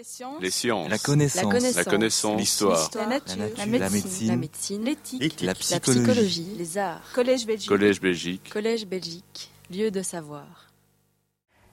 Les 0.00 0.04
sciences. 0.04 0.40
Les 0.40 0.50
sciences. 0.50 0.88
La 0.88 0.96
connaissance. 0.96 1.74
La 1.76 1.84
connaissance. 1.84 2.40
L'histoire. 2.40 2.90
La 2.94 3.06
nature. 3.06 3.36
La 3.36 3.66
La 3.66 3.66
nature. 3.66 3.90
médecine. 3.90 4.28
La 4.28 4.32
La 4.34 4.40
médecine. 4.40 4.82
médecine. 4.82 5.20
L'éthique. 5.20 5.40
La 5.42 5.52
psychologie. 5.52 6.54
Les 6.56 6.78
arts. 6.78 7.02
Collège 7.12 7.44
Belgique. 7.44 7.68
Collège 7.68 8.00
Belgique. 8.00 8.50
Collège 8.50 8.86
Belgique. 8.86 9.52
Lieu 9.70 9.90
de 9.90 10.00
savoir. 10.00 10.46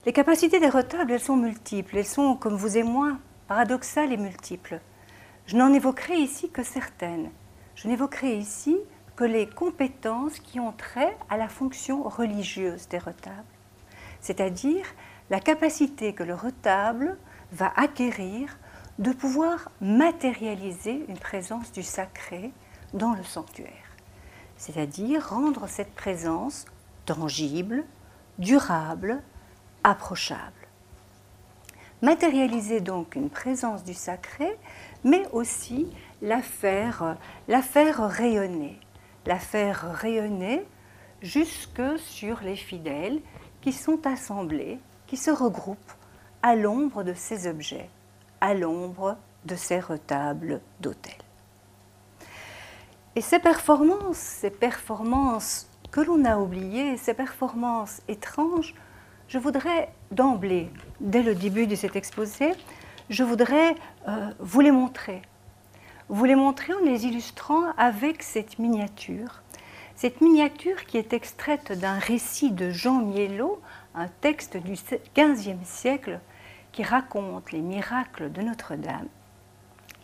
Les 0.05 0.11
capacités 0.11 0.59
des 0.59 0.67
retables, 0.67 1.13
elles 1.13 1.21
sont 1.21 1.37
multiples. 1.37 1.95
Elles 1.95 2.05
sont, 2.05 2.35
comme 2.35 2.57
vous 2.57 2.77
et 2.77 2.83
moi, 2.83 3.17
paradoxales 3.47 4.11
et 4.11 4.17
multiples. 4.17 4.81
Je 5.45 5.55
n'en 5.55 5.71
évoquerai 5.73 6.17
ici 6.17 6.49
que 6.49 6.63
certaines. 6.63 7.31
Je 7.75 7.87
n'évoquerai 7.87 8.37
ici 8.37 8.75
que 9.15 9.23
les 9.23 9.47
compétences 9.47 10.37
qui 10.41 10.59
ont 10.59 10.73
trait 10.73 11.17
à 11.29 11.37
la 11.37 11.47
fonction 11.47 12.03
religieuse 12.03 12.89
des 12.89 12.97
retables, 12.97 13.45
c'est-à-dire 14.19 14.85
la 15.29 15.39
capacité 15.39 16.11
que 16.11 16.23
le 16.23 16.35
retable 16.35 17.17
va 17.51 17.71
acquérir 17.75 18.57
de 18.99 19.11
pouvoir 19.11 19.69
matérialiser 19.79 21.05
une 21.07 21.19
présence 21.19 21.71
du 21.71 21.83
sacré 21.83 22.51
dans 22.93 23.13
le 23.13 23.23
sanctuaire, 23.23 23.95
c'est-à-dire 24.57 25.29
rendre 25.29 25.67
cette 25.67 25.93
présence 25.93 26.65
tangible, 27.05 27.85
durable, 28.39 29.21
approchable. 29.83 30.53
Matérialiser 32.01 32.79
donc 32.79 33.15
une 33.15 33.29
présence 33.29 33.83
du 33.83 33.93
sacré, 33.93 34.57
mais 35.03 35.27
aussi 35.31 35.87
la 36.21 36.41
faire, 36.41 37.17
la 37.47 37.61
faire 37.61 38.07
rayonner, 38.07 38.79
la 39.25 39.39
faire 39.39 39.93
rayonner 39.93 40.65
jusque 41.21 41.81
sur 41.97 42.41
les 42.41 42.55
fidèles 42.55 43.21
qui 43.61 43.73
sont 43.73 44.05
assemblés, 44.05 44.79
qui 45.07 45.17
se 45.17 45.31
regroupent 45.31 45.96
à 46.41 46.55
l'ombre 46.55 47.03
de 47.03 47.13
ces 47.13 47.47
objets, 47.47 47.89
à 48.41 48.53
l'ombre 48.53 49.17
de 49.45 49.55
ces 49.55 49.79
retables 49.79 50.61
d'autel. 50.79 51.15
Et 53.15 53.21
ces 53.21 53.39
performances, 53.39 54.17
ces 54.17 54.51
performances 54.51 55.67
que 55.91 56.01
l'on 56.01 56.23
a 56.25 56.37
oubliées, 56.37 56.97
ces 56.97 57.13
performances 57.13 58.01
étranges, 58.07 58.75
je 59.27 59.39
voudrais 59.39 59.89
d'emblée, 60.11 60.69
dès 60.99 61.23
le 61.23 61.35
début 61.35 61.67
de 61.67 61.75
cet 61.75 61.95
exposé, 61.95 62.51
je 63.09 63.23
voudrais 63.23 63.75
euh, 64.07 64.29
vous 64.39 64.61
les 64.61 64.71
montrer. 64.71 65.21
Vous 66.09 66.25
les 66.25 66.35
montrer 66.35 66.73
en 66.73 66.79
les 66.79 67.05
illustrant 67.05 67.71
avec 67.77 68.23
cette 68.23 68.59
miniature. 68.59 69.41
Cette 69.95 70.21
miniature 70.21 70.85
qui 70.85 70.97
est 70.97 71.11
extraite 71.11 71.71
d'un 71.71 71.97
récit 71.97 72.51
de 72.51 72.69
Jean 72.69 73.01
Miellot, 73.01 73.59
un 73.95 74.07
texte 74.07 74.55
du 74.57 74.75
XVe 75.17 75.57
siècle 75.63 76.19
qui 76.77 76.83
raconte 76.83 77.51
les 77.53 77.61
miracles 77.61 78.31
de 78.31 78.43
Notre-Dame. 78.43 79.07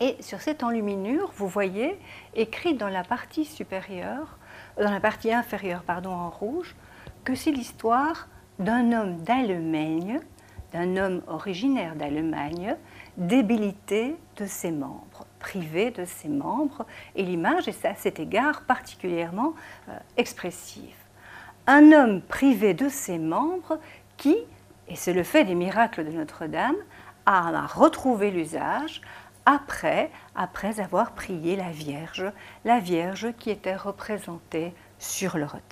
Et 0.01 0.17
sur 0.21 0.41
cette 0.41 0.63
enluminure, 0.63 1.31
vous 1.35 1.47
voyez 1.47 1.99
écrit 2.33 2.73
dans 2.73 2.89
la 2.89 3.03
partie 3.03 3.45
supérieure, 3.45 4.39
dans 4.81 4.89
la 4.89 4.99
partie 4.99 5.31
inférieure, 5.31 5.83
pardon, 5.83 6.09
en 6.09 6.31
rouge, 6.31 6.75
que 7.23 7.35
c'est 7.35 7.51
l'histoire 7.51 8.27
d'un 8.57 8.91
homme 8.91 9.17
d'Allemagne, 9.17 10.19
d'un 10.71 10.97
homme 10.97 11.21
originaire 11.27 11.95
d'Allemagne, 11.95 12.75
débilité 13.17 14.15
de 14.37 14.47
ses 14.47 14.71
membres, 14.71 15.27
privé 15.37 15.91
de 15.91 16.05
ses 16.05 16.27
membres, 16.27 16.87
et 17.15 17.21
l'image 17.21 17.67
est 17.67 17.85
à 17.85 17.93
cet 17.93 18.19
égard 18.19 18.63
particulièrement 18.63 19.53
euh, 19.89 19.99
expressive. 20.17 20.95
Un 21.67 21.91
homme 21.91 22.23
privé 22.23 22.73
de 22.73 22.89
ses 22.89 23.19
membres 23.19 23.77
qui, 24.17 24.37
et 24.87 24.95
c'est 24.95 25.13
le 25.13 25.23
fait 25.23 25.45
des 25.45 25.55
miracles 25.55 26.05
de 26.05 26.11
Notre-Dame, 26.11 26.75
a 27.25 27.65
retrouvé 27.67 28.31
l'usage 28.31 29.01
après, 29.45 30.11
après 30.35 30.79
avoir 30.79 31.13
prié 31.13 31.55
la 31.55 31.71
Vierge, 31.71 32.25
la 32.65 32.79
Vierge 32.79 33.33
qui 33.39 33.49
était 33.49 33.75
représentée 33.75 34.73
sur 34.99 35.37
le 35.37 35.45
retable. 35.45 35.67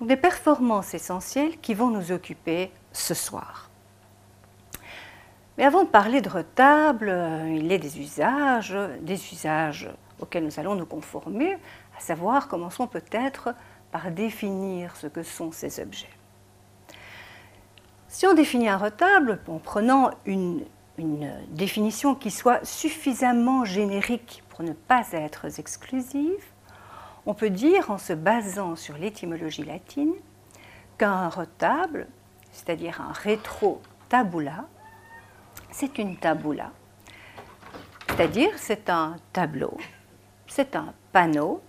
Donc, 0.00 0.08
des 0.08 0.16
performances 0.16 0.94
essentielles 0.94 1.58
qui 1.60 1.74
vont 1.74 1.90
nous 1.90 2.12
occuper 2.12 2.70
ce 2.92 3.14
soir. 3.14 3.70
Mais 5.56 5.64
avant 5.64 5.84
de 5.84 5.88
parler 5.88 6.20
de 6.20 6.28
retable, 6.28 7.08
euh, 7.08 7.48
il 7.56 7.72
est 7.72 7.78
des 7.78 7.98
usages, 7.98 8.76
des 9.00 9.32
usages 9.32 9.88
auxquels 10.20 10.44
nous 10.44 10.60
allons 10.60 10.74
nous 10.74 10.86
conformer, 10.86 11.54
à 11.96 12.00
savoir 12.00 12.48
commençons 12.48 12.86
peut-être 12.86 13.54
par 13.90 14.10
définir 14.10 14.94
ce 14.96 15.06
que 15.06 15.22
sont 15.22 15.52
ces 15.52 15.80
objets. 15.80 16.15
Si 18.16 18.26
on 18.26 18.32
définit 18.32 18.70
un 18.70 18.78
retable 18.78 19.40
en 19.46 19.58
prenant 19.58 20.10
une, 20.24 20.64
définition 21.50 22.14
qui 22.14 22.30
soit 22.30 22.64
suffisamment 22.64 23.66
générique 23.66 24.42
pour 24.48 24.62
ne 24.62 24.72
pas 24.72 25.02
être 25.12 25.58
exclusive, 25.58 26.42
on 27.26 27.34
peut 27.34 27.50
dire, 27.50 27.90
en 27.90 27.98
se 27.98 28.14
basant 28.14 28.74
sur 28.74 28.96
l'étymologie 28.96 29.64
latine, 29.64 30.14
qu'un 30.96 31.28
retable, 31.28 32.06
c'est-à-dire 32.52 33.02
un 33.02 33.12
rétro-tabula, 33.12 34.64
c'est 35.70 35.98
une 35.98 36.16
tabula. 36.16 36.70
C'est-à-dire, 38.08 38.52
c'est 38.56 38.88
un 38.88 39.16
tableau, 39.34 39.76
c'est 40.46 40.74
un 40.74 40.94
panneau 41.12 41.60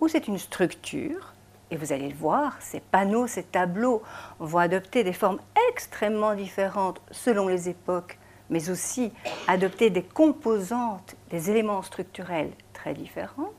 ou 0.00 0.08
c'est 0.08 0.26
une 0.26 0.38
structure. 0.38 1.34
Et 1.70 1.76
vous 1.76 1.92
allez 1.92 2.08
le 2.08 2.16
voir, 2.16 2.56
ces 2.60 2.80
panneaux, 2.80 3.28
ces 3.28 3.44
tableaux 3.44 4.02
vont 4.40 4.58
adopter 4.58 5.04
des 5.04 5.12
formes 5.12 5.38
extrêmement 5.70 6.34
différentes 6.34 7.00
selon 7.10 7.48
les 7.48 7.68
époques, 7.68 8.18
mais 8.50 8.70
aussi 8.70 9.12
adopter 9.48 9.90
des 9.90 10.02
composantes, 10.02 11.16
des 11.30 11.50
éléments 11.50 11.82
structurels 11.82 12.52
très 12.72 12.94
différents. 12.94 13.52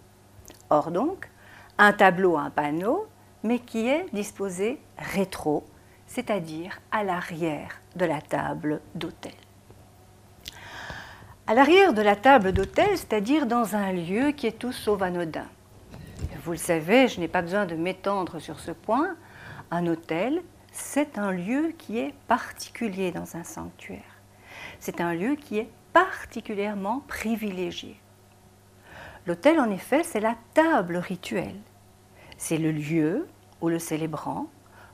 Or 0.70 0.92
donc, 0.92 1.30
un 1.78 1.94
tableau, 1.94 2.38
un 2.38 2.50
panneau, 2.50 3.08
mais 3.44 3.60
qui 3.60 3.88
est 3.88 4.06
disposé 4.14 4.80
rétro, 4.98 5.64
c'est-à-dire 6.08 6.80
à, 6.92 7.04
l'arrière 7.04 7.82
de 7.96 8.06
la 8.06 8.22
table 8.22 8.82
d'autel. 8.96 9.34
À 11.48 11.54
l'arrière 11.54 11.94
de 11.94 12.02
la 12.02 12.16
table 12.16 12.54
d'autel, 12.54 12.98
c'est-à-dire 12.98 13.46
dans 13.46 13.76
un 13.76 13.92
lieu 13.92 14.32
qui 14.32 14.48
est 14.48 14.58
tout 14.58 14.72
sauf 14.72 15.02
anodin. 15.02 15.46
Vous 16.44 16.52
le 16.52 16.58
savez, 16.58 17.08
je 17.08 17.20
n'ai 17.20 17.28
pas 17.28 17.42
besoin 17.42 17.66
de 17.66 17.76
m'étendre 17.76 18.40
sur 18.40 18.60
ce 18.60 18.72
point. 18.72 19.16
Un 19.72 19.86
hôtel, 19.88 20.42
c'est 20.76 21.18
un 21.18 21.32
lieu 21.32 21.74
qui 21.78 21.98
est 22.00 22.14
particulier 22.28 23.12
dans 23.12 23.38
un 23.38 23.46
sanctuaire. 23.46 24.20
C'est 24.80 25.00
un 25.00 25.14
lieu 25.14 25.36
qui 25.36 25.58
est 25.58 25.70
particulièrement 25.94 27.02
privilégié. 27.08 27.98
L'autel, 29.26 29.60
en 29.60 29.72
effet, 29.72 30.04
c'est 30.04 30.20
la 30.20 30.36
table 30.54 30.98
rituelle. 30.98 31.60
C'est 32.38 32.58
le 32.58 32.72
lieu 32.72 33.26
où 33.62 33.70
le 33.70 33.80
célébrant 33.80 34.48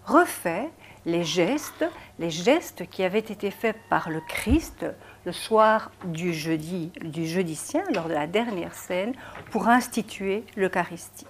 refait 0.06 0.70
les 1.06 1.24
gestes, 1.24 1.86
les 2.20 2.30
gestes 2.30 2.88
qui 2.88 3.04
avaient 3.04 3.18
été 3.18 3.50
faits 3.50 3.76
par 3.90 4.12
le 4.12 4.22
Christ 4.22 4.86
le 5.26 5.32
soir 5.32 5.92
du 6.06 6.32
jeudi, 6.32 6.92
du 7.04 7.26
jeudi 7.26 7.56
sien, 7.56 7.84
lors 7.94 8.08
de 8.08 8.14
la 8.14 8.28
dernière 8.28 8.76
scène, 8.76 9.14
pour 9.50 9.68
instituer 9.68 10.44
l'Eucharistie. 10.56 11.26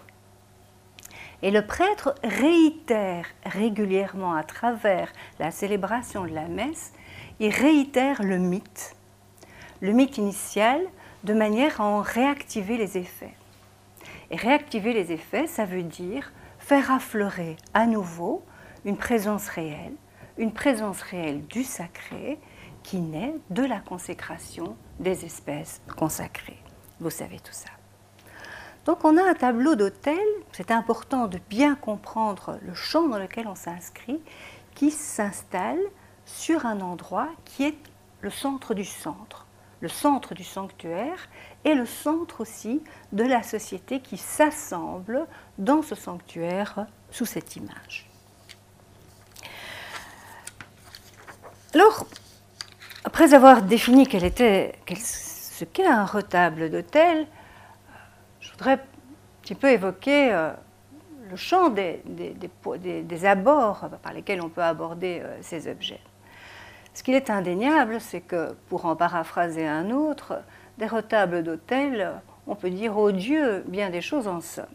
Et 1.44 1.52
le 1.52 1.66
prêtre 1.66 2.16
réitère 2.24 3.26
régulièrement 3.46 4.36
à 4.36 4.44
travers 4.44 5.12
la 5.40 5.52
célébration 5.52 6.24
de 6.24 6.34
la 6.34 6.48
messe, 6.48 6.94
il 7.40 7.52
réitère 7.52 8.22
le 8.22 8.38
mythe, 8.38 8.96
le 9.82 9.92
mythe 9.92 10.18
initial, 10.18 10.80
de 11.24 11.34
manière 11.34 11.82
à 11.82 11.86
en 11.86 12.02
réactiver 12.02 12.78
les 12.78 12.98
effets. 12.98 13.34
Et 14.30 14.36
réactiver 14.36 14.94
les 14.94 15.12
effets, 15.12 15.48
ça 15.48 15.66
veut 15.66 15.84
dire 15.84 16.32
faire 16.60 16.92
affleurer 16.92 17.58
à 17.74 17.86
nouveau 17.86 18.44
une 18.86 18.98
présence 18.98 19.50
réelle, 19.50 19.96
une 20.38 20.54
présence 20.54 21.02
réelle 21.02 21.46
du 21.48 21.64
sacré 21.64 22.40
qui 22.84 23.00
naît 23.00 23.36
de 23.50 23.64
la 23.64 23.80
consécration 23.80 24.76
des 25.00 25.26
espèces 25.26 25.82
consacrées. 25.98 26.62
Vous 27.00 27.10
savez 27.10 27.40
tout 27.40 27.52
ça. 27.52 27.70
Donc 28.86 29.06
on 29.06 29.18
a 29.18 29.24
un 29.24 29.34
tableau 29.36 29.76
d'autel, 29.76 30.18
c'est 30.54 30.72
important 30.72 31.28
de 31.28 31.40
bien 31.50 31.76
comprendre 31.76 32.58
le 32.66 32.74
champ 32.74 33.08
dans 33.08 33.20
lequel 33.20 33.48
on 33.48 33.56
s'inscrit, 33.56 34.20
qui 34.74 34.90
s'installe 34.90 35.80
sur 36.26 36.66
un 36.66 36.82
endroit 36.82 37.30
qui 37.46 37.66
est 37.66 37.78
le 38.22 38.32
centre 38.32 38.74
du 38.74 38.86
centre, 38.86 39.46
le 39.82 39.88
centre 39.88 40.34
du 40.34 40.44
sanctuaire 40.44 41.28
et 41.64 41.76
le 41.76 41.86
centre 41.86 42.42
aussi 42.42 42.82
de 43.12 43.24
la 43.24 43.44
société 43.44 44.00
qui 44.00 44.18
s'assemble 44.18 45.28
dans 45.60 45.84
ce 45.84 45.94
sanctuaire 45.94 46.88
sous 47.12 47.26
cette 47.26 47.56
image. 47.56 48.10
Alors, 51.74 52.06
après 53.04 53.34
avoir 53.34 53.62
défini 53.62 54.06
ce 54.06 55.66
qu'est 55.66 55.88
un 55.88 56.06
retable 56.06 56.70
d'autel, 56.70 57.26
je 57.26 57.41
voudrais 58.62 58.74
un 58.74 59.42
petit 59.42 59.56
peu 59.56 59.72
évoquer 59.72 60.32
euh, 60.32 60.52
le 61.30 61.36
champ 61.36 61.70
des, 61.70 63.26
abords 63.26 63.90
par 64.04 64.14
lesquels 64.14 64.40
on 64.42 64.50
peut 64.50 64.62
aborder 64.62 65.22
euh, 65.24 65.38
ces 65.42 65.68
objets. 65.68 66.00
Ce 66.94 67.02
qu'il 67.02 67.16
est 67.16 67.32
indéniable, 67.32 68.00
c'est 68.00 68.22
que, 68.22 68.54
pour 68.70 68.86
en 68.86 68.96
paraphraser 68.96 69.66
un 69.66 69.90
autre, 69.90 70.44
des 70.78 70.86
retables 70.86 71.42
d'autel, 71.42 72.12
on 72.46 72.54
peut 72.54 72.70
dire 72.70 72.98
au 72.98 73.12
Dieu 73.12 73.64
bien 73.68 73.90
des 73.90 74.02
choses 74.02 74.28
en 74.28 74.42
somme. 74.42 74.66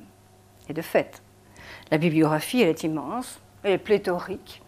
Et 0.69 0.73
de 0.73 0.83
fait, 0.83 1.23
la 1.93 1.99
bibliographie, 1.99 2.63
elle 2.63 2.71
est 2.71 2.83
immense, 2.83 3.41
elle 3.63 3.73
est 3.73 3.79
pléthorique, 3.79 4.63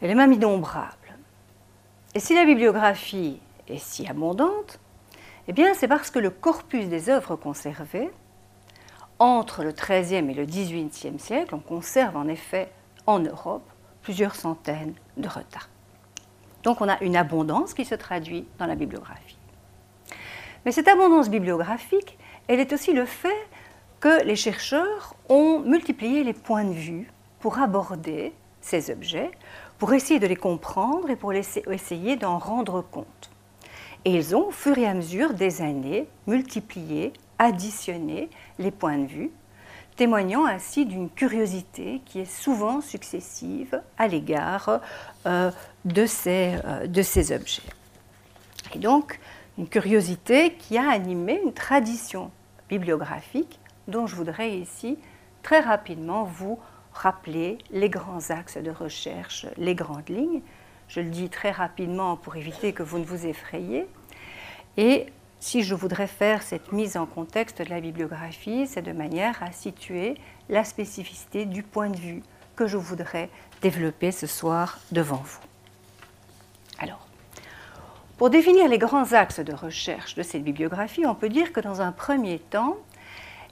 elle 0.00 0.10
est 0.10 0.16
même 0.16 0.32
innombrable. 0.32 0.96
Et 2.14 2.20
si 2.20 2.34
la 2.34 2.44
bibliographie 2.44 3.40
est 3.68 3.78
si 3.78 4.08
abondante, 4.08 4.80
eh 5.46 5.52
bien 5.52 5.74
c'est 5.74 5.88
parce 5.88 6.10
que 6.10 6.18
le 6.18 6.30
corpus 6.30 6.88
des 6.88 7.08
œuvres 7.08 7.36
conservées, 7.36 8.10
entre 9.22 9.62
le 9.62 9.70
XIIIe 9.70 10.28
et 10.28 10.34
le 10.34 10.44
XVIIIe 10.44 11.20
siècle, 11.20 11.54
on 11.54 11.60
conserve 11.60 12.16
en 12.16 12.26
effet 12.26 12.72
en 13.06 13.20
Europe 13.20 13.62
plusieurs 14.02 14.34
centaines 14.34 14.94
de 15.16 15.28
retards. 15.28 15.68
Donc 16.64 16.80
on 16.80 16.88
a 16.88 17.00
une 17.04 17.14
abondance 17.14 17.72
qui 17.72 17.84
se 17.84 17.94
traduit 17.94 18.48
dans 18.58 18.66
la 18.66 18.74
bibliographie. 18.74 19.38
Mais 20.64 20.72
cette 20.72 20.88
abondance 20.88 21.30
bibliographique, 21.30 22.18
elle 22.48 22.58
est 22.58 22.72
aussi 22.72 22.92
le 22.92 23.04
fait 23.04 23.46
que 24.00 24.24
les 24.24 24.34
chercheurs 24.34 25.14
ont 25.28 25.60
multiplié 25.60 26.24
les 26.24 26.32
points 26.32 26.64
de 26.64 26.72
vue 26.72 27.08
pour 27.38 27.60
aborder 27.60 28.32
ces 28.60 28.90
objets, 28.90 29.30
pour 29.78 29.92
essayer 29.92 30.18
de 30.18 30.26
les 30.26 30.36
comprendre 30.36 31.10
et 31.10 31.16
pour 31.16 31.32
essayer 31.32 32.16
d'en 32.16 32.38
rendre 32.38 32.82
compte. 32.82 33.30
Et 34.04 34.14
ils 34.14 34.34
ont, 34.34 34.48
au 34.48 34.50
fur 34.50 34.76
et 34.78 34.86
à 34.86 34.94
mesure 34.94 35.32
des 35.34 35.62
années, 35.62 36.08
multiplié, 36.26 37.12
additionné 37.42 38.30
les 38.58 38.70
points 38.70 38.98
de 38.98 39.06
vue, 39.06 39.30
témoignant 39.96 40.46
ainsi 40.46 40.86
d'une 40.86 41.10
curiosité 41.10 42.00
qui 42.06 42.20
est 42.20 42.30
souvent 42.30 42.80
successive 42.80 43.82
à 43.98 44.06
l'égard 44.06 44.80
euh, 45.26 45.50
de, 45.84 46.06
ces, 46.06 46.54
euh, 46.64 46.86
de 46.86 47.02
ces 47.02 47.32
objets. 47.32 47.62
Et 48.74 48.78
donc, 48.78 49.18
une 49.58 49.68
curiosité 49.68 50.54
qui 50.54 50.78
a 50.78 50.88
animé 50.88 51.40
une 51.44 51.52
tradition 51.52 52.30
bibliographique 52.68 53.58
dont 53.88 54.06
je 54.06 54.14
voudrais 54.14 54.52
ici 54.52 54.96
très 55.42 55.60
rapidement 55.60 56.22
vous 56.22 56.60
rappeler 56.94 57.58
les 57.72 57.90
grands 57.90 58.30
axes 58.30 58.56
de 58.56 58.70
recherche, 58.70 59.46
les 59.56 59.74
grandes 59.74 60.08
lignes. 60.08 60.42
Je 60.86 61.00
le 61.00 61.10
dis 61.10 61.28
très 61.28 61.50
rapidement 61.50 62.16
pour 62.16 62.36
éviter 62.36 62.72
que 62.72 62.82
vous 62.82 62.98
ne 62.98 63.04
vous 63.04 63.26
effrayiez. 63.26 63.86
Et 64.76 65.06
si 65.42 65.64
je 65.64 65.74
voudrais 65.74 66.06
faire 66.06 66.40
cette 66.40 66.70
mise 66.70 66.96
en 66.96 67.04
contexte 67.04 67.60
de 67.62 67.68
la 67.68 67.80
bibliographie, 67.80 68.68
c'est 68.68 68.80
de 68.80 68.92
manière 68.92 69.42
à 69.42 69.50
situer 69.50 70.14
la 70.48 70.64
spécificité 70.64 71.46
du 71.46 71.64
point 71.64 71.90
de 71.90 71.96
vue 71.96 72.22
que 72.54 72.68
je 72.68 72.76
voudrais 72.76 73.28
développer 73.60 74.12
ce 74.12 74.28
soir 74.28 74.78
devant 74.92 75.16
vous. 75.16 75.40
Alors, 76.78 77.08
pour 78.18 78.30
définir 78.30 78.68
les 78.68 78.78
grands 78.78 79.14
axes 79.14 79.40
de 79.40 79.52
recherche 79.52 80.14
de 80.14 80.22
cette 80.22 80.44
bibliographie, 80.44 81.06
on 81.06 81.16
peut 81.16 81.28
dire 81.28 81.52
que 81.52 81.58
dans 81.58 81.80
un 81.80 81.90
premier 81.90 82.38
temps, 82.38 82.76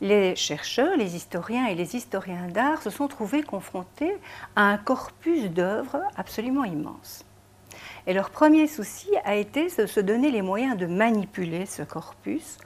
les 0.00 0.36
chercheurs, 0.36 0.96
les 0.96 1.16
historiens 1.16 1.66
et 1.66 1.74
les 1.74 1.96
historiens 1.96 2.46
d'art 2.46 2.82
se 2.82 2.90
sont 2.90 3.08
trouvés 3.08 3.42
confrontés 3.42 4.16
à 4.54 4.62
un 4.62 4.78
corpus 4.78 5.50
d'œuvres 5.50 6.02
absolument 6.16 6.64
immense. 6.64 7.24
Et 8.06 8.14
leur 8.14 8.30
premier 8.30 8.66
souci 8.66 9.08
a 9.24 9.34
été 9.34 9.68
de 9.76 9.86
se 9.86 10.00
donner 10.00 10.30
les 10.30 10.42
moyens 10.42 10.76
de 10.76 10.86
manipuler 10.86 11.66
ce 11.66 11.82
corpus 11.82 12.58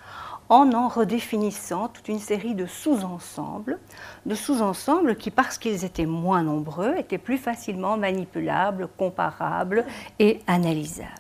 en 0.49 0.73
en 0.73 0.89
redéfinissant 0.89 1.89
toute 1.89 2.09
une 2.09 2.19
série 2.19 2.55
de 2.55 2.67
sous-ensembles, 2.67 3.79
de 4.27 4.35
sous-ensembles 4.35 5.17
qui, 5.17 5.31
parce 5.31 5.59
qu'ils 5.59 5.85
étaient 5.85 6.07
moins 6.07 6.43
nombreux, 6.43 6.95
étaient 6.97 7.19
plus 7.19 7.39
facilement 7.39 7.97
manipulables, 7.97 8.89
comparables 8.99 9.87
et 10.19 10.41
analysables. 10.47 11.11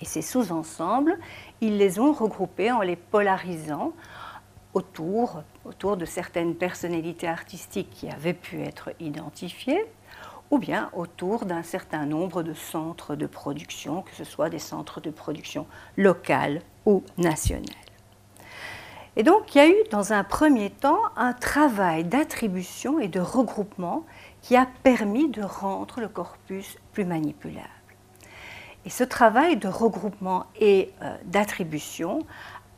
Et 0.00 0.04
ces 0.04 0.22
sous-ensembles, 0.22 1.18
ils 1.60 1.76
les 1.76 1.98
ont 1.98 2.12
regroupés 2.12 2.70
en 2.70 2.80
les 2.80 2.96
polarisant 2.96 3.92
autour, 4.74 5.42
autour 5.64 5.96
de 5.96 6.04
certaines 6.04 6.54
personnalités 6.54 7.28
artistiques 7.28 7.90
qui 7.90 8.08
avaient 8.08 8.34
pu 8.34 8.60
être 8.62 8.90
identifiées, 9.00 9.84
ou 10.50 10.58
bien 10.58 10.90
autour 10.92 11.44
d'un 11.44 11.62
certain 11.62 12.06
nombre 12.06 12.42
de 12.42 12.54
centres 12.54 13.16
de 13.16 13.26
production, 13.26 14.02
que 14.02 14.14
ce 14.14 14.24
soit 14.24 14.50
des 14.50 14.58
centres 14.58 15.00
de 15.00 15.10
production 15.10 15.66
locales 15.96 16.62
ou 16.86 17.02
nationales. 17.16 17.66
Et 19.16 19.24
donc 19.24 19.54
il 19.54 19.58
y 19.58 19.60
a 19.60 19.68
eu 19.68 19.76
dans 19.90 20.12
un 20.12 20.22
premier 20.22 20.70
temps 20.70 21.00
un 21.16 21.32
travail 21.32 22.04
d'attribution 22.04 23.00
et 23.00 23.08
de 23.08 23.20
regroupement 23.20 24.04
qui 24.42 24.56
a 24.56 24.66
permis 24.84 25.28
de 25.28 25.42
rendre 25.42 26.00
le 26.00 26.08
corpus 26.08 26.78
plus 26.92 27.04
manipulable. 27.04 27.68
Et 28.84 28.90
ce 28.90 29.04
travail 29.04 29.56
de 29.56 29.68
regroupement 29.68 30.46
et 30.58 30.92
euh, 31.02 31.16
d'attribution 31.24 32.20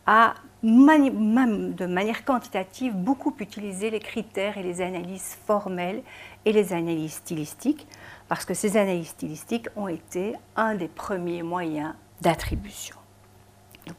a 0.07 0.35
de 0.63 1.87
manière 1.87 2.25
quantitative 2.25 2.95
beaucoup 2.95 3.35
utilisé 3.39 3.91
les 3.91 4.01
critères 4.01 4.59
et 4.59 4.63
les 4.63 4.83
analyses 4.83 5.39
formelles 5.47 6.03
et 6.45 6.53
les 6.53 6.73
analyses 6.73 7.15
stylistiques, 7.15 7.87
parce 8.29 8.45
que 8.45 8.55
ces 8.55 8.77
analyses 8.77 9.09
stylistiques 9.09 9.69
ont 9.77 9.89
été 9.89 10.35
un 10.57 10.75
des 10.75 10.89
premiers 10.89 11.43
moyens 11.43 11.95
d'attribution. 12.21 12.97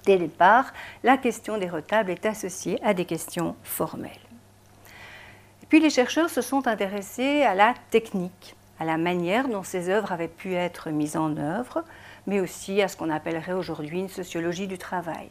dès 0.06 0.18
le 0.18 0.28
départ, 0.28 0.72
la 1.04 1.18
question 1.18 1.58
des 1.58 1.68
retables 1.68 2.12
est 2.12 2.26
associée 2.26 2.82
à 2.84 2.94
des 2.94 3.06
questions 3.06 3.56
formelles. 3.64 4.12
Et 5.64 5.66
puis 5.66 5.80
les 5.80 5.90
chercheurs 5.90 6.30
se 6.30 6.42
sont 6.42 6.68
intéressés 6.68 7.44
à 7.44 7.56
la 7.56 7.74
technique, 7.90 8.56
à 8.80 8.86
la 8.86 8.98
manière 8.98 9.48
dont 9.48 9.64
ces 9.64 9.90
œuvres 9.90 10.12
avaient 10.12 10.28
pu 10.28 10.54
être 10.54 10.90
mises 10.90 11.18
en 11.18 11.36
œuvre, 11.38 11.84
mais 12.28 12.40
aussi 12.40 12.82
à 12.82 12.88
ce 12.88 12.96
qu'on 12.96 13.10
appellerait 13.10 13.54
aujourd'hui 13.54 14.00
une 14.00 14.10
sociologie 14.10 14.68
du 14.68 14.78
travail. 14.78 15.30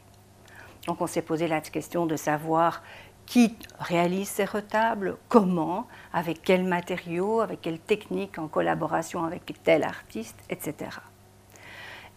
Donc 0.86 1.00
on 1.00 1.06
s'est 1.06 1.22
posé 1.22 1.46
la 1.46 1.60
question 1.60 2.06
de 2.06 2.16
savoir 2.16 2.82
qui 3.30 3.54
réalise 3.78 4.28
ces 4.28 4.44
retables, 4.44 5.16
comment, 5.28 5.86
avec 6.12 6.42
quels 6.42 6.64
matériaux, 6.64 7.42
avec 7.42 7.60
quelles 7.60 7.78
techniques, 7.78 8.40
en 8.40 8.48
collaboration 8.48 9.24
avec 9.24 9.54
tel 9.62 9.84
artiste, 9.84 10.36
etc. 10.50 10.98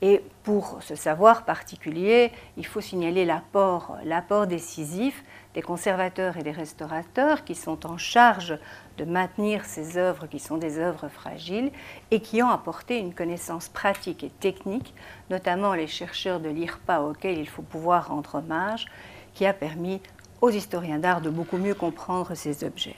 Et 0.01 0.23
pour 0.41 0.79
ce 0.81 0.95
savoir 0.95 1.45
particulier, 1.45 2.31
il 2.57 2.65
faut 2.65 2.81
signaler 2.81 3.25
l'apport, 3.25 3.95
l'apport 4.03 4.47
décisif 4.47 5.23
des 5.53 5.61
conservateurs 5.61 6.35
et 6.37 6.41
des 6.41 6.49
restaurateurs 6.49 7.43
qui 7.43 7.53
sont 7.53 7.85
en 7.85 7.99
charge 7.99 8.57
de 8.97 9.05
maintenir 9.05 9.65
ces 9.65 9.99
œuvres 9.99 10.25
qui 10.25 10.39
sont 10.39 10.57
des 10.57 10.79
œuvres 10.79 11.09
fragiles 11.09 11.71
et 12.09 12.21
qui 12.21 12.41
ont 12.41 12.49
apporté 12.49 12.97
une 12.97 13.13
connaissance 13.13 13.69
pratique 13.69 14.23
et 14.23 14.31
technique, 14.31 14.95
notamment 15.29 15.75
les 15.75 15.85
chercheurs 15.85 16.39
de 16.39 16.49
l'IRPA 16.49 17.01
auxquels 17.01 17.37
il 17.37 17.47
faut 17.47 17.61
pouvoir 17.61 18.07
rendre 18.07 18.33
hommage, 18.33 18.87
qui 19.33 19.45
a 19.45 19.53
permis 19.53 20.01
aux 20.43 20.49
historiens 20.49 20.99
d'art 20.99 21.21
de 21.21 21.29
beaucoup 21.29 21.55
mieux 21.55 21.73
comprendre 21.73 22.35
ces 22.35 22.65
objets. 22.65 22.97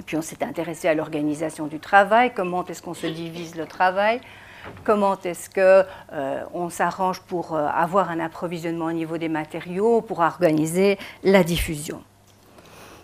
Et 0.00 0.02
puis 0.02 0.16
on 0.16 0.22
s'est 0.22 0.42
intéressé 0.42 0.88
à 0.88 0.94
l'organisation 0.94 1.66
du 1.66 1.78
travail, 1.78 2.32
comment 2.32 2.64
est-ce 2.64 2.80
qu'on 2.80 2.94
se 2.94 3.06
divise 3.06 3.54
le 3.54 3.66
travail, 3.66 4.22
comment 4.82 5.20
est-ce 5.20 5.50
qu'on 5.50 5.86
euh, 6.14 6.70
s'arrange 6.70 7.20
pour 7.20 7.54
euh, 7.54 7.66
avoir 7.66 8.10
un 8.10 8.18
approvisionnement 8.18 8.86
au 8.86 8.92
niveau 8.92 9.18
des 9.18 9.28
matériaux, 9.28 10.00
pour 10.00 10.20
organiser 10.20 10.98
la 11.22 11.44
diffusion. 11.44 12.02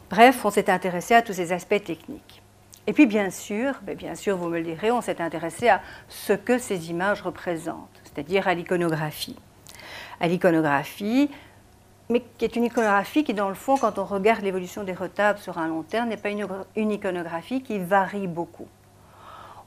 Bref, 0.08 0.42
on 0.42 0.50
s'est 0.50 0.70
intéressé 0.70 1.12
à 1.12 1.20
tous 1.20 1.34
ces 1.34 1.52
aspects 1.52 1.84
techniques. 1.84 2.40
Et 2.86 2.94
puis 2.94 3.04
bien 3.04 3.28
sûr, 3.28 3.74
ben, 3.82 3.94
bien 3.94 4.14
sûr, 4.14 4.38
vous 4.38 4.48
me 4.48 4.56
le 4.56 4.64
direz, 4.64 4.90
on 4.90 5.02
s'est 5.02 5.20
intéressé 5.20 5.68
à 5.68 5.82
ce 6.08 6.32
que 6.32 6.56
ces 6.56 6.88
images 6.88 7.20
représentent, 7.20 8.00
c'est-à-dire 8.04 8.48
à 8.48 8.54
l'iconographie. 8.54 9.36
À 10.18 10.28
l'iconographie, 10.28 11.30
mais 12.10 12.22
qui 12.36 12.44
est 12.44 12.56
une 12.56 12.64
iconographie 12.64 13.24
qui, 13.24 13.32
dans 13.32 13.48
le 13.48 13.54
fond, 13.54 13.78
quand 13.78 13.98
on 13.98 14.04
regarde 14.04 14.42
l'évolution 14.42 14.82
des 14.82 14.92
retables 14.92 15.38
sur 15.38 15.58
un 15.58 15.68
long 15.68 15.82
terme, 15.82 16.08
n'est 16.08 16.16
pas 16.16 16.30
une, 16.30 16.90
iconographie 16.90 17.62
qui 17.62 17.78
varie 17.78 18.26
beaucoup. 18.26 18.66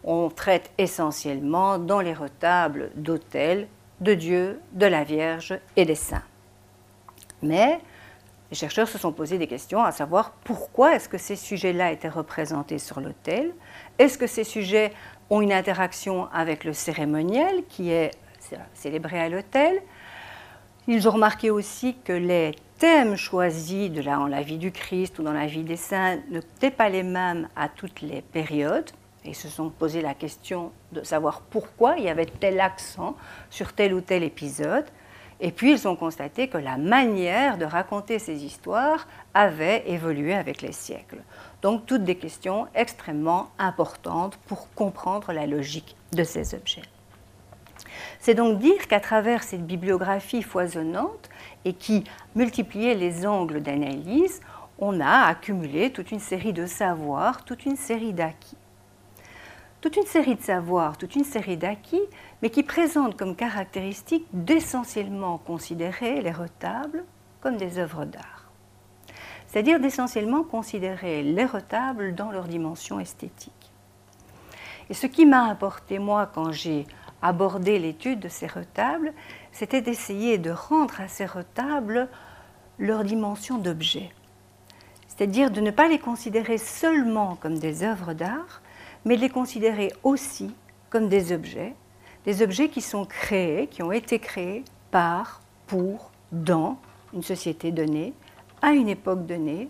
On 0.03 0.29
traite 0.29 0.69
essentiellement 0.77 1.79
dans 1.79 2.01
les 2.01 2.13
retables 2.13 2.91
d'autels, 2.95 3.67
de 4.01 4.13
Dieu, 4.13 4.59
de 4.73 4.85
la 4.85 5.05
Vierge 5.05 5.57
et 5.77 5.85
des 5.85 5.95
saints. 5.95 6.23
Mais 7.41 7.79
les 8.51 8.57
chercheurs 8.57 8.89
se 8.89 8.97
sont 8.97 9.13
posé 9.13 9.37
des 9.37 9.47
questions 9.47 9.81
à 9.81 9.93
savoir 9.93 10.31
pourquoi 10.43 10.95
est-ce 10.95 11.07
que 11.07 11.17
ces 11.17 11.37
sujets-là 11.37 11.93
étaient 11.93 12.09
représentés 12.09 12.79
sur 12.79 12.99
l'autel 12.99 13.53
Est-ce 13.99 14.17
que 14.17 14.27
ces 14.27 14.43
sujets 14.43 14.91
ont 15.29 15.39
une 15.39 15.53
interaction 15.53 16.27
avec 16.33 16.65
le 16.65 16.73
cérémoniel 16.73 17.63
qui 17.69 17.91
est 17.91 18.11
célébré 18.73 19.19
à 19.19 19.29
l'autel 19.29 19.81
ils 20.87 21.07
ont 21.07 21.11
remarqué 21.11 21.49
aussi 21.49 21.95
que 22.03 22.13
les 22.13 22.55
thèmes 22.77 23.15
choisis 23.15 23.89
dans 23.89 24.27
la 24.27 24.41
vie 24.41 24.57
du 24.57 24.71
Christ 24.71 25.17
ou 25.19 25.23
dans 25.23 25.31
la 25.33 25.47
vie 25.47 25.63
des 25.63 25.77
saints 25.77 26.17
n'étaient 26.29 26.71
pas 26.71 26.89
les 26.89 27.03
mêmes 27.03 27.47
à 27.55 27.69
toutes 27.69 28.01
les 28.01 28.21
périodes 28.21 28.89
et 29.23 29.33
se 29.33 29.47
sont 29.47 29.69
posé 29.69 30.01
la 30.01 30.13
question 30.13 30.71
de 30.91 31.01
savoir 31.03 31.41
pourquoi 31.41 31.95
il 31.97 32.03
y 32.03 32.09
avait 32.09 32.25
tel 32.25 32.59
accent 32.59 33.15
sur 33.49 33.71
tel 33.71 33.93
ou 33.93 34.01
tel 34.01 34.23
épisode. 34.23 34.85
Et 35.39 35.51
puis 35.51 35.71
ils 35.71 35.87
ont 35.87 35.95
constaté 35.95 36.49
que 36.49 36.57
la 36.57 36.77
manière 36.77 37.57
de 37.57 37.65
raconter 37.65 38.19
ces 38.19 38.43
histoires 38.43 39.07
avait 39.33 39.89
évolué 39.89 40.33
avec 40.33 40.61
les 40.61 40.73
siècles. 40.73 41.21
Donc 41.61 41.85
toutes 41.85 42.03
des 42.03 42.15
questions 42.15 42.67
extrêmement 42.75 43.49
importantes 43.57 44.37
pour 44.47 44.73
comprendre 44.73 45.31
la 45.31 45.47
logique 45.47 45.95
de 46.11 46.23
ces 46.25 46.53
objets. 46.53 46.83
C'est 48.19 48.35
donc 48.35 48.59
dire 48.59 48.87
qu'à 48.87 48.99
travers 48.99 49.43
cette 49.43 49.65
bibliographie 49.65 50.41
foisonnante 50.41 51.29
et 51.65 51.73
qui 51.73 52.03
multipliait 52.35 52.95
les 52.95 53.25
angles 53.25 53.61
d'analyse, 53.61 54.41
on 54.79 54.99
a 54.99 55.27
accumulé 55.27 55.91
toute 55.91 56.11
une 56.11 56.19
série 56.19 56.53
de 56.53 56.65
savoirs, 56.65 57.45
toute 57.45 57.65
une 57.65 57.75
série 57.75 58.13
d'acquis. 58.13 58.57
Toute 59.81 59.97
une 59.97 60.05
série 60.05 60.35
de 60.35 60.41
savoirs, 60.41 60.97
toute 60.97 61.15
une 61.15 61.25
série 61.25 61.57
d'acquis, 61.57 62.01
mais 62.41 62.49
qui 62.49 62.63
présentent 62.63 63.17
comme 63.17 63.35
caractéristique 63.35 64.25
d'essentiellement 64.31 65.37
considérer 65.37 66.21
les 66.21 66.31
retables 66.31 67.03
comme 67.41 67.57
des 67.57 67.77
œuvres 67.77 68.05
d'art. 68.05 68.49
C'est-à-dire 69.47 69.79
d'essentiellement 69.79 70.43
considérer 70.43 71.21
les 71.21 71.45
retables 71.45 72.15
dans 72.15 72.31
leur 72.31 72.45
dimension 72.45 72.99
esthétique. 72.99 73.71
Et 74.89 74.93
ce 74.93 75.05
qui 75.05 75.25
m'a 75.25 75.49
apporté, 75.49 75.99
moi, 75.99 76.29
quand 76.33 76.51
j'ai 76.51 76.87
abordé 77.23 77.79
l'étude 77.79 78.19
de 78.19 78.27
ces 78.27 78.45
retables, 78.47 79.13
c'était 79.51 79.81
d'essayer 79.81 80.37
de 80.37 80.51
rendre 80.51 81.01
à 81.01 81.07
ces 81.07 81.25
retables 81.25 82.09
leur 82.77 83.03
dimension 83.03 83.57
d'objet. 83.57 84.11
C'est-à-dire 85.07 85.49
de 85.49 85.61
ne 85.61 85.71
pas 85.71 85.87
les 85.87 85.99
considérer 85.99 86.57
seulement 86.57 87.35
comme 87.35 87.57
des 87.57 87.83
œuvres 87.83 88.13
d'art, 88.13 88.61
mais 89.05 89.15
de 89.15 89.21
les 89.21 89.29
considérer 89.29 89.91
aussi 90.03 90.53
comme 90.89 91.07
des 91.07 91.31
objets, 91.31 91.73
des 92.25 92.41
objets 92.41 92.69
qui 92.69 92.81
sont 92.81 93.05
créés, 93.05 93.67
qui 93.67 93.81
ont 93.83 93.91
été 93.91 94.19
créés 94.19 94.63
par, 94.91 95.41
pour, 95.67 96.11
dans 96.31 96.77
une 97.13 97.23
société 97.23 97.71
donnée, 97.71 98.13
à 98.61 98.71
une 98.71 98.89
époque 98.89 99.25
donnée, 99.25 99.67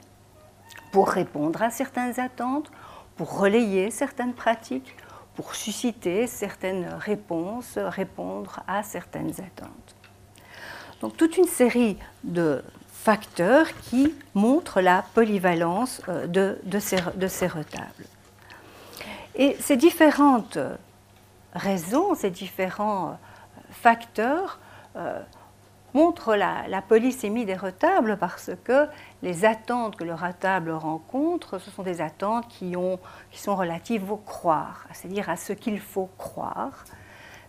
pour 0.92 1.10
répondre 1.10 1.62
à 1.62 1.70
certaines 1.70 2.20
attentes, 2.20 2.72
pour 3.16 3.38
relayer 3.38 3.92
certaines 3.92 4.34
pratiques, 4.34 4.96
pour 5.36 5.56
susciter 5.56 6.28
certaines 6.28 6.88
réponses, 7.00 7.78
répondre 7.78 8.62
à 8.68 8.84
certaines 8.84 9.32
attentes. 9.32 9.96
Donc 11.02 11.18
toute 11.18 11.38
une 11.38 11.48
série 11.48 11.98
de 12.24 12.64
facteurs 13.04 13.68
qui 13.90 14.14
montrent 14.34 14.80
la 14.80 15.04
polyvalence 15.14 16.02
euh, 16.08 16.28
de, 16.28 16.80
ces, 16.80 16.98
retables. 17.48 18.06
Et 19.36 19.58
ces 19.60 19.76
différentes 19.76 20.58
raisons, 21.54 22.16
ces 22.16 22.30
différents 22.30 23.20
facteurs 23.72 24.60
euh, 24.96 25.20
montrent 25.94 26.36
la, 26.36 26.68
la, 26.68 26.82
polysémie 26.82 27.46
des 27.46 27.56
retables 27.56 28.18
parce 28.18 28.52
que 28.64 28.88
les 29.22 29.46
attentes 29.46 29.96
que 29.96 30.04
le 30.04 30.14
retable 30.14 30.72
rencontre, 30.72 31.60
ce 31.60 31.72
sont 31.72 31.84
des 31.84 32.02
attentes 32.02 32.48
qui, 32.48 32.76
ont, 32.76 33.00
qui 33.32 33.40
sont 33.40 33.56
relatives 33.56 34.12
au 34.12 34.18
croire, 34.18 34.88
c'est-à-dire 34.92 35.30
à 35.30 35.36
ce 35.36 35.54
qu'il 35.54 35.80
faut 35.80 36.10
croire, 36.18 36.84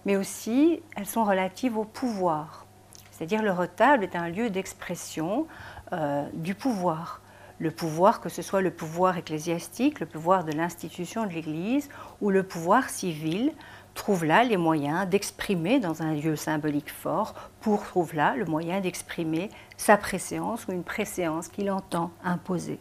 mais 0.04 0.16
aussi 0.16 0.82
elles 0.96 1.06
sont 1.06 1.24
relatives 1.24 1.78
au 1.78 1.84
pouvoir. 1.84 2.66
C'est-à-dire 3.10 3.42
le 3.42 3.52
retable 3.52 4.02
est 4.02 4.16
un 4.16 4.28
lieu 4.28 4.50
d'expression 4.50 5.46
euh, 5.92 6.26
du 6.34 6.54
pouvoir. 6.54 7.20
Le 7.60 7.70
pouvoir, 7.70 8.20
que 8.20 8.28
ce 8.28 8.42
soit 8.42 8.60
le 8.60 8.72
pouvoir 8.72 9.16
ecclésiastique, 9.16 10.00
le 10.00 10.06
pouvoir 10.06 10.44
de 10.44 10.50
l'institution 10.50 11.24
de 11.24 11.32
l'Église 11.32 11.88
ou 12.20 12.30
le 12.30 12.42
pouvoir 12.42 12.88
civil, 12.88 13.52
trouve 13.94 14.24
là 14.24 14.44
les 14.44 14.56
moyens 14.56 15.08
d'exprimer 15.08 15.80
dans 15.80 16.02
un 16.02 16.14
lieu 16.14 16.36
symbolique 16.36 16.90
fort, 16.90 17.34
pour 17.60 17.84
trouve 17.84 18.14
là 18.14 18.34
le 18.36 18.44
moyen 18.44 18.80
d'exprimer 18.80 19.50
sa 19.76 19.96
préséance 19.96 20.66
ou 20.66 20.72
une 20.72 20.84
préséance 20.84 21.48
qu'il 21.48 21.70
entend 21.70 22.10
imposer. 22.24 22.78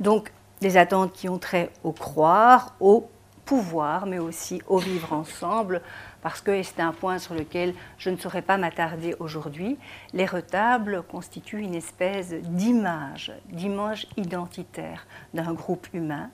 Donc 0.00 0.32
des 0.60 0.76
attentes 0.76 1.12
qui 1.12 1.28
ont 1.28 1.38
trait 1.38 1.70
au 1.84 1.92
croire, 1.92 2.74
au 2.80 3.08
pouvoir, 3.44 4.06
mais 4.06 4.18
aussi 4.18 4.62
au 4.68 4.78
vivre 4.78 5.12
ensemble, 5.12 5.82
parce 6.22 6.40
que, 6.40 6.52
et 6.52 6.62
c'est 6.62 6.80
un 6.80 6.92
point 6.92 7.18
sur 7.18 7.34
lequel 7.34 7.74
je 7.98 8.10
ne 8.10 8.16
saurais 8.16 8.42
pas 8.42 8.56
m'attarder 8.56 9.16
aujourd'hui, 9.18 9.76
les 10.12 10.26
retables 10.26 11.02
constituent 11.02 11.60
une 11.60 11.74
espèce 11.74 12.32
d'image, 12.32 13.32
d'image 13.50 14.06
identitaire 14.16 15.06
d'un 15.34 15.52
groupe 15.52 15.88
humain 15.92 16.30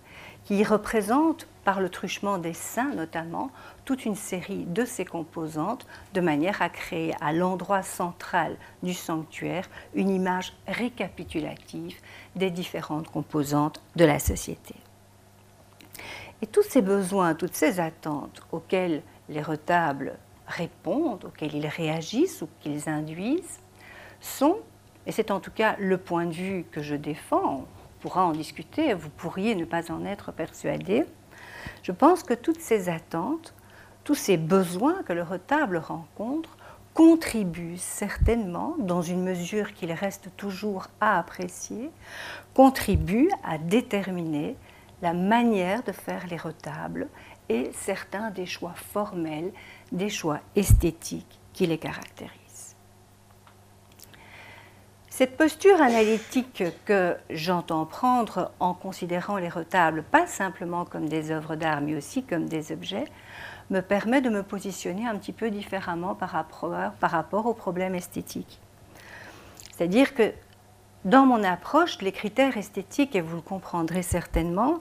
qui 0.49 0.65
représente, 0.65 1.47
par 1.63 1.79
le 1.79 1.91
truchement 1.91 2.39
des 2.39 2.55
saints 2.55 2.95
notamment, 2.95 3.51
toute 3.85 4.07
une 4.07 4.15
série 4.15 4.65
de 4.65 4.87
ces 4.87 5.05
composantes, 5.05 5.87
de 6.15 6.23
manière 6.23 6.63
à 6.63 6.71
créer 6.71 7.15
à 7.21 7.35
l'endroit 7.35 7.83
central 7.83 8.57
du 8.83 8.95
sanctuaire 8.95 9.69
une 9.93 10.09
image 10.09 10.55
récapitulative 10.67 11.99
des 12.35 12.51
différentes 12.51 13.11
composantes 13.11 13.83
de 13.95 14.07
la 14.07 14.19
société. 14.19 14.75
Et 16.41 16.47
tous 16.47 16.63
ces 16.63 16.81
besoins, 16.81 17.35
toutes 17.35 17.55
ces 17.55 17.79
attentes 17.79 18.41
auxquelles 18.51 19.03
les 19.29 19.43
retables 19.43 20.15
répondent, 20.47 21.27
auxquels 21.27 21.55
ils 21.55 21.67
réagissent 21.67 22.41
ou 22.41 22.49
qu'ils 22.61 22.89
induisent, 22.89 23.61
sont, 24.23 24.57
et 25.05 25.13
c'est 25.13 25.31
en 25.31 25.41
tout 25.41 25.51
cas 25.51 25.77
le 25.79 25.99
point 25.99 26.25
de 26.25 26.33
vue 26.33 26.65
que 26.73 26.83
je 26.83 26.95
défends, 26.95 27.67
pourra 28.01 28.25
en 28.25 28.33
discuter, 28.33 28.95
vous 28.95 29.11
pourriez 29.11 29.55
ne 29.55 29.65
pas 29.65 29.91
en 29.91 30.05
être 30.05 30.33
persuadé, 30.33 31.05
je 31.83 31.93
pense 31.93 32.23
que 32.23 32.35
toutes 32.35 32.61
ces 32.61 32.89
attentes, 32.89 33.55
tous 34.05 34.15
ces 34.15 34.37
besoins 34.37 35.03
que 35.05 35.13
le 35.13 35.23
retable 35.23 35.79
rencontre, 35.79 36.57
contribuent 36.95 37.77
certainement, 37.77 38.75
dans 38.79 39.03
une 39.03 39.23
mesure 39.23 39.73
qu'il 39.73 39.93
reste 39.93 40.31
toujours 40.37 40.89
à 41.01 41.19
apprécier, 41.19 41.91
contribuent 42.55 43.31
à 43.45 43.57
déterminer 43.59 44.57
la 45.01 45.13
manière 45.13 45.85
de 45.85 45.93
faire 45.93 46.27
les 46.27 46.37
retables 46.37 47.09
et 47.49 47.71
certains 47.73 48.31
des 48.31 48.47
choix 48.47 48.75
formels, 48.75 49.53
des 49.93 50.09
choix 50.09 50.41
esthétiques 50.57 51.39
qui 51.53 51.67
les 51.67 51.79
caractérisent. 51.79 52.48
Cette 55.19 55.37
posture 55.37 55.83
analytique 55.83 56.63
que 56.85 57.17
j'entends 57.29 57.87
prendre 57.87 58.53
en 58.61 58.73
considérant 58.73 59.37
les 59.37 59.49
retables 59.49 60.05
pas 60.05 60.29
simplement 60.29 60.85
comme 60.85 61.09
des 61.09 61.33
œuvres 61.33 61.57
d'art, 61.57 61.81
mais 61.81 61.97
aussi 61.97 62.23
comme 62.23 62.47
des 62.47 62.71
objets, 62.71 63.07
me 63.71 63.81
permet 63.81 64.21
de 64.21 64.31
me 64.31 64.45
positionner 64.45 65.09
un 65.09 65.17
petit 65.17 65.33
peu 65.33 65.51
différemment 65.51 66.15
par 66.15 66.31
rapport, 66.31 66.93
par 67.01 67.11
rapport 67.11 67.47
aux 67.47 67.53
problèmes 67.53 67.97
esthétiques. 67.97 68.61
C'est-à-dire 69.77 70.15
que 70.15 70.33
dans 71.05 71.27
mon 71.27 71.43
approche, 71.43 72.01
les 72.01 72.13
critères 72.13 72.57
esthétiques, 72.57 73.17
et 73.17 73.21
vous 73.21 73.35
le 73.35 73.43
comprendrez 73.43 74.05
certainement, 74.05 74.79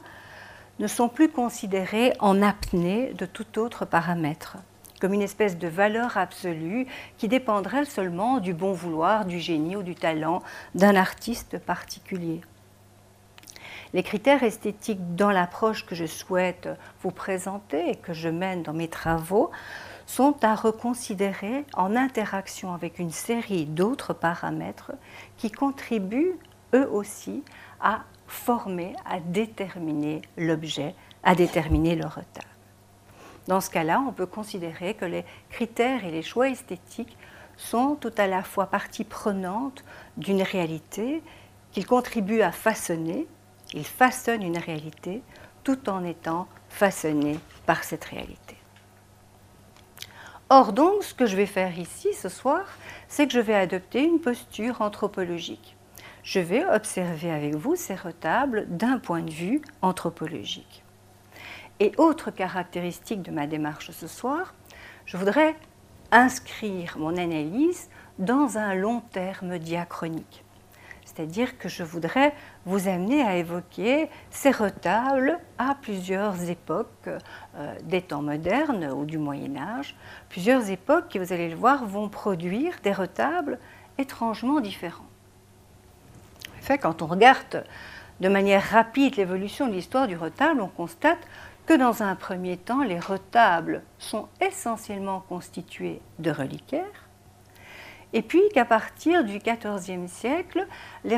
ne 0.77 0.85
sont 0.85 1.09
plus 1.09 1.29
considérés 1.29 2.13
en 2.19 2.43
apnée 2.43 3.11
de 3.13 3.25
tout 3.25 3.57
autre 3.57 3.85
paramètre, 3.85 4.57
comme 4.99 5.13
une 5.13 5.21
espèce 5.21 5.57
de 5.57 5.67
valeur 5.67 6.17
absolue 6.17 6.87
qui 7.17 7.27
dépendrait 7.27 7.85
seulement 7.85 8.39
du 8.39 8.53
bon 8.53 8.73
vouloir, 8.73 9.25
du 9.25 9.39
génie 9.39 9.75
ou 9.75 9.83
du 9.83 9.95
talent 9.95 10.41
d'un 10.75 10.95
artiste 10.95 11.59
particulier. 11.59 12.41
Les 13.93 14.03
critères 14.03 14.43
esthétiques 14.43 15.15
dans 15.15 15.31
l'approche 15.31 15.85
que 15.85 15.95
je 15.95 16.05
souhaite 16.05 16.69
vous 17.01 17.11
présenter 17.11 17.89
et 17.89 17.95
que 17.95 18.13
je 18.13 18.29
mène 18.29 18.63
dans 18.63 18.73
mes 18.73 18.89
travaux 18.89 19.51
sont 20.05 20.35
à 20.43 20.55
reconsidérer 20.55 21.65
en 21.73 21.95
interaction 21.95 22.73
avec 22.73 22.99
une 22.99 23.11
série 23.11 23.65
d'autres 23.65 24.13
paramètres 24.13 24.91
qui 25.37 25.51
contribuent 25.51 26.37
eux 26.73 26.89
aussi 26.91 27.43
à 27.79 28.01
former 28.27 28.93
à 29.05 29.19
déterminer 29.19 30.21
l'objet, 30.37 30.95
à 31.23 31.35
déterminer 31.35 31.95
le 31.95 32.05
retard. 32.05 32.56
Dans 33.47 33.61
ce 33.61 33.69
cas-là, 33.69 34.03
on 34.07 34.11
peut 34.11 34.25
considérer 34.25 34.93
que 34.93 35.05
les 35.05 35.25
critères 35.49 36.05
et 36.05 36.11
les 36.11 36.21
choix 36.21 36.49
esthétiques 36.49 37.17
sont 37.55 37.95
tout 37.95 38.11
à 38.17 38.27
la 38.27 38.43
fois 38.43 38.67
partie 38.67 39.03
prenante 39.03 39.83
d'une 40.17 40.41
réalité 40.41 41.23
qu'ils 41.71 41.87
contribuent 41.87 42.41
à 42.41 42.51
façonner, 42.51 43.27
ils 43.73 43.85
façonnent 43.85 44.43
une 44.43 44.57
réalité 44.57 45.21
tout 45.63 45.89
en 45.89 46.03
étant 46.03 46.47
façonnés 46.69 47.39
par 47.65 47.83
cette 47.83 48.05
réalité. 48.05 48.57
Or 50.49 50.71
donc, 50.71 51.03
ce 51.03 51.13
que 51.13 51.25
je 51.25 51.35
vais 51.35 51.45
faire 51.45 51.77
ici 51.77 52.13
ce 52.13 52.29
soir, 52.29 52.65
c'est 53.07 53.27
que 53.27 53.33
je 53.33 53.39
vais 53.39 53.55
adopter 53.55 54.03
une 54.03 54.19
posture 54.21 54.81
anthropologique 54.81 55.77
je 56.27 56.41
vais 56.41 56.65
observer 56.65 57.31
avec 57.31 57.55
vous 57.55 57.77
ces 57.77 57.95
retables 57.95 58.67
d'un 58.67 58.99
point 58.99 59.21
de 59.21 59.31
vue 59.31 59.61
anthropologique. 59.81 60.83
Et 61.79 61.91
autre 61.97 62.31
caractéristique 62.31 63.21
de 63.21 63.31
ma 63.31 63.47
démarche 63.47 63.91
ce 63.91 64.07
soir, 64.07 64.53
je 65.05 65.17
voudrais 65.17 65.55
inscrire 66.11 66.97
mon 66.97 67.17
analyse 67.17 67.89
dans 68.17 68.57
un 68.57 68.73
long 68.73 69.01
terme 69.11 69.59
diachronique. 69.59 70.43
C'est-à-dire 71.05 71.57
que 71.57 71.69
je 71.69 71.83
voudrais 71.83 72.33
vous 72.65 72.87
amener 72.87 73.21
à 73.21 73.37
évoquer 73.37 74.09
ces 74.29 74.51
retables 74.51 75.39
à 75.57 75.75
plusieurs 75.75 76.49
époques 76.49 76.87
euh, 77.07 77.75
des 77.83 78.01
temps 78.01 78.21
modernes 78.21 78.91
ou 78.91 79.05
du 79.05 79.17
Moyen 79.17 79.57
Âge, 79.57 79.95
plusieurs 80.29 80.69
époques 80.69 81.07
qui, 81.09 81.19
vous 81.19 81.33
allez 81.33 81.49
le 81.49 81.55
voir, 81.55 81.85
vont 81.85 82.09
produire 82.09 82.73
des 82.83 82.91
retables 82.91 83.57
étrangement 83.97 84.59
différents 84.59 85.07
quand 86.75 87.01
on 87.01 87.05
regarde 87.05 87.63
de 88.19 88.27
manière 88.27 88.63
rapide 88.63 89.15
l'évolution 89.15 89.67
de 89.67 89.73
l'histoire 89.73 90.07
du 90.07 90.17
retable, 90.17 90.59
on 90.59 90.67
constate 90.67 91.19
que 91.67 91.73
dans 91.73 92.01
un 92.01 92.15
premier 92.15 92.57
temps, 92.57 92.81
les 92.81 92.99
retables 92.99 93.83
sont 93.99 94.27
essentiellement 94.41 95.19
constitués 95.27 96.01
de 96.17 96.31
reliquaires, 96.31 97.07
et 98.13 98.21
puis 98.21 98.41
qu'à 98.53 98.63
partir 98.63 99.25
du 99.25 99.39
XIVe 99.39 100.07
siècle, 100.07 100.65
les 101.03 101.17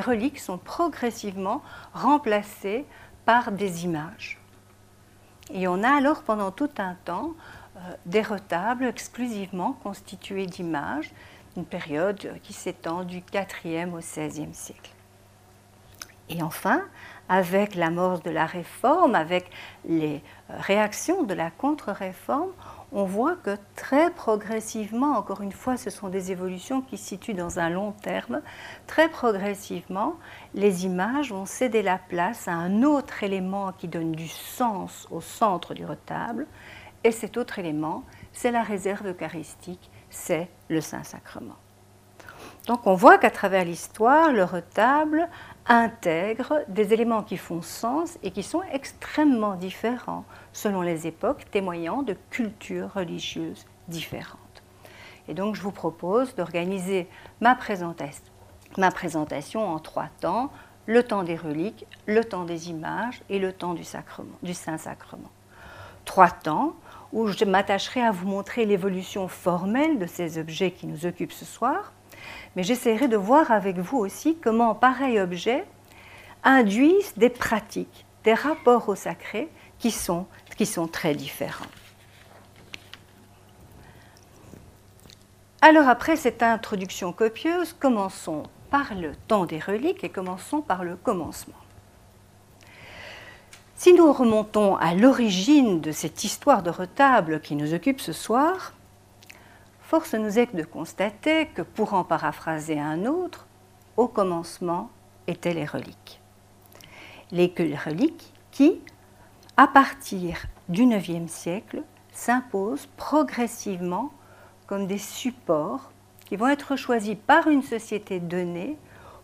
reliques 0.00 0.38
sont 0.38 0.58
progressivement 0.58 1.62
remplacées 1.92 2.86
par 3.24 3.50
des 3.50 3.84
images. 3.84 4.38
Et 5.52 5.66
on 5.66 5.82
a 5.82 5.90
alors 5.90 6.22
pendant 6.22 6.52
tout 6.52 6.70
un 6.78 6.94
temps 7.04 7.32
euh, 7.76 7.80
des 8.06 8.22
retables 8.22 8.84
exclusivement 8.84 9.72
constitués 9.82 10.46
d'images, 10.46 11.10
une 11.56 11.64
période 11.64 12.38
qui 12.44 12.52
s'étend 12.52 13.02
du 13.02 13.22
IVe 13.34 13.92
au 13.92 13.98
XVIe 13.98 14.54
siècle. 14.54 14.92
Et 16.28 16.40
enfin, 16.42 16.84
avec 17.30 17.76
l'amorce 17.76 18.24
de 18.24 18.30
la 18.30 18.44
réforme, 18.44 19.14
avec 19.14 19.50
les 19.84 20.16
euh, 20.16 20.54
réactions 20.58 21.22
de 21.22 21.32
la 21.32 21.52
contre-réforme, 21.52 22.50
on 22.92 23.04
voit 23.04 23.36
que 23.36 23.56
très 23.76 24.10
progressivement, 24.10 25.12
encore 25.16 25.40
une 25.40 25.52
fois, 25.52 25.76
ce 25.76 25.90
sont 25.90 26.08
des 26.08 26.32
évolutions 26.32 26.82
qui 26.82 26.98
se 26.98 27.06
situent 27.06 27.34
dans 27.34 27.60
un 27.60 27.70
long 27.70 27.92
terme, 27.92 28.42
très 28.88 29.08
progressivement, 29.08 30.16
les 30.54 30.84
images 30.84 31.30
vont 31.30 31.46
céder 31.46 31.82
la 31.82 31.98
place 31.98 32.48
à 32.48 32.52
un 32.52 32.82
autre 32.82 33.22
élément 33.22 33.70
qui 33.78 33.86
donne 33.86 34.10
du 34.10 34.26
sens 34.26 35.06
au 35.12 35.20
centre 35.20 35.72
du 35.72 35.86
retable, 35.86 36.48
et 37.04 37.12
cet 37.12 37.36
autre 37.36 37.60
élément, 37.60 38.02
c'est 38.32 38.50
la 38.50 38.64
réserve 38.64 39.06
eucharistique, 39.06 39.88
c'est 40.10 40.48
le 40.68 40.80
Saint-Sacrement. 40.80 41.56
Donc 42.66 42.86
on 42.86 42.94
voit 42.94 43.18
qu'à 43.18 43.30
travers 43.30 43.64
l'histoire, 43.64 44.32
le 44.32 44.44
retable 44.44 45.28
intègre 45.66 46.64
des 46.68 46.92
éléments 46.92 47.22
qui 47.22 47.36
font 47.36 47.62
sens 47.62 48.18
et 48.22 48.30
qui 48.30 48.42
sont 48.42 48.62
extrêmement 48.72 49.54
différents 49.54 50.24
selon 50.52 50.82
les 50.82 51.06
époques, 51.06 51.50
témoignant 51.50 52.02
de 52.02 52.16
cultures 52.30 52.92
religieuses 52.94 53.66
différentes. 53.88 54.38
Et 55.28 55.34
donc 55.34 55.54
je 55.54 55.62
vous 55.62 55.70
propose 55.70 56.34
d'organiser 56.34 57.08
ma 57.40 57.54
présentation, 57.54 59.68
en 59.68 59.78
trois 59.78 60.08
temps, 60.20 60.50
le 60.86 61.02
temps 61.02 61.22
des 61.22 61.36
reliques, 61.36 61.86
le 62.06 62.24
temps 62.24 62.44
des 62.44 62.70
images 62.70 63.22
et 63.28 63.38
le 63.38 63.52
temps 63.52 63.74
du 63.74 64.54
Saint-Sacrement. 64.54 65.30
Trois 66.04 66.30
temps 66.30 66.74
où 67.12 67.28
je 67.28 67.44
m'attacherai 67.44 68.02
à 68.02 68.10
vous 68.10 68.26
montrer 68.26 68.66
l'évolution 68.66 69.28
formelle 69.28 69.98
de 69.98 70.06
ces 70.06 70.38
objets 70.38 70.70
qui 70.70 70.86
nous 70.86 71.06
occupent 71.06 71.32
ce 71.32 71.44
soir, 71.44 71.92
mais 72.56 72.62
j'essaierai 72.62 73.08
de 73.08 73.16
voir 73.16 73.50
avec 73.50 73.78
vous 73.78 73.98
aussi 73.98 74.36
comment 74.36 74.74
pareils 74.74 75.20
objets 75.20 75.64
induisent 76.44 77.14
des 77.16 77.30
pratiques, 77.30 78.06
des 78.24 78.34
rapports 78.34 78.88
au 78.88 78.94
sacré 78.94 79.48
qui 79.78 79.90
sont, 79.90 80.26
qui 80.56 80.66
sont 80.66 80.86
très 80.86 81.14
différents. 81.14 81.66
Alors 85.62 85.88
après 85.88 86.16
cette 86.16 86.42
introduction 86.42 87.12
copieuse, 87.12 87.74
commençons 87.78 88.44
par 88.70 88.94
le 88.94 89.14
temps 89.28 89.44
des 89.44 89.58
reliques 89.58 90.04
et 90.04 90.08
commençons 90.08 90.62
par 90.62 90.84
le 90.84 90.96
commencement. 90.96 91.54
Si 93.76 93.92
nous 93.92 94.12
remontons 94.12 94.76
à 94.76 94.94
l'origine 94.94 95.80
de 95.80 95.92
cette 95.92 96.24
histoire 96.24 96.62
de 96.62 96.70
retable 96.70 97.40
qui 97.40 97.56
nous 97.56 97.74
occupe 97.74 98.00
ce 98.00 98.12
soir, 98.12 98.74
force 99.90 100.14
nous 100.14 100.38
est 100.38 100.54
de 100.54 100.62
constater 100.62 101.46
que, 101.46 101.62
pour 101.62 101.94
en 101.94 102.04
paraphraser 102.04 102.78
un 102.78 103.06
autre, 103.06 103.48
au 103.96 104.06
commencement 104.06 104.88
étaient 105.26 105.52
les 105.52 105.64
reliques. 105.64 106.20
Les 107.32 107.52
reliques 107.84 108.32
qui, 108.52 108.80
à 109.56 109.66
partir 109.66 110.46
du 110.68 110.84
IXe 110.84 111.28
siècle, 111.28 111.82
s'imposent 112.12 112.86
progressivement 112.96 114.12
comme 114.68 114.86
des 114.86 114.96
supports 114.96 115.90
qui 116.24 116.36
vont 116.36 116.46
être 116.46 116.76
choisis 116.76 117.16
par 117.26 117.48
une 117.48 117.64
société 117.64 118.20
donnée 118.20 118.76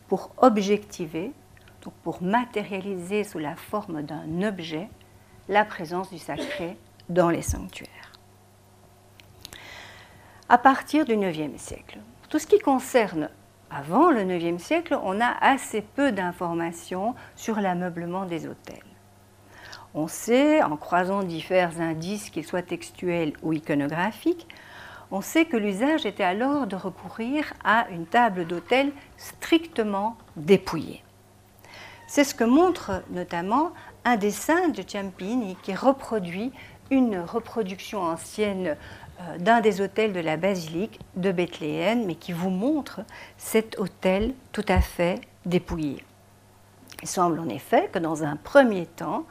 pour 0.08 0.32
objectiver, 0.38 1.30
donc 1.82 1.94
pour 2.02 2.24
matérialiser 2.24 3.22
sous 3.22 3.38
la 3.38 3.54
forme 3.54 4.02
d'un 4.02 4.42
objet 4.42 4.88
la 5.48 5.64
présence 5.64 6.10
du 6.10 6.18
sacré 6.18 6.76
dans 7.08 7.30
les 7.30 7.42
sanctuaires 7.42 7.95
à 10.48 10.58
partir 10.58 11.04
du 11.04 11.14
IXe 11.14 11.60
siècle. 11.60 11.98
Tout 12.28 12.38
ce 12.38 12.46
qui 12.46 12.58
concerne 12.58 13.28
avant 13.70 14.10
le 14.10 14.22
IXe 14.22 14.62
siècle, 14.62 14.98
on 15.02 15.20
a 15.20 15.34
assez 15.40 15.82
peu 15.82 16.12
d'informations 16.12 17.14
sur 17.34 17.60
l'ameublement 17.60 18.24
des 18.24 18.46
hôtels. 18.46 18.78
On 19.94 20.08
sait, 20.08 20.62
en 20.62 20.76
croisant 20.76 21.22
divers 21.22 21.80
indices, 21.80 22.30
qu'ils 22.30 22.46
soient 22.46 22.62
textuels 22.62 23.32
ou 23.42 23.52
iconographiques, 23.52 24.46
on 25.10 25.20
sait 25.20 25.46
que 25.46 25.56
l'usage 25.56 26.04
était 26.04 26.24
alors 26.24 26.66
de 26.66 26.76
recourir 26.76 27.52
à 27.64 27.86
une 27.90 28.06
table 28.06 28.46
d'hôtel 28.46 28.92
strictement 29.16 30.16
dépouillée. 30.36 31.02
C'est 32.08 32.24
ce 32.24 32.34
que 32.34 32.44
montre 32.44 33.02
notamment 33.10 33.72
un 34.04 34.16
dessin 34.16 34.68
de 34.68 34.82
Ciampini 34.82 35.56
qui 35.62 35.74
reproduit 35.74 36.52
une 36.90 37.18
reproduction 37.18 38.02
ancienne 38.02 38.76
d'un 39.38 39.60
des 39.60 39.80
hôtels 39.80 40.12
de 40.12 40.20
la 40.20 40.36
basilique 40.36 41.00
de 41.16 41.32
Bethléem, 41.32 42.04
mais 42.06 42.14
qui 42.14 42.32
vous 42.32 42.50
montre 42.50 43.00
cet 43.36 43.78
hôtel 43.78 44.34
tout 44.52 44.64
à 44.68 44.80
fait 44.80 45.20
dépouillé. 45.44 46.04
Il 47.02 47.08
semble 47.08 47.38
en 47.40 47.48
effet 47.48 47.88
que 47.92 47.98
dans 47.98 48.24
un 48.24 48.36
premier 48.36 48.86
temps, 48.86 49.24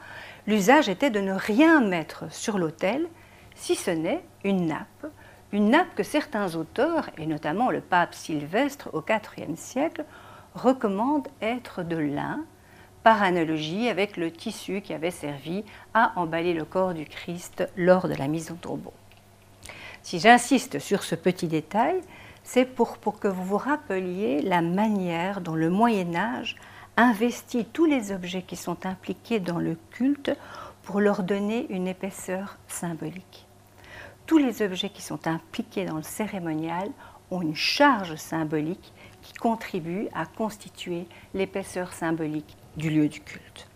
l'usage 0.46 0.88
était 0.88 1.10
de 1.10 1.20
ne 1.20 1.32
rien 1.32 1.80
mettre 1.80 2.32
sur 2.32 2.58
l'autel, 2.58 3.08
si 3.54 3.74
ce 3.74 3.90
n'est 3.90 4.24
une 4.44 4.66
nappe, 4.66 5.06
une 5.52 5.70
nappe 5.70 5.94
que 5.94 6.02
certains 6.02 6.54
auteurs, 6.54 7.10
et 7.18 7.26
notamment 7.26 7.70
le 7.70 7.80
pape 7.80 8.14
Sylvestre 8.14 8.90
au 8.92 9.02
IVe 9.02 9.56
siècle, 9.56 10.04
recommandent 10.54 11.28
être 11.42 11.82
de 11.82 11.96
lin, 11.96 12.44
par 13.02 13.22
analogie 13.22 13.88
avec 13.88 14.16
le 14.16 14.32
tissu 14.32 14.80
qui 14.80 14.92
avait 14.92 15.12
servi 15.12 15.64
à 15.94 16.12
emballer 16.16 16.54
le 16.54 16.64
corps 16.64 16.92
du 16.92 17.04
Christ 17.04 17.68
lors 17.76 18.08
de 18.08 18.14
la 18.14 18.26
mise 18.26 18.50
au 18.50 18.54
tombeau. 18.54 18.92
Si 20.06 20.20
j'insiste 20.20 20.78
sur 20.78 21.02
ce 21.02 21.16
petit 21.16 21.48
détail, 21.48 22.00
c'est 22.44 22.64
pour, 22.64 23.00
que 23.18 23.26
vous 23.26 23.42
vous 23.42 23.56
rappeliez 23.56 24.40
la 24.40 24.62
manière 24.62 25.40
dont 25.40 25.56
le 25.56 25.68
Moyen 25.68 26.14
Âge 26.14 26.54
investit 26.96 27.64
tous 27.64 27.86
les 27.86 28.12
objets 28.12 28.42
qui 28.42 28.54
sont 28.54 28.86
impliqués 28.86 29.40
dans 29.40 29.58
le 29.58 29.76
culte 29.90 30.30
pour 30.84 31.00
leur 31.00 31.24
donner 31.24 31.66
une 31.70 31.88
épaisseur 31.88 32.56
symbolique. 32.68 33.48
Tous 34.26 34.38
les 34.38 34.62
objets 34.62 34.90
qui 34.90 35.02
sont 35.02 35.26
impliqués 35.26 35.86
dans 35.86 35.96
le 35.96 36.04
cérémonial 36.04 36.88
ont 37.32 37.42
une 37.42 37.56
charge 37.56 38.14
symbolique 38.14 38.92
qui 39.22 39.32
contribue 39.32 40.06
à 40.14 40.24
constituer 40.24 41.08
l'épaisseur 41.34 41.92
symbolique 41.92 42.56
du 42.76 42.90
lieu 42.90 43.08
du 43.08 43.22
culte. 43.22 43.66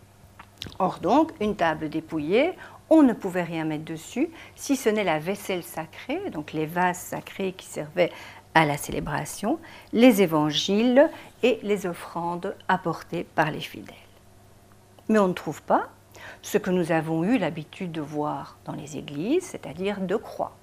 Or 0.78 1.00
donc, 1.00 1.32
une 1.40 1.56
table 1.56 1.88
dépouillée, 1.88 2.52
on 2.90 3.02
ne 3.02 3.12
pouvait 3.12 3.44
rien 3.44 3.64
mettre 3.64 3.84
dessus, 3.84 4.28
si 4.56 4.76
ce 4.76 4.88
n'est 4.88 5.04
la 5.04 5.20
vaisselle 5.20 5.62
sacrée, 5.62 6.30
donc 6.30 6.52
les 6.52 6.66
vases 6.66 6.98
sacrés 6.98 7.52
qui 7.52 7.66
servaient 7.66 8.12
à 8.54 8.66
la 8.66 8.76
célébration, 8.76 9.60
les 9.92 10.22
évangiles 10.22 11.08
et 11.44 11.60
les 11.62 11.86
offrandes 11.86 12.56
apportées 12.66 13.24
par 13.24 13.52
les 13.52 13.60
fidèles. 13.60 13.94
Mais 15.08 15.20
on 15.20 15.28
ne 15.28 15.32
trouve 15.32 15.62
pas 15.62 15.88
ce 16.42 16.58
que 16.58 16.70
nous 16.70 16.90
avons 16.90 17.24
eu 17.24 17.38
l'habitude 17.38 17.92
de 17.92 18.00
voir 18.00 18.58
dans 18.64 18.72
les 18.72 18.96
églises, 18.96 19.44
c'est-à-dire 19.44 20.00
de 20.00 20.16
croix. 20.16 20.56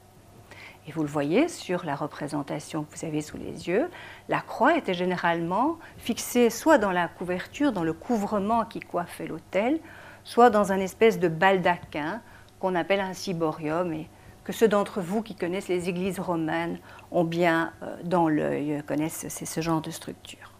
Et 0.87 0.91
vous 0.91 1.01
le 1.01 1.09
voyez 1.09 1.49
sur 1.49 1.85
la 1.85 1.95
représentation 1.95 2.83
que 2.83 2.97
vous 2.97 3.05
avez 3.05 3.21
sous 3.21 3.37
les 3.37 3.67
yeux, 3.67 3.89
la 4.29 4.39
croix 4.39 4.77
était 4.77 4.93
généralement 4.93 5.77
fixée 5.97 6.49
soit 6.49 6.77
dans 6.77 6.91
la 6.91 7.07
couverture, 7.07 7.73
dans 7.73 7.83
le 7.83 7.93
couvrement 7.93 8.63
qui 8.63 8.79
coiffait 8.79 9.27
l'autel, 9.27 9.79
soit 10.27 10.49
dans 10.49 10.73
un 10.73 10.79
espèce 10.79 11.19
de 11.19 11.29
baldaquin 11.29 12.21
qu'on 12.59 12.75
appelle 12.75 12.99
un 12.99 13.13
ciborium 13.13 13.93
et 13.93 14.09
que 14.43 14.51
ceux 14.51 14.67
d'entre 14.67 14.99
vous 14.99 15.21
qui 15.21 15.35
connaissent 15.35 15.69
les 15.69 15.87
églises 15.87 16.19
romaines 16.19 16.79
ont 17.11 17.23
bien 17.23 17.71
euh, 17.81 17.95
dans 18.03 18.27
l'œil, 18.27 18.83
connaissent 18.85 19.25
ce 19.29 19.61
genre 19.61 19.79
de 19.79 19.89
structure. 19.89 20.51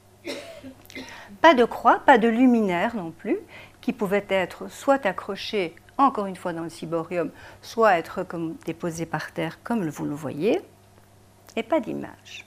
Pas 1.42 1.54
de 1.54 1.66
croix, 1.66 2.00
pas 2.00 2.18
de 2.18 2.30
luminaire 2.30 2.96
non 2.96 3.12
plus, 3.12 3.38
qui 3.82 3.92
pouvait 3.92 4.26
être 4.30 4.72
soit 4.72 5.06
accroché 5.06 5.76
encore 5.98 6.28
une 6.28 6.38
fois 6.38 6.54
dans 6.54 6.64
le 6.64 6.70
ciborium, 6.70 7.30
soit 7.62 7.98
être 7.98 8.24
comme 8.24 8.56
déposé 8.66 9.06
par 9.06 9.34
terre 9.34 9.62
comme 9.64 9.86
vous 9.90 10.06
le 10.06 10.16
voyez, 10.16 10.62
et 11.58 11.64
pas 11.64 11.82
d'image. 11.82 12.46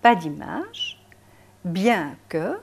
Pas 0.00 0.14
d'image, 0.14 1.02
bien 1.64 2.14
que 2.28 2.56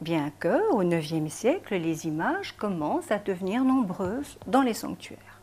bien 0.00 0.30
que, 0.38 0.70
au 0.72 0.82
IXe 0.82 1.32
siècle, 1.32 1.76
les 1.76 2.06
images 2.06 2.56
commencent 2.56 3.10
à 3.10 3.18
devenir 3.18 3.64
nombreuses 3.64 4.38
dans 4.46 4.62
les 4.62 4.74
sanctuaires. 4.74 5.40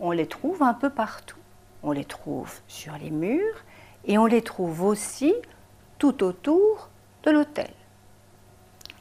On 0.00 0.12
les 0.12 0.26
trouve 0.26 0.62
un 0.62 0.74
peu 0.74 0.90
partout. 0.90 1.36
On 1.82 1.92
les 1.92 2.04
trouve 2.04 2.52
sur 2.66 2.94
les 2.94 3.10
murs 3.10 3.64
et 4.04 4.18
on 4.18 4.26
les 4.26 4.42
trouve 4.42 4.82
aussi 4.82 5.34
tout 5.98 6.22
autour 6.24 6.88
de 7.24 7.30
l'autel. 7.30 7.70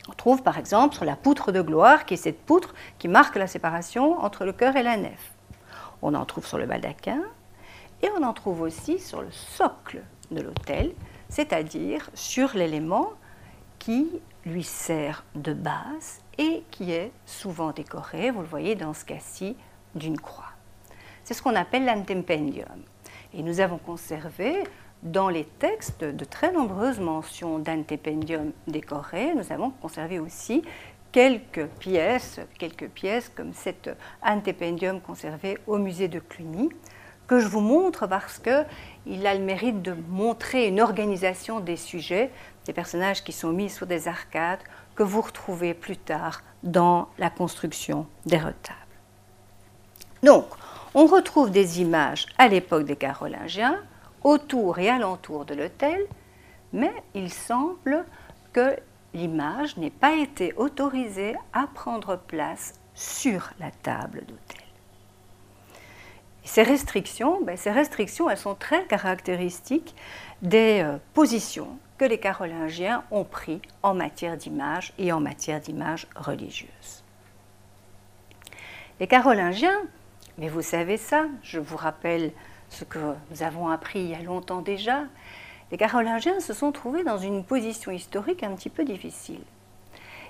On 0.09 0.13
trouve 0.13 0.41
par 0.41 0.57
exemple 0.57 0.95
sur 0.95 1.05
la 1.05 1.15
poutre 1.15 1.51
de 1.51 1.61
gloire, 1.61 2.05
qui 2.05 2.13
est 2.13 2.17
cette 2.17 2.41
poutre 2.41 2.73
qui 2.97 3.07
marque 3.07 3.35
la 3.35 3.47
séparation 3.47 4.19
entre 4.19 4.45
le 4.45 4.53
chœur 4.53 4.75
et 4.75 4.83
la 4.83 4.97
nef. 4.97 5.33
On 6.01 6.13
en 6.13 6.25
trouve 6.25 6.45
sur 6.45 6.57
le 6.57 6.65
baldaquin 6.65 7.21
et 8.01 8.09
on 8.17 8.23
en 8.23 8.33
trouve 8.33 8.61
aussi 8.61 8.99
sur 8.99 9.21
le 9.21 9.31
socle 9.31 10.03
de 10.31 10.41
l'autel, 10.41 10.93
c'est-à-dire 11.29 12.09
sur 12.13 12.55
l'élément 12.55 13.11
qui 13.87 14.09
lui 14.45 14.63
sert 14.63 15.23
de 15.33 15.53
base 15.53 16.19
et 16.37 16.63
qui 16.71 16.91
est 16.91 17.09
souvent 17.25 17.71
décoré, 17.71 18.31
vous 18.31 18.41
le 18.41 18.47
voyez 18.47 18.75
dans 18.75 18.93
ce 18.93 19.05
cas-ci, 19.05 19.55
d'une 19.95 20.19
croix. 20.19 20.51
C'est 21.23 21.33
ce 21.33 21.41
qu'on 21.41 21.55
appelle 21.55 21.85
l'antempendium. 21.85 22.83
Et 23.33 23.41
nous 23.41 23.61
avons 23.61 23.77
conservé 23.77 24.61
dans 25.03 25.29
les 25.29 25.45
textes 25.45 26.03
de 26.03 26.25
très 26.25 26.51
nombreuses 26.51 26.99
mentions 26.99 27.59
d'antependium 27.59 28.51
décoré. 28.67 29.33
Nous 29.33 29.53
avons 29.53 29.69
conservé 29.69 30.19
aussi 30.19 30.63
quelques 31.13 31.67
pièces, 31.67 32.41
quelques 32.59 32.89
pièces 32.89 33.31
comme 33.33 33.53
cet 33.53 33.89
antependium 34.21 34.99
conservé 34.99 35.59
au 35.65 35.77
musée 35.77 36.09
de 36.09 36.19
Cluny, 36.19 36.67
que 37.25 37.39
je 37.39 37.47
vous 37.47 37.61
montre 37.61 38.05
parce 38.05 38.37
qu'il 38.37 39.27
a 39.27 39.33
le 39.33 39.43
mérite 39.45 39.81
de 39.81 39.95
montrer 40.09 40.67
une 40.67 40.81
organisation 40.81 41.61
des 41.61 41.77
sujets, 41.77 42.31
des 42.67 42.73
personnages 42.73 43.23
qui 43.23 43.31
sont 43.31 43.51
mis 43.51 43.69
sur 43.69 43.87
des 43.87 44.07
arcades, 44.07 44.59
que 44.95 45.03
vous 45.03 45.21
retrouvez 45.21 45.73
plus 45.73 45.97
tard 45.97 46.43
dans 46.63 47.07
la 47.17 47.29
construction 47.29 48.05
des 48.25 48.37
retables. 48.37 48.77
Donc, 50.21 50.45
on 50.93 51.05
retrouve 51.05 51.49
des 51.49 51.81
images 51.81 52.25
à 52.37 52.47
l'époque 52.47 52.85
des 52.85 52.95
Carolingiens, 52.95 53.81
autour 54.23 54.79
et 54.79 54.89
alentour 54.89 55.45
de 55.45 55.55
l'autel, 55.55 56.05
mais 56.73 56.91
il 57.13 57.31
semble 57.31 58.03
que 58.51 58.75
l'image 59.13 59.77
n'ait 59.77 59.89
pas 59.89 60.15
été 60.15 60.53
autorisée 60.55 61.35
à 61.53 61.67
prendre 61.73 62.17
place 62.17 62.73
sur 62.93 63.51
la 63.59 63.71
table 63.71 64.25
d'autel. 64.27 64.65
Ces 66.43 66.63
restrictions, 66.63 67.41
ben, 67.43 67.55
ces 67.55 67.71
restrictions, 67.71 68.29
elles 68.29 68.37
sont 68.37 68.55
très 68.55 68.85
caractéristiques 68.85 69.95
des 70.41 70.81
euh, 70.83 70.97
positions 71.13 71.77
que 71.97 72.05
les 72.05 72.19
Carolingiens 72.19 73.03
ont 73.11 73.23
prises 73.23 73.61
en 73.83 73.93
matière 73.93 74.37
d'image 74.37 74.93
et 74.97 75.11
en 75.11 75.19
matière 75.19 75.59
d'image 75.59 76.07
religieuse. 76.15 77.03
Les 78.99 79.07
Carolingiens, 79.07 79.81
mais 80.37 80.49
vous 80.49 80.61
savez 80.61 80.97
ça, 80.97 81.25
je 81.43 81.59
vous 81.59 81.77
rappelle 81.77 82.31
ce 82.69 82.83
que 82.83 82.99
nous 83.31 83.43
avons 83.43 83.69
appris 83.69 83.99
il 83.99 84.09
y 84.09 84.15
a 84.15 84.21
longtemps 84.21 84.61
déjà, 84.61 85.03
les 85.71 85.77
Carolingiens 85.77 86.39
se 86.39 86.53
sont 86.53 86.71
trouvés 86.71 87.03
dans 87.03 87.17
une 87.17 87.43
position 87.43 87.91
historique 87.91 88.43
un 88.43 88.55
petit 88.55 88.69
peu 88.69 88.83
difficile. 88.83 89.41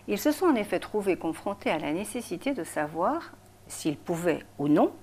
Ils 0.08 0.18
se 0.18 0.32
sont 0.32 0.48
en 0.48 0.56
effet 0.56 0.80
trouvés 0.80 1.18
confrontés 1.18 1.70
à 1.70 1.78
la 1.78 1.92
nécessité 1.92 2.54
de 2.54 2.64
savoir 2.64 3.32
s'ils 3.68 3.98
pouvaient 3.98 4.44
ou 4.58 4.68
non 4.68 4.94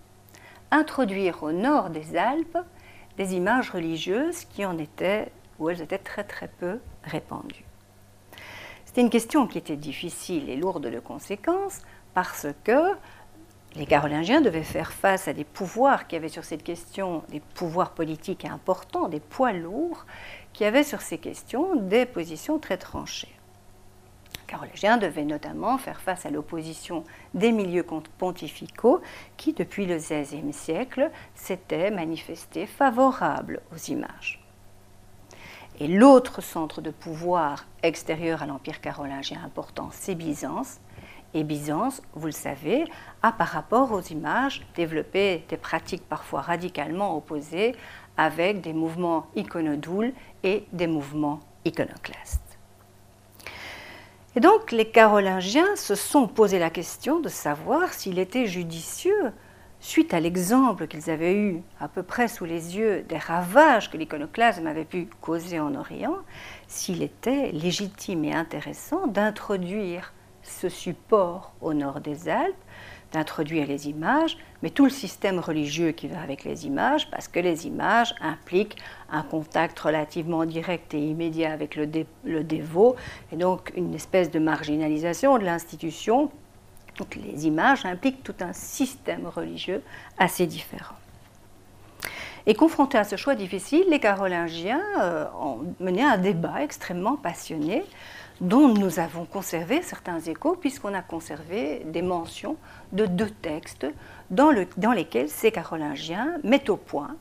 introduire 0.71 1.43
au 1.43 1.53
nord 1.53 1.91
des 1.91 2.17
Alpes 2.17 2.59
des 3.17 3.35
images 3.35 3.71
religieuses 3.71 4.45
qui 4.45 4.65
en 4.65 4.77
étaient, 4.79 5.31
où 5.59 5.71
elles 5.71 5.83
étaient 5.83 5.99
très 5.99 6.25
très 6.25 6.49
peu 6.49 6.81
répandues. 7.03 7.65
C'était 8.85 9.01
une 9.01 9.11
question 9.11 9.47
qui 9.47 9.59
était 9.59 9.77
difficile 9.77 10.49
et 10.49 10.57
lourde 10.57 10.89
de 10.89 11.01
conséquences 11.01 11.83
parce 12.15 12.47
que 12.63 12.95
les 13.75 13.87
Carolingiens 13.87 14.41
devaient 14.41 14.63
faire 14.63 14.93
face 14.93 15.27
à 15.27 15.33
des 15.33 15.43
pouvoirs 15.43 16.07
qui 16.07 16.15
avaient 16.15 16.29
sur 16.29 16.45
cette 16.45 16.63
question, 16.63 17.25
des 17.29 17.41
pouvoirs 17.41 17.91
politiques 17.91 18.45
importants, 18.45 19.09
des 19.09 19.19
poids 19.19 19.53
lourds, 19.53 20.07
qui 20.53 20.65
avaient 20.65 20.85
sur 20.85 21.01
ces 21.01 21.19
questions 21.19 21.75
des 21.75 22.07
positions 22.07 22.61
très 22.61 22.77
tranchées. 22.77 23.35
Les 24.37 24.47
Carolingiens 24.47 24.97
devaient 24.97 25.25
notamment 25.25 25.77
faire 25.77 26.01
face 26.01 26.25
à 26.25 26.31
l'opposition 26.31 27.03
des 27.35 27.51
milieux 27.51 27.85
pontificaux 28.19 29.01
qui, 29.37 29.55
depuis 29.55 29.87
le 29.87 29.97
XVIe 29.97 30.53
siècle, 30.53 31.11
s'étaient 31.35 31.91
manifestés 31.91 32.67
favorables 32.67 33.61
aux 33.73 33.91
images. 33.91 34.44
Et 35.81 35.89
l'autre 35.89 36.41
centre 36.41 36.81
de 36.81 36.91
pouvoir 36.91 37.67
extérieur 37.83 38.43
à 38.43 38.47
l'Empire 38.47 38.81
carolingien 38.81 39.41
important, 39.45 39.89
c'est 39.93 40.15
Byzance, 40.15 40.79
et 41.35 41.43
Byzance, 41.43 42.01
vous 42.15 42.27
le 42.27 42.33
savez, 42.33 42.85
a 43.23 43.33
par 43.33 43.49
rapport 43.49 43.91
aux 43.91 44.01
images 44.01 44.65
développé 44.77 45.45
des 45.49 45.57
pratiques 45.57 46.09
parfois 46.09 46.43
radicalement 46.43 47.17
opposées 47.17 47.75
avec 48.17 48.61
des 48.61 48.73
mouvements 48.73 49.27
iconodoules 49.35 50.13
et 50.45 50.65
des 50.73 50.87
mouvements 50.87 51.41
iconoclastes. 51.65 52.41
Et 54.37 54.41
donc 54.41 54.71
les 54.71 54.89
Carolingiens 54.89 55.75
se 55.75 55.97
sont 55.97 56.29
posé 56.29 56.61
la 56.61 56.71
question 56.71 57.19
de 57.19 57.29
savoir 57.29 57.93
s'il 57.93 58.21
était 58.21 58.47
judicieux, 58.47 59.33
suite 59.85 60.15
à 60.15 60.21
l'exemple 60.21 60.87
qu'ils 60.87 61.11
avaient 61.11 61.37
eu 61.37 61.61
à 61.79 61.89
peu 61.89 62.03
près 62.03 62.27
sous 62.27 62.47
les 62.47 62.79
yeux 62.79 63.05
des 63.07 63.19
ravages 63.19 63.91
que 63.91 63.99
l'iconoclasme 63.99 64.67
avait 64.67 64.87
pu 64.87 65.09
causer 65.21 65.61
en 65.61 65.75
Orient, 65.75 66.17
s'il 66.67 67.03
était 67.03 67.53
légitime 67.53 68.25
et 68.25 68.33
intéressant 68.33 69.07
d'introduire 69.07 70.15
ce 70.43 70.71
support 70.71 71.53
au 71.61 71.75
nord 71.75 72.01
des 72.01 72.31
Alpes, 72.31 72.57
d'introduire 73.13 73.67
les 73.67 73.87
images, 73.87 74.39
mais 74.63 74.71
tout 74.71 74.85
le 74.85 74.91
système 74.91 75.39
religieux 75.39 75.93
qui 75.93 76.09
va 76.09 76.21
avec 76.23 76.45
les 76.45 76.65
images, 76.65 77.11
parce 77.11 77.29
que 77.29 77.39
les 77.39 77.67
images 77.67 78.15
impliquent 78.23 78.79
un 79.11 79.23
contact 79.23 79.79
relativement 79.79 80.47
direct 80.47 80.95
et 80.95 80.99
immédiat 80.99 81.53
avec 81.53 81.77
le, 81.77 81.87
le 82.25 82.43
dévot, 82.43 82.97
et 83.33 83.37
donc 83.37 83.71
une 83.77 83.95
espèce 83.95 84.31
de 84.31 84.39
marginalisation 84.39 85.37
de 85.37 85.45
l'institution. 85.45 86.31
Donc 86.99 87.17
les 87.17 87.47
images 87.47 87.85
impliquent 87.85 88.23
tout 88.23 88.35
un 88.41 88.53
système 88.53 89.27
religieux 89.27 89.83
assez 90.19 90.47
différent. 90.47 90.97
Et 92.47 92.55
confrontés 92.55 92.99
à 92.99 93.05
ce 93.05 93.17
choix 93.17 93.35
difficile, 93.35 93.85
les 93.89 94.01
Carolingiens 94.01 94.83
euh, 95.01 95.25
ont 95.41 95.61
mené 95.81 96.03
un 96.03 96.19
débat 96.19 96.63
extrêmement 96.63 97.17
passionné 97.17 97.85
dont 98.41 98.69
nous 98.69 98.99
avons 98.99 99.25
conservé 99.25 99.81
certains 99.81 100.21
échos, 100.21 100.57
puisqu'on 100.57 100.93
a 100.93 101.01
conservé 101.01 101.83
des 101.87 102.03
mentions 102.03 102.57
de 102.93 103.07
deux 103.07 103.31
textes 103.31 103.87
dans, 104.31 104.51
lesquels 104.51 105.31
ces 105.31 105.53
Carolingiens 105.53 106.35
mettent 106.43 106.69
au 106.69 106.77
point 106.77 107.17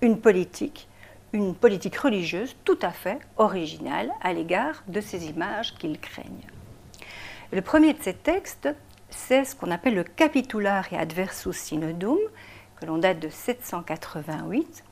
une 0.00 0.18
politique, 0.18 0.88
une 1.32 1.54
politique 1.54 1.96
religieuse 1.96 2.56
tout 2.64 2.78
à 2.80 2.90
fait 2.90 3.18
originale 3.36 4.10
à 4.22 4.32
l'égard 4.32 4.84
de 4.88 5.00
ces 5.00 5.26
images 5.26 5.74
qu'ils 5.74 5.98
craignent. 5.98 6.46
Le 7.52 7.60
premier 7.60 7.92
de 7.92 8.02
ces 8.02 8.14
textes, 8.14 8.68
c'est 9.12 9.44
ce 9.44 9.54
qu'on 9.54 9.70
appelle 9.70 9.94
le 9.94 10.04
Capitulare 10.04 10.86
Adversus 10.92 11.56
Synodum, 11.56 12.18
que 12.80 12.86
l'on 12.86 12.98
date 12.98 13.20
de 13.20 13.28
788, 13.28 14.84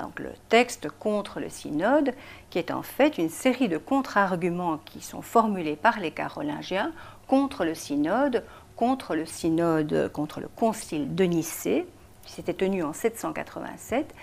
donc 0.00 0.20
le 0.20 0.30
texte 0.48 0.88
contre 0.88 1.40
le 1.40 1.48
synode, 1.48 2.14
qui 2.50 2.58
est 2.58 2.70
en 2.70 2.82
fait 2.82 3.18
une 3.18 3.28
série 3.28 3.68
de 3.68 3.78
contre-arguments 3.78 4.78
qui 4.78 5.00
sont 5.00 5.22
formulés 5.22 5.76
par 5.76 6.00
les 6.00 6.10
Carolingiens 6.10 6.92
contre 7.26 7.64
le 7.64 7.74
synode, 7.74 8.44
contre 8.76 9.14
le 9.14 9.26
synode, 9.26 10.10
contre 10.12 10.40
le 10.40 10.48
concile 10.48 11.14
de 11.14 11.24
Nicée, 11.24 11.86
qui 12.24 12.32
s'était 12.32 12.54
tenu 12.54 12.82
en 12.82 12.92
787, 12.92 14.14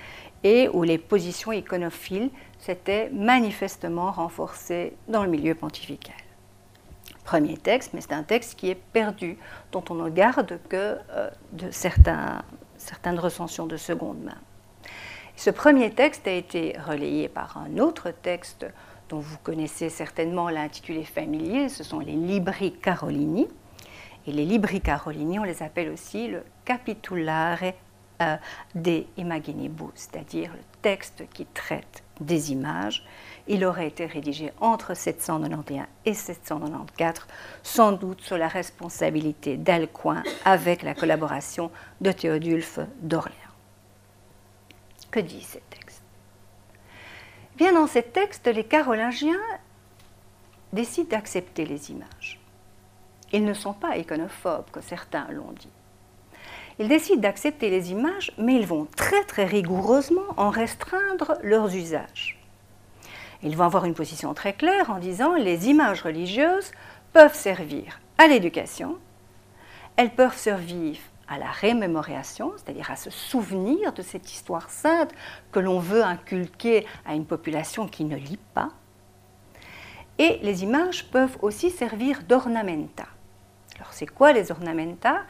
et 0.44 0.70
où 0.70 0.84
les 0.84 0.98
positions 0.98 1.52
iconophiles 1.52 2.30
s'étaient 2.60 3.10
manifestement 3.10 4.12
renforcées 4.12 4.94
dans 5.08 5.24
le 5.24 5.30
milieu 5.30 5.54
pontifical. 5.54 6.16
Premier 7.30 7.58
texte, 7.58 7.92
mais 7.94 8.02
c'est 8.02 8.14
un 8.14 8.24
texte 8.24 8.56
qui 8.58 8.72
est 8.72 8.82
perdu, 8.92 9.38
dont 9.72 9.84
on 9.92 9.94
ne 9.94 10.10
garde 10.10 10.58
que 10.68 10.98
euh, 11.12 11.30
de 11.52 11.70
certains, 11.70 12.42
certaines 12.76 13.20
recensions 13.20 13.68
de 13.68 13.78
seconde 13.78 14.20
main. 14.24 14.40
Ce 15.36 15.52
premier 15.52 15.92
texte 15.92 16.28
a 16.28 16.32
été 16.32 16.76
relayé 16.88 17.28
par 17.30 17.58
un 17.58 17.78
autre 17.78 18.10
texte 18.10 18.66
dont 19.10 19.20
vous 19.20 19.38
connaissez 19.44 19.90
certainement 19.90 20.50
l'intitulé 20.50 21.04
familier, 21.04 21.70
ce 21.70 21.84
sont 21.84 22.00
les 22.00 22.14
Libri 22.14 22.74
Carolini. 22.74 23.48
Et 24.26 24.32
les 24.32 24.46
Libri 24.46 24.82
Carolini, 24.82 25.38
on 25.38 25.44
les 25.44 25.62
appelle 25.62 25.90
aussi 25.90 26.30
le 26.30 26.42
Capitulare 26.66 27.60
euh, 28.24 28.38
de 28.74 29.04
Imaginibus, 29.18 29.92
c'est-à-dire 29.94 30.52
le 30.52 30.64
texte 30.82 31.26
qui 31.32 31.46
traite 31.46 32.04
des 32.20 32.52
images. 32.52 33.06
Il 33.52 33.66
aurait 33.66 33.88
été 33.88 34.06
rédigé 34.06 34.54
entre 34.62 34.94
791 34.94 35.88
et 36.06 36.14
794, 36.14 37.26
sans 37.64 37.92
doute 37.94 38.22
sous 38.22 38.36
la 38.36 38.48
responsabilité 38.48 39.58
d'Alcuin 39.58 40.22
avec 40.46 40.84
la 40.84 40.94
collaboration 40.94 41.72
de 42.00 42.12
Théodulphe 42.12 42.80
d'Orléans. 43.02 43.34
Que 45.10 45.20
dit 45.20 45.42
ces 45.42 45.64
textes? 45.72 46.04
Bien 47.58 47.74
dans 47.74 47.88
ces 47.88 48.04
textes, 48.04 48.46
les 48.46 48.64
Carolingiens 48.64 49.42
décident 50.72 51.10
d'accepter 51.10 51.66
les 51.66 51.90
images. 51.90 52.40
Ils 53.34 53.44
ne 53.44 53.56
sont 53.56 53.74
pas 53.74 53.98
iconophobes, 53.98 54.70
que 54.72 54.82
certains 54.82 55.28
l'ont 55.32 55.54
dit. 55.54 55.72
Ils 56.78 56.88
décident 56.88 57.22
d'accepter 57.22 57.72
les 57.72 57.92
images, 57.92 58.32
mais 58.38 58.56
ils 58.56 58.68
vont 58.68 58.88
très 58.96 59.24
très 59.24 59.46
rigoureusement 59.46 60.36
en 60.38 60.52
restreindre 60.52 61.40
leurs 61.42 61.74
usages. 61.74 62.39
Ils 63.42 63.56
vont 63.56 63.64
avoir 63.64 63.86
une 63.86 63.94
position 63.94 64.34
très 64.34 64.54
claire 64.54 64.90
en 64.90 65.00
disant 65.00 65.36
les 65.36 65.70
images 65.70 66.02
religieuses 66.02 66.72
peuvent 67.14 67.36
servir 67.36 68.00
à 68.18 68.28
l'éducation, 68.28 68.98
elles 69.96 70.14
peuvent 70.14 70.38
servir 70.38 70.98
à 71.28 71.38
la 71.38 71.50
rémémoration, 71.50 72.54
c'est-à-dire 72.58 72.90
à 72.92 72.96
se 72.96 73.10
souvenir 73.10 73.94
de 73.94 74.02
cette 74.02 74.32
histoire 74.32 74.70
sainte 74.70 75.12
que 75.52 75.60
l'on 75.60 75.80
veut 75.80 76.04
inculquer 76.04 76.86
à 77.06 77.14
une 77.14 77.26
population 77.26 77.88
qui 77.88 78.04
ne 78.04 78.18
lit 78.18 78.40
pas. 78.54 78.70
Et 80.18 80.40
les 80.42 80.64
images 80.64 81.06
peuvent 81.06 81.38
aussi 81.42 81.70
servir 81.70 82.24
d'ornamenta. 82.24 83.06
Alors 83.78 83.94
c'est 83.94 84.08
quoi 84.08 84.34
les 84.34 84.52
ornamenta? 84.52 85.22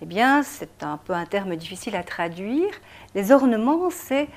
Eh 0.00 0.06
bien, 0.06 0.42
c'est 0.42 0.82
un 0.82 0.96
peu 0.96 1.12
un 1.12 1.26
terme 1.26 1.54
difficile 1.54 1.94
à 1.94 2.02
traduire. 2.02 2.72
Les 3.14 3.30
ornements, 3.30 3.88
c'est 3.88 4.28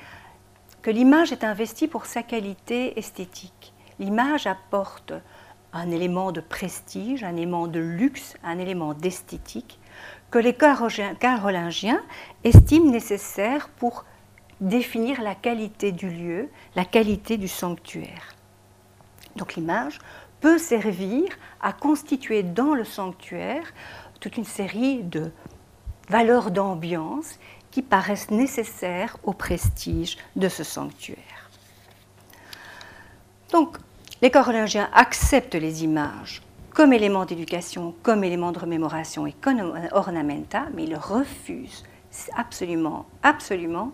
que 0.86 0.92
l'image 0.92 1.32
est 1.32 1.42
investie 1.42 1.88
pour 1.88 2.06
sa 2.06 2.22
qualité 2.22 2.96
esthétique. 2.96 3.74
L'image 3.98 4.46
apporte 4.46 5.12
un 5.72 5.90
élément 5.90 6.30
de 6.30 6.40
prestige, 6.40 7.24
un 7.24 7.34
élément 7.34 7.66
de 7.66 7.80
luxe, 7.80 8.36
un 8.44 8.60
élément 8.60 8.94
d'esthétique 8.94 9.80
que 10.30 10.38
les 10.38 10.54
carolingiens 10.54 12.00
estiment 12.44 12.88
nécessaire 12.88 13.68
pour 13.68 14.04
définir 14.60 15.22
la 15.22 15.34
qualité 15.34 15.90
du 15.90 16.08
lieu, 16.08 16.50
la 16.76 16.84
qualité 16.84 17.36
du 17.36 17.48
sanctuaire. 17.48 18.36
Donc 19.34 19.56
l'image 19.56 19.98
peut 20.40 20.58
servir 20.58 21.24
à 21.60 21.72
constituer 21.72 22.44
dans 22.44 22.74
le 22.74 22.84
sanctuaire 22.84 23.72
toute 24.20 24.36
une 24.36 24.44
série 24.44 25.02
de 25.02 25.32
valeurs 26.08 26.52
d'ambiance 26.52 27.40
qui 27.76 27.82
paraissent 27.82 28.30
nécessaires 28.30 29.18
au 29.22 29.34
prestige 29.34 30.16
de 30.34 30.48
ce 30.48 30.64
sanctuaire. 30.64 31.50
Donc, 33.52 33.76
les 34.22 34.30
carolingiens 34.30 34.88
acceptent 34.94 35.56
les 35.56 35.84
images 35.84 36.40
comme 36.70 36.94
élément 36.94 37.26
d'éducation, 37.26 37.94
comme 38.02 38.24
élément 38.24 38.50
de 38.52 38.60
remémoration 38.60 39.26
et 39.26 39.34
comme 39.34 39.78
ornamenta, 39.92 40.68
mais 40.72 40.84
ils 40.84 40.96
refusent 40.96 41.84
absolument, 42.34 43.04
absolument 43.22 43.92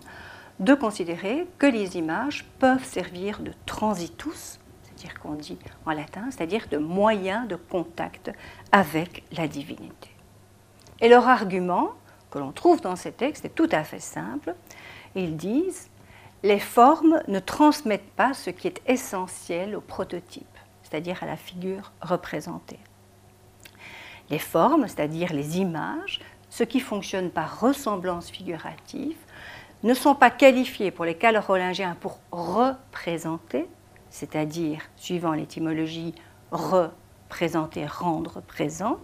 de 0.60 0.74
considérer 0.74 1.48
que 1.58 1.66
les 1.66 1.96
images 1.96 2.44
peuvent 2.60 2.84
servir 2.84 3.40
de 3.40 3.50
transitus, 3.66 4.60
c'est-à-dire 4.84 5.18
qu'on 5.18 5.34
dit 5.34 5.58
en 5.86 5.90
latin, 5.90 6.26
c'est-à-dire 6.30 6.68
de 6.70 6.78
moyen 6.78 7.46
de 7.46 7.56
contact 7.56 8.30
avec 8.70 9.24
la 9.36 9.48
divinité. 9.48 10.10
Et 11.00 11.08
leur 11.08 11.26
argument, 11.26 11.94
que 12.32 12.38
l'on 12.38 12.52
trouve 12.52 12.80
dans 12.80 12.96
ces 12.96 13.12
textes, 13.12 13.44
est 13.44 13.54
tout 13.54 13.68
à 13.70 13.84
fait 13.84 14.00
simple. 14.00 14.54
Ils 15.14 15.36
disent 15.36 15.88
les 16.42 16.58
formes 16.58 17.22
ne 17.28 17.38
transmettent 17.38 18.10
pas 18.16 18.34
ce 18.34 18.50
qui 18.50 18.66
est 18.66 18.82
essentiel 18.88 19.76
au 19.76 19.80
prototype 19.80 20.46
c'est-à-dire 20.92 21.22
à 21.22 21.26
la 21.26 21.36
figure 21.36 21.90
représentée. 22.02 22.78
Les 24.28 24.38
formes, 24.38 24.86
c'est-à-dire 24.86 25.32
les 25.32 25.58
images, 25.58 26.20
ce 26.50 26.64
qui 26.64 26.80
fonctionne 26.80 27.30
par 27.30 27.60
ressemblance 27.60 28.30
figurative, 28.30 29.16
ne 29.84 29.94
sont 29.94 30.14
pas 30.14 30.30
qualifiées 30.30 30.90
pour 30.90 31.06
les 31.06 31.16
carolingiens 31.16 31.96
pour 31.98 32.20
représenter, 32.30 33.66
c'est-à-dire, 34.10 34.82
suivant 34.96 35.32
l'étymologie, 35.32 36.14
représenter, 36.50 37.86
rendre 37.86 38.42
présent, 38.42 38.98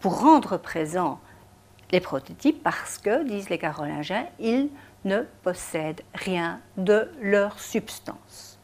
pour 0.00 0.20
rendre 0.20 0.58
présent 0.58 1.20
les 1.94 2.00
prototypes 2.00 2.60
parce 2.60 2.98
que, 2.98 3.22
disent 3.22 3.50
les 3.50 3.58
carolingiens, 3.58 4.26
ils 4.40 4.68
ne 5.04 5.20
possèdent 5.44 6.02
rien 6.12 6.60
de 6.76 7.08
leur 7.22 7.60
substance. 7.60 8.58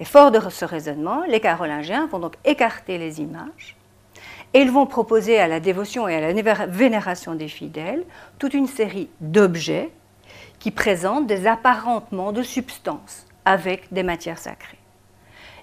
Et 0.00 0.06
fort 0.06 0.30
de 0.30 0.40
ce 0.48 0.64
raisonnement, 0.64 1.24
les 1.28 1.40
carolingiens 1.40 2.06
vont 2.06 2.18
donc 2.18 2.36
écarter 2.46 2.96
les 2.96 3.20
images 3.20 3.76
et 4.54 4.60
ils 4.60 4.70
vont 4.70 4.86
proposer 4.86 5.38
à 5.38 5.46
la 5.46 5.60
dévotion 5.60 6.08
et 6.08 6.14
à 6.14 6.32
la 6.32 6.66
vénération 6.66 7.34
des 7.34 7.48
fidèles 7.48 8.04
toute 8.38 8.54
une 8.54 8.66
série 8.66 9.10
d'objets 9.20 9.90
qui 10.58 10.70
présentent 10.70 11.26
des 11.26 11.46
apparentements 11.46 12.32
de 12.32 12.42
substance 12.42 13.26
avec 13.44 13.92
des 13.92 14.02
matières 14.02 14.38
sacrées. 14.38 14.78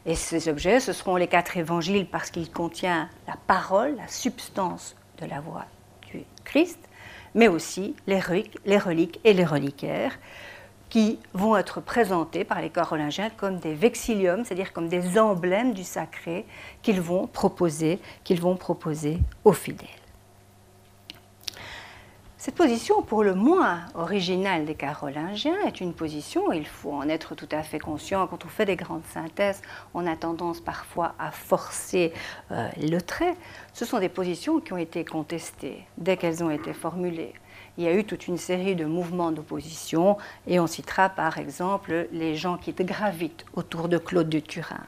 Et 0.06 0.14
ces 0.14 0.50
objets, 0.50 0.80
ce 0.80 0.94
seront 0.94 1.16
les 1.16 1.28
quatre 1.28 1.58
évangiles 1.58 2.06
parce 2.06 2.30
qu'ils 2.30 2.52
contiennent 2.52 3.10
la 3.28 3.38
parole, 3.48 3.96
la 3.96 4.08
substance 4.08 4.96
de 5.20 5.26
la 5.26 5.40
voix 5.40 5.66
Christ, 6.44 6.80
mais 7.36 7.48
aussi 7.48 7.96
les 8.08 8.20
reliques 8.20 9.20
et 9.24 9.34
les 9.34 9.46
reliquaires, 9.46 10.18
qui 10.90 11.18
vont 11.34 11.58
être 11.58 11.82
présentés 11.82 12.44
par 12.44 12.62
les 12.62 12.70
carolingiens 12.70 13.32
comme 13.32 13.58
des 13.58 13.74
vexiliums, 13.74 14.46
c'est-à-dire 14.46 14.74
comme 14.74 14.90
des 14.90 15.18
emblèmes 15.18 15.74
du 15.74 15.84
sacré 15.84 16.46
qu'ils 16.84 17.02
vont 17.02 17.26
proposer, 17.26 18.00
qu'ils 18.24 18.40
vont 18.40 18.56
proposer 18.56 19.18
aux 19.44 19.54
fidèles. 19.54 20.03
Cette 22.44 22.56
position, 22.56 23.02
pour 23.02 23.24
le 23.24 23.36
moins 23.36 23.86
originale 23.96 24.66
des 24.66 24.76
Carolingiens, 24.76 25.62
est 25.66 25.80
une 25.80 25.94
position, 25.94 26.52
il 26.52 26.68
faut 26.68 26.92
en 26.92 27.08
être 27.08 27.36
tout 27.36 27.48
à 27.54 27.64
fait 27.64 27.80
conscient, 27.80 28.28
quand 28.28 28.44
on 28.44 28.50
fait 28.50 28.66
des 28.66 28.76
grandes 28.76 29.06
synthèses, 29.14 29.62
on 29.94 30.06
a 30.06 30.18
tendance 30.18 30.60
parfois 30.60 31.16
à 31.20 31.32
forcer 31.32 32.12
euh, 32.52 32.68
le 32.82 33.00
trait. 33.00 33.38
Ce 33.72 33.86
sont 33.86 33.98
des 33.98 34.10
positions 34.10 34.60
qui 34.60 34.74
ont 34.74 34.78
été 34.78 35.06
contestées 35.06 35.86
dès 35.98 36.18
qu'elles 36.18 36.44
ont 36.44 36.52
été 36.52 36.74
formulées 36.74 37.34
il 37.78 37.86
y 37.86 37.88
a 37.88 37.96
eu 37.96 38.04
toute 38.04 38.28
une 38.28 38.38
série 38.38 38.76
de 38.76 38.84
mouvements 38.84 39.32
d'opposition, 39.32 40.18
et 40.46 40.60
on 40.60 40.68
citera 40.68 41.08
par 41.08 41.38
exemple 41.38 42.10
les 42.12 42.36
gens 42.36 42.58
qui 42.58 42.74
gravitent 42.74 43.46
autour 43.54 43.88
de 43.88 43.98
Claude 43.98 44.28
de 44.28 44.40
Turin. 44.40 44.84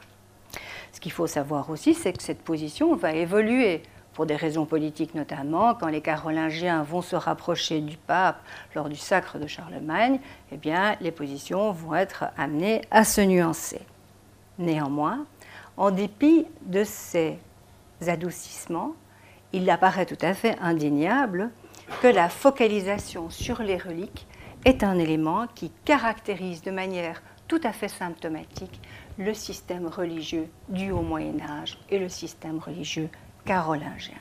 Ce 0.92 1.00
qu'il 1.00 1.10
faut 1.10 1.26
savoir 1.26 1.70
aussi, 1.70 1.94
c'est 1.94 2.12
que 2.12 2.22
cette 2.22 2.42
position 2.42 2.94
va 2.96 3.12
évoluer 3.12 3.82
pour 4.16 4.24
des 4.24 4.34
raisons 4.34 4.64
politiques 4.64 5.14
notamment, 5.14 5.74
quand 5.74 5.88
les 5.88 6.00
Carolingiens 6.00 6.82
vont 6.82 7.02
se 7.02 7.14
rapprocher 7.14 7.82
du 7.82 7.98
pape 7.98 8.40
lors 8.74 8.88
du 8.88 8.96
sacre 8.96 9.38
de 9.38 9.46
Charlemagne, 9.46 10.20
eh 10.50 10.58
les 11.02 11.10
positions 11.10 11.70
vont 11.70 11.94
être 11.94 12.24
amenées 12.38 12.80
à 12.90 13.04
se 13.04 13.20
nuancer. 13.20 13.82
Néanmoins, 14.58 15.26
en 15.76 15.90
dépit 15.90 16.46
de 16.62 16.82
ces 16.82 17.38
adoucissements, 18.06 18.94
il 19.52 19.68
apparaît 19.68 20.06
tout 20.06 20.18
à 20.22 20.32
fait 20.32 20.56
indéniable 20.62 21.50
que 22.00 22.08
la 22.08 22.30
focalisation 22.30 23.28
sur 23.28 23.62
les 23.62 23.76
reliques 23.76 24.26
est 24.64 24.82
un 24.82 24.98
élément 24.98 25.46
qui 25.54 25.70
caractérise 25.84 26.62
de 26.62 26.70
manière 26.70 27.22
tout 27.48 27.60
à 27.62 27.72
fait 27.72 27.88
symptomatique 27.88 28.80
le 29.18 29.34
système 29.34 29.86
religieux 29.86 30.48
du 30.70 30.90
Haut 30.90 31.02
Moyen 31.02 31.38
Âge 31.46 31.78
et 31.90 31.98
le 31.98 32.08
système 32.08 32.58
religieux 32.58 33.10
carolingien. 33.46 34.18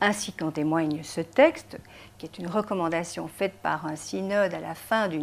Ainsi 0.00 0.32
qu'en 0.32 0.50
témoigne 0.50 1.02
ce 1.02 1.22
texte, 1.22 1.78
qui 2.18 2.26
est 2.26 2.38
une 2.38 2.48
recommandation 2.48 3.28
faite 3.28 3.54
par 3.62 3.86
un 3.86 3.96
synode 3.96 4.52
à 4.52 4.60
la 4.60 4.74
fin 4.74 5.08
du 5.08 5.20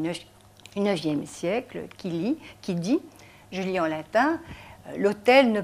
IXe 0.76 1.30
siècle, 1.30 1.84
qui, 1.98 2.76
dit, 2.76 3.00
je 3.52 3.62
lis 3.62 3.80
en 3.80 3.86
latin, 3.86 4.39
l'autel 4.98 5.63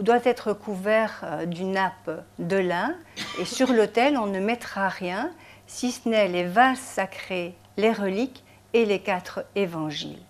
doit 0.00 0.20
être 0.24 0.52
couvert 0.52 1.20
euh, 1.24 1.46
d'une 1.46 1.72
nappe 1.72 2.10
de 2.38 2.56
lin 2.56 2.94
et 3.40 3.44
sur 3.44 3.72
l'autel 3.72 4.18
on 4.18 4.26
ne 4.26 4.38
mettra 4.38 4.88
rien 4.88 5.30
si 5.66 5.92
ce 5.92 6.08
n'est 6.08 6.28
les 6.28 6.44
vases 6.44 6.78
sacrés, 6.78 7.56
les 7.76 7.92
reliques 7.92 8.44
et 8.74 8.84
les 8.84 8.98
quatre 8.98 9.46
évangiles, 9.54 10.20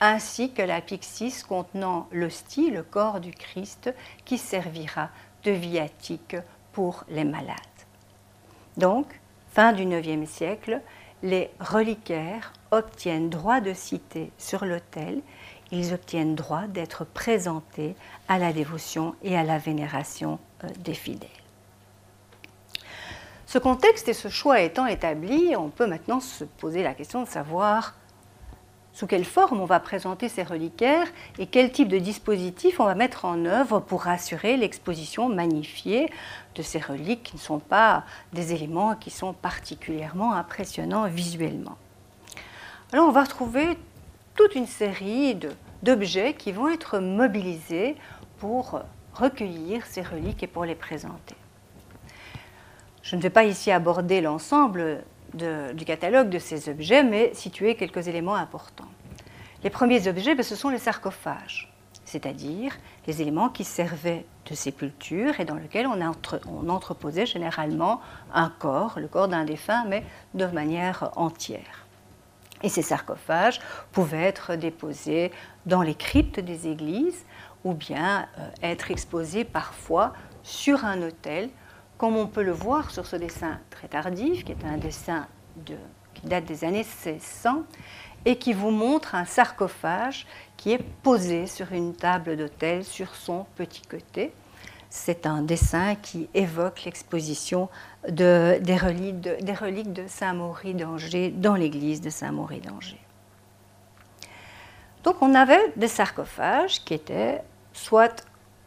ainsi 0.00 0.52
que 0.52 0.62
la 0.62 0.80
pyxis 0.80 1.44
contenant 1.48 2.08
l'hostie, 2.12 2.70
le 2.70 2.82
corps 2.82 3.20
du 3.20 3.30
Christ, 3.30 3.94
qui 4.24 4.36
servira 4.36 5.08
de 5.46 5.52
viatique 5.52 6.36
pour 6.72 7.04
les 7.08 7.24
malades. 7.24 7.56
Donc, 8.76 9.06
fin 9.52 9.72
du 9.72 9.84
IXe 9.84 10.30
siècle, 10.30 10.80
les 11.22 11.50
reliquaires 11.60 12.52
obtiennent 12.70 13.30
droit 13.30 13.60
de 13.60 13.72
cité 13.72 14.30
sur 14.36 14.66
l'autel 14.66 15.22
ils 15.72 15.92
obtiennent 15.92 16.34
droit 16.34 16.66
d'être 16.66 17.04
présentés 17.04 17.96
à 18.28 18.38
la 18.38 18.52
dévotion 18.52 19.14
et 19.22 19.36
à 19.36 19.42
la 19.42 19.58
vénération 19.58 20.38
euh, 20.64 20.68
des 20.78 20.94
fidèles. 20.94 21.28
Ce 23.46 23.58
contexte 23.58 24.08
et 24.08 24.12
ce 24.12 24.28
choix 24.28 24.60
étant 24.60 24.86
établi, 24.86 25.54
on 25.56 25.70
peut 25.70 25.86
maintenant 25.86 26.20
se 26.20 26.44
poser 26.44 26.82
la 26.82 26.94
question 26.94 27.22
de 27.22 27.28
savoir 27.28 27.94
sous 28.96 29.06
quelle 29.06 29.26
forme 29.26 29.60
on 29.60 29.66
va 29.66 29.78
présenter 29.78 30.30
ces 30.30 30.42
reliquaires 30.42 31.06
et 31.38 31.46
quel 31.46 31.70
type 31.70 31.88
de 31.88 31.98
dispositif 31.98 32.80
on 32.80 32.86
va 32.86 32.94
mettre 32.94 33.26
en 33.26 33.44
œuvre 33.44 33.78
pour 33.78 34.08
assurer 34.08 34.56
l'exposition 34.56 35.28
magnifiée 35.28 36.10
de 36.54 36.62
ces 36.62 36.78
reliques 36.78 37.24
qui 37.24 37.36
ne 37.36 37.40
sont 37.40 37.58
pas 37.58 38.04
des 38.32 38.54
éléments 38.54 38.94
qui 38.94 39.10
sont 39.10 39.34
particulièrement 39.34 40.32
impressionnants 40.32 41.06
visuellement. 41.08 41.76
Alors 42.90 43.06
on 43.06 43.12
va 43.12 43.24
retrouver 43.24 43.76
toute 44.34 44.54
une 44.54 44.66
série 44.66 45.38
d'objets 45.82 46.32
qui 46.32 46.52
vont 46.52 46.68
être 46.68 46.98
mobilisés 46.98 47.96
pour 48.38 48.80
recueillir 49.12 49.84
ces 49.84 50.00
reliques 50.00 50.42
et 50.42 50.46
pour 50.46 50.64
les 50.64 50.74
présenter. 50.74 51.34
Je 53.02 53.14
ne 53.14 53.20
vais 53.20 53.28
pas 53.28 53.44
ici 53.44 53.70
aborder 53.70 54.22
l'ensemble 54.22 55.04
du 55.34 55.84
catalogue 55.84 56.28
de 56.28 56.38
ces 56.38 56.68
objets, 56.68 57.02
mais 57.02 57.34
situer 57.34 57.74
quelques 57.74 58.08
éléments 58.08 58.36
importants. 58.36 58.88
Les 59.64 59.70
premiers 59.70 60.06
objets, 60.08 60.34
ben, 60.34 60.42
ce 60.42 60.56
sont 60.56 60.68
les 60.68 60.78
sarcophages. 60.78 61.72
c'est-à-dire 62.04 62.76
les 63.08 63.20
éléments 63.20 63.48
qui 63.48 63.64
servaient 63.64 64.24
de 64.48 64.54
sépulture 64.54 65.40
et 65.40 65.44
dans 65.44 65.56
lesquels 65.56 65.88
on, 65.88 66.68
entreposait 66.68 67.26
généralement 67.26 68.00
un 68.32 68.48
corps, 68.48 69.00
le 69.00 69.08
corps 69.08 69.26
d'un 69.26 69.44
défunt, 69.44 69.84
mais 69.88 70.04
de 70.34 70.46
manière 70.46 71.10
entière. 71.16 71.86
Et 72.62 72.68
ces 72.68 72.82
sarcophages 72.82 73.60
pouvaient 73.92 74.22
être 74.22 74.54
déposés 74.54 75.32
dans 75.66 75.82
les 75.82 75.94
cryptes 75.94 76.40
des 76.40 76.68
églises 76.68 77.24
ou 77.64 77.74
bien 77.74 78.28
euh, 78.38 78.48
être 78.62 78.90
exposés 78.90 79.44
parfois 79.44 80.12
sur 80.42 80.84
un 80.84 81.02
autel, 81.02 81.50
comme 81.98 82.16
on 82.16 82.26
peut 82.26 82.42
le 82.42 82.52
voir 82.52 82.90
sur 82.90 83.06
ce 83.06 83.16
dessin 83.16 83.58
très 83.70 83.88
tardif, 83.88 84.44
qui 84.44 84.52
est 84.52 84.64
un 84.64 84.76
dessin 84.76 85.26
qui 85.64 86.26
date 86.26 86.44
des 86.44 86.64
années 86.64 86.84
1600 86.84 87.64
et 88.24 88.36
qui 88.36 88.52
vous 88.52 88.70
montre 88.70 89.14
un 89.14 89.24
sarcophage 89.24 90.26
qui 90.56 90.72
est 90.72 90.82
posé 91.02 91.46
sur 91.46 91.72
une 91.72 91.94
table 91.94 92.36
d'autel 92.36 92.84
sur 92.84 93.14
son 93.14 93.46
petit 93.54 93.82
côté. 93.82 94.32
C'est 94.90 95.26
un 95.26 95.42
dessin 95.42 95.94
qui 95.94 96.28
évoque 96.34 96.84
l'exposition 96.84 97.68
de, 98.08 98.58
des, 98.60 98.76
reliques 98.76 99.20
de, 99.20 99.36
des 99.40 99.52
reliques 99.52 99.92
de 99.92 100.06
Saint-Maury 100.06 100.74
d'Angers 100.74 101.30
dans 101.30 101.54
l'église 101.54 102.00
de 102.00 102.10
Saint-Maury 102.10 102.60
d'Angers. 102.60 103.00
Donc 105.02 105.22
on 105.22 105.34
avait 105.34 105.72
des 105.76 105.88
sarcophages 105.88 106.84
qui 106.84 106.94
étaient 106.94 107.42
soit 107.72 108.26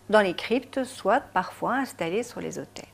dans 0.09 0.21
les 0.21 0.33
cryptes, 0.33 0.83
soit 0.83 1.19
parfois 1.19 1.75
installés 1.75 2.23
sur 2.23 2.39
les 2.39 2.59
autels. 2.59 2.85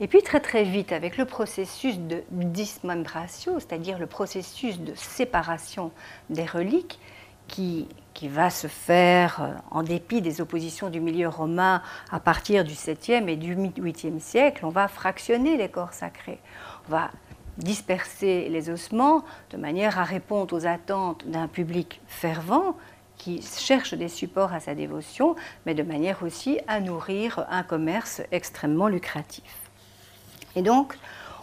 Et 0.00 0.08
puis 0.08 0.22
très 0.22 0.40
très 0.40 0.64
vite, 0.64 0.92
avec 0.92 1.16
le 1.16 1.24
processus 1.24 1.98
de 1.98 2.22
dismembratio, 2.30 3.60
c'est-à-dire 3.60 3.98
le 3.98 4.06
processus 4.06 4.80
de 4.80 4.92
séparation 4.94 5.92
des 6.30 6.44
reliques, 6.44 6.98
qui, 7.46 7.86
qui, 8.14 8.28
va 8.28 8.48
se 8.48 8.66
faire 8.66 9.42
euh, 9.42 9.52
en 9.70 9.82
dépit 9.82 10.22
des 10.22 10.40
oppositions 10.40 10.88
du 10.88 10.98
milieu 10.98 11.28
romain 11.28 11.82
à 12.10 12.18
partir 12.18 12.64
du 12.64 12.72
7e 12.72 13.28
et 13.28 13.36
du 13.36 13.54
8e 13.54 14.18
siècle, 14.18 14.64
on 14.64 14.70
va 14.70 14.88
fractionner 14.88 15.58
les 15.58 15.68
corps 15.68 15.92
sacrés. 15.92 16.40
On 16.88 16.92
va 16.92 17.10
disperser 17.58 18.48
les 18.48 18.70
ossements 18.70 19.24
de 19.50 19.56
manière 19.58 19.98
à 19.98 20.04
répondre 20.04 20.56
aux 20.56 20.66
attentes 20.66 21.28
d'un 21.28 21.46
public 21.46 22.00
fervent 22.06 22.76
qui 23.16 23.42
cherche 23.42 23.94
des 23.94 24.08
supports 24.08 24.52
à 24.52 24.60
sa 24.60 24.74
dévotion, 24.74 25.36
mais 25.66 25.74
de 25.74 25.82
manière 25.82 26.22
aussi 26.22 26.58
à 26.66 26.80
nourrir 26.80 27.46
un 27.48 27.62
commerce 27.62 28.22
extrêmement 28.32 28.88
lucratif. 28.88 29.63
Et 30.56 30.62
donc, 30.62 30.96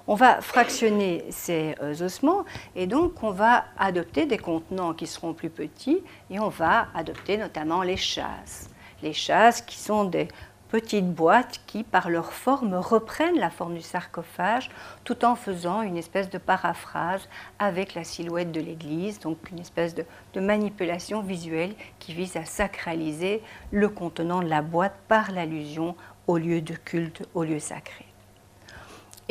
on 0.08 0.16
va 0.16 0.42
fractionner 0.42 1.26
ces 1.30 1.76
euh, 1.82 2.06
ossements 2.06 2.44
et 2.76 2.88
donc 2.88 3.22
on 3.24 3.32
va 3.32 3.66
adopter 3.78 4.26
des 4.26 4.38
contenants 4.38 4.94
qui 4.94 5.06
seront 5.06 5.34
plus 5.34 5.50
petits 5.50 6.02
et 6.30 6.40
on 6.40 6.50
va 6.50 6.88
adopter 6.96 7.38
notamment 7.38 7.84
les 7.84 7.98
chasses. 7.98 8.70
Les 9.04 9.14
chasses 9.14 9.62
qui 9.62 9.78
sont 9.78 10.06
des 10.06 10.28
petites 10.70 11.14
boîtes 11.14 11.62
qui, 11.68 11.84
par 11.84 12.10
leur 12.10 12.32
forme, 12.32 12.74
reprennent 12.76 13.38
la 13.38 13.50
forme 13.50 13.76
du 13.76 13.82
sarcophage 13.82 14.72
tout 15.04 15.26
en 15.26 15.36
faisant 15.36 15.82
une 15.82 15.98
espèce 15.98 16.30
de 16.30 16.38
paraphrase 16.38 17.28
avec 17.60 17.94
la 17.94 18.06
silhouette 18.06 18.52
de 18.52 18.62
l'église, 18.62 19.20
donc 19.20 19.38
une 19.52 19.60
espèce 19.60 19.94
de, 19.94 20.06
de, 20.34 20.40
manipulation 20.40 21.22
visuelle 21.22 21.74
qui 22.00 22.14
vise 22.14 22.38
à 22.38 22.46
sacraliser 22.46 23.44
le 23.72 23.90
contenant 23.90 24.42
de 24.42 24.48
la 24.48 24.62
boîte 24.62 24.96
par 25.10 25.32
l'allusion 25.32 25.96
au 26.28 26.38
lieu 26.38 26.62
de 26.62 26.74
culte, 26.74 27.28
au 27.34 27.44
lieu 27.44 27.60
sacré. 27.60 28.11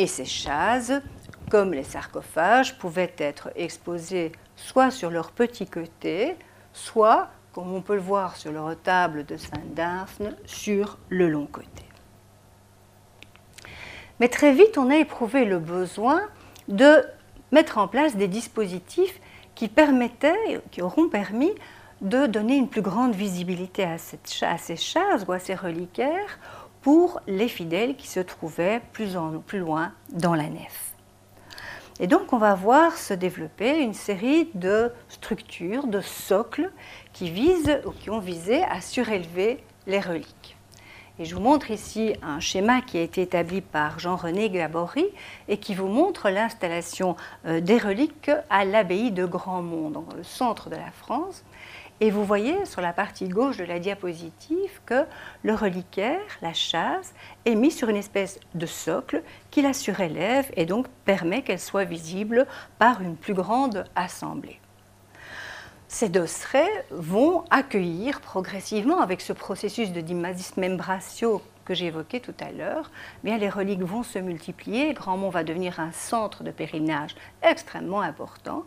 Et 0.00 0.06
ces 0.06 0.24
chaises, 0.24 1.02
comme 1.50 1.74
les 1.74 1.84
sarcophages, 1.84 2.78
pouvaient 2.78 3.12
être 3.18 3.50
exposées 3.54 4.32
soit 4.56 4.90
sur 4.90 5.10
leur 5.10 5.30
petit 5.30 5.66
côté, 5.66 6.36
soit, 6.72 7.28
comme 7.52 7.70
on 7.74 7.82
peut 7.82 7.96
le 7.96 8.00
voir 8.00 8.36
sur 8.36 8.50
le 8.50 8.62
retable 8.62 9.26
de 9.26 9.36
Saint-Daphne, 9.36 10.34
sur 10.46 10.96
le 11.10 11.28
long 11.28 11.44
côté. 11.44 11.84
Mais 14.20 14.28
très 14.28 14.54
vite, 14.54 14.78
on 14.78 14.88
a 14.88 14.96
éprouvé 14.96 15.44
le 15.44 15.58
besoin 15.58 16.22
de 16.68 17.04
mettre 17.52 17.76
en 17.76 17.86
place 17.86 18.16
des 18.16 18.28
dispositifs 18.28 19.20
qui 19.54 19.68
permettaient, 19.68 20.62
qui 20.70 20.80
auront 20.80 21.10
permis 21.10 21.52
de 22.00 22.24
donner 22.24 22.56
une 22.56 22.68
plus 22.68 22.80
grande 22.80 23.14
visibilité 23.14 23.84
à, 23.84 23.98
ces 23.98 24.76
chaises 24.76 25.26
ou 25.28 25.32
à 25.32 25.38
ces 25.38 25.54
reliquaires 25.54 26.38
pour 26.83 27.21
les 27.27 27.49
fidèles 27.49 27.97
qui 27.97 28.09
se 28.09 28.21
trouvaient 28.21 28.81
plus, 28.93 29.16
plus 29.47 29.59
loin 29.59 29.93
dans 30.12 30.35
la 30.35 30.49
nef. 30.49 30.95
Et 32.03 32.07
donc 32.07 32.33
on 32.33 32.38
va 32.38 32.55
voir 32.55 32.97
se 32.97 33.12
développer 33.12 33.81
une 33.81 33.93
série 33.93 34.49
de 34.55 34.90
structures, 35.09 35.87
de 35.87 36.01
socles 36.01 36.71
qui, 37.12 37.31
visent, 37.31 37.81
ou 37.85 37.90
qui 37.90 38.09
ont 38.09 38.21
visé 38.21 38.62
à 38.64 38.81
surélever 38.81 39.62
les 39.87 40.01
reliques. 40.01 40.57
Et 41.19 41.27
je 41.27 41.35
vous 41.35 41.43
montre 41.43 41.71
ici 41.71 42.14
un 42.23 42.40
schéma 42.40 42.81
qui 42.81 42.97
a 42.97 43.03
été 43.03 43.21
établi 43.21 43.61
par 43.61 43.99
Jean-René 43.99 44.49
Gabory 44.49 45.05
et 45.49 45.59
qui 45.59 45.75
vous 45.75 45.88
montre 45.88 46.31
l'installation 46.31 47.14
euh, 47.45 47.61
des 47.61 47.77
reliques 47.77 48.31
à 48.49 48.64
l'abbaye 48.64 49.11
de 49.11 49.27
Grandmont, 49.27 49.90
dans 49.90 50.07
le 50.16 50.25
centre 50.25 50.71
de 50.71 50.77
la 50.77 50.90
France. 50.90 51.45
Et 52.02 52.10
vous 52.10 52.24
voyez 52.24 52.64
sur 52.64 52.80
la 52.80 52.94
partie 52.94 53.28
gauche 53.28 53.58
de 53.58 53.64
la 53.64 53.78
diapositive 53.78 54.80
que 54.86 55.04
le 55.42 55.54
reliquaire, 55.54 56.20
la 56.40 56.54
chasse, 56.54 57.12
est 57.44 57.54
mis 57.54 57.70
sur 57.70 57.90
une 57.90 57.96
espèce 57.96 58.40
de 58.54 58.64
socle 58.64 59.22
qui 59.50 59.60
la 59.60 59.74
surélève 59.74 60.50
et 60.56 60.64
donc 60.64 60.88
permet 61.04 61.42
qu'elle 61.42 61.60
soit 61.60 61.84
visible 61.84 62.46
par 62.78 63.02
une 63.02 63.16
plus 63.16 63.34
grande 63.34 63.84
assemblée. 63.94 64.58
Ces 65.88 66.08
dosseraits 66.08 66.86
vont 66.90 67.44
accueillir 67.50 68.20
progressivement, 68.20 69.00
avec 69.00 69.20
ce 69.20 69.32
processus 69.32 69.92
de 69.92 70.00
dismembratio 70.00 71.42
que 71.64 71.84
évoqué 71.84 72.20
tout 72.20 72.34
à 72.40 72.50
l'heure, 72.50 72.90
eh 73.22 73.26
bien 73.26 73.38
les 73.38 73.48
reliques 73.48 73.82
vont 73.82 74.02
se 74.02 74.18
multiplier. 74.18 74.94
Grandmont 74.94 75.30
va 75.30 75.44
devenir 75.44 75.80
un 75.80 75.92
centre 75.92 76.42
de 76.42 76.50
pèlerinage 76.50 77.14
extrêmement 77.42 78.00
important. 78.00 78.64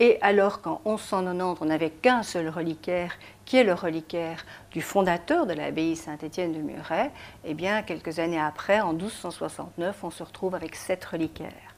Et 0.00 0.18
alors 0.20 0.60
qu'en 0.60 0.80
1190, 0.86 1.60
on 1.60 1.64
n'avait 1.64 1.90
qu'un 1.90 2.22
seul 2.22 2.48
reliquaire, 2.48 3.14
qui 3.44 3.56
est 3.56 3.64
le 3.64 3.74
reliquaire 3.74 4.44
du 4.70 4.80
fondateur 4.80 5.46
de 5.46 5.54
l'abbaye 5.54 5.96
Saint-Étienne 5.96 6.52
de 6.52 6.60
Muret, 6.60 7.10
eh 7.44 7.54
bien, 7.54 7.82
quelques 7.82 8.20
années 8.20 8.40
après, 8.40 8.80
en 8.80 8.92
1269, 8.92 10.04
on 10.04 10.10
se 10.10 10.22
retrouve 10.22 10.54
avec 10.54 10.76
sept 10.76 11.04
reliquaires. 11.04 11.74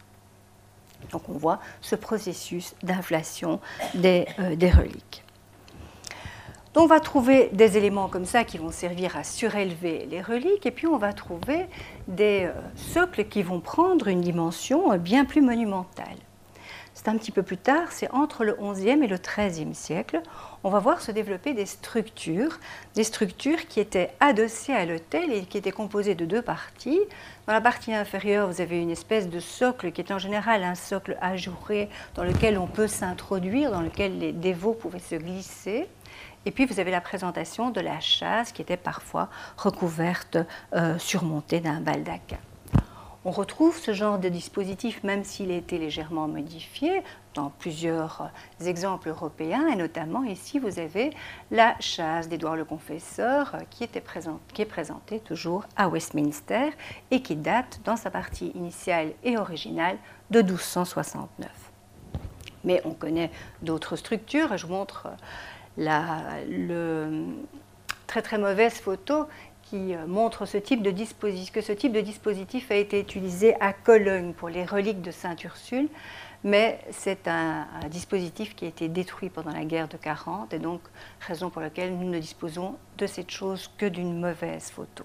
Donc 1.13 1.29
on 1.31 1.33
voit 1.33 1.61
ce 1.81 1.97
processus 1.97 2.75
d'inflation 2.83 3.59
des, 3.95 4.27
euh, 4.39 4.55
reliques. 4.77 5.25
On 6.77 6.87
va 6.87 7.01
trouver 7.01 7.49
des 7.53 7.79
éléments 7.79 8.09
comme 8.09 8.27
ça 8.27 8.45
qui 8.45 8.59
vont 8.59 8.71
servir 8.71 9.17
à 9.17 9.25
surélever 9.25 10.07
les 10.11 10.21
reliques, 10.21 10.67
et 10.67 10.71
puis 10.71 10.87
on 10.87 10.99
va 10.99 11.13
trouver 11.13 11.67
des 12.07 12.45
euh, 12.45 12.53
socles 12.77 13.25
qui 13.25 13.43
vont 13.43 13.61
prendre 13.61 14.09
une 14.09 14.21
dimension 14.21 14.93
euh, 14.93 14.99
bien 14.99 15.25
plus 15.25 15.41
monumentale 15.41 16.17
c'est 17.03 17.09
un 17.09 17.17
petit 17.17 17.33
peu 17.33 17.43
plus 17.43 17.57
tard, 17.57 17.93
c'est 17.93 18.11
entre 18.11 18.45
le 18.45 18.55
XIe 18.61 18.91
et 18.91 19.07
le 19.07 19.17
XIIIe 19.17 19.75
siècle, 19.75 20.21
on 20.65 20.69
va 20.69 20.81
voir 20.81 21.01
se 21.01 21.11
développer 21.11 21.55
des 21.55 21.65
structures, 21.65 22.59
des 22.95 23.05
structures 23.05 23.69
qui 23.69 23.81
étaient 23.81 24.11
adossées 24.21 24.75
à 24.75 24.85
l'autel 24.85 25.33
et 25.33 25.47
qui 25.47 25.57
étaient 25.57 25.71
composées 25.71 26.15
de 26.15 26.27
deux 26.27 26.43
parties. 26.43 27.01
Dans 27.47 27.55
la 27.55 27.63
partie 27.63 27.95
inférieure, 27.95 28.49
vous 28.49 28.61
avez 28.61 28.83
une 28.83 28.91
espèce 28.91 29.31
de 29.31 29.41
socle 29.41 29.93
qui 29.93 30.03
est 30.03 30.13
en 30.13 30.19
général 30.19 30.63
un 30.63 30.75
socle 30.75 31.17
ajouré 31.23 31.89
dans 32.17 32.25
lequel 32.25 32.59
on 32.59 32.67
peut 32.67 32.87
s'introduire, 32.87 33.71
dans 33.71 33.81
lequel 33.81 34.19
les 34.19 34.33
dévots 34.33 34.75
pouvaient 34.75 34.99
se 34.99 35.15
glisser. 35.15 35.87
Et 36.45 36.51
puis 36.51 36.67
vous 36.67 36.81
avez 36.81 36.91
la 36.91 37.01
présentation 37.01 37.71
de 37.71 37.81
la 37.81 37.99
chasse 38.01 38.53
qui 38.53 38.61
était 38.61 38.77
parfois 38.77 39.31
recouverte, 39.57 40.37
euh, 40.75 40.99
surmontée 40.99 41.61
d'un 41.61 41.81
baldaquin. 41.81 42.37
On 43.27 43.33
retrouve 43.33 43.79
ce 43.79 43.93
genre 43.93 44.19
de 44.19 44.31
dispositif, 44.31 45.05
même 45.05 45.25
s'il 45.25 45.51
a 45.51 45.57
été 45.57 45.77
légèrement 45.77 46.27
modifié, 46.27 47.03
dans 47.35 47.51
plusieurs 47.51 48.31
exemples 48.65 49.11
européens, 49.11 49.67
et 49.69 49.77
notamment 49.77 50.25
ici, 50.25 50.59
vous 50.59 50.79
avez 50.79 51.11
la 51.51 51.79
chasse 51.81 52.31
d'Édouard 52.31 52.57
le 52.57 52.65
Confesseur, 52.65 53.57
qui, 53.69 53.85
était 53.85 54.03
est 54.03 54.65
présentée 54.65 55.21
toujours 55.21 55.67
à 55.77 55.89
Westminster 55.91 56.71
et 57.11 57.21
qui 57.21 57.37
date, 57.37 57.81
dans 57.85 57.97
sa 57.97 58.11
partie 58.11 58.53
initiale 58.55 59.13
et 59.23 59.37
originale, 59.37 59.99
de 60.31 60.41
1269. 60.41 61.51
Mais 62.65 62.81
on 62.87 62.95
connaît 62.95 63.31
d'autres 63.61 63.97
structures, 63.97 64.57
je 64.57 64.67
vous 64.67 64.73
montre 64.73 65.09
la 65.77 66.43
le, 66.49 67.27
très 68.07 68.23
très 68.23 68.39
mauvaise 68.39 68.75
photo 68.75 69.29
qui 69.71 69.95
euh, 69.95 70.07
montre 70.09 70.41
que 70.41 70.47
ce 70.47 70.59
type 70.59 70.83
de 70.83 70.91
dispositif 72.01 72.71
a 72.71 72.75
été 72.75 73.01
utilisé 73.01 73.55
à 73.61 73.73
Cologne 73.73 74.33
pour 74.33 74.49
les 74.49 74.65
reliques 74.65 75.01
de 75.01 75.13
Sainte 75.13 75.45
Ursule, 75.45 75.89
mais 76.43 76.81
c'est 76.91 77.29
un, 77.29 77.69
dispositif 77.89 78.57
qui 78.57 78.65
a 78.65 78.69
été 78.69 78.89
détruit 78.89 79.31
pendant 79.31 79.53
la 79.53 79.65
guerre 79.65 79.87
de 79.87 79.97
40 79.97 80.53
et 80.55 80.59
donc 80.59 80.81
raison 81.21 81.51
pour 81.51 81.63
laquelle 81.63 81.97
nous 81.97 82.11
ne 82.11 82.19
disposons 82.19 82.77
de 82.99 83.07
cette 83.07 83.31
chose 83.31 83.71
que 83.79 83.87
d'une 83.87 84.19
mauvaise 84.19 84.71
photo. 84.71 85.05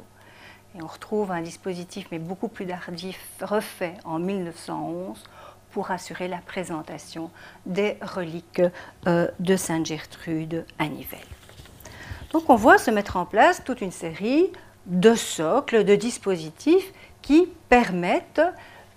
Et 0.76 0.82
on 0.82 0.88
retrouve 0.88 1.32
un 1.32 1.42
dispositif, 1.42 2.08
mais 2.12 2.20
beaucoup 2.20 2.48
plus 2.48 2.66
tardif, 2.66 3.20
refait 3.42 3.98
en 4.04 4.18
1911 4.18 5.24
pour 5.70 5.92
assurer 5.92 6.28
la 6.28 6.40
présentation 6.40 7.30
des 7.68 7.98
reliques 8.02 8.64
euh, 9.06 9.28
de 9.40 9.56
Sainte 9.58 9.86
Gertrude 9.86 10.66
à 10.80 10.88
Nivelles. 10.88 11.20
Donc 12.32 12.50
on 12.50 12.56
voit 12.56 12.78
se 12.78 12.92
mettre 12.92 13.18
en 13.18 13.26
place 13.26 13.64
toute 13.64 13.82
une 13.82 13.92
série 13.92 14.52
de 14.86 15.16
socles, 15.16 15.84
de 15.84 15.96
dispositifs 15.96 16.92
qui 17.22 17.48
permettent 17.70 18.42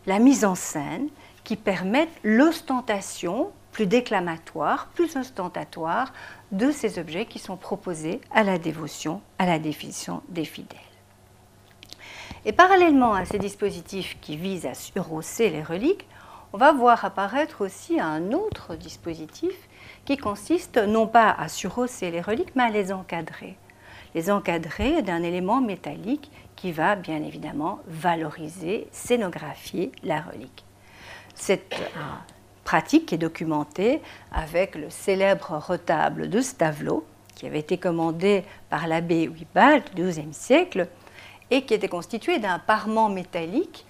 la 0.07 0.19
mise 0.19 0.45
en 0.45 0.55
scène, 0.55 1.09
qui 1.45 1.57
permettent 1.57 2.09
l'ostentation 2.23 3.51
plus 3.73 3.87
déclamatoire, 3.87 4.89
plus 4.95 5.17
ostentatoire 5.17 6.13
de 6.53 6.73
ces 6.73 6.99
objets 6.99 7.27
qui 7.27 7.39
sont 7.39 7.57
proposés 7.57 8.21
à 8.33 8.43
la 8.43 8.59
dévotion, 8.59 9.21
à 9.39 9.47
la 9.47 9.59
définition 9.59 10.23
des 10.29 10.45
fidèles. 10.45 10.79
Et 12.45 12.53
parallèlement 12.53 13.15
à 13.15 13.25
ces 13.25 13.39
dispositifs 13.39 14.17
qui 14.21 14.37
visent 14.37 14.67
à 14.67 14.75
surhausser 14.75 15.51
les 15.51 15.63
reliques, 15.63 16.07
on 16.53 16.59
va 16.59 16.73
voir 16.73 17.05
apparaître 17.05 17.65
aussi 17.65 18.01
un 18.01 18.33
autre 18.33 18.75
dispositif 18.75 19.55
qui 20.09 20.17
consiste 20.17 20.79
non 20.79 21.07
pas 21.07 21.31
à 21.31 21.49
surhausser 21.49 22.11
les 22.11 22.23
reliques, 22.23 22.57
mais 22.57 22.63
à 22.63 22.71
les 22.71 22.93
encadrer. 22.93 23.59
Les 24.15 24.31
encadrer 24.31 25.03
d'un 25.03 25.23
élément 25.23 25.61
métallique 25.61 26.31
qui 26.57 26.73
va 26.73 26.97
bien 26.97 27.23
évidemment 27.23 27.81
valoriser, 27.87 28.89
scénographier 28.91 29.93
la 30.03 30.23
relique. 30.23 30.65
Cette 31.35 31.75
pratique 32.65 33.13
est 33.13 33.19
documentée 33.19 34.01
avec 34.33 34.77
le 34.77 34.89
célèbre 34.89 35.59
retable 35.59 36.31
de 36.31 36.41
Stavelot, 36.41 37.05
qui 37.35 37.45
avait 37.45 37.59
été 37.59 37.77
commandé 37.77 38.45
par 38.71 38.87
l'abbé 38.87 39.25
Huibal 39.25 39.83
au 39.93 40.01
XIIe 40.01 40.33
siècle, 40.33 40.89
et 41.51 41.67
qui 41.67 41.75
était 41.75 41.87
constitué 41.87 42.39
d'un 42.39 42.59
parement 42.59 43.11
métallique 43.11 43.85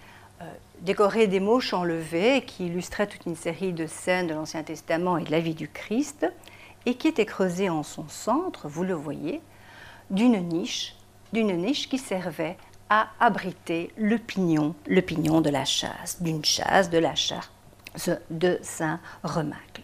décoré 0.82 1.26
des 1.26 1.40
mots 1.40 1.60
enlevés 1.72 2.42
qui 2.42 2.66
illustrait 2.66 3.06
toute 3.06 3.26
une 3.26 3.36
série 3.36 3.72
de 3.72 3.86
scènes 3.86 4.26
de 4.26 4.34
l'Ancien 4.34 4.62
Testament 4.62 5.18
et 5.18 5.24
de 5.24 5.30
la 5.30 5.40
vie 5.40 5.54
du 5.54 5.68
Christ, 5.68 6.26
et 6.86 6.94
qui 6.94 7.08
était 7.08 7.26
creusé 7.26 7.68
en 7.68 7.82
son 7.82 8.08
centre, 8.08 8.68
vous 8.68 8.84
le 8.84 8.94
voyez, 8.94 9.40
d'une 10.10 10.40
niche, 10.48 10.94
d'une 11.32 11.56
niche 11.56 11.88
qui 11.88 11.98
servait 11.98 12.56
à 12.88 13.08
abriter 13.20 13.92
le 13.96 14.16
pignon, 14.16 14.74
le 14.86 15.02
pignon 15.02 15.40
de 15.40 15.50
la 15.50 15.64
chasse, 15.64 16.22
d'une 16.22 16.44
chasse 16.44 16.88
de 16.88 16.98
la 16.98 17.14
chasse 17.14 17.50
de 18.30 18.58
Saint-Remacle. 18.62 19.82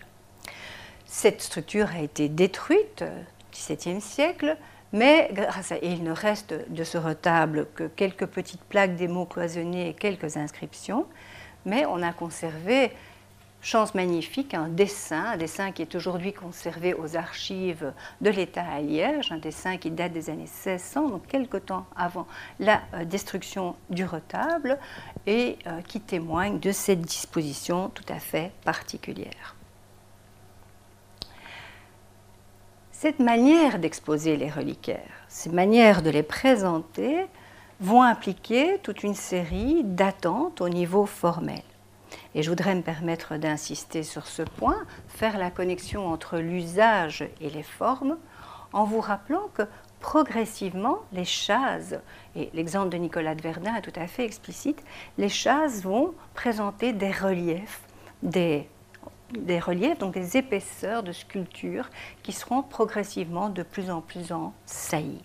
Cette 1.07 1.43
structure 1.43 1.91
a 1.91 2.01
été 2.01 2.29
détruite 2.29 3.05
XVIIe 3.53 4.01
siècle, 4.01 4.57
mais 4.95 5.29
il 5.83 6.05
ne 6.05 6.13
reste 6.13 6.55
de 6.71 6.85
ce 6.85 6.97
retable 6.97 7.67
que 7.75 7.89
quelques 7.89 8.27
petites 8.27 8.63
plaques 8.63 8.95
des 8.95 9.09
mots 9.09 9.27
cloisonnés 9.27 9.89
et 9.89 9.95
quelques 9.95 10.37
inscriptions, 10.37 11.07
mais 11.67 11.85
on 11.85 12.01
a 12.01 12.13
conservé 12.13 12.93
chance 13.61 13.95
magnifique, 13.95 14.55
un 14.55 14.69
dessin, 14.69 15.25
un 15.33 15.37
dessin 15.37 15.73
qui 15.73 15.83
est 15.83 15.95
aujourd'hui 15.97 16.33
conservé 16.33 16.95
aux 16.95 17.17
archives 17.17 17.93
de 18.21 18.31
l'État 18.31 18.65
à 18.65 18.81
Liège, 18.81 19.33
un 19.33 19.39
dessin 19.39 19.79
qui 19.79 19.91
date 19.91 20.13
des 20.13 20.31
années 20.31 20.43
1600, 20.43 21.09
donc 21.09 21.27
quelque 21.27 21.57
temps 21.57 21.87
avant 21.97 22.29
la 22.61 22.83
euh, 22.93 23.05
destruction 23.05 23.75
du 23.91 24.05
retable, 24.05 24.79
et 25.27 25.59
euh, 25.67 25.81
qui 25.89 26.01
témoigne 26.01 26.61
de 26.61 26.71
cette 26.71 27.01
disposition 27.01 27.89
tout 27.89 28.05
à 28.09 28.21
fait 28.21 28.53
particulière. 28.65 29.54
Cette 33.05 33.19
manière 33.19 33.79
d'exposer 33.79 34.39
les 34.39 34.49
reliquaires, 34.49 35.27
ces 35.29 35.51
manières 35.51 36.01
de 36.01 36.09
les 36.09 36.23
présenter, 36.23 37.27
vont 37.79 38.01
impliquer 38.01 38.79
toute 38.83 39.03
une 39.03 39.15
série 39.15 39.83
d'attentes 39.85 40.63
au 40.63 40.71
niveau 40.71 41.05
formel. 41.05 41.61
Et 42.35 42.43
je 42.43 42.49
voudrais 42.49 42.75
me 42.75 42.81
permettre 42.81 43.37
d'insister 43.37 44.05
sur 44.05 44.27
ce 44.27 44.41
point, 44.41 44.79
faire 45.07 45.37
la 45.37 45.51
connexion 45.51 46.07
entre 46.07 46.39
l'usage 46.39 47.29
et 47.43 47.51
les 47.51 47.63
formes, 47.63 48.17
en 48.73 48.85
vous 48.85 49.03
rappelant 49.03 49.51
que 49.53 49.65
progressivement, 50.01 51.01
les 51.13 51.27
chasses, 51.27 51.97
et 52.35 52.49
l'exemple 52.55 52.89
de 52.89 52.97
Nicolas 52.97 53.35
de 53.35 53.43
Verdun 53.43 53.75
est 53.75 53.83
tout 53.83 54.01
à 54.01 54.07
fait 54.07 54.25
explicite, 54.25 54.83
les 55.19 55.29
chasses 55.29 55.83
vont 55.83 56.15
présenter 56.33 56.95
des 56.95 57.13
reliefs, 57.13 57.83
des, 58.23 58.67
des 59.33 59.59
reliefs, 59.59 59.99
donc 59.99 60.15
des 60.15 60.37
épaisseurs 60.37 61.03
de 61.03 61.13
sculpture 61.13 61.89
qui 62.23 62.33
seront 62.33 62.63
progressivement 62.63 63.49
de 63.49 63.63
plus 63.63 63.91
en 63.91 64.01
plus 64.01 64.33
en 64.33 64.53
saillie. 64.67 65.25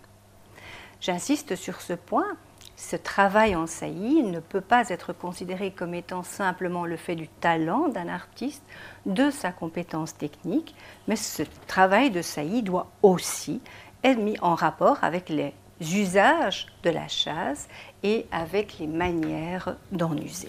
J'insiste 1.00 1.56
sur 1.56 1.80
ce 1.80 1.92
point 1.92 2.36
ce 2.80 2.96
travail 2.96 3.54
en 3.54 3.66
saillie 3.66 4.22
ne 4.22 4.40
peut 4.40 4.62
pas 4.62 4.88
être 4.88 5.12
considéré 5.12 5.70
comme 5.70 5.92
étant 5.92 6.22
simplement 6.22 6.86
le 6.86 6.96
fait 6.96 7.14
du 7.14 7.28
talent 7.28 7.88
d'un 7.88 8.08
artiste, 8.08 8.64
de 9.04 9.30
sa 9.30 9.52
compétence 9.52 10.16
technique, 10.16 10.74
mais 11.06 11.16
ce 11.16 11.42
travail 11.66 12.10
de 12.10 12.22
saillie 12.22 12.62
doit 12.62 12.90
aussi 13.02 13.60
être 14.02 14.18
mis 14.18 14.38
en 14.40 14.54
rapport 14.54 14.96
avec 15.02 15.28
les 15.28 15.52
usages 15.80 16.68
de 16.82 16.88
la 16.88 17.06
chasse 17.06 17.68
et 18.02 18.26
avec 18.32 18.78
les 18.78 18.86
manières 18.86 19.76
d'en 19.92 20.16
user. 20.16 20.48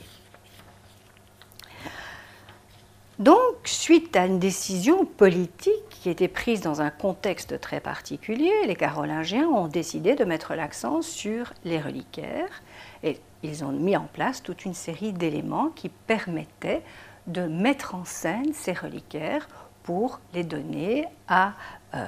Donc, 3.21 3.37
suite 3.65 4.15
à 4.15 4.25
une 4.25 4.39
décision 4.39 5.05
politique 5.05 5.89
qui 5.91 6.09
était 6.09 6.27
prise 6.27 6.61
dans 6.61 6.81
un 6.81 6.89
contexte 6.89 7.59
très 7.59 7.79
particulier, 7.79 8.51
les 8.65 8.75
Carolingiens 8.75 9.47
ont 9.47 9.67
décidé 9.67 10.15
de 10.15 10.25
mettre 10.25 10.55
l'accent 10.55 11.03
sur 11.03 11.53
les 11.63 11.79
reliquaires 11.79 12.63
et 13.03 13.19
ils 13.43 13.63
ont 13.63 13.73
mis 13.73 13.95
en 13.95 14.07
place 14.11 14.41
toute 14.41 14.65
une 14.65 14.73
série 14.73 15.13
d'éléments 15.13 15.69
qui 15.69 15.89
permettaient 15.89 16.81
de 17.27 17.41
mettre 17.41 17.93
en 17.93 18.05
scène 18.05 18.53
ces 18.53 18.73
reliquaires 18.73 19.47
pour 19.83 20.19
les 20.33 20.43
donner 20.43 21.05
à, 21.27 21.53
euh, 21.93 22.07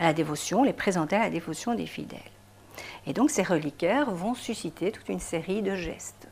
la 0.00 0.12
dévotion, 0.12 0.64
les 0.64 0.72
présenter 0.72 1.14
à 1.14 1.20
la 1.20 1.30
dévotion 1.30 1.76
des 1.76 1.86
fidèles. 1.86 2.18
Et 3.06 3.12
donc 3.12 3.30
ces 3.30 3.44
reliquaires 3.44 4.10
vont 4.10 4.34
susciter 4.34 4.90
toute 4.90 5.08
une 5.08 5.20
série 5.20 5.62
de 5.62 5.76
gestes 5.76 6.25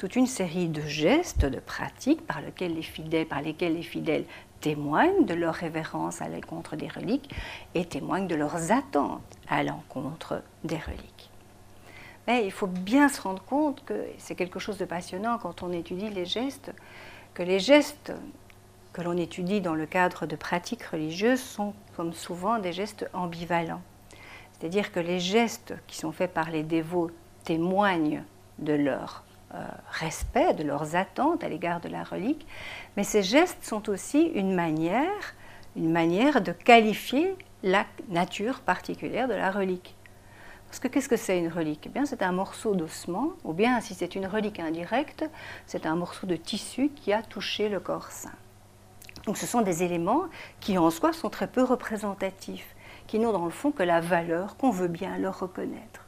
toute 0.00 0.16
une 0.16 0.26
série 0.26 0.68
de 0.68 0.80
gestes, 0.80 1.44
de 1.44 1.60
pratiques 1.60 2.26
par 2.26 2.40
lesquels 2.40 2.74
les 2.74 2.80
fidèles, 2.80 3.26
les 3.60 3.82
fidèles 3.82 4.24
témoignent 4.62 5.26
de 5.26 5.34
leur 5.34 5.52
révérence 5.52 6.22
à 6.22 6.28
l'encontre 6.30 6.74
des 6.74 6.88
reliques 6.88 7.30
et 7.74 7.84
témoignent 7.84 8.26
de 8.26 8.34
leurs 8.34 8.72
attentes 8.72 9.20
à 9.46 9.62
l'encontre 9.62 10.42
des 10.64 10.78
reliques. 10.78 11.30
Mais 12.26 12.46
il 12.46 12.50
faut 12.50 12.66
bien 12.66 13.10
se 13.10 13.20
rendre 13.20 13.42
compte 13.42 13.84
que 13.84 14.06
c'est 14.16 14.34
quelque 14.34 14.58
chose 14.58 14.78
de 14.78 14.86
passionnant 14.86 15.36
quand 15.36 15.62
on 15.62 15.70
étudie 15.70 16.08
les 16.08 16.24
gestes, 16.24 16.72
que 17.34 17.42
les 17.42 17.58
gestes 17.58 18.14
que 18.94 19.02
l'on 19.02 19.18
étudie 19.18 19.60
dans 19.60 19.74
le 19.74 19.84
cadre 19.84 20.24
de 20.24 20.34
pratiques 20.34 20.84
religieuses 20.84 21.42
sont 21.42 21.74
comme 21.94 22.14
souvent 22.14 22.58
des 22.58 22.72
gestes 22.72 23.06
ambivalents. 23.12 23.82
C'est-à-dire 24.52 24.92
que 24.92 25.00
les 25.00 25.20
gestes 25.20 25.74
qui 25.86 25.98
sont 25.98 26.10
faits 26.10 26.32
par 26.32 26.50
les 26.50 26.62
dévots 26.62 27.10
témoignent 27.44 28.24
de 28.58 28.72
leur 28.72 29.24
respect, 29.90 30.54
de 30.54 30.62
leurs 30.62 30.96
attentes 30.96 31.44
à 31.44 31.48
l'égard 31.48 31.80
de 31.80 31.88
la 31.88 32.04
relique, 32.04 32.46
mais 32.96 33.04
ces 33.04 33.22
gestes 33.22 33.64
sont 33.64 33.88
aussi 33.88 34.22
une 34.34 34.54
manière, 34.54 35.34
une 35.76 35.90
manière 35.90 36.40
de 36.40 36.52
qualifier 36.52 37.36
la 37.62 37.84
nature 38.08 38.60
particulière 38.60 39.28
de 39.28 39.34
la 39.34 39.50
relique. 39.50 39.96
Parce 40.68 40.78
que 40.78 40.86
qu'est-ce 40.86 41.08
que 41.08 41.16
c'est 41.16 41.38
une 41.38 41.48
relique? 41.48 41.86
Eh 41.86 41.88
bien, 41.88 42.06
c'est 42.06 42.22
un 42.22 42.30
morceau 42.30 42.76
d'ossement, 42.76 43.32
ou 43.42 43.52
bien 43.52 43.80
si 43.80 43.94
c'est 43.94 44.14
une 44.14 44.26
relique 44.26 44.60
indirecte, 44.60 45.28
c'est 45.66 45.84
un 45.84 45.96
morceau 45.96 46.28
de 46.28 46.36
tissu 46.36 46.90
qui 46.94 47.12
a 47.12 47.22
touché 47.22 47.68
le 47.68 47.80
corps 47.80 48.12
sain. 48.12 48.30
Donc 49.26 49.36
ce 49.36 49.46
sont 49.46 49.62
des 49.62 49.82
éléments 49.82 50.26
qui 50.60 50.78
en 50.78 50.90
soi 50.90 51.12
sont 51.12 51.28
très 51.28 51.48
peu 51.48 51.64
représentatifs, 51.64 52.76
qui 53.08 53.18
n'ont 53.18 53.32
dans 53.32 53.44
le 53.44 53.50
fond 53.50 53.72
que 53.72 53.82
la 53.82 54.00
valeur 54.00 54.56
qu'on 54.56 54.70
veut 54.70 54.88
bien 54.88 55.18
leur 55.18 55.40
reconnaître. 55.40 56.06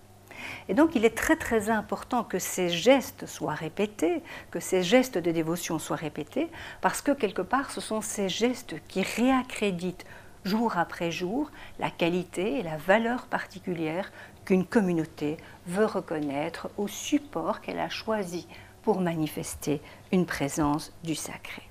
Et 0.69 0.75
donc 0.75 0.95
il 0.95 1.05
est 1.05 1.17
très 1.17 1.37
très 1.37 1.71
important 1.71 2.25
que 2.25 2.39
ces 2.39 2.69
gestes 2.69 3.27
soient 3.27 3.55
répétés, 3.55 4.23
que 4.51 4.61
ces 4.61 4.83
gestes 4.83 5.19
de 5.19 5.31
dévotion 5.31 5.79
soient 5.79 5.97
répétés, 5.97 6.49
parce 6.81 7.03
que 7.03 7.13
quelque 7.13 7.43
part 7.43 7.71
ce 7.71 7.81
sont 7.81 8.01
ces 8.01 8.29
gestes 8.29 8.75
qui 8.89 9.03
réaccréditent 9.03 10.05
jour 10.45 10.77
après 10.77 11.11
jour 11.11 11.51
la 11.79 11.91
qualité 11.91 12.59
et 12.59 12.63
la 12.63 12.77
valeur 12.77 13.27
particulière 13.27 14.11
qu'une 14.45 14.67
communauté 14.67 15.37
veut 15.67 15.87
reconnaître 15.87 16.69
au 16.77 16.89
support 16.89 17.61
qu'elle 17.61 17.79
a 17.79 17.89
choisi 17.89 18.47
pour 18.83 19.01
manifester 19.01 19.81
une 20.11 20.27
présence 20.27 20.93
du 21.05 21.15
sacré. 21.15 21.63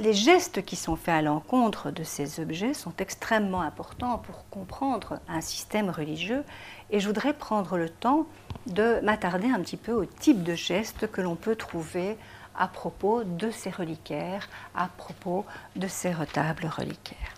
Les 0.00 0.14
gestes 0.14 0.64
qui 0.64 0.76
sont 0.76 0.96
faits 0.96 1.14
à 1.14 1.22
l'encontre 1.22 1.90
de 1.90 2.04
ces 2.04 2.40
objets 2.40 2.72
sont 2.72 2.94
extrêmement 2.98 3.60
importants 3.60 4.16
pour 4.16 4.48
comprendre 4.48 5.20
un 5.28 5.42
système 5.42 5.90
religieux 5.90 6.42
et 6.90 7.00
je 7.00 7.06
voudrais 7.06 7.34
prendre 7.34 7.76
le 7.76 7.90
temps 7.90 8.26
de 8.66 8.98
m'attarder 9.02 9.48
un 9.48 9.60
petit 9.60 9.76
peu 9.76 9.92
au 9.92 10.06
type 10.06 10.42
de 10.42 10.54
gestes 10.54 11.06
que 11.06 11.20
l'on 11.20 11.36
peut 11.36 11.54
trouver 11.54 12.16
à 12.58 12.66
propos 12.66 13.24
de 13.24 13.50
ces 13.50 13.68
reliquaires, 13.68 14.48
à 14.74 14.88
propos 14.88 15.44
de 15.76 15.86
ces 15.86 16.12
retables 16.12 16.66
reliquaires. 16.66 17.34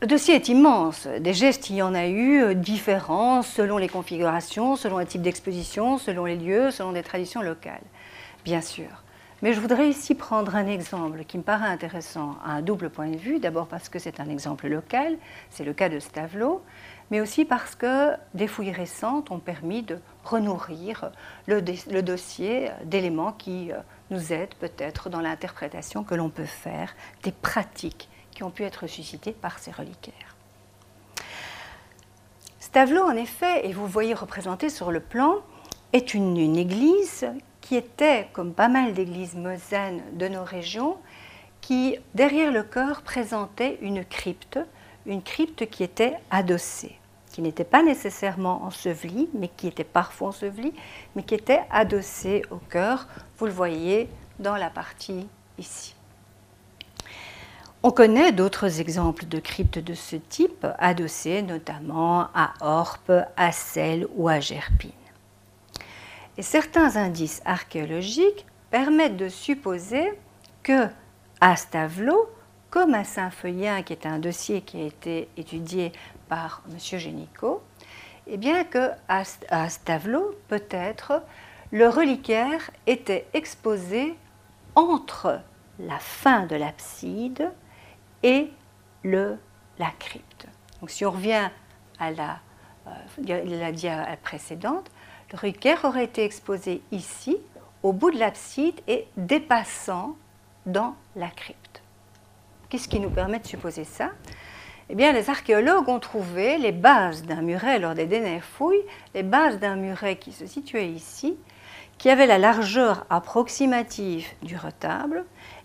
Le 0.00 0.06
dossier 0.06 0.36
est 0.36 0.48
immense. 0.48 1.08
Des 1.08 1.34
gestes, 1.34 1.70
il 1.70 1.76
y 1.76 1.82
en 1.82 1.94
a 1.94 2.06
eu 2.06 2.54
différents 2.54 3.42
selon 3.42 3.78
les 3.78 3.88
configurations, 3.88 4.76
selon 4.76 4.98
les 4.98 5.06
types 5.06 5.22
d'exposition, 5.22 5.98
selon 5.98 6.24
les 6.24 6.36
lieux, 6.36 6.70
selon 6.70 6.92
les 6.92 7.02
traditions 7.02 7.42
locales, 7.42 7.82
bien 8.44 8.60
sûr. 8.60 9.02
Mais 9.46 9.52
je 9.52 9.60
voudrais 9.60 9.88
ici 9.88 10.16
prendre 10.16 10.56
un 10.56 10.66
exemple 10.66 11.22
qui 11.22 11.38
me 11.38 11.44
paraît 11.44 11.68
intéressant 11.68 12.34
à 12.44 12.54
un 12.54 12.62
double 12.62 12.90
point 12.90 13.06
de 13.10 13.16
vue. 13.16 13.38
D'abord 13.38 13.68
parce 13.68 13.88
que 13.88 14.00
c'est 14.00 14.18
un 14.18 14.28
exemple 14.28 14.66
local, 14.66 15.16
c'est 15.50 15.62
le 15.62 15.72
cas 15.72 15.88
de 15.88 16.00
Stavelot, 16.00 16.64
mais 17.12 17.20
aussi 17.20 17.44
parce 17.44 17.76
que 17.76 18.10
des 18.34 18.48
fouilles 18.48 18.72
récentes 18.72 19.30
ont 19.30 19.38
permis 19.38 19.84
de 19.84 20.00
renourrir 20.24 21.12
le, 21.46 21.60
dossier 22.02 22.70
d'éléments 22.86 23.30
qui 23.30 23.70
euh, 23.70 23.76
nous 24.10 24.32
aident 24.32 24.56
peut-être 24.58 25.10
dans 25.10 25.20
l'interprétation 25.20 26.02
que 26.02 26.16
l'on 26.16 26.28
peut 26.28 26.44
faire 26.44 26.96
des 27.22 27.30
pratiques 27.30 28.08
qui 28.32 28.42
ont 28.42 28.50
pu 28.50 28.64
être 28.64 28.88
suscitées 28.88 29.30
par 29.30 29.60
ces 29.60 29.70
reliquaires. 29.70 30.34
Stavelot, 32.58 33.04
en 33.04 33.14
effet, 33.14 33.64
et 33.64 33.72
vous 33.72 33.86
voyez 33.86 34.12
représenté 34.12 34.70
sur 34.70 34.90
le 34.90 34.98
plan, 34.98 35.36
est 35.92 36.14
une 36.14 36.56
église 36.56 37.28
qui 37.66 37.74
était, 37.74 38.28
comme 38.32 38.52
pas 38.52 38.68
mal 38.68 38.94
d'églises 38.94 39.34
mosaines 39.34 40.00
de 40.12 40.28
nos 40.28 40.44
régions, 40.44 40.98
qui, 41.60 41.96
derrière 42.14 42.52
le 42.52 42.62
chœur, 42.62 43.02
présentait 43.02 43.78
une 43.82 44.04
crypte, 44.04 44.60
une 45.04 45.20
crypte 45.20 45.68
qui 45.68 45.82
était 45.82 46.14
adossée, 46.30 46.94
qui 47.32 47.42
n'était 47.42 47.64
pas 47.64 47.82
nécessairement 47.82 48.62
ensevelie, 48.62 49.28
mais 49.34 49.48
qui 49.48 49.66
était 49.66 49.82
parfois 49.82 50.28
ensevelie, 50.28 50.74
mais 51.16 51.24
qui 51.24 51.34
était 51.34 51.62
adossée 51.72 52.42
au 52.52 52.58
chœur. 52.70 53.08
Vous 53.38 53.46
le 53.46 53.52
voyez 53.52 54.08
dans 54.38 54.54
la 54.54 54.70
partie 54.70 55.26
ici. 55.58 55.96
On 57.82 57.90
connaît 57.90 58.30
d'autres 58.30 58.80
exemples 58.80 59.26
de 59.26 59.40
cryptes 59.40 59.80
de 59.80 59.94
ce 59.94 60.14
type, 60.14 60.64
adossées 60.78 61.42
notamment 61.42 62.28
à 62.32 62.54
Orpe, 62.60 63.12
à 63.36 63.50
Celle 63.50 64.06
ou 64.14 64.28
à 64.28 64.38
Gerpine. 64.38 64.92
Et 66.38 66.42
certains 66.42 66.96
indices 66.96 67.40
archéologiques 67.44 68.46
permettent 68.70 69.16
de 69.16 69.28
supposer 69.28 70.12
que 70.62 70.88
à 71.40 71.56
Stavelot, 71.56 72.28
comme 72.70 72.94
à 72.94 73.04
Saint-Feuillin, 73.04 73.82
qui 73.82 73.92
est 73.92 74.06
un 74.06 74.18
dossier 74.18 74.60
qui 74.60 74.80
a 74.82 74.84
été 74.84 75.28
étudié 75.36 75.92
par 76.28 76.62
M. 76.70 76.98
Génicaud, 76.98 77.62
eh 78.26 78.36
bien 78.36 78.64
que 78.64 78.90
à 79.08 79.68
Stavelot, 79.68 80.34
peut-être, 80.48 81.22
le 81.70 81.88
reliquaire 81.88 82.70
était 82.86 83.26
exposé 83.32 84.16
entre 84.74 85.40
la 85.78 85.98
fin 85.98 86.46
de 86.46 86.56
l'abside 86.56 87.50
et 88.22 88.50
le, 89.02 89.38
la 89.78 89.90
crypte. 89.98 90.46
Donc 90.80 90.90
si 90.90 91.04
on 91.04 91.10
revient 91.10 91.50
à 91.98 92.10
la, 92.10 92.38
euh, 92.86 93.44
la 93.62 94.16
précédente, 94.16 94.90
reliquaire 95.32 95.84
aurait 95.84 96.04
été 96.04 96.24
exposé 96.24 96.82
ici, 96.92 97.36
au 97.82 97.92
bout 97.92 98.10
de 98.10 98.18
l'abside 98.18 98.80
et 98.88 99.06
dépassant 99.16 100.16
dans 100.64 100.94
la 101.14 101.28
crypte. 101.28 101.82
Qu'est-ce 102.68 102.88
qui 102.88 103.00
nous 103.00 103.10
permet 103.10 103.38
de 103.38 103.46
supposer 103.46 103.84
ça? 103.84 104.10
Eh 104.88 104.94
bien, 104.94 105.12
les 105.12 105.30
archéologues 105.30 105.88
ont 105.88 106.00
trouvé 106.00 106.58
les 106.58 106.72
bases 106.72 107.24
d'un 107.24 107.42
muret 107.42 107.78
lors 107.78 107.94
des 107.94 108.06
dernières 108.06 108.44
fouilles, 108.44 108.84
les 109.14 109.22
bases 109.22 109.58
d'un 109.58 109.76
muret 109.76 110.16
qui 110.16 110.32
se 110.32 110.46
situait 110.46 110.88
ici, 110.88 111.36
qui 111.98 112.10
avait 112.10 112.26
la 112.26 112.38
largeur 112.38 113.04
approximative 113.10 114.26
du 114.42 114.56
retable 114.56 115.24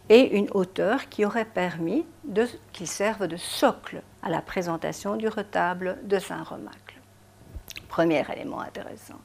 et 0.09 0.37
une 0.37 0.47
hauteur 0.51 1.09
qui 1.09 1.25
aurait 1.25 1.45
permis 1.45 2.05
qu'il 2.73 2.87
serve 2.87 3.27
de 3.27 3.37
socle 3.37 4.01
à 4.23 4.29
la 4.29 4.41
présentation 4.41 5.15
du 5.15 5.27
retable 5.27 5.99
de 6.03 6.19
Saint-Remacle. 6.19 6.99
Premier 7.89 8.23
élément 8.31 8.61
intéressant. 8.61 9.19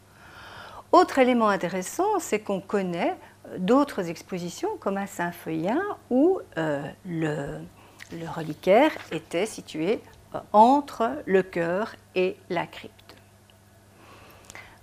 Autre 0.97 1.19
élément 1.19 1.51
intéressant, 1.51 2.19
c'est 2.21 2.39
qu'on 2.39 2.63
connaît 2.63 3.19
d'autres 3.59 4.09
expositions, 4.09 4.79
comme 4.81 4.97
à 4.97 5.07
Saint-Feuillin, 5.07 5.83
où 6.09 6.41
euh, 6.57 6.89
le, 7.05 7.59
reliquaire 8.35 8.93
était 9.13 9.45
situé 9.45 10.01
euh, 10.35 10.39
entre 10.55 11.11
le 11.27 11.43
chœur 11.43 11.95
et 12.15 12.39
la 12.49 12.67
crypte. 12.67 13.15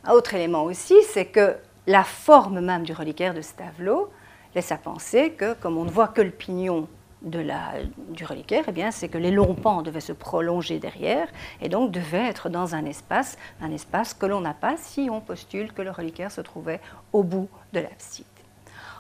Un 0.03 0.11
autre 0.11 0.35
élément 0.35 0.65
aussi, 0.65 0.93
c'est 1.01 1.25
que 1.25 1.55
la 1.87 2.03
forme 2.03 2.59
même 2.59 2.83
du 2.83 2.93
reliquaire 2.93 3.33
de 3.33 3.41
Stavelot 3.41 4.11
laisse 4.53 4.71
à 4.71 4.77
penser 4.77 5.31
que, 5.31 5.55
comme 5.55 5.79
on 5.79 5.85
ne 5.85 5.89
voit 5.89 6.09
que 6.09 6.21
le 6.21 6.29
pignon 6.29 6.87
de 7.23 7.39
la, 7.39 7.73
du 8.09 8.25
reliquaire, 8.25 8.65
eh 8.67 8.71
bien, 8.71 8.91
c'est 8.91 9.07
que 9.07 9.17
les 9.17 9.31
longs 9.31 9.55
pans 9.55 9.81
devaient 9.81 10.01
se 10.01 10.11
prolonger 10.11 10.79
derrière 10.79 11.27
et 11.61 11.69
donc 11.69 11.91
devaient 11.91 12.27
être 12.27 12.49
dans 12.49 12.75
un 12.75 12.85
espace, 12.85 13.37
un 13.61 13.71
espace 13.71 14.13
que 14.13 14.25
l'on 14.25 14.41
n'a 14.41 14.53
pas 14.53 14.75
si 14.77 15.09
on 15.09 15.21
postule 15.21 15.73
que 15.73 15.81
le 15.81 15.91
reliquaire 15.91 16.31
se 16.31 16.41
trouvait 16.41 16.81
au 17.13 17.23
bout 17.23 17.49
de 17.71 17.79
l'abside. 17.79 18.25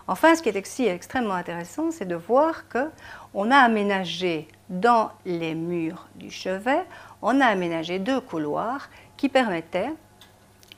Enfin, 0.07 0.35
ce 0.35 0.41
qui 0.41 0.49
est 0.49 0.59
aussi 0.59 0.85
extrêmement 0.85 1.33
intéressant, 1.33 1.91
c'est 1.91 2.05
de 2.05 2.15
voir 2.15 2.67
que 2.67 2.89
on 3.33 3.51
a 3.51 3.57
aménagé 3.57 4.49
dans 4.69 5.11
les 5.25 5.55
murs 5.55 6.07
du 6.15 6.29
chevet, 6.29 6.83
on 7.21 7.39
a 7.39 7.45
aménagé 7.45 7.99
deux 7.99 8.19
couloirs 8.19 8.89
qui 9.15 9.29
permettaient 9.29 9.93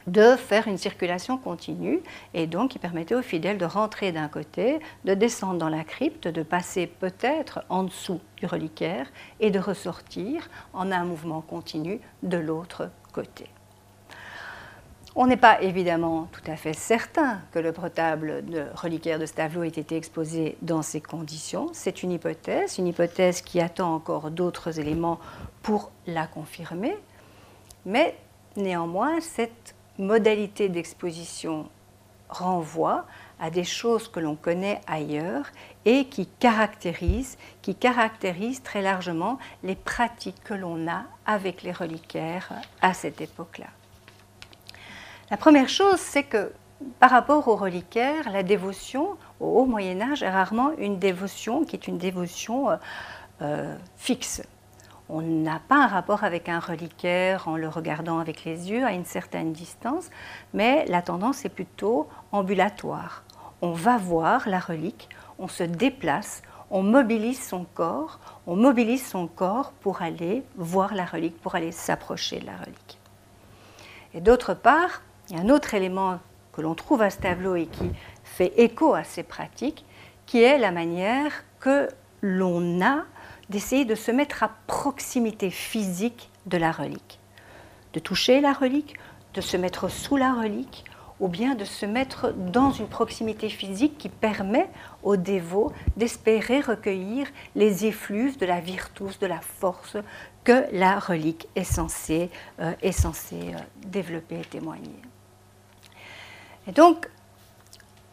de 0.08 0.36
faire 0.36 0.68
une 0.68 0.78
circulation 0.78 1.38
continue 1.38 2.01
et 2.34 2.47
donc 2.47 2.72
qui 2.72 2.80
permettait 2.80 3.16
aux 3.16 3.22
fidèles 3.22 3.58
de 3.58 3.66
rentrer 3.66 4.12
d'un 4.12 4.28
côté, 4.28 4.80
de 5.03 5.14
descendre 5.14 5.60
dans 5.60 5.70
la 5.70 5.84
crypte, 5.84 6.28
de 6.28 6.43
passer 6.43 6.88
peut-être 6.88 7.64
en 7.70 7.84
dessous 7.84 8.22
du 8.38 8.45
reliquaire 8.45 9.08
et 9.39 9.51
de 9.51 9.60
ressortir 9.60 10.49
en 10.74 10.91
un 10.91 11.06
mouvement 11.06 11.41
continu 11.41 11.99
de 12.24 12.38
l'autre 12.38 12.89
côté. 13.12 13.49
On 15.18 15.28
n'est 15.28 15.38
pas 15.38 15.62
évidemment 15.62 16.28
tout 16.34 16.51
à 16.51 16.58
fait 16.58 16.74
certain 16.74 17.39
que 17.53 17.60
le 17.60 17.70
retable 17.70 18.45
de 18.45 18.66
reliquaire 18.76 19.18
de 19.18 19.26
Stavelot 19.26 19.64
ait 19.64 19.70
été 19.70 19.95
exposé 19.95 20.58
dans 20.62 20.82
ces 20.82 20.99
conditions. 20.99 21.70
C'est 21.72 22.03
une 22.03 22.12
hypothèse, 22.12 22.78
une 22.80 22.88
hypothèse 22.88 23.41
qui 23.41 23.62
attend 23.62 23.95
encore 23.95 24.30
d'autres 24.30 24.78
éléments 24.78 25.20
pour 25.64 25.91
la 26.06 26.28
confirmer. 26.28 26.97
Mais 27.86 28.18
néanmoins, 28.58 29.22
cette 29.22 29.74
modalité 29.98 30.70
d'exposition 30.70 31.70
renvoie 32.30 33.06
à 33.39 33.50
des 33.50 33.64
choses 33.64 34.08
que 34.08 34.20
l'on 34.20 34.36
connaît 34.36 34.82
ailleurs 34.88 35.46
et 35.86 36.06
qui 36.06 36.28
caractérisent, 36.28 37.38
qui 37.62 37.76
très 37.76 38.82
largement 38.82 39.38
les 39.64 39.76
pratiques 39.76 40.43
que 40.43 40.54
l'on 40.54 40.88
a 40.88 41.04
avec 41.26 41.64
les 41.64 41.72
reliquaires 41.72 42.50
à 42.82 42.93
cette 42.93 43.22
époque-là. 43.22 43.68
La 45.30 45.38
première 45.38 45.70
chose, 45.70 46.00
c'est 46.00 46.24
que 46.24 46.52
par 47.00 47.10
rapport 47.10 47.48
aux 47.48 47.56
reliquaires, 47.56 48.32
la 48.32 48.43
dévotion 48.43 49.18
au 49.39 49.60
Haut 49.60 49.66
Moyen 49.66 50.02
Âge 50.02 50.24
est 50.24 50.30
rarement 50.30 50.72
une 50.78 51.00
dévotion 51.00 51.64
qui 51.64 51.76
est 51.76 51.88
une 51.88 51.98
dévotion 51.98 52.70
euh, 52.70 52.76
euh, 53.41 53.76
fixe. 53.98 54.43
On 55.08 55.22
n'a 55.22 55.60
pas 55.60 55.76
un 55.76 55.88
rapport 55.88 56.24
avec 56.24 56.49
un 56.49 56.60
reliquaire 56.60 57.47
en 57.47 57.58
le 57.58 57.68
regardant 57.68 58.20
avec 58.20 58.43
les 58.43 58.72
yeux 58.72 58.84
à 58.84 58.93
une 58.93 59.06
certaine 59.06 59.53
distance, 59.53 60.10
mais 60.53 60.86
la 60.88 61.03
tendance 61.03 61.45
est 61.45 61.49
plutôt 61.49 62.08
ambulatoire. 62.32 63.24
On 63.62 63.72
va 63.72 63.97
voir 63.97 64.49
la 64.49 64.60
relique, 64.60 65.10
on 65.38 65.47
se 65.47 65.64
déplace, 65.64 66.41
on 66.72 66.82
mobilise 66.82 67.41
son 67.41 67.66
corps, 67.76 68.20
on 68.47 68.56
mobilise 68.56 69.06
son 69.06 69.28
corps 69.28 69.72
pour 69.82 70.01
aller 70.01 70.43
voir 70.56 70.95
la 70.95 71.06
relique, 71.06 71.39
pour 71.39 71.53
aller 71.53 71.72
s'approcher 71.72 72.39
de 72.39 72.47
la 72.47 72.58
relique. 72.58 72.99
Et 74.16 74.22
d'autre 74.22 74.56
part, 74.56 75.03
il 75.30 75.36
y 75.36 75.39
a 75.39 75.43
un 75.43 75.49
autre 75.49 75.76
élément 75.76 76.20
que 76.51 76.62
l'on 76.62 76.74
trouve 76.74 77.01
à 77.03 77.12
ce 77.12 77.20
tableau 77.20 77.56
et 77.56 77.68
qui 77.68 77.91
fait 78.24 78.53
écho 78.58 78.95
à 78.95 79.03
ces 79.03 79.24
pratiques, 79.24 79.86
qui 80.26 80.41
est 80.41 80.58
la 80.58 80.72
manière 80.72 81.32
que 81.60 81.89
l'on 82.22 82.82
a 82.82 83.03
d'essayer 83.50 83.86
de 83.86 83.96
se 83.96 84.12
mettre 84.12 84.43
à 84.43 84.52
proximité 84.68 85.50
physique 85.50 86.30
de 86.46 86.58
la 86.58 86.72
relique, 86.72 87.20
de 87.93 88.00
toucher 88.00 88.41
la 88.41 88.54
relique, 88.54 88.96
de 89.34 89.41
se 89.41 89.58
mettre 89.58 89.89
sous 89.89 90.18
la 90.18 90.34
relique, 90.34 90.86
ou 91.20 91.28
bien 91.28 91.56
de 91.56 91.64
se 91.64 91.86
mettre 91.86 92.34
dans 92.34 92.72
une 92.72 92.88
proximité 92.88 93.50
physique 93.50 93.98
qui 93.98 94.10
permet 94.10 94.68
aux 95.04 95.16
dévots 95.16 95.72
d'espérer 95.96 96.60
recueillir 96.60 97.28
les 97.56 97.86
effluves 97.86 98.38
de 98.38 98.46
la 98.46 98.60
virtus, 98.60 99.18
de 99.20 99.28
la 99.28 99.39
force 99.39 99.98
que 100.43 100.66
la 100.74 101.00
relique 101.00 101.48
est 101.56 101.64
censée, 101.64 102.30
euh, 102.60 102.74
est 102.82 102.91
censée 102.91 103.54
euh, 103.54 103.60
développer 103.88 104.39
et 104.41 104.46
témoigner. 104.46 105.02
Et 106.68 106.72
donc, 106.72 107.10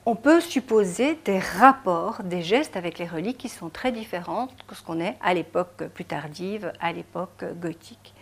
on 0.04 0.16
peut 0.16 0.40
supposer 0.40 1.18
des 1.24 1.38
rapports, 1.38 2.22
des 2.24 2.42
gestes 2.42 2.76
avec 2.76 2.98
les 2.98 3.06
reliques 3.06 3.38
qui 3.38 3.48
sont 3.48 3.68
très 3.68 3.92
différents 3.92 4.48
que 4.66 4.74
ce 4.74 4.82
qu'on 4.82 5.00
est 5.00 5.16
à 5.20 5.32
l'époque 5.32 5.84
plus 5.94 6.04
tardive, 6.04 6.72
à 6.80 6.92
l'époque 6.92 7.44
gothique. 7.60 8.12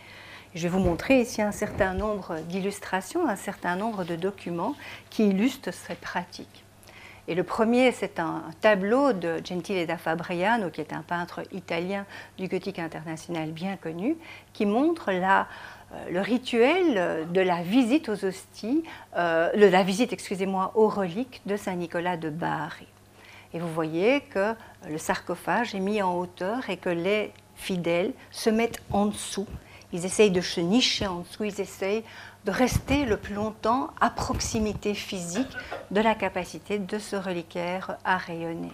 Je 0.54 0.62
vais 0.62 0.68
vous 0.68 0.80
montrer 0.80 1.20
ici 1.20 1.40
un 1.40 1.52
certain 1.52 1.94
nombre 1.94 2.40
d'illustrations, 2.40 3.26
un 3.28 3.36
certain 3.36 3.76
nombre 3.76 4.04
de 4.04 4.16
documents 4.16 4.74
qui 5.08 5.28
illustrent 5.28 5.72
ces 5.72 5.94
pratiques. 5.94 6.64
Et 7.28 7.34
le 7.34 7.44
premier, 7.44 7.92
c'est 7.92 8.18
un 8.18 8.42
tableau 8.60 9.12
de 9.12 9.40
Gentile 9.44 9.86
da 9.86 9.96
Fabriano, 9.96 10.68
qui 10.68 10.80
est 10.80 10.92
un 10.92 11.02
peintre 11.02 11.42
italien 11.52 12.04
du 12.36 12.48
gothique 12.48 12.80
international 12.80 13.52
bien 13.52 13.76
connu, 13.76 14.16
qui 14.52 14.66
montre 14.66 15.12
la 15.12 15.46
le 16.10 16.20
rituel 16.20 17.26
de 17.32 17.40
la 17.40 17.62
visite 17.62 18.08
aux 18.08 18.24
hosties, 18.24 18.84
euh, 19.16 19.52
de 19.52 19.66
la 19.66 19.82
visite, 19.82 20.12
excusez-moi, 20.12 20.72
aux 20.74 20.88
reliques 20.88 21.42
de 21.46 21.56
Saint 21.56 21.74
Nicolas 21.74 22.16
de 22.16 22.30
Bari. 22.30 22.86
Et 23.52 23.58
vous 23.58 23.72
voyez 23.72 24.20
que 24.20 24.54
le 24.88 24.98
sarcophage 24.98 25.74
est 25.74 25.80
mis 25.80 26.00
en 26.02 26.16
hauteur 26.16 26.70
et 26.70 26.76
que 26.76 26.88
les 26.88 27.32
fidèles 27.56 28.12
se 28.30 28.50
mettent 28.50 28.82
en 28.92 29.06
dessous. 29.06 29.46
Ils 29.92 30.04
essayent 30.04 30.30
de 30.30 30.40
se 30.40 30.60
nicher 30.60 31.06
en 31.06 31.20
dessous, 31.20 31.44
ils 31.44 31.60
essayent 31.60 32.04
de 32.44 32.52
rester 32.52 33.04
le 33.04 33.16
plus 33.16 33.34
longtemps 33.34 33.90
à 34.00 34.08
proximité 34.10 34.94
physique 34.94 35.56
de 35.90 36.00
la 36.00 36.14
capacité 36.14 36.78
de 36.78 36.98
ce 36.98 37.16
reliquaire 37.16 37.98
à 38.04 38.16
rayonner. 38.16 38.72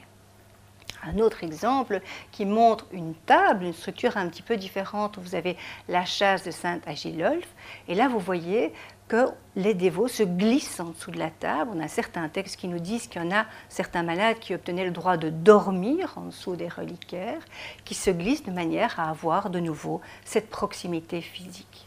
Un 1.04 1.18
autre 1.18 1.44
exemple 1.44 2.00
qui 2.32 2.44
montre 2.44 2.86
une 2.92 3.14
table, 3.14 3.64
une 3.64 3.72
structure 3.72 4.16
un 4.16 4.28
petit 4.28 4.42
peu 4.42 4.56
différente, 4.56 5.16
où 5.16 5.20
vous 5.20 5.34
avez 5.34 5.56
la 5.88 6.04
chasse 6.04 6.44
de 6.44 6.50
Sainte 6.50 6.86
Agilolphe, 6.86 7.48
et 7.88 7.94
là 7.94 8.08
vous 8.08 8.18
voyez 8.18 8.72
que 9.08 9.26
les 9.54 9.74
dévots 9.74 10.08
se 10.08 10.24
glissent 10.24 10.80
en 10.80 10.90
dessous 10.90 11.12
de 11.12 11.18
la 11.18 11.30
table. 11.30 11.70
On 11.74 11.80
a 11.80 11.88
certains 11.88 12.28
textes 12.28 12.56
qui 12.56 12.66
nous 12.66 12.80
disent 12.80 13.06
qu'il 13.06 13.22
y 13.22 13.24
en 13.24 13.30
a 13.30 13.46
certains 13.68 14.02
malades 14.02 14.38
qui 14.40 14.54
obtenaient 14.54 14.84
le 14.84 14.90
droit 14.90 15.16
de 15.16 15.30
dormir 15.30 16.14
en 16.16 16.22
dessous 16.22 16.56
des 16.56 16.68
reliquaires, 16.68 17.42
qui 17.84 17.94
se 17.94 18.10
glissent 18.10 18.44
de 18.44 18.50
manière 18.50 18.98
à 18.98 19.10
avoir 19.10 19.50
de 19.50 19.60
nouveau 19.60 20.00
cette 20.24 20.50
proximité 20.50 21.20
physique. 21.20 21.86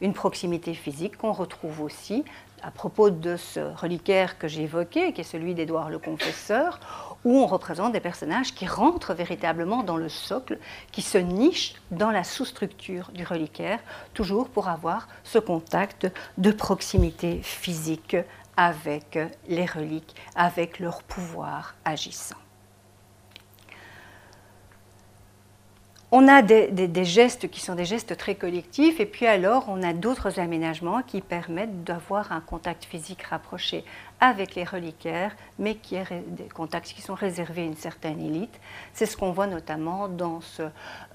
Une 0.00 0.12
proximité 0.12 0.74
physique 0.74 1.16
qu'on 1.16 1.32
retrouve 1.32 1.80
aussi 1.80 2.24
à 2.62 2.70
propos 2.70 3.10
de 3.10 3.36
ce 3.36 3.60
reliquaire 3.60 4.38
que 4.38 4.48
j'ai 4.48 4.62
évoqué, 4.62 5.12
qui 5.12 5.20
est 5.20 5.24
celui 5.24 5.54
d'Édouard 5.54 5.88
le 5.88 5.98
Confesseur, 5.98 6.80
où 7.26 7.40
on 7.40 7.46
représente 7.46 7.92
des 7.92 7.98
personnages 7.98 8.54
qui 8.54 8.68
rentrent 8.68 9.12
véritablement 9.12 9.82
dans 9.82 9.96
le 9.96 10.08
socle, 10.08 10.60
qui 10.92 11.02
se 11.02 11.18
nichent 11.18 11.74
dans 11.90 12.12
la 12.12 12.22
sous-structure 12.22 13.10
du 13.12 13.24
reliquaire, 13.24 13.80
toujours 14.14 14.48
pour 14.48 14.68
avoir 14.68 15.08
ce 15.24 15.40
contact 15.40 16.06
de 16.38 16.52
proximité 16.52 17.40
physique 17.42 18.16
avec 18.56 19.18
les 19.48 19.66
reliques, 19.66 20.14
avec 20.36 20.78
leur 20.78 21.02
pouvoir 21.02 21.74
agissant. 21.84 22.36
On 26.12 26.28
a 26.28 26.40
des, 26.40 27.04
gestes 27.04 27.50
qui 27.50 27.60
sont 27.60 27.74
des 27.74 27.84
gestes 27.84 28.16
très 28.16 28.36
collectifs 28.36 29.00
et 29.00 29.06
puis 29.06 29.26
alors 29.26 29.64
on 29.68 29.82
a 29.82 29.92
d'autres 29.92 30.38
aménagements 30.38 31.02
qui 31.02 31.20
permettent 31.20 31.82
d'avoir 31.82 32.30
un 32.30 32.40
contact 32.40 32.84
physique 32.84 33.24
rapproché 33.24 33.84
avec 34.20 34.54
les 34.54 34.64
reliquaires, 34.64 35.34
mais 35.58 35.74
qui 35.74 35.96
est 35.96 36.06
des 36.28 36.48
contacts 36.48 36.88
qui 36.88 37.02
sont 37.02 37.14
réservés 37.14 37.62
à 37.62 37.66
une 37.66 37.76
certaine 37.76 38.20
élite. 38.20 38.60
C'est 38.92 39.06
ce 39.06 39.16
qu'on 39.16 39.32
voit 39.32 39.46
notamment 39.46 40.08
dans 40.08 40.40
ce, 40.40 40.62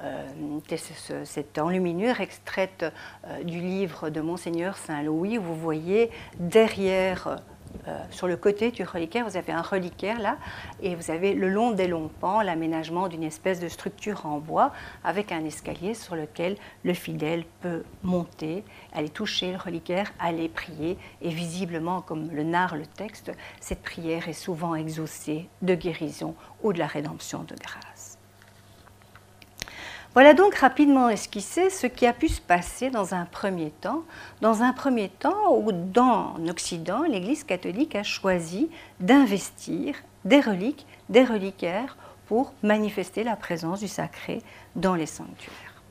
euh, 0.02 1.24
cette 1.24 1.58
enluminure 1.58 2.22
extraite 2.22 2.86
euh, 3.26 3.44
du 3.44 3.60
livre 3.60 4.10
de 4.10 4.22
Monseigneur 4.22 4.78
Saint-Louis, 4.78 5.38
où 5.38 5.44
vous 5.44 5.56
voyez 5.56 6.12
derrière 6.40 7.42
euh, 7.88 7.98
sur 8.10 8.28
le 8.28 8.38
côté 8.38 8.72
du 8.72 8.84
reliquaire, 8.84 9.28
vous 9.28 9.38
avez 9.38 9.54
un 9.54 9.62
reliquaire 9.62 10.20
là, 10.20 10.38
et 10.82 10.96
vous 10.96 11.12
avez 11.12 11.34
le 11.34 11.50
long 11.50 11.72
des 11.72 11.88
longs 11.88 12.10
pans 12.20 12.42
l'aménagement 12.42 13.08
d'une 13.08 13.24
espèce 13.24 13.60
de 13.60 13.68
structure 13.68 14.26
en 14.26 14.40
bois 14.40 14.72
avec 15.04 15.32
un 15.32 15.44
escalier 15.46 15.94
sur 15.94 16.16
lequel 16.16 16.58
le 16.84 16.94
fidèle 16.94 17.44
peut 17.62 17.84
monter, 18.04 18.64
aller 18.94 19.10
toucher 19.10 19.52
le 19.52 19.58
reliquaire, 19.58 20.12
aller 20.20 20.50
prier, 20.50 20.98
et 21.22 21.30
visiblement, 21.30 22.02
comme 22.02 22.30
le 22.32 22.44
narre 22.44 22.76
le 22.76 22.86
texte, 22.86 23.32
cette 23.60 23.82
prière 23.82 24.28
est 24.28 24.34
souvent 24.34 24.76
exaucée 24.76 25.48
de 25.62 25.76
guérison 25.76 26.36
ou 26.64 26.74
de 26.74 26.80
la 26.80 26.88
rédemption 26.88 27.44
de 27.44 27.56
grâce. 27.56 27.91
Voilà 30.14 30.34
donc 30.34 30.56
rapidement 30.56 31.08
esquissé 31.08 31.70
ce 31.70 31.88
qui 31.88 32.06
a 32.06 32.12
pu 32.12 32.28
se 32.28 32.42
passer 32.42 32.90
dans 32.90 33.14
un 33.14 33.24
premier 33.24 33.70
temps, 33.70 34.04
dans 34.42 34.62
un 34.62 34.74
premier 34.74 35.08
temps 35.08 35.56
où 35.56 35.72
dans 35.72 36.36
l'Occident, 36.46 37.04
l'Église 37.04 37.46
catholique 37.46 37.96
a 37.96 38.04
choisi 38.04 38.70
d'investir 39.00 39.96
des 40.26 40.42
reliques, 40.42 40.86
des 41.08 41.24
reliquaires 41.24 41.96
pour 42.28 42.52
manifester 42.62 43.24
la 43.24 43.38
présence 43.38 43.80
du 43.80 43.88
sacré 43.88 44.42
dans 44.76 44.96
les 44.96 45.06
sanctuaires. 45.06 45.82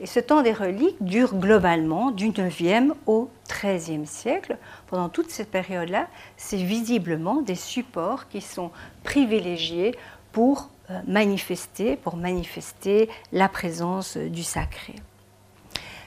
Et 0.00 0.06
ce 0.06 0.18
temps 0.18 0.42
des 0.42 0.52
reliques 0.52 1.00
dure 1.00 1.36
globalement 1.36 2.10
du 2.10 2.30
9e 2.30 2.92
au 3.06 3.30
13e 3.48 4.04
siècle. 4.04 4.56
Pendant 4.88 5.08
toute 5.08 5.30
cette 5.30 5.50
période-là, 5.52 6.08
c'est 6.36 6.56
visiblement 6.56 7.40
des 7.42 7.54
supports 7.54 8.28
qui 8.28 8.40
sont 8.40 8.72
privilégiés 9.04 9.96
pour 10.32 10.70
manifester, 11.06 11.96
pour 11.96 12.16
manifester 12.16 13.08
la 13.32 13.48
présence 13.48 14.16
du 14.16 14.42
sacré. 14.42 14.94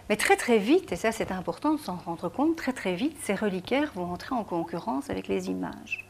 Mais 0.09 0.17
très 0.17 0.35
très 0.35 0.57
vite, 0.57 0.91
et 0.91 0.95
ça 0.95 1.11
c'est 1.11 1.31
important 1.31 1.73
de 1.73 1.79
s'en 1.79 1.95
rendre 1.95 2.29
compte, 2.29 2.55
très 2.55 2.73
très 2.73 2.95
vite, 2.95 3.17
ces 3.21 3.35
reliquaires 3.35 3.91
vont 3.95 4.11
entrer 4.11 4.35
en 4.35 4.43
concurrence 4.43 5.09
avec 5.09 5.27
les 5.27 5.49
images. 5.49 6.05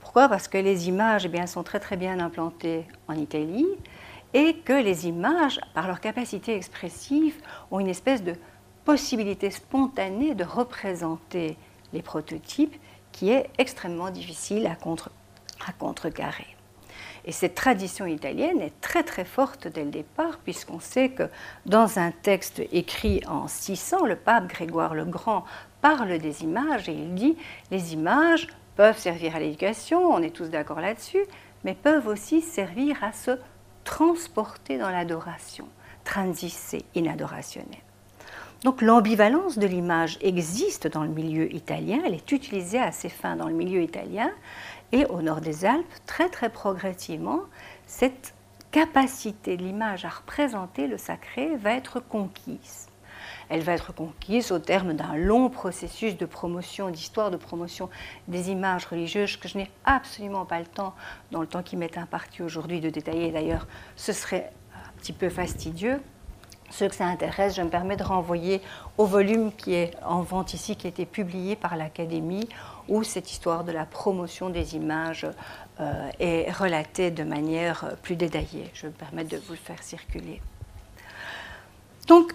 Pourquoi? 0.00 0.28
Parce 0.28 0.48
que 0.48 0.58
les 0.58 0.88
images 0.88 1.24
eh 1.26 1.28
bien, 1.28 1.46
sont 1.46 1.62
très 1.62 1.80
très 1.80 1.96
bien 1.96 2.18
implantées 2.20 2.86
en 3.08 3.14
Italie 3.14 3.66
et 4.32 4.54
que 4.54 4.72
les 4.72 5.06
images, 5.06 5.60
par 5.74 5.86
leur 5.86 6.00
capacité 6.00 6.56
expressive, 6.56 7.40
ont 7.70 7.80
une 7.80 7.88
espèce 7.88 8.22
de 8.22 8.34
possibilité 8.84 9.50
spontanée 9.50 10.34
de 10.34 10.44
représenter 10.44 11.56
les 11.92 12.02
prototypes 12.02 12.76
qui 13.12 13.30
est 13.30 13.48
extrêmement 13.58 14.10
difficile 14.10 14.66
à 14.66 15.72
contrecarrer. 15.72 16.53
Et 17.26 17.32
cette 17.32 17.54
tradition 17.54 18.06
italienne 18.06 18.60
est 18.60 18.80
très 18.80 19.02
très 19.02 19.24
forte 19.24 19.66
dès 19.66 19.84
le 19.84 19.90
départ, 19.90 20.38
puisqu'on 20.44 20.80
sait 20.80 21.08
que 21.10 21.24
dans 21.64 21.98
un 21.98 22.10
texte 22.10 22.62
écrit 22.72 23.22
en 23.26 23.48
600, 23.48 24.04
le 24.06 24.16
pape 24.16 24.46
Grégoire 24.46 24.94
le 24.94 25.04
Grand 25.04 25.44
parle 25.80 26.18
des 26.18 26.42
images 26.42 26.88
et 26.88 26.92
il 26.92 27.14
dit 27.14 27.36
les 27.70 27.94
images 27.94 28.48
peuvent 28.76 28.98
servir 28.98 29.36
à 29.36 29.38
l'éducation, 29.38 30.06
on 30.06 30.22
est 30.22 30.34
tous 30.34 30.50
d'accord 30.50 30.80
là-dessus, 30.80 31.24
mais 31.64 31.74
peuvent 31.74 32.08
aussi 32.08 32.42
servir 32.42 33.02
à 33.02 33.12
se 33.12 33.38
transporter 33.84 34.78
dans 34.78 34.90
l'adoration, 34.90 35.68
transisser 36.04 36.84
in 36.96 37.06
adoratione. 37.06 37.64
Donc 38.64 38.80
l'ambivalence 38.80 39.58
de 39.58 39.66
l'image 39.66 40.16
existe 40.22 40.86
dans 40.86 41.02
le 41.02 41.10
milieu 41.10 41.54
italien, 41.54 42.00
elle 42.06 42.14
est 42.14 42.32
utilisée 42.32 42.80
à 42.80 42.92
ses 42.92 43.10
fins 43.10 43.36
dans 43.36 43.48
le 43.48 43.54
milieu 43.54 43.82
italien, 43.82 44.30
et 44.94 45.06
au 45.06 45.22
nord 45.22 45.40
des 45.40 45.64
Alpes, 45.64 45.92
très 46.06 46.28
très 46.28 46.48
progressivement, 46.48 47.40
cette 47.84 48.32
capacité 48.70 49.56
de 49.56 49.64
l'image 49.64 50.04
à 50.04 50.08
représenter 50.08 50.86
le 50.86 50.98
sacré 50.98 51.56
va 51.56 51.72
être 51.72 51.98
conquise. 51.98 52.86
Elle 53.48 53.62
va 53.62 53.72
être 53.72 53.92
conquise 53.92 54.52
au 54.52 54.60
terme 54.60 54.94
d'un 54.94 55.16
long 55.16 55.50
processus 55.50 56.16
de 56.16 56.26
promotion, 56.26 56.90
d'histoire 56.90 57.32
de 57.32 57.36
promotion 57.36 57.90
des 58.28 58.50
images 58.50 58.86
religieuses 58.86 59.36
que 59.36 59.48
je 59.48 59.58
n'ai 59.58 59.70
absolument 59.84 60.44
pas 60.44 60.60
le 60.60 60.66
temps, 60.66 60.94
dans 61.32 61.40
le 61.40 61.48
temps 61.48 61.64
qui 61.64 61.76
m'est 61.76 61.98
imparti 61.98 62.44
aujourd'hui, 62.44 62.80
de 62.80 62.88
détailler. 62.88 63.32
D'ailleurs, 63.32 63.66
ce 63.96 64.12
serait 64.12 64.52
un 64.76 64.92
petit 64.98 65.12
peu 65.12 65.28
fastidieux. 65.28 66.00
Ceux 66.70 66.88
que 66.88 66.94
ça 66.94 67.06
intéresse, 67.06 67.56
je 67.56 67.62
me 67.62 67.68
permets 67.68 67.96
de 67.96 68.04
renvoyer 68.04 68.60
au 68.96 69.06
volume 69.06 69.52
qui 69.52 69.74
est 69.74 69.92
en 70.04 70.22
vente 70.22 70.54
ici, 70.54 70.76
qui 70.76 70.86
a 70.86 70.90
été 70.90 71.04
publié 71.04 71.56
par 71.56 71.76
l'Académie, 71.76 72.48
où 72.88 73.02
cette 73.02 73.30
histoire 73.30 73.64
de 73.64 73.72
la 73.72 73.84
promotion 73.84 74.50
des 74.50 74.76
images 74.76 75.26
euh, 75.80 76.10
est 76.18 76.50
relatée 76.50 77.10
de 77.10 77.24
manière 77.24 77.96
plus 78.02 78.16
détaillée. 78.16 78.70
Je 78.74 78.86
me 78.86 78.92
permets 78.92 79.24
de 79.24 79.36
vous 79.36 79.52
le 79.52 79.58
faire 79.58 79.82
circuler. 79.82 80.40
Donc, 82.06 82.32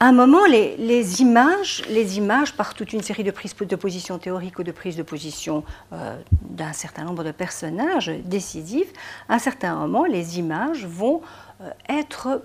à 0.00 0.06
un 0.06 0.12
moment, 0.12 0.46
les, 0.46 1.20
images, 1.20 1.82
les 1.88 2.18
images, 2.18 2.54
par 2.54 2.74
toute 2.74 2.92
une 2.92 3.02
série 3.02 3.24
de 3.24 3.32
prises 3.32 3.56
de 3.56 3.76
position 3.76 4.18
théoriques 4.18 4.60
ou 4.60 4.62
de 4.62 4.70
prises 4.70 4.96
de 4.96 5.02
position 5.02 5.64
euh, 5.92 6.16
d'un 6.42 6.72
certain 6.72 7.02
nombre 7.02 7.24
de 7.24 7.32
personnages 7.32 8.08
décisifs, 8.24 8.92
à 9.28 9.34
un 9.34 9.38
certain 9.40 9.74
moment, 9.74 10.04
les 10.04 10.38
images 10.38 10.86
vont 10.86 11.20
euh, 11.60 11.70
être 11.88 12.42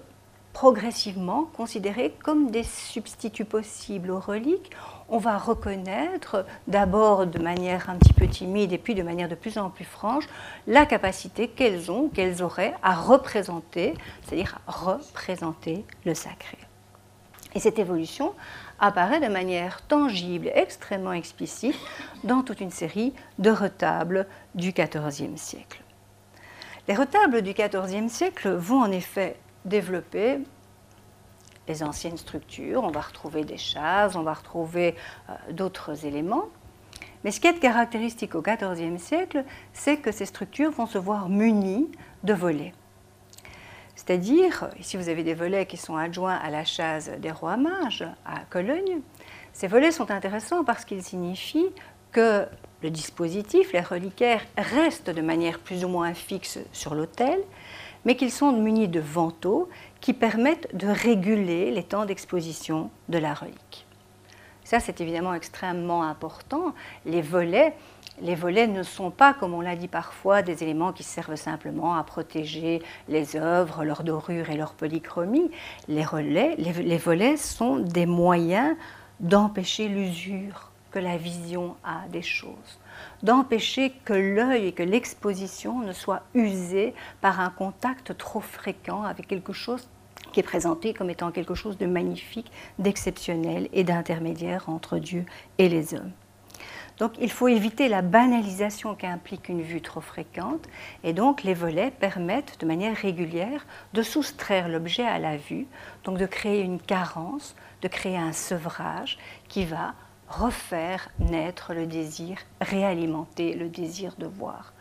progressivement 0.53 1.49
considérées 1.57 2.13
comme 2.23 2.51
des 2.51 2.63
substituts 2.63 3.43
possibles 3.43 4.11
aux 4.11 4.19
reliques. 4.19 4.71
On 5.09 5.17
va 5.17 5.37
reconnaître 5.37 6.45
d'abord 6.67 7.25
de 7.25 7.39
manière 7.39 7.89
un 7.89 7.95
petit 7.95 8.13
peu 8.13 8.27
timide 8.27 8.71
et 8.71 8.77
puis 8.77 8.95
de 8.95 9.03
manière 9.03 9.27
de 9.27 9.35
plus 9.35 9.57
en 9.57 9.69
plus 9.69 9.83
franche 9.83 10.25
la 10.67 10.85
capacité 10.85 11.47
qu'elles 11.47 11.91
ont, 11.91 12.07
qu'elles 12.07 12.43
auraient 12.43 12.75
à 12.83 12.95
représenter, 12.95 13.95
c'est-à-dire 14.23 14.59
à 14.67 14.71
représenter 14.71 15.83
le 16.05 16.13
sacré. 16.13 16.57
Et 17.55 17.59
cette 17.59 17.79
évolution 17.79 18.33
apparaît 18.79 19.19
de 19.19 19.31
manière 19.31 19.81
tangible, 19.87 20.51
extrêmement 20.53 21.13
explicite, 21.13 21.75
dans 22.23 22.41
toute 22.41 22.61
une 22.61 22.71
série 22.71 23.13
de 23.39 23.51
retables 23.51 24.27
du 24.55 24.71
XIVe 24.71 25.37
siècle. 25.37 25.81
Les 26.87 26.95
retables 26.95 27.41
du 27.41 27.53
XIVe 27.53 28.09
siècle 28.09 28.49
vont 28.49 28.81
en 28.81 28.91
effet 28.91 29.37
développer 29.65 30.39
les 31.67 31.83
anciennes 31.83 32.17
structures, 32.17 32.83
on 32.83 32.91
va 32.91 33.01
retrouver 33.01 33.43
des 33.43 33.57
chaises, 33.57 34.15
on 34.15 34.23
va 34.23 34.33
retrouver 34.33 34.95
euh, 35.29 35.33
d'autres 35.51 36.05
éléments. 36.05 36.45
Mais 37.23 37.31
ce 37.31 37.39
qui 37.39 37.47
est 37.47 37.57
caractéristique 37.59 38.35
au 38.35 38.41
XIVe 38.41 38.97
siècle, 38.97 39.45
c'est 39.71 39.97
que 39.97 40.11
ces 40.11 40.25
structures 40.25 40.71
vont 40.71 40.87
se 40.87 40.97
voir 40.97 41.29
munies 41.29 41.89
de 42.23 42.33
volets. 42.33 42.73
C'est-à-dire, 43.95 44.69
ici 44.79 44.97
vous 44.97 45.07
avez 45.07 45.23
des 45.23 45.33
volets 45.33 45.65
qui 45.65 45.77
sont 45.77 45.95
adjoints 45.95 46.35
à 46.35 46.49
la 46.49 46.65
chaise 46.65 47.11
des 47.19 47.31
rois 47.31 47.55
mages 47.55 48.05
à 48.25 48.39
Cologne. 48.49 48.99
Ces 49.53 49.67
volets 49.67 49.91
sont 49.91 50.11
intéressants 50.11 50.65
parce 50.65 50.83
qu'ils 50.83 51.03
signifient 51.03 51.71
que 52.11 52.45
le 52.81 52.89
dispositif, 52.89 53.71
les 53.71 53.79
reliquaires, 53.79 54.43
restent 54.57 55.09
de 55.09 55.21
manière 55.21 55.59
plus 55.59 55.85
ou 55.85 55.87
moins 55.87 56.13
fixe 56.13 56.59
sur 56.73 56.95
l'autel, 56.95 57.39
mais 58.05 58.15
qu'ils 58.15 58.31
sont 58.31 58.51
munis 58.51 58.87
de 58.87 58.99
vantaux 58.99 59.69
qui 60.01 60.13
permettent 60.13 60.75
de 60.75 60.87
réguler 60.87 61.71
les 61.71 61.83
temps 61.83 62.05
d'exposition 62.05 62.89
de 63.09 63.17
la 63.17 63.33
relique. 63.33 63.85
Ça, 64.63 64.79
c'est 64.79 65.01
évidemment 65.01 65.33
extrêmement 65.33 66.03
important. 66.03 66.73
Les 67.05 67.21
volets, 67.21 67.75
ne 68.21 68.83
sont 68.83 69.11
pas, 69.11 69.33
comme 69.33 69.53
on 69.53 69.61
l'a 69.61 69.75
dit 69.75 69.87
parfois, 69.89 70.41
des 70.41 70.63
éléments 70.63 70.93
qui 70.93 71.03
servent 71.03 71.35
simplement 71.35 71.95
à 71.95 72.03
protéger 72.03 72.81
les 73.09 73.35
œuvres, 73.35 73.83
leur 73.83 74.03
dorure 74.03 74.49
et 74.49 74.55
leur 74.55 74.73
polychromie. 74.73 75.51
Les, 75.87 76.05
relais, 76.05 76.55
les 76.57 76.97
volets 76.97 77.37
sont 77.37 77.77
des 77.77 78.05
moyens 78.05 78.75
d'empêcher 79.19 79.87
l'usure 79.87 80.71
que 80.93 80.99
la 80.99 81.17
vision 81.17 81.75
a 81.83 82.07
des 82.09 82.21
choses, 82.21 82.79
d'empêcher 83.21 83.91
que 84.05 84.13
l'œil 84.13 84.67
et 84.67 84.71
que 84.71 84.83
l'exposition 84.83 85.79
ne 85.79 85.93
soient 85.93 86.23
usés 86.33 86.93
par 87.21 87.39
un 87.39 87.49
contact 87.49 88.17
trop 88.17 88.41
fréquent 88.41 89.03
avec 89.03 89.27
quelque 89.27 89.53
chose 89.53 89.87
qui 90.31 90.39
est 90.39 90.43
présenté 90.43 90.93
comme 90.93 91.09
étant 91.09 91.31
quelque 91.31 91.55
chose 91.55 91.77
de 91.77 91.85
magnifique, 91.85 92.51
d'exceptionnel 92.79 93.69
et 93.71 93.83
d'intermédiaire 93.83 94.67
entre 94.67 94.97
Dieu 94.97 95.25
et 95.57 95.69
les 95.69 95.93
hommes. 95.93 96.11
Donc 96.99 97.13
il 97.19 97.31
faut 97.31 97.47
éviter 97.47 97.89
la 97.89 98.01
banalisation 98.01 98.93
qu'implique 98.93 99.49
une 99.49 99.61
vue 99.61 99.81
trop 99.81 100.01
fréquente 100.01 100.67
et 101.03 101.13
donc 101.13 101.43
les 101.43 101.55
volets 101.55 101.91
permettent 101.91 102.59
de 102.59 102.65
manière 102.67 102.95
régulière 102.95 103.65
de 103.93 104.03
soustraire 104.03 104.69
l'objet 104.69 105.05
à 105.05 105.17
la 105.17 105.37
vue, 105.37 105.65
donc 106.03 106.17
de 106.17 106.25
créer 106.25 106.61
une 106.61 106.79
carence, 106.79 107.55
de 107.81 107.87
créer 107.87 108.17
un 108.17 108.31
sevrage 108.31 109.17
qui 109.47 109.65
va 109.65 109.95
refaire 110.39 111.09
naître 111.19 111.73
le 111.73 111.85
désir, 111.85 112.37
réalimenter 112.61 113.53
le 113.53 113.69
désir 113.69 114.15
de 114.17 114.25
voir. 114.25 114.73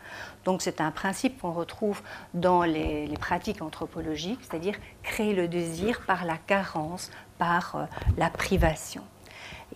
Donc 0.45 0.61
c'est 0.61 0.81
un 0.81 0.91
principe 0.91 1.39
qu'on 1.39 1.51
retrouve 1.51 2.01
dans 2.33 2.63
les, 2.63 3.07
pratiques 3.19 3.61
anthropologiques, 3.61 4.39
c'est-à-dire 4.41 4.75
créer 5.03 5.33
le 5.33 5.47
désir 5.47 6.01
par 6.05 6.25
la 6.25 6.37
carence, 6.37 7.11
par 7.37 7.75
euh, 7.75 7.85
la 8.17 8.29
privation. 8.29 9.03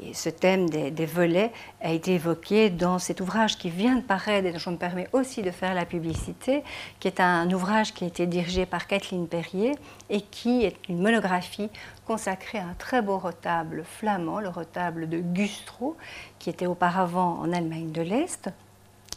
Et 0.03 0.13
ce 0.13 0.29
thème 0.29 0.69
des, 0.69 1.05
volets 1.05 1.51
a 1.81 1.91
été 1.91 2.15
évoqué 2.15 2.69
dans 2.69 2.99
cet 2.99 3.19
ouvrage 3.19 3.57
qui 3.57 3.69
vient 3.69 3.95
de 3.95 4.01
paraître, 4.01 4.47
et 4.47 4.51
dont 4.51 4.59
je 4.59 4.69
me 4.69 4.77
permets 4.77 5.07
aussi 5.11 5.41
de 5.41 5.49
faire 5.49 5.73
la 5.73 5.85
publicité, 5.85 6.63
qui 6.99 7.07
est 7.07 7.19
un 7.19 7.49
ouvrage 7.51 7.93
qui 7.93 8.03
a 8.03 8.07
été 8.07 8.27
dirigé 8.27 8.65
par 8.65 8.87
Kathleen 8.87 9.27
Perrier 9.27 9.73
et 10.09 10.21
qui 10.21 10.65
est 10.65 10.77
une 10.87 11.01
monographie 11.01 11.69
consacrée 12.05 12.59
à 12.59 12.65
un 12.65 12.75
très 12.77 13.01
beau 13.01 13.17
retable 13.17 13.83
flamand, 13.83 14.39
le 14.39 14.49
retable 14.49 15.09
de 15.09 15.19
Gustro, 15.19 15.97
qui 16.37 16.49
était 16.49 16.67
auparavant 16.67 17.39
en 17.39 17.51
Allemagne 17.51 17.91
de 17.91 18.01
l'Est, 18.01 18.49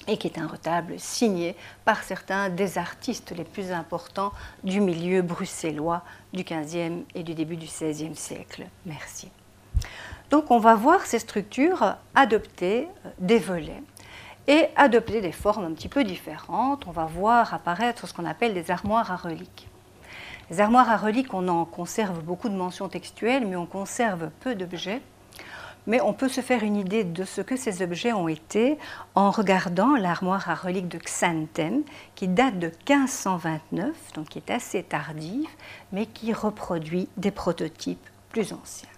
et 0.08 0.16
qui 0.16 0.28
est 0.28 0.38
un 0.38 0.46
retable 0.46 0.98
signé 0.98 1.54
par 1.84 2.02
certains 2.02 2.48
des 2.48 2.78
artistes 2.78 3.32
les 3.36 3.44
plus 3.44 3.70
importants 3.70 4.32
du 4.64 4.80
milieu 4.80 5.20
bruxellois 5.22 6.02
du 6.32 6.42
XVe 6.42 7.02
et 7.14 7.22
du 7.22 7.34
début 7.34 7.56
du 7.56 7.66
XVIe 7.66 8.16
siècle. 8.16 8.66
Merci. 8.86 9.30
Donc 10.30 10.52
on 10.52 10.58
va 10.58 10.76
voir 10.76 11.06
ces 11.06 11.18
structures 11.18 11.96
adopter 12.14 12.86
euh, 13.04 13.10
des 13.18 13.40
volets 13.40 13.82
et 14.46 14.66
adopter 14.76 15.20
des 15.20 15.32
formes 15.32 15.64
un 15.64 15.72
petit 15.72 15.88
peu 15.88 16.04
différentes. 16.04 16.86
On 16.86 16.92
va 16.92 17.04
voir 17.04 17.52
apparaître 17.52 18.06
ce 18.06 18.14
qu'on 18.14 18.24
appelle 18.24 18.54
des 18.54 18.70
armoires 18.70 19.10
à 19.10 19.16
reliques. 19.16 19.68
Les 20.50 20.60
armoires 20.60 20.88
à 20.88 20.96
reliques, 20.96 21.34
on 21.34 21.48
en 21.48 21.64
conserve 21.64 22.22
beaucoup 22.22 22.48
de 22.48 22.54
mentions 22.54 22.88
textuelles, 22.88 23.46
mais 23.46 23.56
on 23.56 23.66
conserve 23.66 24.30
peu 24.40 24.54
d'objets. 24.54 25.02
Mais 25.86 26.00
on 26.00 26.12
peut 26.12 26.28
se 26.28 26.42
faire 26.42 26.62
une 26.62 26.76
idée 26.76 27.04
de 27.04 27.24
ce 27.24 27.40
que 27.40 27.56
ces 27.56 27.82
objets 27.82 28.12
ont 28.12 28.28
été 28.28 28.78
en 29.14 29.30
regardant 29.30 29.96
l'armoire 29.96 30.48
à 30.50 30.54
reliques 30.54 30.88
de 30.88 30.98
Xantem, 30.98 31.82
qui 32.14 32.28
date 32.28 32.58
de 32.58 32.70
1529, 32.88 34.12
donc 34.14 34.28
qui 34.28 34.38
est 34.38 34.50
assez 34.50 34.82
tardive, 34.82 35.48
mais 35.92 36.06
qui 36.06 36.32
reproduit 36.32 37.08
des 37.16 37.30
prototypes 37.30 38.06
plus 38.30 38.52
anciens. 38.52 38.89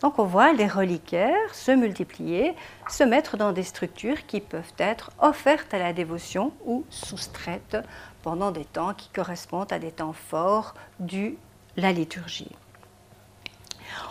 Donc 0.00 0.18
on 0.18 0.24
voit 0.24 0.52
les 0.52 0.66
reliquaires 0.66 1.54
se 1.54 1.72
multiplier, 1.72 2.54
se 2.88 3.04
mettre 3.04 3.36
dans 3.36 3.52
des 3.52 3.62
structures 3.62 4.26
qui 4.26 4.40
peuvent 4.40 4.72
être 4.78 5.10
offertes 5.18 5.72
à 5.74 5.78
la 5.78 5.92
dévotion 5.92 6.52
ou 6.64 6.84
soustraites 6.88 7.76
pendant 8.22 8.50
des 8.50 8.64
temps 8.64 8.94
qui 8.94 9.10
correspondent 9.10 9.72
à 9.72 9.78
des 9.78 9.92
temps 9.92 10.14
forts 10.14 10.74
de 10.98 11.34
la 11.76 11.92
liturgie. 11.92 12.50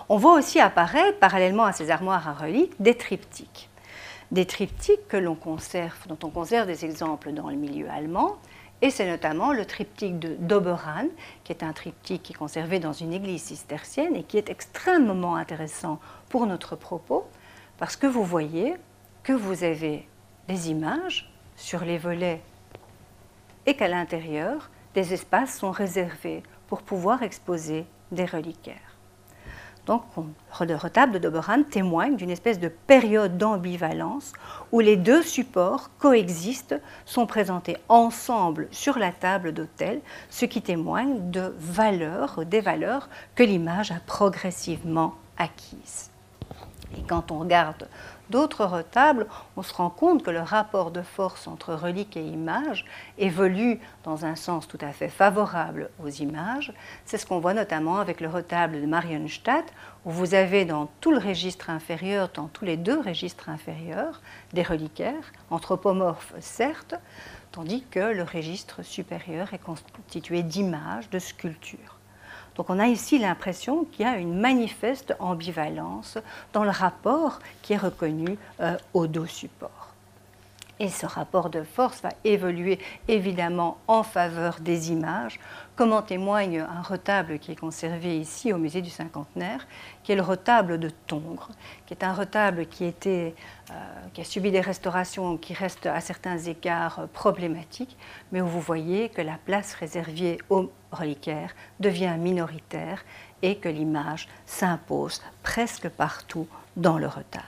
On 0.09 0.17
voit 0.17 0.33
aussi 0.33 0.59
apparaître, 0.59 1.17
parallèlement 1.19 1.65
à 1.65 1.73
ces 1.73 1.89
armoires 1.89 2.27
à 2.27 2.33
reliques, 2.33 2.73
des 2.79 2.95
triptyques. 2.95 3.69
Des 4.31 4.45
triptyques 4.45 5.07
que 5.07 5.17
l'on 5.17 5.35
conserve, 5.35 6.07
dont 6.07 6.17
on 6.23 6.29
conserve 6.29 6.67
des 6.67 6.85
exemples 6.85 7.31
dans 7.31 7.49
le 7.49 7.55
milieu 7.55 7.89
allemand, 7.89 8.37
et 8.81 8.91
c'est 8.91 9.07
notamment 9.07 9.51
le 9.51 9.65
triptyque 9.65 10.19
de 10.19 10.35
Doberan, 10.39 11.07
qui 11.43 11.51
est 11.51 11.63
un 11.63 11.73
triptyque 11.73 12.23
qui 12.23 12.33
est 12.33 12.35
conservé 12.35 12.79
dans 12.79 12.93
une 12.93 13.13
église 13.13 13.43
cistercienne 13.43 14.15
et 14.15 14.23
qui 14.23 14.37
est 14.37 14.49
extrêmement 14.49 15.35
intéressant 15.35 15.99
pour 16.29 16.45
notre 16.45 16.75
propos, 16.75 17.27
parce 17.77 17.95
que 17.95 18.07
vous 18.07 18.23
voyez 18.23 18.75
que 19.23 19.33
vous 19.33 19.63
avez 19.63 20.07
des 20.47 20.69
images 20.69 21.31
sur 21.55 21.83
les 21.83 21.97
volets 21.97 22.41
et 23.65 23.75
qu'à 23.75 23.87
l'intérieur, 23.87 24.69
des 24.93 25.13
espaces 25.13 25.59
sont 25.59 25.71
réservés 25.71 26.41
pour 26.67 26.81
pouvoir 26.81 27.21
exposer 27.21 27.85
des 28.11 28.25
reliquaires. 28.25 28.88
Donc, 29.89 30.03
le 30.61 30.75
retable 30.75 31.13
de 31.13 31.17
Doberan 31.17 31.63
témoigne 31.63 32.15
d'une 32.15 32.29
espèce 32.29 32.59
de 32.59 32.67
période 32.67 33.39
d'ambivalence 33.39 34.33
où 34.71 34.81
les 34.81 34.95
deux 34.95 35.23
supports 35.23 35.89
coexistent, 35.97 36.79
sont 37.05 37.25
présentés 37.25 37.75
ensemble 37.87 38.67
sur 38.69 38.99
la 38.99 39.11
table 39.11 39.51
d'autel, 39.51 40.01
ce 40.29 40.45
qui 40.45 40.61
témoigne 40.61 41.31
de 41.31 41.55
valeurs, 41.57 42.45
des 42.45 42.61
valeurs 42.61 43.09
que 43.33 43.41
l'image 43.41 43.91
a 43.91 43.99
progressivement 44.05 45.15
acquises. 45.39 46.11
Et 46.95 47.01
quand 47.01 47.31
on 47.31 47.39
regarde 47.39 47.87
d'autres 48.29 48.65
retables, 48.65 49.27
on 49.57 49.61
se 49.61 49.73
rend 49.73 49.89
compte 49.89 50.23
que 50.23 50.31
le 50.31 50.41
rapport 50.41 50.91
de 50.91 51.01
force 51.01 51.47
entre 51.47 51.73
relique 51.73 52.17
et 52.17 52.25
image 52.25 52.85
évolue 53.17 53.79
dans 54.03 54.25
un 54.25 54.35
sens 54.35 54.67
tout 54.67 54.77
à 54.81 54.91
fait 54.91 55.09
favorable 55.09 55.89
aux 56.03 56.09
images. 56.09 56.73
C'est 57.05 57.17
ce 57.17 57.25
qu'on 57.25 57.39
voit 57.39 57.53
notamment 57.53 57.99
avec 57.99 58.21
le 58.21 58.29
retable 58.29 58.81
de 58.81 58.85
Marienstadt, 58.85 59.73
où 60.05 60.11
vous 60.11 60.33
avez 60.33 60.65
dans 60.65 60.89
tout 61.01 61.11
le 61.11 61.17
registre 61.17 61.69
inférieur, 61.69 62.29
dans 62.33 62.47
tous 62.47 62.65
les 62.65 62.77
deux 62.77 62.99
registres 62.99 63.49
inférieurs, 63.49 64.21
des 64.53 64.63
reliquaires, 64.63 65.33
anthropomorphes 65.49 66.33
certes, 66.39 66.95
tandis 67.51 67.83
que 67.89 67.99
le 67.99 68.23
registre 68.23 68.83
supérieur 68.83 69.53
est 69.53 69.63
constitué 69.63 70.43
d'images, 70.43 71.09
de 71.09 71.19
sculptures. 71.19 71.98
Donc 72.59 72.69
on 72.69 72.77
a 72.77 72.87
ici 72.87 73.17
l'impression 73.17 73.85
qu'il 73.85 74.05
y 74.05 74.09
a 74.09 74.17
une 74.17 74.37
manifeste 74.37 75.15
ambivalence 75.19 76.17
dans 76.51 76.65
le 76.65 76.71
rapport 76.71 77.39
qui 77.61 77.71
est 77.71 77.77
reconnu 77.77 78.37
euh, 78.59 78.75
au 78.93 79.07
dos 79.07 79.27
support. 79.27 79.93
Et 80.77 80.89
ce 80.89 81.05
rapport 81.05 81.49
de 81.49 81.63
force 81.63 82.01
va 82.01 82.09
évoluer 82.25 82.77
évidemment 83.07 83.77
en 83.87 84.03
faveur 84.03 84.57
des 84.59 84.91
images, 84.91 85.39
comme 85.79 85.93
en 85.93 86.01
témoigne 86.01 86.59
un 86.59 86.81
retable 86.81 87.39
qui 87.39 87.53
est 87.53 87.55
conservé 87.55 88.19
ici 88.19 88.51
au 88.51 88.57
musée 88.57 88.81
du 88.81 88.89
cinquantenaire, 88.89 89.65
qui 90.03 90.11
est 90.11 90.15
le 90.17 90.21
retable 90.21 90.77
de 90.77 90.89
Tongres, 90.89 91.51
qui 91.85 91.93
est 91.93 92.03
un 92.03 92.11
retable 92.11 92.65
euh, 92.85 93.29
qui 94.13 94.19
a 94.19 94.23
subi 94.25 94.51
des 94.51 94.59
restaurations 94.59 95.37
qui 95.37 95.53
restent 95.53 95.85
à 95.85 96.01
certains 96.01 96.37
égards 96.37 97.07
problématiques, 97.13 97.95
mais 98.33 98.41
où 98.41 98.47
vous 98.47 98.59
voyez 98.59 99.07
que 99.07 99.21
la 99.21 99.37
place 99.45 99.73
réservée 99.73 100.39
aux 100.49 100.69
reliquaires 100.91 101.55
devient 101.79 102.17
minoritaire 102.19 103.05
et 103.41 103.55
que 103.55 103.69
l'image 103.69 104.27
s'impose 104.45 105.21
presque 105.43 105.87
partout 105.87 106.49
dans 106.75 106.97
le 106.97 107.07
retable. 107.07 107.45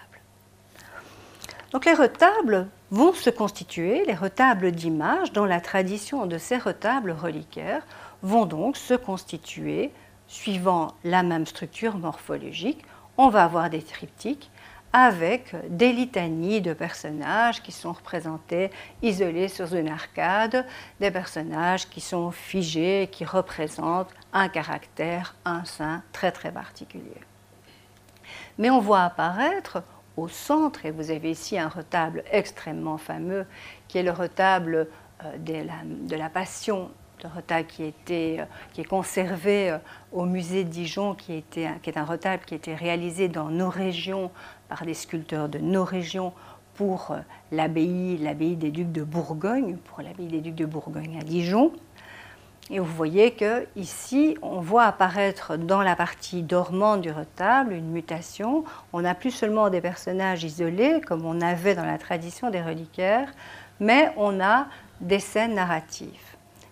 Donc 1.73 1.85
les 1.85 1.93
retables 1.93 2.67
vont 2.91 3.13
se 3.13 3.29
constituer, 3.29 4.05
les 4.05 4.15
retables 4.15 4.71
d'images, 4.71 5.33
dans 5.33 5.45
la 5.45 5.59
tradition 5.59 6.25
de 6.25 6.37
ces 6.37 6.57
retables 6.57 7.11
reliquaires, 7.11 7.83
vont 8.23 8.45
donc 8.45 8.77
se 8.77 8.93
constituer 8.93 9.91
suivant 10.27 10.95
la 11.03 11.23
même 11.23 11.45
structure 11.45 11.97
morphologique. 11.97 12.83
On 13.17 13.29
va 13.29 13.43
avoir 13.43 13.69
des 13.69 13.81
triptyques 13.81 14.49
avec 14.93 15.55
des 15.69 15.93
litanies 15.93 16.61
de 16.61 16.73
personnages 16.73 17.61
qui 17.61 17.71
sont 17.71 17.93
représentés 17.93 18.71
isolés 19.01 19.47
sur 19.47 19.73
une 19.73 19.89
arcade, 19.89 20.65
des 20.99 21.11
personnages 21.11 21.87
qui 21.89 22.01
sont 22.01 22.31
figés, 22.31 23.07
qui 23.11 23.23
représentent 23.23 24.13
un 24.33 24.49
caractère, 24.49 25.35
un 25.45 25.63
sein 25.63 26.03
très 26.11 26.31
très 26.31 26.51
particulier. 26.51 27.21
Mais 28.57 28.69
on 28.69 28.79
voit 28.79 29.03
apparaître 29.03 29.81
au 30.17 30.27
centre, 30.27 30.85
et 30.85 30.91
vous 30.91 31.09
avez 31.09 31.31
ici 31.31 31.57
un 31.57 31.69
retable 31.69 32.23
extrêmement 32.31 32.97
fameux, 32.97 33.45
qui 33.87 33.97
est 33.97 34.03
le 34.03 34.11
retable 34.11 34.87
euh, 35.23 35.37
de 35.37 36.15
la, 36.15 36.29
Passion, 36.29 36.91
le 37.23 37.29
retable 37.35 37.67
euh, 37.79 38.45
qui 38.73 38.81
est 38.81 38.83
conservé 38.83 39.71
euh, 39.71 39.77
au 40.11 40.25
musée 40.25 40.63
de 40.63 40.69
Dijon, 40.69 41.15
qui, 41.15 41.43
qui 41.43 41.61
est 41.61 41.97
un 41.97 42.05
retable 42.05 42.43
qui 42.45 42.53
a 42.53 42.57
été 42.57 42.75
réalisé 42.75 43.27
dans 43.27 43.49
nos 43.49 43.69
régions 43.69 44.31
par 44.69 44.85
des 44.85 44.93
sculpteurs 44.93 45.49
de 45.49 45.59
nos 45.59 45.83
régions 45.83 46.33
pour 46.75 47.15
l'abbaye, 47.51 48.17
l'abbaye 48.17 48.55
des 48.55 48.71
ducs 48.71 48.91
de 48.91 49.03
Bourgogne, 49.03 49.77
pour 49.85 50.01
l'abbaye 50.01 50.27
des 50.27 50.41
ducs 50.41 50.55
de 50.55 50.65
Bourgogne 50.65 51.17
à 51.19 51.23
Dijon. 51.23 51.73
Et 52.69 52.79
vous 52.79 52.85
voyez 52.85 53.31
que 53.31 53.67
ici, 53.75 54.37
on 54.41 54.61
voit 54.61 54.85
apparaître 54.85 55.57
dans 55.57 55.81
la 55.81 55.97
partie 55.97 56.41
dormante 56.41 57.01
du 57.01 57.11
retable 57.11 57.73
une 57.73 57.91
mutation. 57.91 58.63
On 58.93 59.01
n'a 59.01 59.13
plus 59.13 59.31
seulement 59.31 59.69
des 59.69 59.81
personnages 59.81 60.45
isolés, 60.45 61.01
comme 61.01 61.25
on 61.25 61.41
avait 61.41 61.75
dans 61.75 61.85
la 61.85 61.97
tradition 61.97 62.49
des 62.49 62.61
reliquaires, 62.61 63.33
mais 63.81 64.13
on 64.15 64.39
a 64.39 64.67
des 65.01 65.19
scènes 65.19 65.55
narratives. 65.55 66.30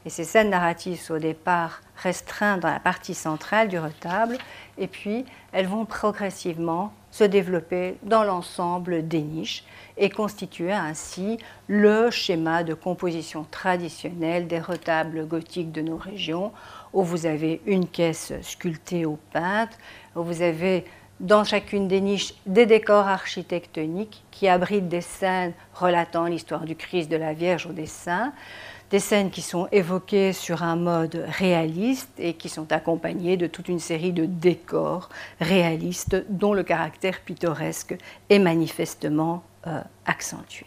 Et 0.09 0.11
ces 0.11 0.23
scènes 0.23 0.49
narratives 0.49 0.99
sont 0.99 1.13
au 1.13 1.19
départ 1.19 1.81
restreintes 1.95 2.61
dans 2.61 2.71
la 2.71 2.79
partie 2.79 3.13
centrale 3.13 3.67
du 3.67 3.77
retable, 3.77 4.39
et 4.79 4.87
puis 4.87 5.23
elles 5.51 5.67
vont 5.67 5.85
progressivement 5.85 6.91
se 7.11 7.23
développer 7.23 7.95
dans 8.01 8.23
l'ensemble 8.23 9.07
des 9.07 9.21
niches 9.21 9.63
et 9.97 10.09
constituer 10.09 10.71
ainsi 10.71 11.37
le 11.67 12.09
schéma 12.09 12.63
de 12.63 12.73
composition 12.73 13.45
traditionnelle 13.51 14.47
des 14.47 14.57
retables 14.57 15.27
gothiques 15.27 15.71
de 15.71 15.83
nos 15.83 15.97
régions, 15.97 16.53
où 16.91 17.03
vous 17.03 17.27
avez 17.27 17.61
une 17.67 17.87
caisse 17.87 18.33
sculptée 18.41 19.05
au 19.05 19.19
peintre, 19.31 19.77
où 20.15 20.23
vous 20.23 20.41
avez 20.41 20.85
dans 21.19 21.43
chacune 21.43 21.87
des 21.87 22.01
niches 22.01 22.33
des 22.47 22.65
décors 22.65 23.07
architectoniques 23.07 24.23
qui 24.31 24.47
abritent 24.47 24.87
des 24.87 25.01
scènes 25.01 25.53
relatant 25.75 26.25
l'histoire 26.25 26.65
du 26.65 26.75
Christ, 26.75 27.11
de 27.11 27.17
la 27.17 27.33
Vierge 27.33 27.67
ou 27.67 27.73
des 27.73 27.85
saints, 27.85 28.33
des 28.91 28.99
scènes 28.99 29.29
qui 29.29 29.41
sont 29.41 29.67
évoquées 29.71 30.33
sur 30.33 30.63
un 30.63 30.75
mode 30.75 31.25
réaliste 31.27 32.11
et 32.17 32.33
qui 32.33 32.49
sont 32.49 32.71
accompagnées 32.71 33.37
de 33.37 33.47
toute 33.47 33.69
une 33.69 33.79
série 33.79 34.13
de 34.13 34.25
décors 34.25 35.09
réalistes 35.39 36.25
dont 36.29 36.53
le 36.53 36.63
caractère 36.63 37.21
pittoresque 37.21 37.95
est 38.29 38.39
manifestement 38.39 39.43
euh, 39.67 39.81
accentué. 40.05 40.65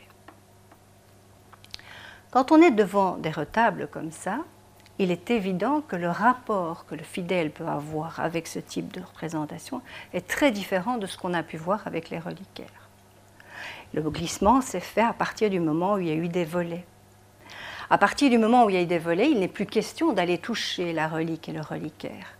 Quand 2.30 2.52
on 2.52 2.62
est 2.62 2.70
devant 2.70 3.16
des 3.16 3.30
retables 3.30 3.88
comme 3.88 4.12
ça, 4.12 4.38
il 4.98 5.10
est 5.10 5.30
évident 5.30 5.80
que 5.80 5.96
le 5.96 6.10
rapport 6.10 6.86
que 6.86 6.94
le 6.94 7.02
fidèle 7.02 7.50
peut 7.50 7.66
avoir 7.66 8.20
avec 8.20 8.46
ce 8.46 8.58
type 8.58 8.92
de 8.92 9.00
représentation 9.00 9.82
est 10.12 10.28
très 10.28 10.52
différent 10.52 10.96
de 10.96 11.06
ce 11.06 11.18
qu'on 11.18 11.34
a 11.34 11.42
pu 11.42 11.56
voir 11.56 11.86
avec 11.86 12.08
les 12.10 12.18
reliquaires. 12.18 12.88
Le 13.94 14.02
glissement 14.02 14.60
s'est 14.60 14.80
fait 14.80 15.02
à 15.02 15.12
partir 15.12 15.50
du 15.50 15.60
moment 15.60 15.94
où 15.94 15.98
il 15.98 16.08
y 16.08 16.10
a 16.10 16.14
eu 16.14 16.28
des 16.28 16.44
volets. 16.44 16.86
À 17.92 17.98
partir 17.98 18.30
du 18.30 18.38
moment 18.38 18.64
où 18.64 18.70
il 18.70 18.76
y 18.76 18.78
a 18.78 18.86
des 18.86 18.98
volets, 18.98 19.30
il 19.30 19.38
n'est 19.38 19.48
plus 19.48 19.66
question 19.66 20.14
d'aller 20.14 20.38
toucher 20.38 20.94
la 20.94 21.08
relique 21.08 21.50
et 21.50 21.52
le 21.52 21.60
reliquaire. 21.60 22.38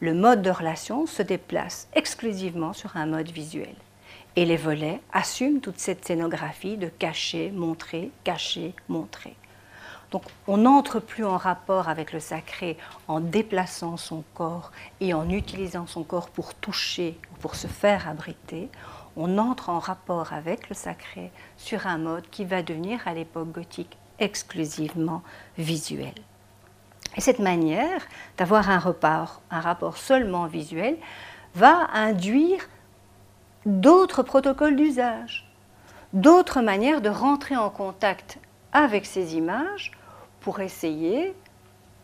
Le 0.00 0.12
mode 0.12 0.42
de 0.42 0.50
relation 0.50 1.06
se 1.06 1.22
déplace 1.22 1.86
exclusivement 1.94 2.72
sur 2.72 2.96
un 2.96 3.06
mode 3.06 3.30
visuel. 3.30 3.76
Et 4.34 4.44
les 4.44 4.56
volets 4.56 5.00
assument 5.12 5.60
toute 5.60 5.78
cette 5.78 6.04
scénographie 6.04 6.76
de 6.76 6.88
cacher, 6.88 7.52
montrer, 7.52 8.10
cacher, 8.24 8.74
montrer. 8.88 9.36
Donc 10.10 10.24
on 10.48 10.56
n'entre 10.56 10.98
plus 10.98 11.24
en 11.24 11.36
rapport 11.36 11.88
avec 11.88 12.12
le 12.12 12.18
sacré 12.18 12.76
en 13.06 13.20
déplaçant 13.20 13.96
son 13.96 14.24
corps 14.34 14.72
et 15.00 15.14
en 15.14 15.30
utilisant 15.30 15.86
son 15.86 16.02
corps 16.02 16.28
pour 16.28 16.54
toucher 16.54 17.16
ou 17.32 17.38
pour 17.38 17.54
se 17.54 17.68
faire 17.68 18.08
abriter. 18.08 18.68
On 19.16 19.38
entre 19.38 19.70
en 19.70 19.78
rapport 19.78 20.32
avec 20.32 20.68
le 20.68 20.74
sacré 20.74 21.30
sur 21.56 21.86
un 21.86 21.98
mode 21.98 22.28
qui 22.32 22.44
va 22.44 22.64
devenir 22.64 23.06
à 23.06 23.14
l'époque 23.14 23.52
gothique 23.52 23.96
exclusivement 24.18 25.22
visuel. 25.56 26.14
Et 27.16 27.20
cette 27.20 27.38
manière 27.38 28.06
d'avoir 28.36 28.70
un, 28.70 28.80
un 29.50 29.60
rapport 29.60 29.96
seulement 29.96 30.46
visuel 30.46 30.96
va 31.54 31.88
induire 31.92 32.68
d'autres 33.66 34.22
protocoles 34.22 34.76
d'usage, 34.76 35.50
d'autres 36.12 36.60
manières 36.60 37.00
de 37.00 37.08
rentrer 37.08 37.56
en 37.56 37.70
contact 37.70 38.38
avec 38.72 39.06
ces 39.06 39.34
images 39.36 39.92
pour 40.40 40.60
essayer 40.60 41.34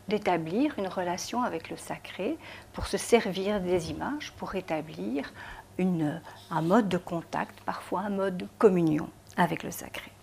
d'établir 0.09 0.75
une 0.79 0.89
relation 0.89 1.43
avec 1.43 1.71
le 1.71 1.77
sacré, 1.77 2.37
pour 2.73 2.87
se 2.87 2.97
servir 2.97 3.61
des 3.61 3.91
images, 3.91 4.33
pour 4.37 4.55
établir 4.55 5.33
un 5.79 6.63
mode 6.63 6.89
de 6.89 6.99
contact, 6.99 7.61
parfois 7.63 8.01
un 8.01 8.11
mode 8.11 8.37
de 8.37 8.47
communion 8.59 9.09
avec 9.37 9.63
le 9.63 9.71
sacré 9.71 10.14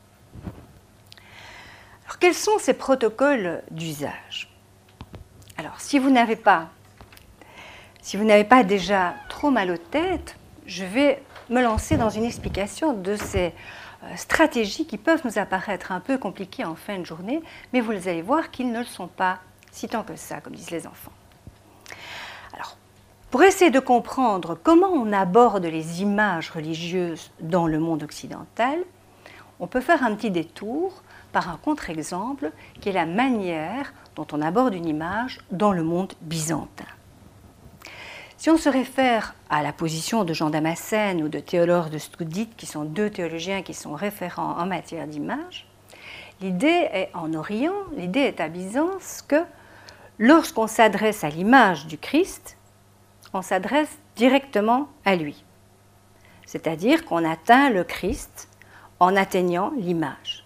quels 2.19 2.33
sont 2.33 2.57
ces 2.59 2.73
protocoles 2.73 3.61
d'usage? 3.71 4.49
Alors, 5.57 5.79
si 5.79 5.99
vous 5.99 6.09
n'avez 6.09 6.35
pas, 6.35 6.69
si 8.01 8.17
vous 8.17 8.23
n'avez 8.23 8.43
pas 8.43 8.63
déjà 8.63 9.13
trop 9.29 9.51
mal 9.51 9.69
aux 9.71 9.77
têtes, 9.77 10.35
je 10.65 10.83
vais 10.83 11.21
me 11.49 11.61
lancer 11.61 11.97
dans 11.97 12.09
une 12.09 12.23
explication 12.23 12.93
de 12.93 13.15
ces 13.15 13.53
euh, 14.03 14.15
stratégies 14.15 14.87
qui 14.87 14.97
peuvent 14.97 15.21
nous 15.25 15.37
apparaître 15.37 15.91
un 15.91 15.99
peu 15.99 16.17
compliquées 16.17 16.65
en 16.65 16.75
fin 16.75 16.97
de 16.97 17.05
journée, 17.05 17.41
mais 17.73 17.81
vous 17.81 17.91
allez 17.91 18.21
voir 18.21 18.49
qu'ils 18.49 18.71
ne 18.71 18.79
le 18.79 18.85
sont 18.85 19.07
pas 19.07 19.39
si 19.71 19.87
tant 19.87 20.03
que 20.03 20.15
ça, 20.15 20.41
comme 20.41 20.55
disent 20.55 20.71
les 20.71 20.87
enfants. 20.87 21.11
Alors, 22.53 22.77
pour 23.29 23.43
essayer 23.43 23.71
de 23.71 23.79
comprendre 23.79 24.57
comment 24.61 24.89
on 24.89 25.13
aborde 25.13 25.65
les 25.65 26.01
images 26.01 26.49
religieuses 26.49 27.31
dans 27.39 27.67
le 27.67 27.79
monde 27.79 28.03
occidental, 28.03 28.79
on 29.59 29.67
peut 29.67 29.81
faire 29.81 30.03
un 30.03 30.15
petit 30.15 30.31
détour 30.31 31.03
par 31.31 31.49
un 31.49 31.57
contre-exemple 31.57 32.51
qui 32.79 32.89
est 32.89 32.93
la 32.93 33.05
manière 33.05 33.93
dont 34.15 34.27
on 34.31 34.41
aborde 34.41 34.73
une 34.73 34.87
image 34.87 35.39
dans 35.51 35.71
le 35.71 35.83
monde 35.83 36.13
byzantin. 36.21 36.85
Si 38.37 38.49
on 38.49 38.57
se 38.57 38.69
réfère 38.69 39.35
à 39.49 39.61
la 39.61 39.71
position 39.71 40.23
de 40.23 40.33
Jean 40.33 40.49
Damascène 40.49 41.21
ou 41.21 41.29
de 41.29 41.39
Théodore 41.39 41.91
de 41.91 41.99
Stoudite, 41.99 42.55
qui 42.55 42.65
sont 42.65 42.85
deux 42.85 43.09
théologiens 43.09 43.61
qui 43.61 43.75
sont 43.75 43.93
référents 43.93 44.57
en 44.57 44.65
matière 44.65 45.05
d'image, 45.05 45.67
l'idée 46.41 46.89
est 46.91 47.11
en 47.13 47.33
Orient, 47.35 47.75
l'idée 47.95 48.21
est 48.21 48.39
à 48.39 48.47
Byzance 48.47 49.23
que 49.27 49.43
lorsqu'on 50.17 50.65
s'adresse 50.65 51.23
à 51.23 51.29
l'image 51.29 51.85
du 51.85 51.99
Christ, 51.99 52.57
on 53.33 53.43
s'adresse 53.43 53.95
directement 54.15 54.87
à 55.05 55.15
lui. 55.15 55.43
C'est-à-dire 56.47 57.05
qu'on 57.05 57.23
atteint 57.23 57.69
le 57.69 57.83
Christ 57.83 58.49
en 58.99 59.15
atteignant 59.15 59.71
l'image 59.77 60.40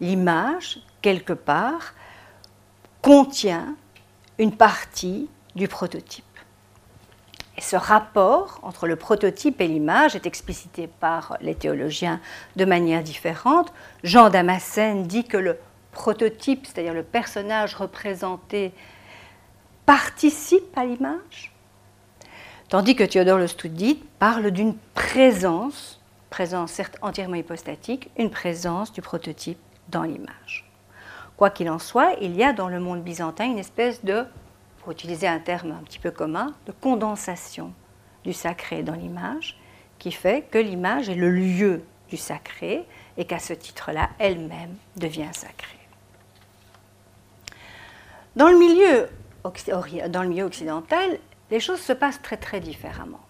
l'image, 0.00 0.80
quelque 1.02 1.32
part, 1.32 1.94
contient 3.02 3.76
une 4.38 4.56
partie 4.56 5.28
du 5.54 5.68
prototype. 5.68 6.24
Et 7.56 7.60
ce 7.60 7.76
rapport 7.76 8.58
entre 8.62 8.86
le 8.86 8.96
prototype 8.96 9.60
et 9.60 9.68
l'image 9.68 10.16
est 10.16 10.26
explicité 10.26 10.86
par 10.86 11.36
les 11.40 11.54
théologiens 11.54 12.20
de 12.56 12.64
manière 12.64 13.02
différente. 13.02 13.72
Jean 14.02 14.30
Damascène 14.30 15.06
dit 15.06 15.24
que 15.24 15.36
le 15.36 15.58
prototype, 15.92 16.66
c'est-à-dire 16.66 16.94
le 16.94 17.02
personnage 17.02 17.74
représenté, 17.74 18.72
participe 19.84 20.76
à 20.76 20.84
l'image, 20.84 21.52
tandis 22.68 22.94
que 22.94 23.04
Théodore 23.04 23.38
le 23.38 23.46
parle 24.18 24.52
d'une 24.52 24.76
présence, 24.94 26.00
présence 26.30 26.70
certes 26.70 26.96
entièrement 27.02 27.34
hypostatique, 27.34 28.10
une 28.16 28.30
présence 28.30 28.92
du 28.92 29.02
prototype 29.02 29.58
dans 29.90 30.02
l'image. 30.02 30.70
Quoi 31.36 31.50
qu'il 31.50 31.70
en 31.70 31.78
soit, 31.78 32.14
il 32.20 32.36
y 32.36 32.44
a 32.44 32.52
dans 32.52 32.68
le 32.68 32.80
monde 32.80 33.02
byzantin 33.02 33.46
une 33.46 33.58
espèce 33.58 34.04
de, 34.04 34.24
pour 34.78 34.92
utiliser 34.92 35.26
un 35.26 35.38
terme 35.38 35.72
un 35.72 35.82
petit 35.82 35.98
peu 35.98 36.10
commun, 36.10 36.54
de 36.66 36.72
condensation 36.72 37.72
du 38.24 38.32
sacré 38.32 38.82
dans 38.82 38.94
l'image, 38.94 39.58
qui 39.98 40.12
fait 40.12 40.46
que 40.50 40.58
l'image 40.58 41.08
est 41.08 41.14
le 41.14 41.30
lieu 41.30 41.82
du 42.08 42.16
sacré 42.16 42.86
et 43.16 43.24
qu'à 43.24 43.38
ce 43.38 43.52
titre-là, 43.52 44.10
elle-même 44.18 44.74
devient 44.96 45.28
sacrée. 45.32 45.78
Dans 48.36 48.48
le, 48.48 48.58
milieu, 48.58 49.08
occidental, 50.44 51.18
les 51.50 51.60
choses 51.60 51.80
se 51.80 51.92
passent 51.92 52.22
très 52.22 52.36
très 52.36 52.60
différemment. 52.60 53.20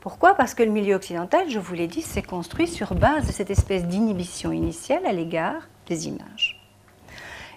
Pourquoi? 0.00 0.34
Parce 0.34 0.54
que 0.54 0.62
le 0.62 0.70
milieu 0.70 0.94
occidental, 0.94 1.48
je 1.48 1.58
vous 1.58 1.74
l'ai 1.74 1.86
dit, 1.86 2.02
s'est 2.02 2.22
construit 2.22 2.68
sur 2.68 2.94
base 2.94 3.26
de 3.26 3.32
cette 3.32 3.50
espèce 3.50 3.84
d'inhibition 3.84 4.52
initiale 4.52 5.06
à 5.06 5.12
l'égard 5.12 5.62
des 5.86 6.08
images. 6.08 6.60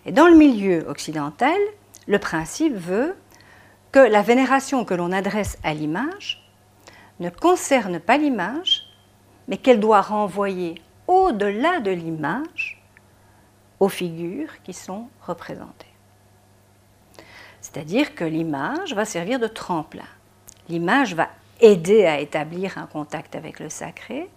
Et 0.05 0.11
dans 0.11 0.27
le 0.27 0.35
milieu 0.35 0.87
occidental, 0.87 1.57
le 2.07 2.19
principe 2.19 2.73
veut 2.73 3.15
que 3.91 3.99
la 3.99 4.21
vénération 4.21 4.85
que 4.85 4.93
l'on 4.93 5.11
adresse 5.11 5.57
à 5.63 5.73
l'image 5.73 6.49
ne 7.19 7.29
concerne 7.29 7.99
pas 7.99 8.17
l'image, 8.17 8.83
mais 9.47 9.57
qu'elle 9.57 9.79
doit 9.79 10.01
renvoyer 10.01 10.81
au-delà 11.07 11.79
de 11.79 11.91
l'image 11.91 12.81
aux 13.79 13.89
figures 13.89 14.61
qui 14.63 14.73
sont 14.73 15.07
représentées. 15.25 15.85
C'est-à-dire 17.61 18.15
que 18.15 18.23
l'image 18.23 18.93
va 18.93 19.05
servir 19.05 19.39
de 19.39 19.47
tremplin. 19.47 20.07
L'image 20.69 21.15
va 21.15 21.29
aider 21.59 22.05
à 22.05 22.19
établir 22.19 22.77
un 22.77 22.85
contact 22.85 23.35
avec 23.35 23.59
le 23.59 23.69
sacré, 23.69 24.29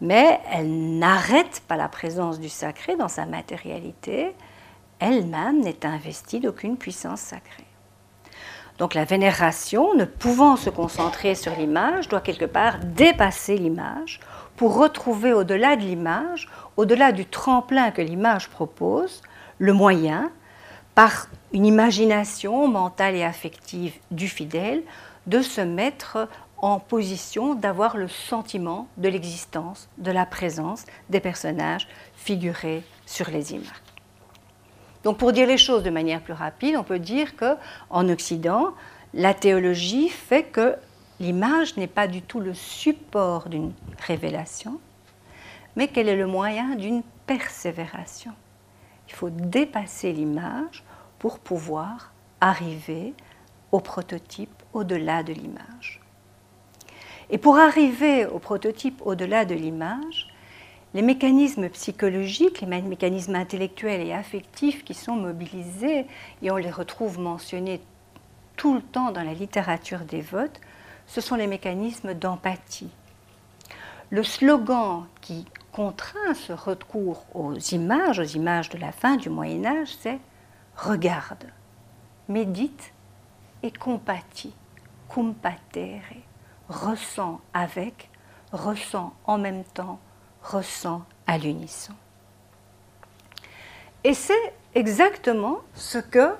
mais 0.00 0.40
elle 0.52 0.98
n'arrête 0.98 1.62
pas 1.66 1.76
la 1.76 1.88
présence 1.88 2.40
du 2.40 2.48
sacré 2.48 2.96
dans 2.96 3.08
sa 3.08 3.26
matérialité, 3.26 4.34
elle-même 4.98 5.60
n'est 5.60 5.86
investie 5.86 6.40
d'aucune 6.40 6.76
puissance 6.76 7.20
sacrée. 7.20 7.66
Donc 8.78 8.94
la 8.94 9.04
vénération, 9.04 9.94
ne 9.94 10.04
pouvant 10.04 10.56
se 10.56 10.70
concentrer 10.70 11.34
sur 11.34 11.54
l'image, 11.54 12.08
doit 12.08 12.20
quelque 12.20 12.44
part 12.44 12.78
dépasser 12.80 13.56
l'image 13.56 14.20
pour 14.56 14.76
retrouver 14.76 15.32
au-delà 15.32 15.76
de 15.76 15.82
l'image, 15.82 16.48
au-delà 16.76 17.12
du 17.12 17.24
tremplin 17.24 17.90
que 17.92 18.02
l'image 18.02 18.48
propose, 18.48 19.22
le 19.58 19.72
moyen, 19.72 20.30
par 20.94 21.28
une 21.52 21.66
imagination 21.66 22.66
mentale 22.68 23.14
et 23.14 23.24
affective 23.24 23.94
du 24.10 24.28
fidèle, 24.28 24.82
de 25.26 25.40
se 25.40 25.60
mettre 25.60 26.28
en 26.58 26.78
position 26.78 27.54
d'avoir 27.54 27.96
le 27.96 28.08
sentiment 28.08 28.88
de 28.96 29.08
l'existence, 29.08 29.88
de 29.98 30.10
la 30.10 30.26
présence 30.26 30.84
des 31.10 31.20
personnages 31.20 31.88
figurés 32.14 32.82
sur 33.06 33.28
les 33.30 33.52
images. 33.52 33.82
Donc 35.02 35.18
pour 35.18 35.32
dire 35.32 35.46
les 35.46 35.58
choses 35.58 35.82
de 35.82 35.90
manière 35.90 36.22
plus 36.22 36.32
rapide, 36.32 36.76
on 36.76 36.84
peut 36.84 36.98
dire 36.98 37.36
que 37.36 37.56
en 37.90 38.08
Occident, 38.08 38.72
la 39.12 39.34
théologie 39.34 40.08
fait 40.08 40.44
que 40.44 40.76
l'image 41.20 41.76
n'est 41.76 41.86
pas 41.86 42.08
du 42.08 42.22
tout 42.22 42.40
le 42.40 42.54
support 42.54 43.48
d'une 43.48 43.72
révélation, 44.06 44.80
mais 45.76 45.88
qu'elle 45.88 46.08
est 46.08 46.16
le 46.16 46.26
moyen 46.26 46.74
d'une 46.74 47.02
persévération. 47.26 48.32
Il 49.08 49.14
faut 49.14 49.30
dépasser 49.30 50.12
l'image 50.12 50.82
pour 51.18 51.38
pouvoir 51.38 52.12
arriver 52.40 53.14
au 53.72 53.80
prototype 53.80 54.62
au-delà 54.72 55.22
de 55.22 55.32
l'image. 55.32 56.03
Et 57.30 57.38
pour 57.38 57.56
arriver 57.56 58.26
au 58.26 58.38
prototype 58.38 59.00
au-delà 59.04 59.44
de 59.44 59.54
l'image, 59.54 60.28
les 60.94 61.02
mécanismes 61.02 61.68
psychologiques, 61.70 62.60
les 62.60 62.82
mécanismes 62.82 63.34
intellectuels 63.34 64.06
et 64.06 64.12
affectifs 64.12 64.84
qui 64.84 64.94
sont 64.94 65.16
mobilisés, 65.16 66.06
et 66.42 66.50
on 66.50 66.56
les 66.56 66.70
retrouve 66.70 67.18
mentionnés 67.18 67.80
tout 68.56 68.74
le 68.74 68.82
temps 68.82 69.10
dans 69.10 69.22
la 69.22 69.34
littérature 69.34 70.00
des 70.00 70.20
votes, 70.20 70.60
ce 71.06 71.20
sont 71.20 71.34
les 71.34 71.48
mécanismes 71.48 72.14
d'empathie. 72.14 72.90
Le 74.10 74.22
slogan 74.22 75.06
qui 75.20 75.46
contraint 75.72 76.34
ce 76.34 76.52
recours 76.52 77.26
aux 77.34 77.54
images, 77.54 78.20
aux 78.20 78.22
images 78.22 78.68
de 78.68 78.78
la 78.78 78.92
fin 78.92 79.16
du 79.16 79.28
Moyen 79.28 79.64
Âge, 79.64 79.96
c'est 79.98 80.20
regarde, 80.76 81.46
médite 82.28 82.92
et 83.64 83.72
compatis, 83.72 84.54
compatere, 85.08 86.02
ressent 86.68 87.40
avec, 87.52 88.10
ressent 88.52 89.14
en 89.26 89.38
même 89.38 89.64
temps, 89.64 90.00
ressent 90.42 91.02
à 91.26 91.38
l'unisson. 91.38 91.94
Et 94.04 94.14
c'est 94.14 94.52
exactement 94.74 95.60
ce 95.74 95.98
que 95.98 96.34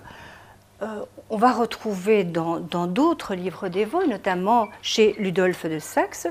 euh, 0.83 1.05
on 1.31 1.37
va 1.37 1.53
retrouver 1.53 2.25
dans 2.25 2.59
d'autres 2.59 3.35
livres 3.35 3.69
dévots, 3.69 4.07
notamment 4.07 4.69
chez 4.83 5.15
Ludolphe 5.19 5.67
de 5.67 5.79
Saxe, 5.79 6.27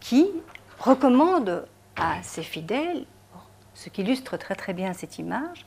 qui 0.00 0.30
recommande 0.78 1.66
à 1.96 2.22
ses 2.22 2.42
fidèles, 2.42 3.04
ce 3.74 3.88
qui 3.90 4.02
illustre 4.02 4.36
très 4.36 4.54
très 4.54 4.72
bien 4.72 4.92
cette 4.92 5.18
image, 5.18 5.64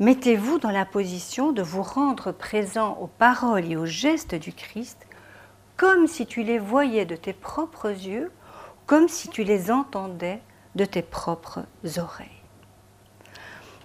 mettez-vous 0.00 0.58
dans 0.58 0.70
la 0.70 0.84
position 0.84 1.52
de 1.52 1.62
vous 1.62 1.82
rendre 1.82 2.32
présent 2.32 2.96
aux 3.00 3.06
paroles 3.06 3.70
et 3.70 3.76
aux 3.76 3.86
gestes 3.86 4.34
du 4.34 4.52
Christ, 4.52 5.06
comme 5.76 6.06
si 6.06 6.26
tu 6.26 6.42
les 6.42 6.58
voyais 6.58 7.04
de 7.04 7.16
tes 7.16 7.32
propres 7.32 7.90
yeux, 7.90 8.30
comme 8.86 9.08
si 9.08 9.28
tu 9.28 9.44
les 9.44 9.70
entendais 9.70 10.40
de 10.74 10.84
tes 10.84 11.02
propres 11.02 11.64
oreilles. 11.98 12.28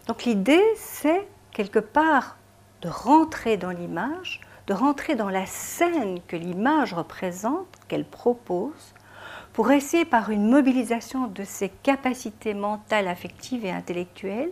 Donc 0.07 0.23
l'idée, 0.23 0.63
c'est 0.75 1.27
quelque 1.51 1.79
part 1.79 2.37
de 2.81 2.89
rentrer 2.89 3.57
dans 3.57 3.71
l'image, 3.71 4.41
de 4.67 4.73
rentrer 4.73 5.15
dans 5.15 5.29
la 5.29 5.45
scène 5.45 6.19
que 6.27 6.35
l'image 6.35 6.93
représente, 6.93 7.67
qu'elle 7.87 8.05
propose, 8.05 8.93
pour 9.53 9.71
essayer 9.71 10.05
par 10.05 10.29
une 10.29 10.49
mobilisation 10.49 11.27
de 11.27 11.43
ses 11.43 11.69
capacités 11.69 12.53
mentales, 12.53 13.07
affectives 13.07 13.65
et 13.65 13.71
intellectuelles, 13.71 14.51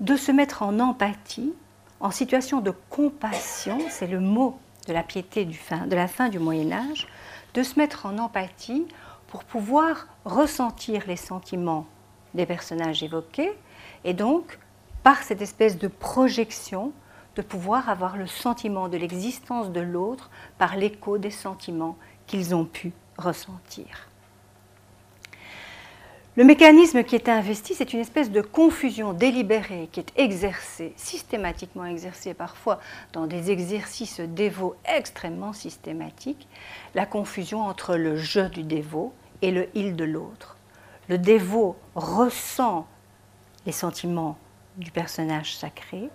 de 0.00 0.16
se 0.16 0.32
mettre 0.32 0.62
en 0.62 0.80
empathie, 0.80 1.54
en 2.00 2.10
situation 2.10 2.60
de 2.60 2.72
compassion, 2.90 3.78
c'est 3.90 4.06
le 4.06 4.20
mot 4.20 4.58
de 4.88 4.92
la 4.92 5.02
piété 5.02 5.44
de 5.44 5.94
la 5.94 6.08
fin 6.08 6.28
du 6.30 6.38
Moyen 6.38 6.72
Âge, 6.72 7.06
de 7.54 7.62
se 7.62 7.78
mettre 7.78 8.06
en 8.06 8.18
empathie 8.18 8.86
pour 9.28 9.44
pouvoir 9.44 10.08
ressentir 10.24 11.04
les 11.06 11.16
sentiments 11.16 11.86
des 12.34 12.46
personnages 12.46 13.02
évoqués 13.02 13.52
et 14.04 14.14
donc, 14.14 14.58
par 15.02 15.22
cette 15.22 15.42
espèce 15.42 15.78
de 15.78 15.88
projection, 15.88 16.92
de 17.36 17.42
pouvoir 17.42 17.88
avoir 17.88 18.16
le 18.16 18.26
sentiment 18.26 18.88
de 18.88 18.96
l'existence 18.96 19.70
de 19.70 19.80
l'autre 19.80 20.30
par 20.56 20.76
l'écho 20.76 21.18
des 21.18 21.30
sentiments 21.30 21.96
qu'ils 22.26 22.54
ont 22.54 22.64
pu 22.64 22.92
ressentir. 23.16 24.07
Le 26.38 26.44
mécanisme 26.44 27.02
qui 27.02 27.16
est 27.16 27.28
investi, 27.28 27.74
c'est 27.74 27.92
une 27.92 27.98
espèce 27.98 28.30
de 28.30 28.42
confusion 28.42 29.12
délibérée 29.12 29.88
qui 29.90 29.98
est 29.98 30.12
exercée, 30.14 30.92
systématiquement 30.94 31.84
exercée 31.84 32.32
parfois 32.32 32.78
dans 33.12 33.26
des 33.26 33.50
exercices 33.50 34.20
dévots 34.20 34.76
extrêmement 34.84 35.52
systématiques, 35.52 36.46
la 36.94 37.06
confusion 37.06 37.62
entre 37.62 37.96
le 37.96 38.14
je 38.14 38.38
du 38.38 38.62
dévot 38.62 39.12
et 39.42 39.50
le 39.50 39.68
il 39.74 39.96
de 39.96 40.04
l'autre. 40.04 40.56
Le 41.08 41.18
dévot 41.18 41.74
ressent 41.96 42.86
les 43.66 43.72
sentiments 43.72 44.38
du 44.76 44.92
personnage 44.92 45.56
sacré 45.56 46.08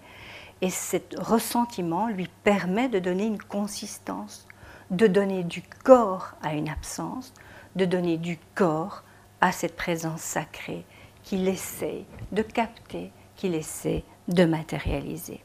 et 0.62 0.70
ce 0.70 0.96
ressentiment 1.18 2.08
lui 2.08 2.30
permet 2.46 2.88
de 2.88 3.00
donner 3.00 3.26
une 3.26 3.44
consistance, 3.44 4.48
de 4.90 5.08
donner 5.08 5.44
du 5.44 5.64
corps 5.84 6.36
à 6.42 6.54
une 6.54 6.70
absence, 6.70 7.34
de 7.76 7.84
donner 7.84 8.16
du 8.16 8.40
corps 8.56 9.04
cette 9.52 9.76
présence 9.76 10.22
sacrée 10.22 10.86
qu'il 11.24 11.48
essaie 11.48 12.06
de 12.32 12.42
capter, 12.42 13.12
qu'il 13.36 13.56
essaie 13.56 14.04
de 14.28 14.46
matérialiser. 14.46 15.42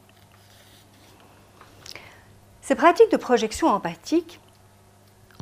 Ces 2.61 2.75
pratiques 2.75 3.11
de 3.11 3.17
projection 3.17 3.67
empathique, 3.67 4.39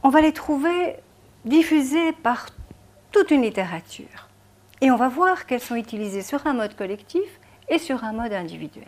on 0.03 0.09
va 0.09 0.21
les 0.21 0.33
trouver 0.33 0.95
diffusées 1.45 2.13
par 2.13 2.47
toute 3.11 3.31
une 3.31 3.41
littérature. 3.41 4.29
Et 4.81 4.91
on 4.91 4.95
va 4.95 5.09
voir 5.09 5.45
qu'elles 5.45 5.61
sont 5.61 5.75
utilisées 5.75 6.21
sur 6.21 6.45
un 6.45 6.53
mode 6.53 6.75
collectif 6.75 7.39
et 7.67 7.79
sur 7.79 8.03
un 8.03 8.13
mode 8.13 8.33
individuel. 8.33 8.87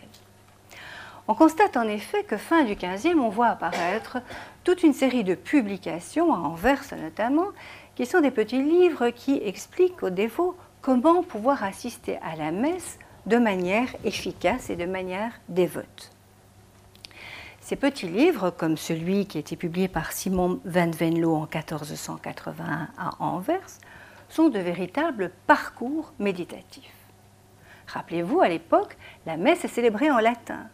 On 1.27 1.35
constate 1.35 1.77
en 1.77 1.87
effet 1.87 2.23
que 2.23 2.37
fin 2.37 2.63
du 2.63 2.75
XVe, 2.75 3.19
on 3.19 3.29
voit 3.29 3.49
apparaître 3.49 4.17
toute 4.63 4.83
une 4.83 4.93
série 4.93 5.23
de 5.23 5.35
publications, 5.35 6.33
à 6.33 6.37
Anvers 6.37 6.83
notamment, 6.99 7.49
qui 7.99 8.05
sont 8.05 8.21
des 8.21 8.31
petits 8.31 8.63
livres 8.63 9.09
qui 9.09 9.41
expliquent 9.43 10.03
aux 10.03 10.09
dévots 10.09 10.55
comment 10.81 11.21
pouvoir 11.21 11.65
assister 11.65 12.17
à 12.19 12.37
la 12.37 12.49
messe 12.49 12.97
de 13.25 13.35
manière 13.35 13.93
efficace 14.05 14.69
et 14.69 14.77
de 14.77 14.85
manière 14.85 15.33
dévote. 15.49 16.09
Ces 17.59 17.75
petits 17.75 18.07
livres, 18.07 18.51
comme 18.51 18.77
celui 18.77 19.25
qui 19.25 19.35
a 19.35 19.41
été 19.41 19.57
publié 19.57 19.89
par 19.89 20.13
Simon 20.13 20.61
van 20.63 20.89
Venlo 20.91 21.35
en 21.35 21.41
1481 21.41 22.87
à 22.97 23.21
Anvers, 23.21 23.67
sont 24.29 24.47
de 24.47 24.59
véritables 24.59 25.33
parcours 25.45 26.13
méditatifs. 26.19 26.95
Rappelez-vous, 27.87 28.39
à 28.39 28.47
l'époque, 28.47 28.95
la 29.25 29.35
messe 29.35 29.65
est 29.65 29.67
célébrée 29.67 30.09
en 30.09 30.19
latin 30.19 30.69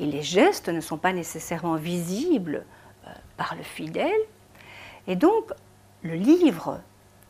et 0.00 0.06
les 0.06 0.22
gestes 0.22 0.70
ne 0.70 0.80
sont 0.80 0.98
pas 0.98 1.12
nécessairement 1.12 1.76
visibles 1.76 2.64
euh, 3.06 3.10
par 3.36 3.54
le 3.54 3.62
fidèle. 3.62 4.10
Et 5.06 5.14
donc, 5.14 5.52
le 6.02 6.14
livre 6.14 6.80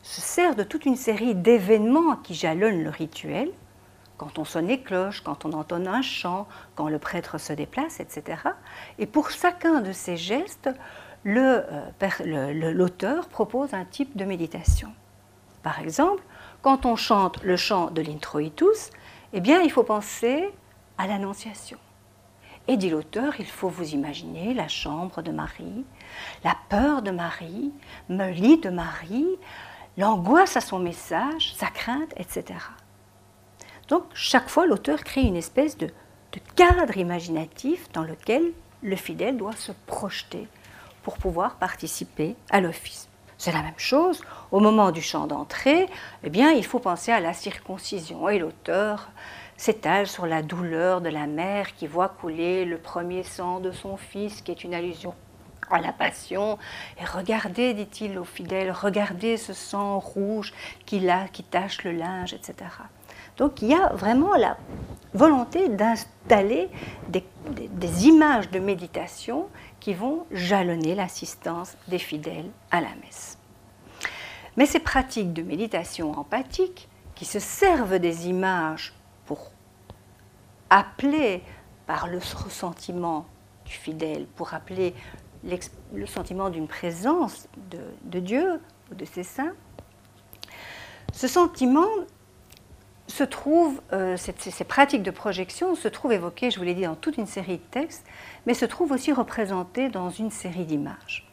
se 0.01 0.21
sert 0.21 0.55
de 0.55 0.63
toute 0.63 0.85
une 0.85 0.95
série 0.95 1.35
d'événements 1.35 2.15
qui 2.17 2.33
jalonnent 2.33 2.83
le 2.83 2.89
rituel, 2.89 3.51
quand 4.17 4.37
on 4.37 4.45
sonne 4.45 4.67
les 4.67 4.81
cloches, 4.81 5.21
quand 5.21 5.45
on 5.45 5.53
entonne 5.53 5.87
un 5.87 6.01
chant, 6.01 6.47
quand 6.75 6.89
le 6.89 6.99
prêtre 6.99 7.37
se 7.37 7.53
déplace, 7.53 7.99
etc. 7.99 8.41
Et 8.97 9.05
pour 9.05 9.31
chacun 9.31 9.81
de 9.81 9.93
ces 9.93 10.17
gestes, 10.17 10.69
euh, 11.25 11.61
l'auteur 12.73 13.27
propose 13.27 13.73
un 13.73 13.85
type 13.85 14.17
de 14.17 14.25
méditation. 14.25 14.93
Par 15.63 15.79
exemple, 15.79 16.23
quand 16.61 16.85
on 16.85 16.95
chante 16.95 17.41
le 17.43 17.55
chant 17.55 17.91
de 17.91 18.01
l'introitus, 18.01 18.89
eh 19.33 19.39
bien, 19.39 19.61
il 19.61 19.71
faut 19.71 19.83
penser 19.83 20.53
à 20.97 21.07
l'annonciation. 21.07 21.77
Et 22.69 22.77
dit 22.77 22.91
l'auteur, 22.91 23.33
il 23.39 23.47
faut 23.47 23.67
vous 23.67 23.95
imaginer 23.95 24.53
la 24.53 24.67
chambre 24.67 25.23
de 25.23 25.31
Marie, 25.31 25.83
la 26.43 26.55
peur 26.69 27.01
de 27.01 27.09
Marie, 27.09 27.71
me 28.09 28.29
lit 28.29 28.59
de 28.59 28.69
Marie, 28.69 29.25
l'angoisse 29.97 30.55
à 30.55 30.61
son 30.61 30.77
message, 30.77 31.55
sa 31.55 31.65
crainte, 31.65 32.13
etc. 32.15 32.59
Donc 33.87 34.03
chaque 34.13 34.49
fois, 34.49 34.67
l'auteur 34.67 35.03
crée 35.03 35.23
une 35.23 35.35
espèce 35.35 35.79
de, 35.79 35.87
de 35.87 36.39
cadre 36.55 36.95
imaginatif 36.95 37.91
dans 37.91 38.03
lequel 38.03 38.43
le 38.83 38.95
fidèle 38.95 39.37
doit 39.37 39.55
se 39.55 39.71
projeter 39.87 40.47
pour 41.01 41.17
pouvoir 41.17 41.55
participer 41.55 42.35
à 42.51 42.61
l'office. 42.61 43.09
C'est 43.39 43.51
la 43.51 43.63
même 43.63 43.73
chose. 43.77 44.21
Au 44.51 44.59
moment 44.59 44.91
du 44.91 45.01
chant 45.01 45.25
d'entrée, 45.25 45.87
eh 46.23 46.29
bien, 46.29 46.51
il 46.51 46.63
faut 46.63 46.77
penser 46.77 47.11
à 47.11 47.19
la 47.19 47.33
circoncision. 47.33 48.29
Et 48.29 48.37
l'auteur 48.37 49.09
s'étale 49.59 50.07
sur 50.07 50.25
la 50.25 50.41
douleur 50.41 51.01
de 51.01 51.09
la 51.09 51.27
mère 51.27 51.75
qui 51.75 51.85
voit 51.85 52.07
couler 52.07 52.63
le 52.63 52.77
premier 52.77 53.23
sang 53.23 53.59
de 53.59 53.73
son 53.73 53.97
fils, 53.97 54.41
qui 54.41 54.51
est 54.51 54.63
une 54.63 54.73
allusion 54.73 55.13
à 55.69 55.81
la 55.81 55.91
passion. 55.91 56.57
Et 56.97 57.03
regardez, 57.03 57.73
dit-il 57.73 58.17
aux 58.17 58.23
fidèles, 58.23 58.71
regardez 58.71 59.35
ce 59.35 59.51
sang 59.51 59.99
rouge 59.99 60.53
qui, 60.85 61.09
a, 61.09 61.27
qui 61.27 61.43
tache 61.43 61.83
le 61.83 61.91
linge, 61.91 62.33
etc. 62.33 62.55
Donc 63.35 63.61
il 63.61 63.67
y 63.67 63.73
a 63.73 63.89
vraiment 63.89 64.33
la 64.35 64.55
volonté 65.13 65.67
d'installer 65.67 66.69
des, 67.09 67.25
des, 67.49 68.07
images 68.07 68.49
de 68.51 68.59
méditation 68.59 69.47
qui 69.81 69.93
vont 69.93 70.25
jalonner 70.31 70.95
l'assistance 70.95 71.75
des 71.89 71.99
fidèles 71.99 72.49
à 72.71 72.79
la 72.79 72.95
messe. 73.03 73.37
Mais 74.55 74.65
ces 74.65 74.79
pratiques 74.79 75.33
de 75.33 75.43
méditation 75.43 76.17
empathique, 76.17 76.87
qui 77.15 77.25
se 77.25 77.39
servent 77.39 77.99
des 77.99 78.29
images 78.29 78.93
appeler 80.69 81.43
par 81.87 82.07
le 82.07 82.17
ressentiment 82.17 83.25
du 83.65 83.73
fidèle, 83.73 84.25
pour 84.35 84.53
appeler 84.53 84.93
le 85.93 86.05
sentiment 86.05 86.49
d'une 86.49 86.67
présence 86.67 87.47
de, 88.03 88.19
Dieu 88.19 88.61
ou 88.91 88.95
de 88.95 89.05
ses 89.05 89.23
saints, 89.23 89.53
ce 91.13 91.27
sentiment 91.27 91.87
se 93.07 93.23
trouve, 93.23 93.81
euh, 93.91 94.17
ces, 94.17 94.63
pratiques 94.63 95.01
de 95.01 95.11
projection 95.11 95.75
se 95.75 95.87
trouvent 95.87 96.11
évoquées, 96.11 96.51
je 96.51 96.59
vous 96.59 96.65
l'ai 96.65 96.75
dit, 96.75 96.83
dans 96.83 96.95
toute 96.95 97.17
une 97.17 97.25
série 97.25 97.57
de 97.57 97.63
textes, 97.71 98.05
mais 98.45 98.53
se 98.53 98.65
trouvent 98.65 98.91
aussi 98.91 99.11
représentées 99.11 99.89
dans 99.89 100.09
une 100.09 100.29
série 100.29 100.65
d'images. 100.65 101.27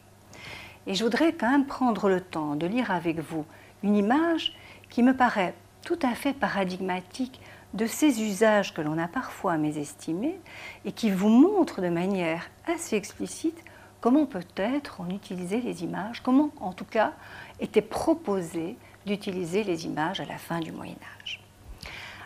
Et 0.87 0.95
je 0.95 1.03
voudrais 1.03 1.33
quand 1.33 1.51
même 1.51 1.65
prendre 1.65 2.09
le 2.09 2.21
temps 2.21 2.55
de 2.55 2.65
lire 2.65 2.91
avec 2.91 3.19
vous 3.19 3.45
une 3.83 3.95
image 3.95 4.55
qui 4.89 5.03
me 5.03 5.15
paraît 5.15 5.53
tout 5.83 5.99
à 6.01 6.15
fait 6.15 6.33
paradigmatique 6.33 7.39
de 7.73 7.85
ces 7.85 8.21
usages 8.21 8.73
que 8.73 8.81
l'on 8.81 8.97
a 8.97 9.07
parfois 9.07 9.57
mésestimés 9.57 10.39
et 10.85 10.91
qui 10.91 11.11
vous 11.11 11.29
montre 11.29 11.81
de 11.81 11.89
manière 11.89 12.49
assez 12.65 12.95
explicite 12.95 13.63
comment 14.01 14.25
peut-être 14.25 14.97
on 14.99 15.09
utilisait 15.09 15.61
les 15.61 15.83
images, 15.83 16.21
comment 16.21 16.51
en 16.59 16.73
tout 16.73 16.85
cas 16.85 17.13
était 17.59 17.81
proposé 17.81 18.75
d'utiliser 19.05 19.63
les 19.63 19.85
images 19.85 20.19
à 20.19 20.25
la 20.25 20.37
fin 20.37 20.59
du 20.59 20.71
Moyen 20.71 20.95
Âge. 21.21 21.41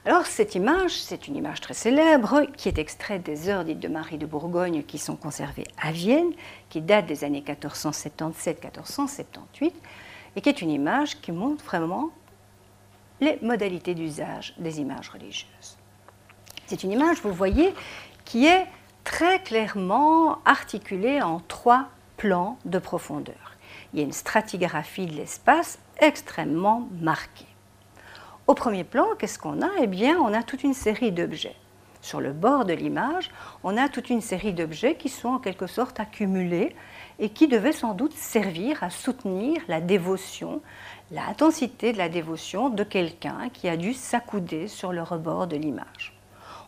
Alors 0.04 0.26
cette 0.26 0.56
image, 0.56 1.00
c'est 1.00 1.28
une 1.28 1.36
image 1.36 1.62
très 1.62 1.76
célèbre 1.76 2.48
qui 2.58 2.68
est 2.68 2.80
extraite 2.80 3.24
des 3.24 3.50
heures 3.50 3.64
dites 3.64 3.80
de 3.80 3.88
Marie 3.88 4.18
de 4.18 4.26
Bourgogne 4.26 4.82
qui 4.82 4.98
sont 4.98 5.16
conservées 5.16 5.68
à 5.80 5.92
Vienne, 5.92 6.32
qui 6.70 6.82
date 6.82 7.06
des 7.06 7.24
années 7.24 7.44
1477-1478 7.48 9.72
et 10.36 10.42
qui 10.42 10.50
est 10.50 10.64
une 10.64 10.72
image 10.72 11.22
qui 11.22 11.32
montre 11.32 11.64
vraiment 11.64 12.10
les 13.22 13.38
modalités 13.42 13.94
d'usage 13.94 14.54
des 14.58 14.82
images 14.82 15.10
religieuses. 15.10 15.78
C'est 16.66 16.84
une 16.84 16.92
image, 16.92 17.22
vous 17.22 17.34
voyez, 17.34 17.74
qui 18.26 18.48
est 18.48 18.66
très 19.04 19.42
clairement 19.42 20.40
articulée 20.44 21.22
en 21.22 21.40
trois 21.40 21.90
plans 22.18 22.58
de 22.66 22.80
profondeur. 22.80 23.56
Il 23.94 24.00
y 24.00 24.02
a 24.02 24.06
une 24.06 24.12
stratigraphie 24.12 25.06
de 25.06 25.14
l'espace 25.14 25.80
extrêmement 26.00 26.88
marquée. 27.00 27.46
Au 28.48 28.56
premier 28.56 28.84
plan, 28.84 29.06
qu'est-ce 29.20 29.38
qu'on 29.38 29.62
a? 29.62 29.70
Eh 29.80 29.88
bien, 29.88 30.18
on 30.18 30.34
a 30.34 30.44
toute 30.44 30.64
une 30.64 30.74
série 30.74 31.12
d'objets. 31.12 31.56
Sur 32.02 32.20
le 32.20 32.34
bord 32.34 32.66
de 32.66 32.74
l'image, 32.74 33.30
on 33.64 33.78
a 33.78 33.88
toute 33.88 34.10
une 34.10 34.22
série 34.22 34.54
d'objets 34.54 34.96
qui 34.96 35.10
sont 35.10 35.30
en 35.30 35.40
quelque 35.40 35.68
sorte 35.68 36.00
accumulés 36.00 36.76
et 37.20 37.30
qui 37.30 37.48
devaient 37.48 37.72
sans 37.72 37.94
doute 37.94 38.14
servir 38.14 38.84
à 38.84 38.90
soutenir 38.90 39.62
la 39.68 39.82
dévotion, 39.82 40.62
l'intensité 41.12 41.92
de 41.92 41.98
la 41.98 42.08
dévotion 42.08 42.70
de 42.70 42.84
quelqu'un 42.84 43.50
qui 43.50 43.68
a 43.68 43.76
dû 43.76 43.94
s'accouder 43.94 44.68
sur 44.70 44.94
le 44.94 45.04
rebord 45.04 45.46
de 45.46 45.58
l'image. 45.58 46.14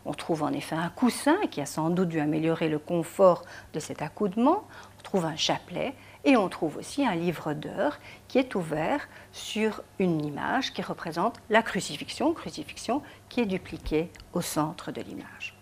On 0.06 0.14
trouve 0.14 0.44
en 0.44 0.52
effet 0.52 0.76
un 0.76 0.90
coussin 0.90 1.38
qui 1.50 1.62
a 1.62 1.66
sans 1.66 1.90
doute 1.90 2.10
dû 2.10 2.20
améliorer 2.20 2.68
le 2.68 2.78
confort 2.78 3.44
de 3.74 3.80
cet 3.80 4.02
accoudement, 4.02 4.66
on 5.00 5.04
trouve 5.04 5.24
un 5.24 5.38
chapelet 5.38 5.94
et 6.26 6.36
on 6.36 6.50
trouve 6.50 6.78
aussi 6.78 7.06
un 7.06 7.16
livre 7.16 7.54
d'heures 7.54 8.00
qui 8.28 8.38
est 8.38 8.56
ouvert 8.56 9.08
sur 9.32 9.82
une 9.98 10.26
image 10.26 10.74
qui 10.74 10.82
représente 10.82 11.38
la 11.50 11.64
crucifixion, 11.64 12.34
crucifixion 12.34 13.02
qui 13.30 13.40
est 13.40 13.46
dupliquée 13.46 14.10
au 14.34 14.42
centre 14.42 14.92
de 14.92 15.02
l'image. 15.02 15.56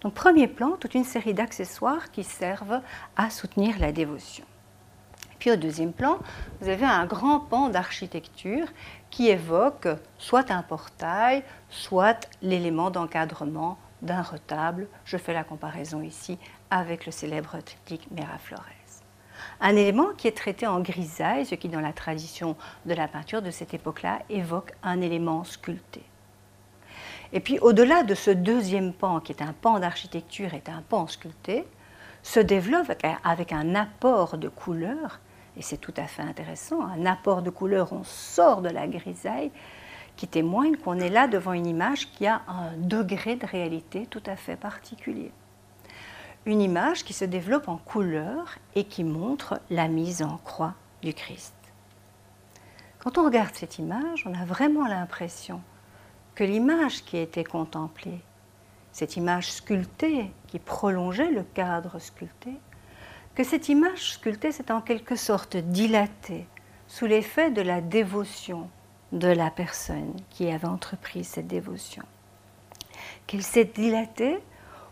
Donc 0.00 0.14
premier 0.14 0.48
plan, 0.48 0.72
toute 0.72 0.94
une 0.94 1.04
série 1.04 1.34
d'accessoires 1.34 2.10
qui 2.10 2.24
servent 2.24 2.80
à 3.16 3.30
soutenir 3.30 3.78
la 3.78 3.92
dévotion. 3.92 4.44
Au 5.46 5.54
deuxième 5.54 5.92
plan, 5.92 6.18
vous 6.60 6.68
avez 6.68 6.86
un 6.86 7.06
grand 7.06 7.38
pan 7.38 7.68
d'architecture 7.68 8.66
qui 9.10 9.28
évoque 9.28 9.86
soit 10.18 10.50
un 10.50 10.62
portail, 10.62 11.44
soit 11.70 12.28
l'élément 12.42 12.90
d'encadrement 12.90 13.78
d'un 14.02 14.22
retable. 14.22 14.88
Je 15.04 15.16
fais 15.16 15.32
la 15.32 15.44
comparaison 15.44 16.02
ici 16.02 16.36
avec 16.70 17.06
le 17.06 17.12
célèbre 17.12 17.60
triptyque 17.60 18.10
Miraflores. 18.10 18.64
Un 19.60 19.76
élément 19.76 20.08
qui 20.16 20.26
est 20.26 20.36
traité 20.36 20.66
en 20.66 20.80
grisaille, 20.80 21.46
ce 21.46 21.54
qui 21.54 21.68
dans 21.68 21.80
la 21.80 21.92
tradition 21.92 22.56
de 22.84 22.94
la 22.94 23.06
peinture 23.06 23.40
de 23.40 23.52
cette 23.52 23.72
époque-là 23.72 24.22
évoque 24.28 24.72
un 24.82 25.00
élément 25.00 25.44
sculpté. 25.44 26.02
Et 27.32 27.38
puis 27.38 27.60
au-delà 27.60 28.02
de 28.02 28.16
ce 28.16 28.32
deuxième 28.32 28.92
pan, 28.92 29.20
qui 29.20 29.30
est 29.30 29.42
un 29.42 29.52
pan 29.52 29.78
d'architecture 29.78 30.54
et 30.54 30.62
un 30.66 30.82
pan 30.82 31.06
sculpté, 31.06 31.68
se 32.24 32.40
développe 32.40 32.90
avec 33.22 33.52
un 33.52 33.76
apport 33.76 34.38
de 34.38 34.48
couleurs 34.48 35.20
et 35.56 35.62
c'est 35.62 35.78
tout 35.78 35.94
à 35.96 36.06
fait 36.06 36.22
intéressant, 36.22 36.82
un 36.82 37.06
apport 37.06 37.42
de 37.42 37.50
couleur, 37.50 37.92
on 37.92 38.04
sort 38.04 38.62
de 38.62 38.68
la 38.68 38.86
grisaille, 38.86 39.50
qui 40.16 40.28
témoigne 40.28 40.76
qu'on 40.76 40.98
est 40.98 41.10
là 41.10 41.28
devant 41.28 41.52
une 41.52 41.66
image 41.66 42.10
qui 42.12 42.26
a 42.26 42.42
un 42.48 42.72
degré 42.76 43.36
de 43.36 43.46
réalité 43.46 44.06
tout 44.06 44.22
à 44.26 44.36
fait 44.36 44.56
particulier. 44.56 45.30
Une 46.46 46.60
image 46.60 47.04
qui 47.04 47.12
se 47.12 47.24
développe 47.24 47.68
en 47.68 47.76
couleur 47.76 48.58
et 48.74 48.84
qui 48.84 49.04
montre 49.04 49.60
la 49.68 49.88
mise 49.88 50.22
en 50.22 50.38
croix 50.38 50.74
du 51.02 51.12
Christ. 51.12 51.54
Quand 52.98 53.18
on 53.18 53.24
regarde 53.24 53.54
cette 53.54 53.78
image, 53.78 54.26
on 54.26 54.34
a 54.34 54.44
vraiment 54.44 54.86
l'impression 54.86 55.60
que 56.34 56.44
l'image 56.44 57.04
qui 57.04 57.16
a 57.16 57.22
été 57.22 57.44
contemplée, 57.44 58.20
cette 58.92 59.16
image 59.16 59.52
sculptée 59.52 60.30
qui 60.46 60.58
prolongeait 60.58 61.30
le 61.30 61.42
cadre 61.42 61.98
sculpté, 61.98 62.52
que 63.36 63.44
cette 63.44 63.68
image 63.68 64.12
sculptée 64.12 64.50
s'est 64.50 64.72
en 64.72 64.80
quelque 64.80 65.14
sorte 65.14 65.58
dilatée 65.58 66.46
sous 66.88 67.04
l'effet 67.04 67.50
de 67.50 67.60
la 67.60 67.82
dévotion 67.82 68.70
de 69.12 69.28
la 69.28 69.50
personne 69.50 70.14
qui 70.30 70.50
avait 70.50 70.66
entrepris 70.66 71.22
cette 71.22 71.46
dévotion. 71.46 72.02
Qu'elle 73.26 73.42
s'est 73.42 73.66
dilatée 73.66 74.38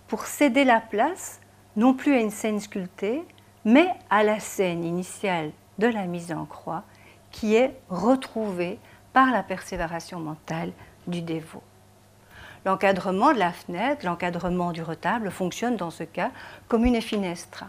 pour 0.09 0.27
céder 0.27 0.65
la 0.65 0.81
place 0.81 1.41
non 1.77 1.95
plus 1.95 2.15
à 2.15 2.21
une 2.21 2.31
scène 2.31 2.61
sculptée, 2.61 3.25
mais 3.65 3.89
à 4.11 4.23
la 4.23 4.39
scène 4.41 4.85
initiale 4.85 5.51
de 5.79 5.87
la 5.87 6.05
mise 6.05 6.31
en 6.31 6.45
croix 6.45 6.85
qui 7.31 7.55
est 7.55 7.75
retrouvée 7.89 8.79
par 9.15 9.31
la 9.31 9.43
persévération 9.43 10.21
mentale 10.21 10.73
du 11.07 11.23
dévot. 11.23 11.63
L'encadrement 12.67 13.33
de 13.33 13.39
la 13.39 13.53
fenêtre, 13.53 14.05
l'encadrement 14.05 14.73
du 14.73 14.83
retable 14.83 15.31
fonctionne 15.31 15.77
dans 15.77 15.91
ce 15.91 16.05
cas 16.05 16.31
comme 16.69 16.85
une 16.85 17.01
finestra 17.01 17.69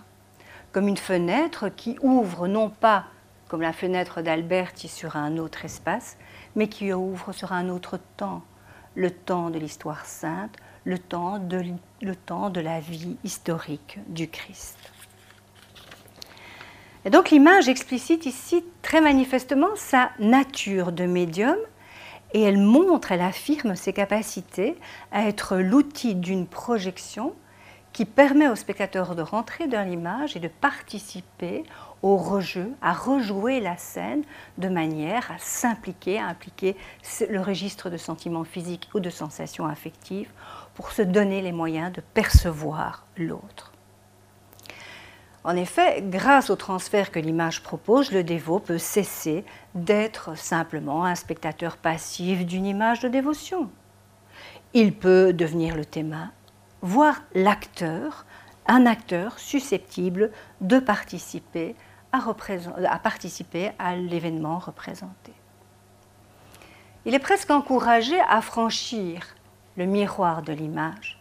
comme 0.76 0.90
une 0.90 0.98
fenêtre 0.98 1.70
qui 1.70 1.98
ouvre 2.02 2.50
non 2.50 2.70
pas 2.70 3.06
comme 3.48 3.62
la 3.62 3.72
fenêtre 3.72 4.22
d'Alberti 4.22 4.90
sur 4.90 5.16
un 5.16 5.38
autre 5.38 5.64
espace, 5.64 6.18
mais 6.58 6.68
qui 6.68 6.92
ouvre 6.92 7.32
sur 7.32 7.54
un 7.54 7.70
autre 7.70 7.98
temps, 8.18 8.44
le 8.94 9.10
temps 9.10 9.52
de 9.52 9.58
l'histoire 9.58 10.06
sainte, 10.06 10.54
le 10.84 11.00
temps 11.00 11.40
de, 11.40 11.64
le 12.02 12.16
temps 12.18 12.50
de 12.50 12.60
la 12.60 12.82
vie 12.82 13.16
historique 13.24 14.00
du 14.08 14.28
Christ. 14.28 14.78
Et 17.06 17.10
donc 17.10 17.30
l'image 17.30 17.70
explicite 17.70 18.26
ici 18.26 18.62
très 18.82 19.00
manifestement 19.00 19.78
sa 19.78 20.10
nature 20.20 20.92
de 20.92 21.06
médium 21.06 21.56
et 22.34 22.42
elle 22.42 22.58
montre, 22.58 23.14
elle 23.14 23.22
affirme 23.22 23.78
ses 23.78 23.94
capacités 23.94 24.76
à 25.14 25.26
être 25.26 25.56
l'outil 25.56 26.16
d'une 26.16 26.48
projection 26.48 27.34
qui 27.96 28.04
permet 28.04 28.50
au 28.50 28.56
spectateur 28.56 29.16
de 29.16 29.22
rentrer 29.22 29.68
dans 29.68 29.88
l'image 29.88 30.36
et 30.36 30.42
de 30.42 30.50
participer 30.50 31.64
au 32.02 32.18
rejeu, 32.18 32.74
à 32.82 32.92
rejouer 32.92 33.62
la 33.62 33.78
scène 33.78 34.24
de 34.58 34.68
manière 34.68 35.32
à 35.32 35.38
s'impliquer, 35.38 36.20
à 36.20 36.26
impliquer 36.26 36.76
le 37.30 37.40
registre 37.40 37.90
de 37.90 37.96
sentiments 37.96 38.44
physiques 38.44 38.90
ou 38.94 39.00
de 39.00 39.10
sensations 39.10 39.66
affectives 39.66 40.30
pour 40.74 40.92
se 40.92 41.04
donner 41.04 41.42
les 41.42 41.54
moyens 41.54 41.94
de 41.94 42.02
percevoir 42.02 43.06
l'autre. 43.16 43.72
En 45.46 45.56
effet, 45.56 46.02
grâce 46.02 46.50
au 46.50 46.58
transfert 46.58 47.12
que 47.12 47.20
l'image 47.20 47.64
propose, 47.64 48.12
le 48.12 48.26
dévot 48.26 48.60
peut 48.60 48.78
cesser 48.78 49.46
d'être 49.74 50.38
simplement 50.38 51.06
un 51.06 51.16
spectateur 51.16 51.78
passif 51.78 52.46
d'une 52.46 52.66
image 52.66 53.00
de 53.00 53.08
dévotion. 53.08 53.70
Il 54.74 54.94
peut 54.94 55.32
devenir 55.32 55.78
le 55.78 55.86
témoin, 55.86 56.32
voir 56.86 57.24
l'acteur, 57.34 58.26
un 58.68 58.86
acteur 58.86 59.40
susceptible 59.40 60.32
de 60.62 60.78
participer 60.78 61.76
à, 62.12 63.96
l'événement 63.96 64.60
représenté. 64.60 65.34
Il 67.06 67.16
est 67.16 67.20
presque 67.20 67.50
encouragé 67.50 68.18
à 68.30 68.40
franchir 68.42 69.36
le 69.78 69.86
miroir 69.86 70.44
de 70.44 70.54
l'image, 70.54 71.20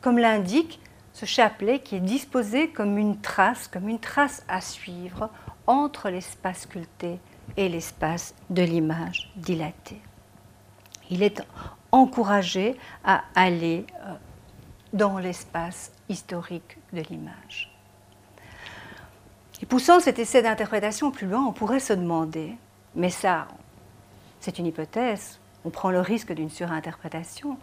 comme 0.00 0.18
l'indique 0.18 0.80
ce 1.12 1.26
chapelet 1.26 1.80
qui 1.80 1.96
est 1.96 2.00
disposé 2.00 2.70
comme 2.70 2.96
une 2.96 3.20
trace, 3.20 3.68
comme 3.68 3.88
une 3.88 3.98
trace 3.98 4.44
à 4.48 4.60
suivre 4.60 5.30
entre 5.66 6.10
l'espace 6.10 6.62
sculpté 6.62 7.18
et 7.56 7.68
l'espace 7.68 8.34
de 8.50 8.62
l'image 8.62 9.30
dilatée. 9.36 10.00
Il 11.10 11.24
est 11.24 11.42
encouragé 11.90 12.78
à 13.04 13.24
aller 13.34 13.84
euh, 14.06 14.14
dans 14.92 15.18
l'espace 15.18 15.92
historique 16.08 16.78
de 16.92 17.02
l'image. 17.02 17.72
Et 19.62 19.66
poussant 19.66 20.00
cet 20.00 20.18
essai 20.18 20.42
d'interprétation 20.42 21.10
plus 21.10 21.26
loin, 21.26 21.44
on 21.46 21.52
pourrait 21.52 21.80
se 21.80 21.92
demander, 21.92 22.56
mais 22.94 23.10
ça, 23.10 23.46
c'est 24.40 24.58
une 24.58 24.66
hypothèse, 24.66 25.38
on 25.64 25.70
prend 25.70 25.90
le 25.90 26.00
risque 26.00 26.32
d'une 26.32 26.50
surinterprétation, 26.50 27.56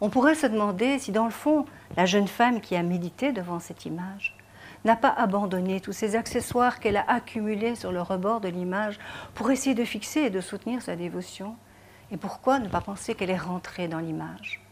on 0.00 0.10
pourrait 0.10 0.34
se 0.34 0.46
demander 0.46 0.98
si 0.98 1.12
dans 1.12 1.24
le 1.24 1.30
fond, 1.30 1.64
la 1.96 2.06
jeune 2.06 2.26
femme 2.26 2.60
qui 2.60 2.74
a 2.74 2.82
médité 2.82 3.32
devant 3.32 3.60
cette 3.60 3.86
image 3.86 4.36
n'a 4.84 4.96
pas 4.96 5.14
abandonné 5.16 5.80
tous 5.80 5.92
ces 5.92 6.16
accessoires 6.16 6.80
qu'elle 6.80 6.96
a 6.96 7.08
accumulés 7.08 7.76
sur 7.76 7.92
le 7.92 8.02
rebord 8.02 8.40
de 8.40 8.48
l'image 8.48 8.98
pour 9.34 9.50
essayer 9.50 9.74
de 9.74 9.84
fixer 9.84 10.22
et 10.22 10.30
de 10.30 10.40
soutenir 10.40 10.82
sa 10.82 10.96
dévotion 10.96 11.56
Et 12.10 12.16
pourquoi 12.16 12.58
ne 12.58 12.68
pas 12.68 12.80
penser 12.80 13.14
qu'elle 13.14 13.30
est 13.30 13.36
rentrée 13.36 13.88
dans 13.88 13.98
l'image? 13.98 14.63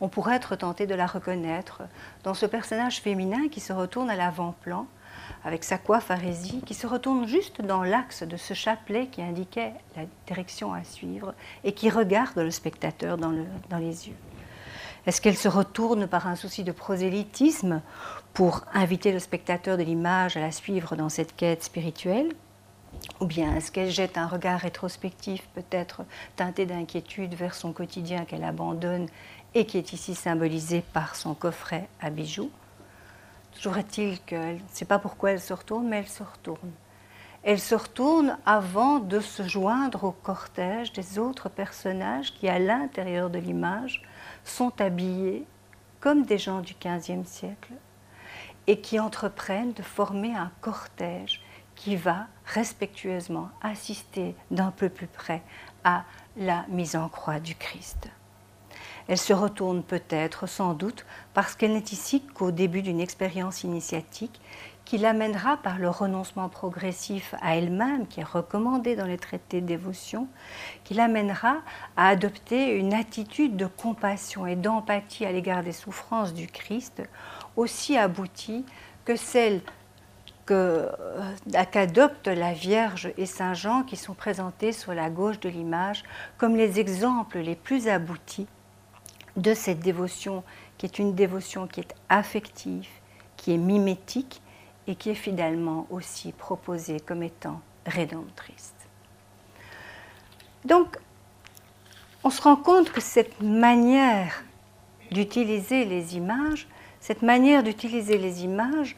On 0.00 0.08
pourrait 0.08 0.36
être 0.36 0.56
tenté 0.56 0.86
de 0.86 0.94
la 0.94 1.06
reconnaître 1.06 1.82
dans 2.24 2.34
ce 2.34 2.46
personnage 2.46 3.00
féminin 3.00 3.48
qui 3.50 3.60
se 3.60 3.72
retourne 3.72 4.10
à 4.10 4.16
l'avant-plan, 4.16 4.86
avec 5.44 5.64
sa 5.64 5.78
coiffe 5.78 6.10
arésie, 6.10 6.62
qui 6.66 6.74
se 6.74 6.86
retourne 6.86 7.26
juste 7.26 7.62
dans 7.62 7.82
l'axe 7.82 8.22
de 8.22 8.36
ce 8.36 8.54
chapelet 8.54 9.06
qui 9.06 9.22
indiquait 9.22 9.72
la 9.96 10.02
direction 10.26 10.72
à 10.72 10.84
suivre 10.84 11.34
et 11.62 11.72
qui 11.72 11.90
regarde 11.90 12.38
le 12.38 12.50
spectateur 12.50 13.16
dans 13.16 13.30
les 13.78 14.08
yeux. 14.08 14.16
Est-ce 15.06 15.20
qu'elle 15.20 15.36
se 15.36 15.48
retourne 15.48 16.06
par 16.06 16.26
un 16.26 16.34
souci 16.34 16.64
de 16.64 16.72
prosélytisme 16.72 17.82
pour 18.32 18.64
inviter 18.72 19.12
le 19.12 19.18
spectateur 19.18 19.76
de 19.76 19.82
l'image 19.82 20.36
à 20.36 20.40
la 20.40 20.50
suivre 20.50 20.96
dans 20.96 21.10
cette 21.10 21.36
quête 21.36 21.62
spirituelle? 21.62 22.30
Ou 23.20 23.26
bien 23.26 23.54
est-ce 23.54 23.70
qu'elle 23.70 23.90
jette 23.90 24.16
un 24.16 24.26
regard 24.26 24.60
rétrospectif, 24.60 25.46
peut-être 25.54 26.02
teinté 26.36 26.64
d'inquiétude, 26.64 27.34
vers 27.34 27.54
son 27.54 27.72
quotidien 27.72 28.24
qu'elle 28.24 28.44
abandonne 28.44 29.08
et 29.54 29.66
qui 29.66 29.78
est 29.78 29.92
ici 29.92 30.14
symbolisé 30.14 30.82
par 30.92 31.16
son 31.16 31.34
coffret 31.34 31.88
à 32.00 32.10
bijoux 32.10 32.50
Toujours 33.54 33.76
est-il 33.78 34.20
qu'elle 34.20 34.56
ne 34.56 34.68
sait 34.68 34.84
pas 34.84 34.98
pourquoi 34.98 35.30
elle 35.30 35.40
se 35.40 35.52
retourne, 35.52 35.86
mais 35.86 35.98
elle 35.98 36.08
se 36.08 36.24
retourne. 36.24 36.72
Elle 37.44 37.60
se 37.60 37.74
retourne 37.74 38.36
avant 38.46 38.98
de 38.98 39.20
se 39.20 39.46
joindre 39.46 40.04
au 40.04 40.12
cortège 40.12 40.92
des 40.92 41.18
autres 41.18 41.48
personnages 41.48 42.32
qui, 42.34 42.48
à 42.48 42.58
l'intérieur 42.58 43.30
de 43.30 43.38
l'image, 43.38 44.02
sont 44.44 44.72
habillés 44.80 45.46
comme 46.00 46.24
des 46.24 46.38
gens 46.38 46.60
du 46.60 46.74
XVe 46.74 47.24
siècle 47.24 47.72
et 48.66 48.80
qui 48.80 48.98
entreprennent 48.98 49.72
de 49.72 49.82
former 49.82 50.34
un 50.34 50.50
cortège 50.60 51.42
qui 51.76 51.96
va 51.96 52.26
respectueusement 52.46 53.50
assister 53.62 54.34
d'un 54.50 54.70
peu 54.70 54.88
plus 54.88 55.06
près 55.06 55.42
à 55.84 56.04
la 56.36 56.64
mise 56.68 56.96
en 56.96 57.08
croix 57.08 57.40
du 57.40 57.54
Christ. 57.54 58.08
Elle 59.08 59.18
se 59.18 59.32
retourne 59.32 59.82
peut-être, 59.82 60.46
sans 60.46 60.72
doute, 60.72 61.04
parce 61.34 61.54
qu'elle 61.54 61.72
n'est 61.72 61.90
ici 61.92 62.22
qu'au 62.22 62.50
début 62.50 62.82
d'une 62.82 63.00
expérience 63.00 63.62
initiatique 63.62 64.40
qui 64.84 64.98
l'amènera 64.98 65.56
par 65.58 65.78
le 65.78 65.88
renoncement 65.88 66.48
progressif 66.48 67.34
à 67.40 67.56
elle-même, 67.56 68.06
qui 68.06 68.20
est 68.20 68.24
recommandé 68.24 68.96
dans 68.96 69.06
les 69.06 69.16
traités 69.16 69.60
de 69.60 69.66
dévotion, 69.66 70.28
qui 70.84 70.94
l'amènera 70.94 71.56
à 71.96 72.08
adopter 72.08 72.76
une 72.76 72.92
attitude 72.92 73.56
de 73.56 73.66
compassion 73.66 74.46
et 74.46 74.56
d'empathie 74.56 75.24
à 75.24 75.32
l'égard 75.32 75.62
des 75.62 75.72
souffrances 75.72 76.34
du 76.34 76.46
Christ, 76.46 77.02
aussi 77.56 77.96
aboutie 77.96 78.64
que 79.04 79.16
celle 79.16 79.62
euh, 80.50 80.90
qu'adoptent 81.72 82.28
la 82.28 82.52
Vierge 82.52 83.10
et 83.16 83.24
Saint 83.24 83.54
Jean 83.54 83.82
qui 83.82 83.96
sont 83.96 84.12
présentés 84.12 84.72
sur 84.72 84.92
la 84.92 85.08
gauche 85.08 85.40
de 85.40 85.48
l'image 85.48 86.04
comme 86.36 86.54
les 86.54 86.80
exemples 86.80 87.38
les 87.38 87.54
plus 87.54 87.88
aboutis 87.88 88.46
de 89.36 89.54
cette 89.54 89.80
dévotion 89.80 90.44
qui 90.78 90.86
est 90.86 90.98
une 90.98 91.14
dévotion 91.14 91.66
qui 91.66 91.80
est 91.80 91.94
affective, 92.08 92.88
qui 93.36 93.52
est 93.52 93.58
mimétique 93.58 94.42
et 94.86 94.94
qui 94.94 95.10
est 95.10 95.14
finalement 95.14 95.86
aussi 95.90 96.32
proposée 96.32 97.00
comme 97.00 97.22
étant 97.22 97.60
rédemptrice. 97.86 98.74
Donc, 100.64 100.98
on 102.22 102.30
se 102.30 102.40
rend 102.40 102.56
compte 102.56 102.90
que 102.90 103.00
cette 103.00 103.42
manière 103.42 104.44
d'utiliser 105.10 105.84
les 105.84 106.16
images, 106.16 106.66
cette 107.00 107.22
manière 107.22 107.62
d'utiliser 107.62 108.16
les 108.16 108.44
images 108.44 108.96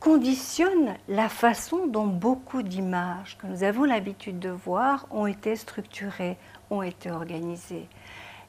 conditionne 0.00 0.96
la 1.06 1.28
façon 1.28 1.86
dont 1.86 2.06
beaucoup 2.06 2.62
d'images 2.62 3.38
que 3.38 3.46
nous 3.46 3.62
avons 3.62 3.84
l'habitude 3.84 4.40
de 4.40 4.48
voir 4.48 5.06
ont 5.10 5.26
été 5.26 5.54
structurées, 5.54 6.36
ont 6.70 6.82
été 6.82 7.10
organisées 7.10 7.86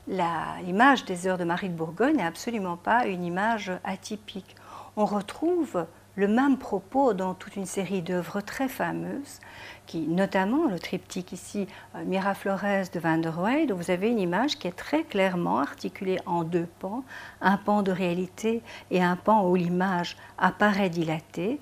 l'image 0.08 1.06
des 1.06 1.28
heures 1.28 1.38
de 1.38 1.44
Marie 1.44 1.70
de 1.70 1.76
Bourgogne 1.76 2.18
n'est 2.18 2.26
absolument 2.26 2.78
pas 2.78 3.06
une 3.06 3.24
image 3.24 3.72
atypique. 3.84 4.56
On 4.96 5.06
retrouve 5.06 5.86
le 6.16 6.28
même 6.28 6.58
propos 6.58 7.14
dans 7.14 7.34
toute 7.34 7.56
une 7.56 7.66
série 7.66 8.02
d'œuvres 8.02 8.42
très 8.42 8.68
fameuses, 8.68 9.40
qui, 9.88 10.02
notamment 10.02 10.68
le 10.68 10.80
triptyque 10.80 11.32
ici, 11.32 11.68
euh, 11.96 12.04
Miraflores 12.06 12.90
de 12.94 13.00
Van 13.00 13.18
der 13.18 13.40
Weyde, 13.40 13.72
où 13.72 13.78
vous 13.78 13.90
avez 13.90 14.10
une 14.10 14.20
image 14.20 14.60
qui 14.60 14.68
est 14.68 14.78
très 14.78 15.04
clairement 15.04 15.60
articulée 15.60 16.20
en 16.26 16.44
deux 16.44 16.68
pans, 16.80 17.04
un 17.42 17.58
pan 17.58 17.82
de 17.82 17.92
réalité 17.92 18.62
et 18.92 19.02
un 19.02 19.16
pan 19.16 19.50
où 19.50 19.56
l'image 19.56 20.16
apparaît 20.38 20.90
dilatée 20.90 21.60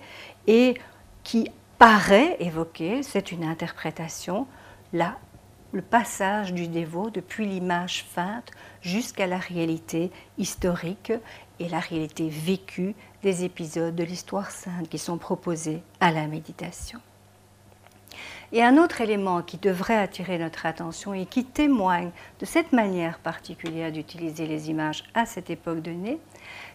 et 0.47 0.77
qui 1.23 1.49
paraît 1.77 2.35
évoquer, 2.39 3.03
c'est 3.03 3.31
une 3.31 3.43
interprétation, 3.43 4.47
la 4.91 5.15
le 5.71 5.81
passage 5.81 6.53
du 6.53 6.67
dévot 6.67 7.09
depuis 7.09 7.45
l'image 7.45 8.03
feinte 8.03 8.51
jusqu'à 8.81 9.27
la 9.27 9.37
réalité 9.37 10.11
historique 10.37 11.13
et 11.59 11.69
la 11.69 11.79
réalité 11.79 12.29
vécue 12.29 12.95
des 13.23 13.43
épisodes 13.45 13.95
de 13.95 14.03
l'histoire 14.03 14.51
sainte 14.51 14.89
qui 14.89 14.97
sont 14.97 15.17
proposés 15.17 15.81
à 15.99 16.11
la 16.11 16.27
méditation. 16.27 16.99
Et 18.53 18.61
un 18.61 18.77
autre 18.77 18.99
élément 18.99 19.41
qui 19.41 19.57
devrait 19.57 19.97
attirer 19.97 20.37
notre 20.37 20.65
attention 20.65 21.13
et 21.13 21.25
qui 21.25 21.45
témoigne 21.45 22.11
de 22.41 22.45
cette 22.45 22.73
manière 22.73 23.19
particulière 23.19 23.93
d'utiliser 23.93 24.45
les 24.45 24.69
images 24.69 25.05
à 25.13 25.25
cette 25.25 25.49
époque 25.49 25.81
donnée, 25.81 26.19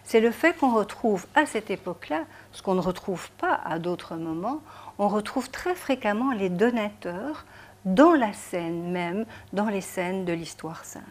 c'est 0.03 0.19
le 0.19 0.31
fait 0.31 0.57
qu'on 0.57 0.73
retrouve 0.73 1.27
à 1.35 1.45
cette 1.45 1.69
époque-là, 1.69 2.23
ce 2.51 2.63
qu'on 2.63 2.73
ne 2.73 2.81
retrouve 2.81 3.29
pas 3.31 3.61
à 3.63 3.77
d'autres 3.77 4.15
moments, 4.15 4.61
on 4.97 5.07
retrouve 5.07 5.51
très 5.51 5.75
fréquemment 5.75 6.31
les 6.31 6.49
donateurs 6.49 7.45
dans 7.87 8.13
la 8.13 8.33
scène 8.33 8.91
même, 8.91 9.25
dans 9.53 9.69
les 9.69 9.81
scènes 9.81 10.25
de 10.25 10.33
l'histoire 10.33 10.83
sainte. 10.83 11.03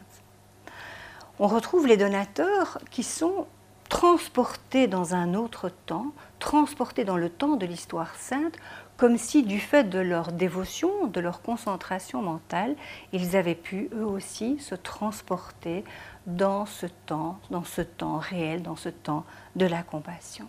On 1.39 1.47
retrouve 1.47 1.87
les 1.87 1.97
donateurs 1.97 2.79
qui 2.91 3.03
sont 3.03 3.47
transportés 3.89 4.87
dans 4.87 5.15
un 5.15 5.35
autre 5.35 5.71
temps, 5.71 6.13
transportés 6.39 7.05
dans 7.05 7.17
le 7.17 7.31
temps 7.31 7.57
de 7.57 7.65
l'histoire 7.65 8.15
sainte, 8.17 8.57
comme 8.99 9.17
si 9.17 9.43
du 9.43 9.59
fait 9.59 9.85
de 9.85 9.99
leur 9.99 10.33
dévotion, 10.33 11.07
de 11.07 11.21
leur 11.21 11.41
concentration 11.41 12.21
mentale, 12.21 12.77
ils 13.13 13.37
avaient 13.37 13.55
pu 13.55 13.89
eux 13.95 14.05
aussi 14.05 14.59
se 14.59 14.75
transporter 14.75 15.85
dans 16.27 16.67
ce 16.67 16.87
temps, 17.07 17.39
dans 17.51 17.65
ce 17.65 17.83
temps 17.83 18.19
réel, 18.19 18.63
dans 18.63 18.77
ce 18.77 18.89
temps 18.89 19.25
de 19.55 19.67
la 19.67 19.83
compassion. 19.83 20.47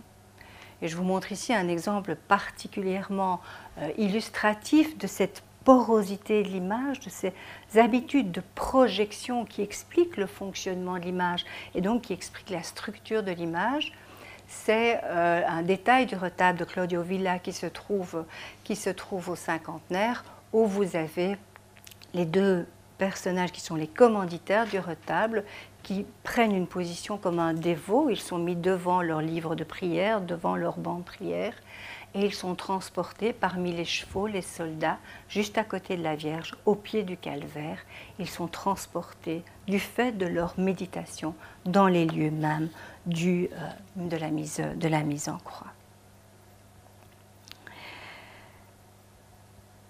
Et 0.82 0.88
je 0.88 0.98
vous 0.98 1.04
montre 1.04 1.32
ici 1.32 1.54
un 1.54 1.68
exemple 1.68 2.16
particulièrement 2.16 3.41
euh, 3.80 3.90
illustratif 3.98 4.98
de 4.98 5.08
cette 5.08 5.44
porosité 5.68 6.44
de 6.44 6.48
l'image, 6.48 7.02
de 7.02 7.10
ces 7.10 7.34
habitudes 7.76 8.31
de 8.31 8.41
projection 8.56 9.44
qui 9.44 9.61
expliquent 9.61 10.15
le 10.15 10.26
fonctionnement 10.26 10.94
de 10.94 11.03
l'image 11.03 11.44
et 11.76 11.81
donc 11.81 12.03
qui 12.03 12.14
expliquent 12.14 12.52
la 12.52 12.64
structure 12.64 13.22
de 13.22 13.34
l'image. 13.34 13.91
C'est 14.48 15.02
euh, 15.03 15.41
un 15.45 15.64
détail 15.64 16.06
du 16.06 16.15
retable 16.15 16.57
de 16.57 16.64
Claudio 16.64 17.02
Villa 17.02 17.38
qui 17.39 17.52
se 17.52 17.65
trouve, 17.65 18.23
qui 18.64 18.77
se 18.77 18.89
trouve 18.89 19.27
au 19.27 19.35
cinquantenaire, 19.35 20.23
où 20.53 20.65
vous 20.65 20.95
avez 20.95 21.38
les 22.14 22.26
deux 22.26 22.65
personnages 22.98 23.52
qui 23.52 23.60
sont 23.60 23.76
les 23.76 23.88
commanditaires 23.88 24.68
du 24.68 24.80
retable, 24.80 25.44
qui 25.84 26.06
prennent 26.23 26.56
une 26.56 26.68
position 26.68 27.18
comme 27.18 27.39
un 27.39 27.53
dévot. 27.53 28.10
Ils 28.10 28.22
sont 28.22 28.38
mis 28.38 28.56
devant 28.56 29.02
leur 29.02 29.19
livre 29.19 29.56
de 29.56 29.65
prière, 29.65 30.22
devant 30.22 30.56
leur 30.56 30.77
banc 30.77 30.99
de 30.99 31.03
prière, 31.03 31.56
et 32.18 32.26
ils 32.26 32.34
sont 32.34 32.56
transportés 32.56 33.31
parmi 33.31 33.72
les 33.72 33.85
chevaux, 33.85 34.26
les 34.26 34.41
soldats, 34.41 34.98
juste 35.30 35.57
à 35.60 35.64
côté 35.64 35.95
de 35.98 36.03
la 36.03 36.15
Vierge, 36.15 36.56
au 36.65 36.73
pied 36.73 37.03
du 37.03 37.15
calvaire. 37.15 37.77
Ils 38.18 38.30
sont 38.30 38.48
transportés 38.48 39.44
du 39.68 39.80
fait 39.80 40.18
de 40.18 40.26
leur 40.26 40.60
méditation 40.60 41.35
dans 41.65 41.88
les 41.88 42.06
lieux 42.06 42.31
mêmes 42.31 42.69
euh, 43.07 43.48
de, 43.95 44.18
la 44.18 45.03
mise, 45.03 45.30
en 45.30 45.38
croix. 45.38 45.68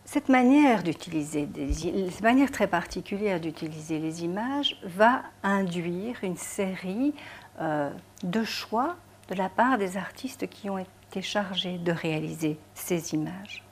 cette 0.03 0.29
manière 0.29 0.83
d'utiliser, 0.83 1.47
cette 1.73 2.21
manière 2.21 2.49
très 2.49 2.67
particulière 2.67 3.39
d'utiliser 3.39 3.99
les 3.99 4.23
images 4.23 4.79
va 4.83 5.21
induire 5.43 6.15
une 6.23 6.37
série 6.37 7.13
euh, 7.59 7.91
de 8.23 8.43
choix 8.43 8.95
de 9.29 9.35
la 9.35 9.49
part 9.49 9.77
des 9.77 9.97
artistes 9.97 10.47
qui 10.47 10.69
ont 10.69 10.77
été 10.77 10.89
chargés 11.21 11.77
de 11.77 11.91
réaliser 11.91 12.57
ces 12.73 13.13
images. 13.13 13.63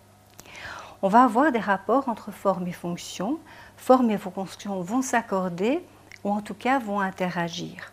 On 1.01 1.07
va 1.07 1.23
avoir 1.23 1.51
des 1.51 1.59
rapports 1.59 2.09
entre 2.09 2.31
forme 2.31 2.67
et 2.67 2.71
fonction. 2.71 3.39
Forme 3.77 4.09
et 4.09 4.17
fonction 4.17 4.81
vont 4.81 5.01
s'accorder 5.01 5.83
ou 6.23 6.31
en 6.31 6.41
tout 6.41 6.53
cas 6.53 6.79
vont 6.79 6.99
interagir. 6.99 7.91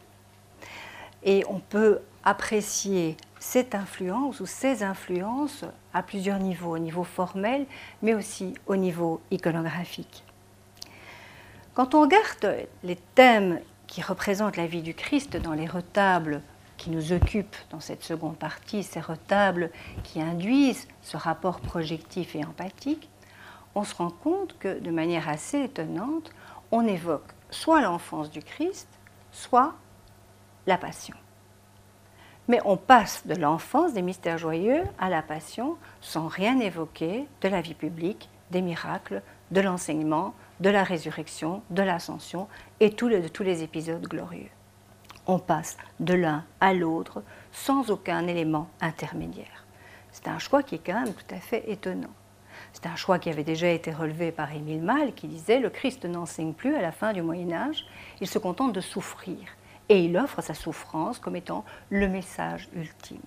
Et 1.22 1.44
on 1.48 1.60
peut 1.60 2.00
apprécier 2.24 3.16
cette 3.38 3.74
influence 3.74 4.40
ou 4.40 4.46
ces 4.46 4.82
influences 4.82 5.64
à 5.92 6.02
plusieurs 6.02 6.38
niveaux, 6.38 6.74
au 6.74 6.78
niveau 6.78 7.04
formel, 7.04 7.66
mais 8.00 8.14
aussi 8.14 8.54
au 8.66 8.76
niveau 8.76 9.20
iconographique. 9.30 10.24
Quand 11.74 11.94
on 11.94 12.02
regarde 12.02 12.66
les 12.82 12.96
thèmes 13.14 13.60
qui 13.86 14.00
représentent 14.00 14.56
la 14.56 14.66
vie 14.66 14.82
du 14.82 14.94
Christ 14.94 15.36
dans 15.36 15.52
les 15.52 15.66
retables 15.66 16.40
qui 16.82 16.90
nous 16.90 17.12
occupent 17.12 17.56
dans 17.70 17.78
cette 17.78 18.02
seconde 18.02 18.36
partie, 18.36 18.82
ces 18.82 18.98
retables 18.98 19.70
qui 20.02 20.20
induisent 20.20 20.88
ce 21.00 21.16
rapport 21.16 21.60
projectif 21.60 22.34
et 22.34 22.44
empathique, 22.44 23.08
on 23.76 23.84
se 23.84 23.94
rend 23.94 24.10
compte 24.10 24.58
que 24.58 24.80
de 24.80 24.90
manière 24.90 25.28
assez 25.28 25.60
étonnante, 25.62 26.32
on 26.72 26.84
évoque 26.84 27.30
soit 27.50 27.82
l'enfance 27.82 28.32
du 28.32 28.42
Christ, 28.42 28.88
soit 29.30 29.74
la 30.66 30.76
passion. 30.76 31.14
Mais 32.48 32.58
on 32.64 32.76
passe 32.76 33.28
de 33.28 33.36
l'enfance 33.36 33.92
des 33.92 34.02
mystères 34.02 34.38
joyeux 34.38 34.82
à 34.98 35.08
la 35.08 35.22
passion 35.22 35.76
sans 36.00 36.26
rien 36.26 36.58
évoquer 36.58 37.28
de 37.42 37.48
la 37.48 37.60
vie 37.60 37.74
publique, 37.74 38.28
des 38.50 38.60
miracles, 38.60 39.22
de 39.52 39.60
l'enseignement, 39.60 40.34
de 40.58 40.70
la 40.70 40.82
résurrection, 40.82 41.62
de 41.70 41.82
l'ascension 41.82 42.48
et 42.80 42.90
de 42.90 43.28
tous 43.28 43.42
les 43.44 43.62
épisodes 43.62 44.08
glorieux. 44.08 44.50
On 45.26 45.38
passe 45.38 45.76
de 46.00 46.14
l'un 46.14 46.44
à 46.60 46.74
l'autre 46.74 47.22
sans 47.52 47.90
aucun 47.90 48.26
élément 48.26 48.68
intermédiaire. 48.80 49.64
C'est 50.10 50.26
un 50.26 50.38
choix 50.38 50.62
qui 50.62 50.74
est 50.74 50.82
quand 50.84 51.00
même 51.00 51.14
tout 51.14 51.34
à 51.34 51.38
fait 51.38 51.70
étonnant. 51.70 52.10
C'est 52.72 52.86
un 52.86 52.96
choix 52.96 53.18
qui 53.18 53.30
avait 53.30 53.44
déjà 53.44 53.68
été 53.68 53.92
relevé 53.92 54.32
par 54.32 54.52
Émile 54.52 54.82
Malle 54.82 55.14
qui 55.14 55.28
disait 55.28 55.60
Le 55.60 55.70
Christ 55.70 56.04
n'enseigne 56.04 56.54
plus 56.54 56.74
à 56.74 56.82
la 56.82 56.92
fin 56.92 57.12
du 57.12 57.22
Moyen 57.22 57.52
Âge, 57.52 57.86
il 58.20 58.26
se 58.26 58.38
contente 58.38 58.72
de 58.72 58.80
souffrir 58.80 59.38
et 59.88 60.04
il 60.04 60.16
offre 60.16 60.42
sa 60.42 60.54
souffrance 60.54 61.18
comme 61.18 61.36
étant 61.36 61.64
le 61.90 62.08
message 62.08 62.68
ultime. 62.74 63.20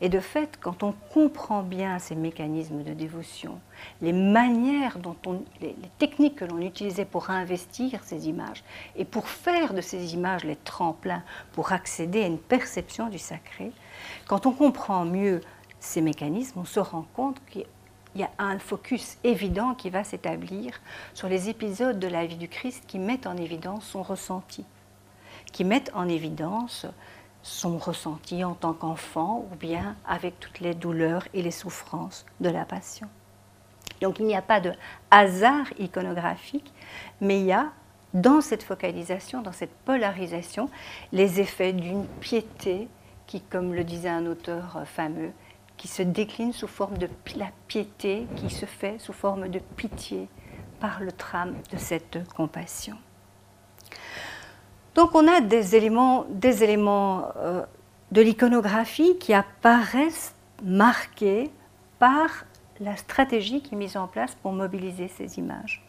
Et 0.00 0.08
de 0.08 0.20
fait, 0.20 0.58
quand 0.60 0.82
on 0.82 0.92
comprend 1.12 1.62
bien 1.62 1.98
ces 1.98 2.14
mécanismes 2.14 2.82
de 2.82 2.92
dévotion, 2.92 3.58
les 4.02 4.12
manières 4.12 4.98
dont 4.98 5.16
on, 5.26 5.42
les, 5.60 5.74
techniques 5.98 6.36
que 6.36 6.44
l'on 6.44 6.60
utilisait 6.60 7.04
pour 7.04 7.30
investir 7.30 8.00
ces 8.04 8.28
images 8.28 8.64
et 8.96 9.04
pour 9.04 9.28
faire 9.28 9.74
de 9.74 9.80
ces 9.80 10.14
images 10.14 10.44
les 10.44 10.56
tremplins 10.56 11.22
pour 11.52 11.72
accéder 11.72 12.22
à 12.22 12.26
une 12.26 12.38
perception 12.38 13.08
du 13.08 13.18
sacré, 13.18 13.72
quand 14.26 14.46
on 14.46 14.52
comprend 14.52 15.04
mieux 15.04 15.40
ces 15.80 16.00
mécanismes, 16.00 16.60
on 16.60 16.64
se 16.64 16.80
rend 16.80 17.06
compte 17.14 17.40
qu'il 17.50 17.66
y 18.14 18.22
a 18.22 18.30
un 18.38 18.58
focus 18.58 19.18
évident 19.24 19.74
qui 19.74 19.90
va 19.90 20.04
s'établir 20.04 20.80
sur 21.14 21.28
les 21.28 21.48
épisodes 21.48 21.98
de 21.98 22.08
la 22.08 22.26
vie 22.26 22.36
du 22.36 22.48
Christ 22.48 22.84
qui 22.86 22.98
mettent 22.98 23.26
en 23.26 23.36
évidence 23.36 23.84
son 23.84 24.02
ressenti 24.02 24.64
qui 25.52 25.64
mettent 25.64 25.90
en 25.94 26.08
évidence 26.08 26.86
son 27.46 27.78
ressenti 27.78 28.42
en 28.42 28.54
tant 28.54 28.72
qu'enfant 28.72 29.46
ou 29.52 29.54
bien 29.54 29.94
avec 30.04 30.40
toutes 30.40 30.58
les 30.58 30.74
douleurs 30.74 31.28
et 31.32 31.42
les 31.42 31.52
souffrances 31.52 32.26
de 32.40 32.50
la 32.50 32.64
passion. 32.64 33.08
Donc 34.00 34.18
il 34.18 34.26
n'y 34.26 34.34
a 34.34 34.42
pas 34.42 34.60
de 34.60 34.72
hasard 35.12 35.66
iconographique, 35.78 36.72
mais 37.20 37.38
il 37.38 37.46
y 37.46 37.52
a 37.52 37.70
dans 38.14 38.40
cette 38.40 38.64
focalisation, 38.64 39.42
dans 39.42 39.52
cette 39.52 39.74
polarisation, 39.84 40.68
les 41.12 41.40
effets 41.40 41.72
d'une 41.72 42.06
piété 42.20 42.88
qui, 43.28 43.40
comme 43.42 43.74
le 43.74 43.84
disait 43.84 44.08
un 44.08 44.26
auteur 44.26 44.82
fameux, 44.84 45.30
qui 45.76 45.86
se 45.86 46.02
décline 46.02 46.52
sous 46.52 46.66
forme 46.66 46.98
de 46.98 47.08
la 47.36 47.50
piété, 47.68 48.26
qui 48.34 48.50
se 48.50 48.66
fait 48.66 48.98
sous 48.98 49.12
forme 49.12 49.48
de 49.48 49.60
pitié 49.60 50.28
par 50.80 51.00
le 51.00 51.12
trame 51.12 51.54
de 51.70 51.76
cette 51.76 52.28
compassion. 52.34 52.96
Donc 54.96 55.14
on 55.14 55.28
a 55.28 55.42
des 55.42 55.76
éléments, 55.76 56.24
des 56.30 56.64
éléments 56.64 57.28
euh, 57.36 57.62
de 58.12 58.22
l'iconographie 58.22 59.18
qui 59.18 59.34
apparaissent 59.34 60.34
marqués 60.64 61.50
par 61.98 62.46
la 62.80 62.96
stratégie 62.96 63.60
qui 63.60 63.74
est 63.74 63.78
mise 63.78 63.98
en 63.98 64.06
place 64.06 64.34
pour 64.42 64.52
mobiliser 64.52 65.08
ces 65.08 65.38
images. 65.38 65.82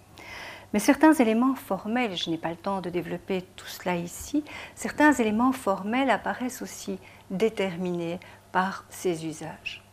Mais 0.73 0.79
certains 0.79 1.13
éléments 1.13 1.55
formels, 1.55 2.17
je 2.17 2.29
n'ai 2.29 2.37
pas 2.37 2.49
le 2.49 2.57
temps 2.57 2.81
de 2.81 2.89
développer 2.89 3.43
tout 3.55 3.65
cela 3.65 3.95
ici, 3.95 4.43
certains 4.75 5.13
éléments 5.13 5.53
formels 5.53 6.09
apparaissent 6.09 6.61
aussi 6.61 6.99
déterminés 7.31 8.19
par 8.51 8.83
ces 8.89 9.25
usages. 9.25 9.83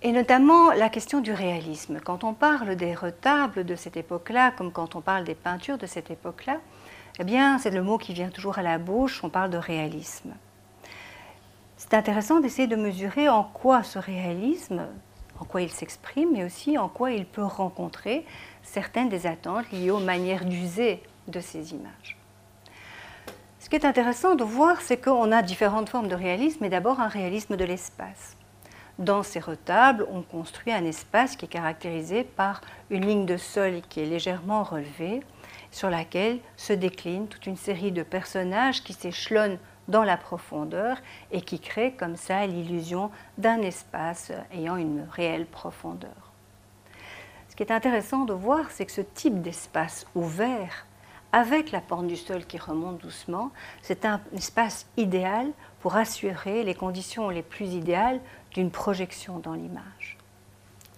Et 0.00 0.12
notamment 0.12 0.72
la 0.72 0.88
question 0.88 1.20
du 1.20 1.32
réalisme. 1.32 2.00
Quand 2.02 2.24
on 2.24 2.32
parle 2.32 2.76
des 2.76 2.94
retables 2.94 3.64
de 3.64 3.74
cette 3.74 3.98
époque-là, 3.98 4.52
comme 4.52 4.72
quand 4.72 4.96
on 4.96 5.02
parle 5.02 5.24
des 5.24 5.34
peintures 5.34 5.78
de 5.78 5.86
cette 5.86 6.10
époque-là, 6.10 6.58
eh 7.20 7.24
bien, 7.24 7.58
c'est 7.58 7.70
le 7.70 7.82
mot 7.82 7.98
qui 7.98 8.12
vient 8.12 8.28
toujours 8.28 8.58
à 8.58 8.62
la 8.62 8.78
bouche, 8.78 9.22
on 9.22 9.28
parle 9.28 9.50
de 9.50 9.56
réalisme. 9.56 10.32
C'est 11.76 11.94
intéressant 11.94 12.40
d'essayer 12.40 12.66
de 12.66 12.76
mesurer 12.76 13.28
en 13.28 13.44
quoi 13.44 13.82
ce 13.82 13.98
réalisme, 13.98 14.86
en 15.38 15.44
quoi 15.44 15.62
il 15.62 15.70
s'exprime, 15.70 16.30
mais 16.32 16.44
aussi 16.44 16.76
en 16.76 16.88
quoi 16.88 17.12
il 17.12 17.26
peut 17.26 17.44
rencontrer 17.44 18.24
certaines 18.62 19.08
des 19.08 19.26
attentes 19.26 19.70
liées 19.70 19.90
aux 19.90 20.00
manières 20.00 20.44
d'user 20.44 21.02
de 21.28 21.40
ces 21.40 21.72
images. 21.72 22.16
Ce 23.60 23.68
qui 23.68 23.76
est 23.76 23.86
intéressant 23.86 24.34
de 24.34 24.44
voir, 24.44 24.80
c'est 24.80 24.96
qu'on 24.96 25.30
a 25.30 25.42
différentes 25.42 25.88
formes 25.88 26.08
de 26.08 26.14
réalisme, 26.14 26.64
et 26.64 26.68
d'abord 26.68 27.00
un 27.00 27.08
réalisme 27.08 27.56
de 27.56 27.64
l'espace. 27.64 28.36
Dans 28.98 29.22
ces 29.22 29.40
retables, 29.40 30.06
on 30.10 30.22
construit 30.22 30.72
un 30.72 30.84
espace 30.84 31.36
qui 31.36 31.46
est 31.46 31.48
caractérisé 31.48 32.24
par 32.24 32.60
une 32.90 33.06
ligne 33.06 33.26
de 33.26 33.36
sol 33.36 33.82
qui 33.88 34.00
est 34.00 34.06
légèrement 34.06 34.62
relevée, 34.62 35.20
sur 35.74 35.90
laquelle 35.90 36.38
se 36.56 36.72
décline 36.72 37.26
toute 37.26 37.46
une 37.46 37.56
série 37.56 37.90
de 37.90 38.04
personnages 38.04 38.84
qui 38.84 38.92
s'échelonnent 38.92 39.58
dans 39.88 40.04
la 40.04 40.16
profondeur 40.16 40.98
et 41.32 41.40
qui 41.40 41.58
créent 41.58 41.96
comme 41.96 42.14
ça 42.14 42.46
l'illusion 42.46 43.10
d'un 43.38 43.60
espace 43.60 44.30
ayant 44.52 44.76
une 44.76 45.04
réelle 45.10 45.46
profondeur. 45.46 46.32
Ce 47.48 47.56
qui 47.56 47.64
est 47.64 47.72
intéressant 47.72 48.24
de 48.24 48.32
voir, 48.32 48.70
c'est 48.70 48.86
que 48.86 48.92
ce 48.92 49.00
type 49.00 49.42
d'espace 49.42 50.06
ouvert, 50.14 50.86
avec 51.32 51.72
la 51.72 51.80
porte 51.80 52.06
du 52.06 52.16
sol 52.16 52.46
qui 52.46 52.56
remonte 52.56 52.98
doucement, 52.98 53.50
c'est 53.82 54.04
un 54.04 54.20
espace 54.32 54.86
idéal 54.96 55.50
pour 55.80 55.96
assurer 55.96 56.62
les 56.62 56.76
conditions 56.76 57.30
les 57.30 57.42
plus 57.42 57.74
idéales 57.74 58.20
d'une 58.52 58.70
projection 58.70 59.40
dans 59.40 59.54
l'image. 59.54 60.18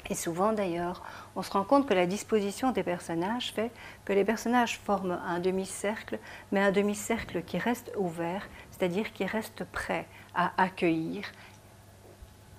Et 0.09 0.15
souvent 0.15 0.53
d'ailleurs, 0.53 1.03
on 1.35 1.43
se 1.43 1.51
rend 1.51 1.65
compte 1.65 1.89
que 1.89 1.95
la 1.95 2.07
disposition 2.07 2.70
des 2.70 2.83
personnages 2.83 3.53
fait 3.53 3.73
que 4.05 4.12
les 4.12 4.24
personnages 4.24 4.78
forment 4.78 5.20
un 5.27 5.41
demi-cercle, 5.41 6.19
mais 6.53 6.61
un 6.61 6.70
demi-cercle 6.70 7.43
qui 7.43 7.59
reste 7.59 7.93
ouvert, 7.97 8.49
c'est-à-dire 8.70 9.12
qui 9.12 9.24
reste 9.24 9.65
prêt 9.65 10.07
à 10.35 10.53
accueillir 10.62 11.24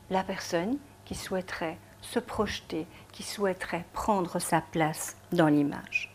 la 0.09 0.23
personne 0.23 0.77
qui 1.05 1.15
souhaiterait 1.15 1.77
se 2.01 2.19
projeter, 2.19 2.85
qui 3.11 3.23
souhaiterait 3.23 3.85
prendre 3.93 4.39
sa 4.39 4.61
place 4.61 5.17
dans 5.31 5.47
l'image. 5.47 6.13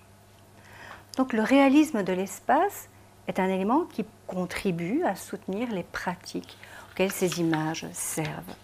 Donc 1.16 1.32
le 1.32 1.42
réalisme 1.42 2.02
de 2.02 2.12
l'espace 2.12 2.88
est 3.26 3.38
un 3.38 3.48
élément 3.48 3.84
qui 3.84 4.04
contribue 4.26 5.02
à 5.04 5.14
soutenir 5.14 5.70
les 5.70 5.82
pratiques 5.82 6.56
auxquelles 6.90 7.12
ces 7.12 7.40
images 7.40 7.86
servent. 7.92 8.54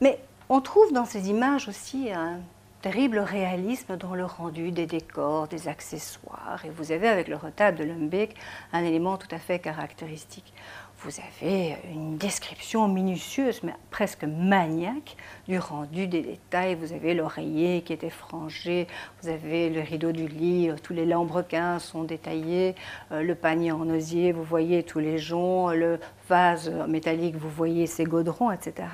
Mais 0.00 0.20
on 0.48 0.60
trouve 0.60 0.92
dans 0.92 1.04
ces 1.04 1.28
images 1.28 1.68
aussi 1.68 2.12
un 2.12 2.40
terrible 2.82 3.18
réalisme 3.18 3.96
dans 3.96 4.14
le 4.14 4.24
rendu 4.24 4.70
des 4.70 4.86
décors, 4.86 5.48
des 5.48 5.66
accessoires. 5.66 6.62
Et 6.64 6.70
vous 6.70 6.92
avez 6.92 7.08
avec 7.08 7.26
le 7.26 7.34
retable 7.34 7.78
de 7.78 7.84
Lumbeck 7.84 8.36
un 8.72 8.84
élément 8.84 9.16
tout 9.16 9.32
à 9.32 9.38
fait 9.38 9.58
caractéristique. 9.58 10.52
Vous 11.00 11.10
avez 11.18 11.76
une 11.92 12.16
description 12.16 12.86
minutieuse, 12.86 13.60
mais 13.64 13.74
presque 13.90 14.22
maniaque, 14.22 15.16
du 15.48 15.58
rendu 15.58 16.06
des 16.06 16.22
détails. 16.22 16.76
Vous 16.76 16.92
avez 16.92 17.14
l'oreiller 17.14 17.82
qui 17.82 17.92
était 17.92 18.08
frangé, 18.08 18.86
vous 19.20 19.28
avez 19.28 19.68
le 19.68 19.80
rideau 19.80 20.12
du 20.12 20.28
lit, 20.28 20.70
tous 20.84 20.92
les 20.92 21.06
lambrequins 21.06 21.80
sont 21.80 22.04
détaillés, 22.04 22.76
euh, 23.10 23.22
le 23.22 23.34
panier 23.34 23.72
en 23.72 23.88
osier, 23.90 24.30
vous 24.30 24.44
voyez 24.44 24.84
tous 24.84 25.00
les 25.00 25.18
joncs, 25.18 25.74
le 25.74 25.98
vase 26.28 26.70
métallique, 26.88 27.34
vous 27.34 27.50
voyez 27.50 27.86
ses 27.86 28.04
godrons, 28.04 28.52
etc 28.52 28.86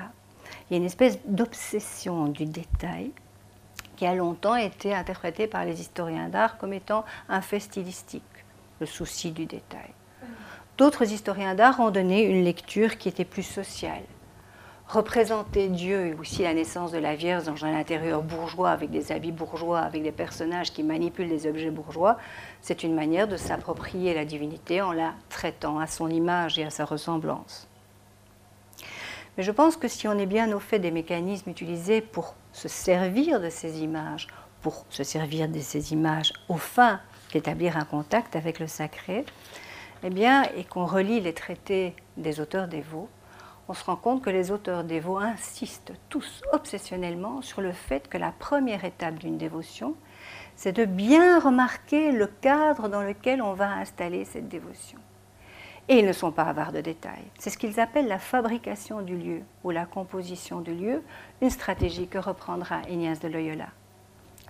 il 0.73 0.77
y 0.77 0.79
a 0.79 0.81
une 0.81 0.87
espèce 0.87 1.19
d'obsession 1.27 2.25
du 2.25 2.45
détail 2.45 3.11
qui 3.95 4.07
a 4.07 4.15
longtemps 4.15 4.55
été 4.55 4.91
interprétée 4.95 5.45
par 5.45 5.65
les 5.65 5.79
historiens 5.79 6.29
d'art 6.29 6.57
comme 6.57 6.73
étant 6.73 7.05
un 7.29 7.41
fait 7.41 7.59
stylistique, 7.59 8.23
le 8.79 8.87
souci 8.87 9.29
du 9.29 9.45
détail. 9.45 9.91
D'autres 10.79 11.11
historiens 11.11 11.53
d'art 11.53 11.79
ont 11.79 11.91
donné 11.91 12.23
une 12.23 12.43
lecture 12.43 12.97
qui 12.97 13.07
était 13.07 13.23
plus 13.23 13.43
sociale. 13.43 14.01
représenter 14.87 15.67
Dieu 15.67 16.07
et 16.07 16.13
aussi 16.15 16.41
la 16.41 16.55
naissance 16.55 16.91
de 16.91 16.97
la 16.97 17.13
Vierge 17.13 17.43
dans 17.43 17.65
un 17.65 17.75
intérieur 17.75 18.23
bourgeois, 18.23 18.71
avec 18.71 18.89
des 18.89 19.11
habits 19.11 19.31
bourgeois, 19.31 19.81
avec 19.81 20.01
des 20.01 20.11
personnages 20.11 20.73
qui 20.73 20.81
manipulent 20.81 21.29
des 21.29 21.45
objets 21.45 21.69
bourgeois, 21.69 22.17
c'est 22.61 22.81
une 22.81 22.95
manière 22.95 23.27
de 23.27 23.37
s'approprier 23.37 24.15
la 24.15 24.25
divinité 24.25 24.81
en 24.81 24.91
la 24.91 25.13
traitant 25.29 25.77
à 25.77 25.85
son 25.85 26.09
image 26.09 26.57
et 26.57 26.63
à 26.63 26.71
sa 26.71 26.83
ressemblance. 26.83 27.67
Mais 29.37 29.43
je 29.43 29.51
pense 29.51 29.77
que 29.77 29.87
si 29.87 30.07
on 30.07 30.17
est 30.17 30.25
bien 30.25 30.51
au 30.51 30.59
fait 30.59 30.79
des 30.79 30.91
mécanismes 30.91 31.49
utilisés 31.49 32.01
pour 32.01 32.35
se 32.51 32.67
servir 32.67 33.39
de 33.41 33.49
ces 33.49 33.81
images, 33.81 34.27
pour 34.61 34.85
se 34.89 35.03
servir 35.03 35.47
de 35.47 35.59
ces 35.59 35.91
images 35.91 36.33
aux 36.49 36.57
fins 36.57 36.99
d'établir 37.31 37.77
un 37.77 37.85
contact 37.85 38.35
avec 38.35 38.59
le 38.59 38.67
sacré, 38.67 39.25
eh 40.03 40.09
bien, 40.09 40.43
et 40.55 40.63
qu'on 40.63 40.85
relit 40.85 41.21
les 41.21 41.33
traités 41.33 41.95
des 42.17 42.39
auteurs 42.39 42.67
dévots, 42.67 43.09
on 43.69 43.73
se 43.73 43.83
rend 43.85 43.95
compte 43.95 44.21
que 44.21 44.29
les 44.29 44.51
auteurs 44.51 44.83
dévots 44.83 45.17
insistent 45.17 45.93
tous 46.09 46.41
obsessionnellement 46.51 47.41
sur 47.41 47.61
le 47.61 47.71
fait 47.71 48.09
que 48.09 48.17
la 48.17 48.31
première 48.31 48.83
étape 48.83 49.15
d'une 49.15 49.37
dévotion, 49.37 49.95
c'est 50.55 50.73
de 50.73 50.85
bien 50.85 51.39
remarquer 51.39 52.11
le 52.11 52.27
cadre 52.27 52.89
dans 52.89 53.01
lequel 53.01 53.41
on 53.41 53.53
va 53.53 53.69
installer 53.71 54.25
cette 54.25 54.49
dévotion. 54.49 54.99
Et 55.89 55.99
ils 55.99 56.05
ne 56.05 56.13
sont 56.13 56.31
pas 56.31 56.43
avares 56.43 56.71
de 56.71 56.79
détails. 56.79 57.25
C'est 57.37 57.49
ce 57.49 57.57
qu'ils 57.57 57.79
appellent 57.79 58.07
la 58.07 58.19
fabrication 58.19 59.01
du 59.01 59.17
lieu 59.17 59.41
ou 59.63 59.71
la 59.71 59.85
composition 59.85 60.61
du 60.61 60.73
lieu, 60.73 61.03
une 61.41 61.49
stratégie 61.49 62.07
que 62.07 62.17
reprendra 62.17 62.81
Ignace 62.89 63.19
de 63.19 63.27
Loyola. 63.27 63.67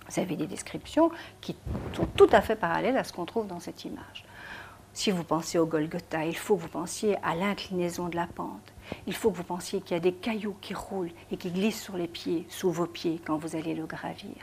Vous 0.08 0.20
avez 0.20 0.36
des 0.36 0.46
descriptions 0.46 1.10
qui 1.40 1.56
sont 1.92 2.06
tout 2.16 2.28
à 2.30 2.40
fait 2.40 2.56
parallèles 2.56 2.96
à 2.96 3.04
ce 3.04 3.12
qu'on 3.12 3.24
trouve 3.24 3.46
dans 3.46 3.58
cette 3.58 3.84
image. 3.84 4.24
Si 4.96 5.10
vous 5.10 5.24
pensez 5.24 5.58
au 5.58 5.66
Golgotha, 5.66 6.24
il 6.24 6.36
faut 6.36 6.54
que 6.54 6.62
vous 6.62 6.68
pensiez 6.68 7.16
à 7.24 7.34
l'inclinaison 7.34 8.08
de 8.08 8.14
la 8.14 8.28
pente. 8.28 8.72
Il 9.08 9.14
faut 9.14 9.32
que 9.32 9.36
vous 9.36 9.42
pensiez 9.42 9.80
qu'il 9.80 9.94
y 9.94 9.96
a 9.96 10.00
des 10.00 10.12
cailloux 10.12 10.54
qui 10.60 10.72
roulent 10.72 11.10
et 11.32 11.36
qui 11.36 11.50
glissent 11.50 11.82
sur 11.82 11.96
les 11.96 12.06
pieds, 12.06 12.46
sous 12.48 12.70
vos 12.70 12.86
pieds, 12.86 13.20
quand 13.26 13.36
vous 13.36 13.56
allez 13.56 13.74
le 13.74 13.86
gravir. 13.86 14.36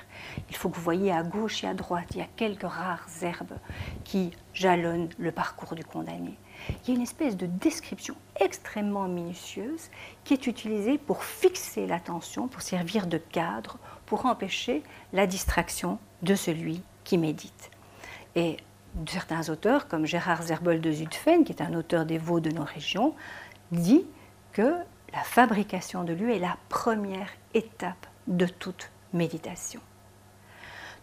Il 0.49 0.55
faut 0.57 0.68
que 0.68 0.76
vous 0.76 0.81
voyez 0.81 1.09
à 1.09 1.23
gauche 1.23 1.63
et 1.63 1.68
à 1.68 1.73
droite, 1.73 2.07
il 2.11 2.18
y 2.18 2.22
a 2.22 2.27
quelques 2.35 2.63
rares 2.63 3.07
herbes 3.22 3.57
qui 4.03 4.31
jalonnent 4.53 5.07
le 5.18 5.31
parcours 5.31 5.73
du 5.73 5.85
condamné. 5.85 6.38
Il 6.70 6.90
y 6.90 6.92
a 6.92 6.96
une 6.96 7.02
espèce 7.02 7.38
de 7.38 7.46
description 7.46 8.16
extrêmement 8.40 9.08
minutieuse 9.08 9.90
qui 10.24 10.34
est 10.34 10.48
utilisée 10.48 10.98
pour 10.98 11.24
fixer 11.24 11.88
l'attention, 11.88 12.48
pour 12.48 12.62
servir 12.62 13.08
de 13.08 13.18
cadre, 13.18 13.78
pour 14.06 14.26
empêcher 14.26 14.84
la 15.14 15.28
distraction 15.28 16.00
de 16.22 16.36
celui 16.36 16.82
qui 17.04 17.18
médite. 17.18 17.72
Et 18.36 18.58
certains 19.08 19.50
auteurs, 19.50 19.88
comme 19.88 20.06
Gérard 20.06 20.44
Zerbol 20.44 20.82
de 20.82 20.92
Zutphen, 20.92 21.44
qui 21.44 21.52
est 21.52 21.62
un 21.62 21.74
auteur 21.74 22.06
des 22.06 22.18
veaux 22.18 22.40
de 22.40 22.52
nos 22.52 22.64
régions, 22.64 23.16
dit 23.72 24.06
que 24.54 24.76
la 25.14 25.24
fabrication 25.24 26.04
de 26.04 26.14
lieu 26.14 26.32
est 26.32 26.40
la 26.40 26.58
première 26.70 27.30
étape 27.54 28.08
de 28.28 28.46
toute 28.46 28.92
méditation. 29.14 29.82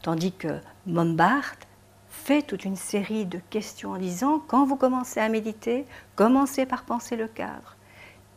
Tandis 0.02 0.32
que 0.32 0.60
Mombart 0.86 1.56
fait 2.10 2.42
toute 2.42 2.64
une 2.64 2.76
série 2.76 3.26
de 3.26 3.38
questions 3.50 3.92
en 3.92 3.98
disant, 3.98 4.42
quand 4.46 4.64
vous 4.64 4.76
commencez 4.76 5.20
à 5.20 5.28
méditer, 5.28 5.84
commencez 6.16 6.66
par 6.66 6.84
penser 6.84 7.16
le 7.16 7.28
cadre. 7.28 7.76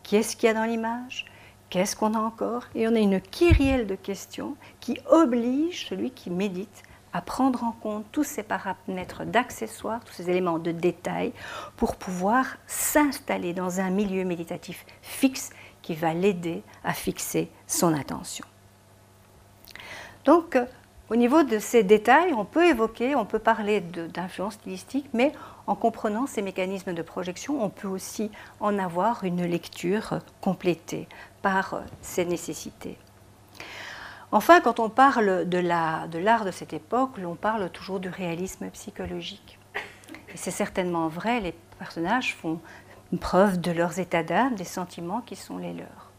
Qu'est-ce 0.04 0.36
qu'il 0.36 0.48
y 0.48 0.50
a 0.50 0.54
dans 0.54 0.66
l'image? 0.66 1.26
Qu'est-ce 1.70 1.96
qu'on 1.96 2.14
a 2.14 2.20
encore? 2.20 2.66
Et 2.76 2.88
on 2.88 2.96
a 2.96 3.00
une 3.00 3.22
kyrielle 3.22 3.88
de 3.88 3.96
questions 3.96 4.56
qui 4.80 5.00
oblige 5.10 5.88
celui 5.88 6.12
qui 6.12 6.30
médite 6.30 6.84
à 7.14 7.22
prendre 7.22 7.64
en 7.64 7.72
compte 7.72 8.06
tous 8.12 8.24
ces 8.24 8.44
paramètres 8.44 9.26
d'accessoires, 9.26 10.04
tous 10.04 10.14
ces 10.14 10.30
éléments 10.30 10.60
de 10.60 10.72
détail, 10.72 11.34
pour 11.78 11.96
pouvoir 11.96 12.58
s'installer 12.68 13.54
dans 13.54 13.80
un 13.80 13.90
milieu 13.90 14.24
méditatif 14.24 14.86
fixe 15.02 15.50
qui 15.82 15.96
va 15.96 16.14
l'aider 16.14 16.64
à 16.84 16.94
fixer 16.94 17.50
son 17.68 17.94
attention. 17.94 18.46
Donc, 20.26 20.58
au 21.12 21.18
niveau 21.18 21.44
de 21.44 21.60
ces 21.60 21.84
détails, 21.84 22.34
on 22.34 22.46
peut 22.46 22.66
évoquer, 22.68 23.16
on 23.18 23.26
peut 23.26 23.38
parler 23.38 23.82
d'influence 23.82 24.54
stylistique, 24.54 25.10
mais 25.12 25.34
en 25.68 25.76
comprenant 25.76 26.26
ces 26.26 26.42
mécanismes 26.42 26.94
de 26.94 27.02
projection, 27.02 27.62
on 27.62 27.68
peut 27.68 27.90
aussi 27.90 28.32
en 28.62 28.80
avoir 28.80 29.26
une 29.26 29.44
lecture 29.44 30.20
complétée 30.40 31.10
par 31.42 31.82
ces 32.02 32.24
nécessités. 32.24 32.98
Enfin, 34.32 34.62
quand 34.62 34.80
on 34.80 34.88
parle 34.88 35.50
de 35.50 35.58
l'art 35.58 36.08
de, 36.46 36.52
cette 36.52 36.72
époque, 36.72 37.18
l'on 37.18 37.36
parle 37.36 37.70
toujours 37.72 38.00
du 38.00 38.08
réalisme 38.08 38.70
psychologique. 38.70 39.60
C'est 40.36 40.50
certainement 40.50 41.10
vrai, 41.10 41.42
les 41.42 41.54
personnages 41.78 42.36
font 42.36 42.62
preuve 43.20 43.60
de 43.60 43.72
leurs 43.72 44.00
états 44.00 44.24
d'âme, 44.24 44.56
des 44.56 44.64
sentiments 44.64 45.20
qui 45.20 45.36
sont 45.36 45.58
les 45.58 45.74
leurs. 45.74 46.10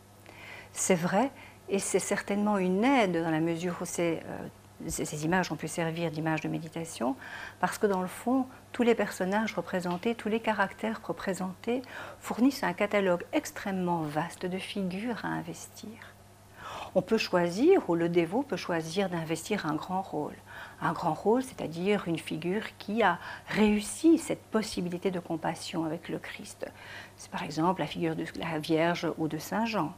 C'est 0.74 0.94
vrai, 0.94 1.30
et 1.70 1.78
c'est 1.78 1.98
certainement 1.98 2.58
une 2.58 2.84
aide 2.84 3.22
dans 3.24 3.30
la 3.30 3.40
mesure 3.40 3.78
où 3.80 3.86
ces, 3.86 4.20
euh, 4.26 4.48
ces 4.88 5.24
images 5.24 5.52
ont 5.52 5.56
pu 5.56 5.68
servir 5.68 6.10
d'images 6.10 6.40
de 6.40 6.48
méditation, 6.48 7.16
parce 7.60 7.78
que 7.78 7.86
dans 7.86 8.02
le 8.02 8.08
fond, 8.08 8.46
tous 8.72 8.82
les 8.82 8.94
personnages 8.94 9.54
représentés, 9.54 10.14
tous 10.14 10.28
les 10.28 10.40
caractères 10.40 11.00
représentés 11.04 11.82
fournissent 12.20 12.64
un 12.64 12.72
catalogue 12.72 13.24
extrêmement 13.32 14.02
vaste 14.02 14.46
de 14.46 14.58
figures 14.58 15.24
à 15.24 15.28
investir 15.28 16.12
on 16.94 17.02
peut 17.02 17.18
choisir, 17.18 17.88
ou 17.88 17.94
le 17.94 18.08
dévot 18.08 18.42
peut 18.42 18.56
choisir 18.56 19.08
d'investir 19.08 19.66
un 19.66 19.74
grand 19.74 20.02
rôle. 20.02 20.34
Un 20.80 20.92
grand 20.92 21.14
rôle, 21.14 21.42
c'est-à-dire 21.42 22.04
une 22.06 22.18
figure 22.18 22.64
qui 22.78 23.02
a 23.02 23.18
réussi 23.48 24.18
cette 24.18 24.42
possibilité 24.42 25.10
de 25.10 25.20
compassion 25.20 25.84
avec 25.84 26.08
le 26.08 26.18
Christ. 26.18 26.66
C'est 27.16 27.30
par 27.30 27.42
exemple 27.42 27.80
la 27.80 27.86
figure 27.86 28.16
de 28.16 28.24
la 28.36 28.58
Vierge 28.58 29.10
ou 29.16 29.28
de 29.28 29.38
Saint 29.38 29.64
Jean. 29.64 29.94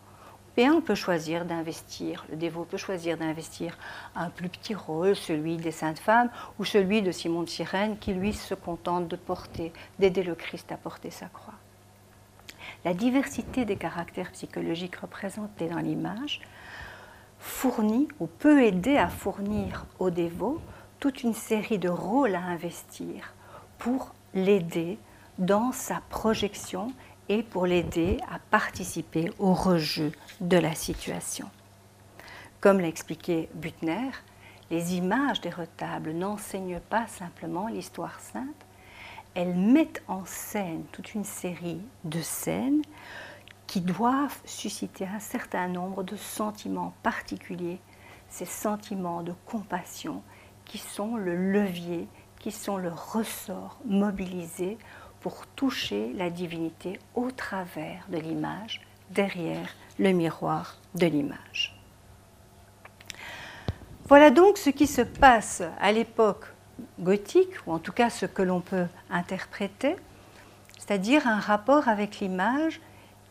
Et 0.57 0.71
on 0.71 0.81
peut 0.81 0.95
choisir 0.95 1.45
d'investir, 1.45 2.25
le 2.31 2.37
dévot 2.37 2.65
peut 2.65 2.77
choisir 2.77 3.17
d'investir 3.17 3.77
un 4.15 4.31
plus 4.31 4.49
petit 4.49 4.75
rôle, 4.75 5.17
celui 5.17 5.57
des 5.57 5.73
saintes 5.73 5.99
femmes 5.99 6.31
ou 6.59 6.65
celui 6.65 7.03
de 7.03 7.11
Simon 7.11 7.43
de 7.43 7.49
Cyrène 7.49 7.99
qui 7.99 8.15
lui 8.15 8.33
se 8.33 8.55
contente 8.55 9.09
de 9.09 9.17
porter, 9.17 9.73
d'aider 9.99 10.23
le 10.23 10.37
Christ 10.37 10.71
à 10.71 10.77
porter 10.77 11.11
sa 11.11 11.27
croix. 11.27 11.55
La 12.85 12.95
diversité 12.95 13.65
des 13.65 13.77
caractères 13.77 14.31
psychologiques 14.31 14.97
représentés 14.97 15.69
dans 15.69 15.79
l'image 15.79 16.41
fournit 17.41 18.09
ou 18.21 18.27
peut 18.27 18.63
aider 18.63 18.97
à 18.97 19.09
fournir 19.09 19.87
au 19.99 20.11
dévot 20.11 20.61
toute 21.01 21.23
une 21.23 21.35
série 21.35 21.79
de 21.79 21.89
rôles 21.89 22.35
à 22.35 22.41
investir 22.41 23.35
pour 23.79 24.15
l'aider 24.35 24.99
dans 25.39 25.73
sa 25.73 26.01
projection 26.11 26.93
et 27.29 27.43
pour 27.43 27.67
l'aider 27.67 28.19
à 28.31 28.39
participer 28.39 29.31
au 29.39 29.55
rejeu 29.55 30.13
de 30.41 30.57
la 30.57 30.75
situation. 30.75 31.49
Comme 32.61 32.81
l'a 32.81 32.89
expliqué 32.89 33.49
Butner, 33.55 34.11
les 34.71 34.95
images 34.95 35.41
des 35.41 35.51
retables 35.51 36.13
n'enseignent 36.13 36.81
pas 36.81 37.07
simplement 37.07 37.69
l'histoire 37.69 38.19
sainte, 38.21 38.67
elles 39.35 39.55
mettent 39.55 40.03
en 40.09 40.25
scène 40.25 40.85
toute 40.93 41.15
une 41.15 41.25
série 41.25 41.81
de 42.05 42.21
scènes 42.21 42.83
qui 43.67 43.81
doivent 43.81 44.41
susciter 44.45 45.07
un 45.07 45.19
certain 45.19 45.69
nombre 45.69 46.03
de 46.03 46.17
sentiments 46.17 46.95
particuliers, 47.03 47.81
ces 48.29 48.45
sentiments 48.45 49.23
de 49.23 49.35
compassion 49.47 50.23
qui 50.65 50.79
sont 50.79 51.17
le 51.17 51.35
levier, 51.53 52.09
qui 52.39 52.53
sont 52.53 52.77
le 52.77 52.91
ressort 52.91 53.79
mobilisé 53.85 54.79
pour 55.25 55.47
toucher 55.47 56.13
la 56.19 56.29
divinité 56.29 56.99
au 57.15 57.31
travers 57.31 58.05
de 58.11 58.19
l'image, 58.19 58.83
derrière 59.09 59.75
le 59.99 60.13
miroir 60.13 60.77
de 60.95 61.07
l'image. 61.07 61.75
Voilà 64.07 64.29
donc 64.29 64.59
ce 64.59 64.69
qui 64.69 64.87
se 64.87 65.01
passe 65.01 65.63
à 65.81 65.93
l'époque 65.93 66.45
gothique, 67.01 67.55
ou 67.67 67.73
en 67.73 67.79
tout 67.79 67.93
cas 67.93 68.11
ce 68.11 68.27
que 68.27 68.43
l'on 68.43 68.61
peut 68.61 68.85
interpréter, 69.09 69.97
c'est-à-dire 70.79 71.27
un 71.27 71.41
rapport 71.41 71.89
avec 71.89 72.21
l'image 72.21 72.83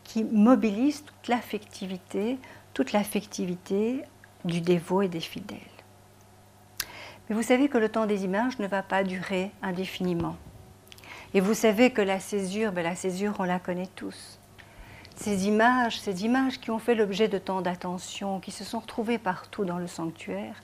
qui 0.03 0.23
mobilise 0.23 1.05
toute 1.05 1.27
l'affectivité, 1.27 2.39
toute 2.73 2.91
l'affectivité 2.91 4.01
du 4.45 4.61
dévot 4.61 5.03
et 5.03 5.09
des 5.09 5.19
fidèles. 5.19 5.59
Mais 7.29 7.35
vous 7.35 7.43
savez 7.43 7.69
que 7.69 7.77
le 7.77 7.89
temps 7.89 8.07
des 8.07 8.25
images 8.25 8.57
ne 8.57 8.65
va 8.65 8.81
pas 8.81 9.03
durer 9.03 9.51
indéfiniment. 9.61 10.37
Et 11.35 11.39
vous 11.39 11.55
savez 11.55 11.91
que 11.91 12.01
la 12.01 12.19
césure, 12.19 12.71
ben 12.71 12.83
la 12.83 12.95
césure, 12.95 13.33
on 13.39 13.43
la 13.43 13.59
connaît 13.59 13.89
tous. 13.95 14.39
Ces 15.15 15.47
images, 15.47 15.99
ces 15.99 16.25
images 16.25 16.59
qui 16.59 16.69
ont 16.69 16.79
fait 16.79 16.95
l'objet 16.95 17.27
de 17.27 17.37
tant 17.37 17.61
d'attention, 17.61 18.39
qui 18.39 18.51
se 18.51 18.63
sont 18.63 18.79
retrouvées 18.79 19.17
partout 19.17 19.65
dans 19.65 19.77
le 19.77 19.87
sanctuaire, 19.87 20.61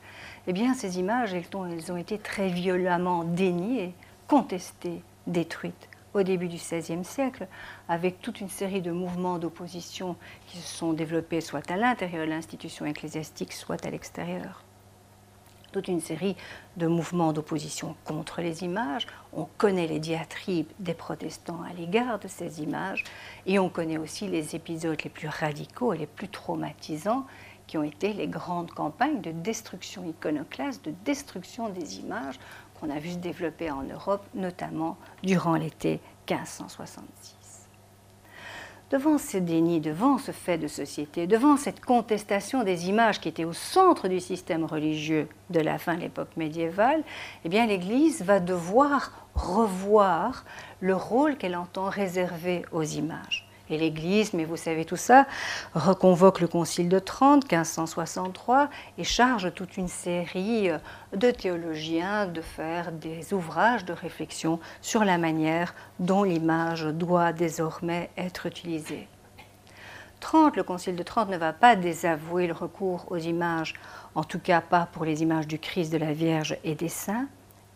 eh 0.47 0.53
bien, 0.53 0.73
ces 0.73 0.99
images, 0.99 1.33
elles 1.33 1.45
elles 1.71 1.91
ont 1.91 1.97
été 1.97 2.17
très 2.19 2.49
violemment 2.49 3.23
déniées, 3.23 3.93
contestées, 4.27 5.01
détruites 5.27 5.89
au 6.13 6.23
début 6.23 6.47
du 6.47 6.57
XVIe 6.57 7.03
siècle, 7.03 7.47
avec 7.87 8.21
toute 8.21 8.41
une 8.41 8.49
série 8.49 8.81
de 8.81 8.91
mouvements 8.91 9.37
d'opposition 9.37 10.15
qui 10.47 10.57
se 10.57 10.67
sont 10.67 10.93
développés 10.93 11.41
soit 11.41 11.69
à 11.69 11.77
l'intérieur 11.77 12.25
de 12.25 12.31
l'institution 12.31 12.85
ecclésiastique, 12.85 13.53
soit 13.53 13.85
à 13.85 13.91
l'extérieur. 13.91 14.63
Toute 15.71 15.87
une 15.87 16.01
série 16.01 16.35
de 16.77 16.87
mouvements 16.87 17.33
d'opposition 17.33 17.95
contre 18.05 18.41
les 18.41 18.63
images. 18.63 19.07
On 19.33 19.45
connaît 19.57 19.87
les 19.87 19.99
diatribes 19.99 20.71
des 20.79 20.93
protestants 20.93 21.61
à 21.63 21.73
l'égard 21.73 22.19
de 22.19 22.27
ces 22.27 22.61
images 22.61 23.03
et 23.45 23.59
on 23.59 23.69
connaît 23.69 23.97
aussi 23.97 24.27
les 24.27 24.55
épisodes 24.55 25.01
les 25.03 25.09
plus 25.09 25.27
radicaux 25.27 25.93
et 25.93 25.97
les 25.97 26.07
plus 26.07 26.29
traumatisants 26.29 27.25
qui 27.67 27.77
ont 27.77 27.83
été 27.83 28.13
les 28.13 28.27
grandes 28.27 28.71
campagnes 28.71 29.21
de 29.21 29.31
destruction 29.31 30.03
iconoclaste, 30.09 30.83
de 30.85 30.93
destruction 31.05 31.69
des 31.69 31.99
images 31.99 32.39
qu'on 32.79 32.89
a 32.89 32.99
vu 32.99 33.11
se 33.11 33.17
développer 33.17 33.69
en 33.69 33.83
Europe, 33.83 34.25
notamment 34.33 34.97
durant 35.21 35.55
l'été 35.55 35.99
1566 36.29 37.38
devant 38.89 39.17
ce 39.17 39.37
déni, 39.37 39.79
devant 39.79 40.17
ce 40.17 40.31
fait 40.31 40.57
de 40.57 40.67
société, 40.67 41.27
devant 41.27 41.57
cette 41.57 41.83
contestation 41.83 42.63
des 42.63 42.89
images 42.89 43.19
qui 43.19 43.29
étaient 43.29 43.45
au 43.45 43.53
centre 43.53 44.07
du 44.07 44.19
système 44.19 44.65
religieux 44.65 45.27
de 45.49 45.59
la 45.59 45.77
fin 45.77 45.95
de 45.95 46.01
l'époque 46.01 46.35
médiévale, 46.37 47.03
eh 47.45 47.49
bien 47.49 47.65
l'Église 47.65 48.23
va 48.23 48.39
devoir 48.39 49.11
revoir 49.35 50.45
le 50.79 50.95
rôle 50.95 51.37
qu'elle 51.37 51.55
entend 51.55 51.89
réserver 51.89 52.65
aux 52.71 52.83
images 52.83 53.48
et 53.69 53.77
l'Église, 53.77 54.33
mais 54.33 54.45
vous 54.45 54.57
savez 54.57 54.85
tout 54.85 54.95
ça, 54.95 55.25
reconvoque 55.73 56.41
le 56.41 56.47
Concile 56.47 56.89
de 56.89 56.99
Trente, 56.99 57.43
1563, 57.51 58.69
et 58.97 59.03
charge 59.03 59.53
toute 59.53 59.77
une 59.77 59.87
série 59.87 60.69
euh, 60.69 60.77
de 61.15 61.31
théologiens 61.31 62.25
de 62.25 62.41
faire 62.41 62.91
des 62.91 63.33
ouvrages 63.33 63.85
de 63.85 63.93
réflexion 63.93 64.59
sur 64.81 65.03
la 65.03 65.17
manière 65.17 65.73
dont 65.99 66.23
l'image 66.23 66.85
doit 66.85 67.33
désormais 67.33 68.09
être 68.17 68.45
utilisée. 68.45 69.07
Trente, 70.19 70.57
le 70.57 70.63
Concile 70.63 70.95
de 70.95 71.03
Trente 71.03 71.29
ne 71.29 71.37
va 71.37 71.53
pas 71.53 71.75
désavouer 71.75 72.47
le 72.47 72.53
recours 72.53 73.05
aux 73.09 73.17
images, 73.17 73.73
en 74.15 74.23
tout 74.23 74.39
cas 74.39 74.59
pas 74.59 74.87
pour 74.91 75.05
les 75.05 75.21
images 75.21 75.47
du 75.47 75.59
Christ, 75.59 75.93
de 75.93 75.97
la 75.97 76.11
Vierge 76.11 76.57
et 76.63 76.75
des 76.75 76.89
saints, 76.89 77.27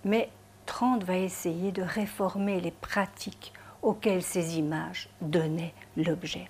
mais 0.04 0.30
Trente 0.66 1.04
va 1.04 1.18
essayer 1.18 1.72
de 1.72 1.82
réformer 1.82 2.60
les 2.60 2.72
pratiques 2.72 3.54
auxquelles 3.82 4.24
ces 4.24 4.58
images 4.58 5.10
donnaient 5.22 5.74
l'objet. 5.98 6.48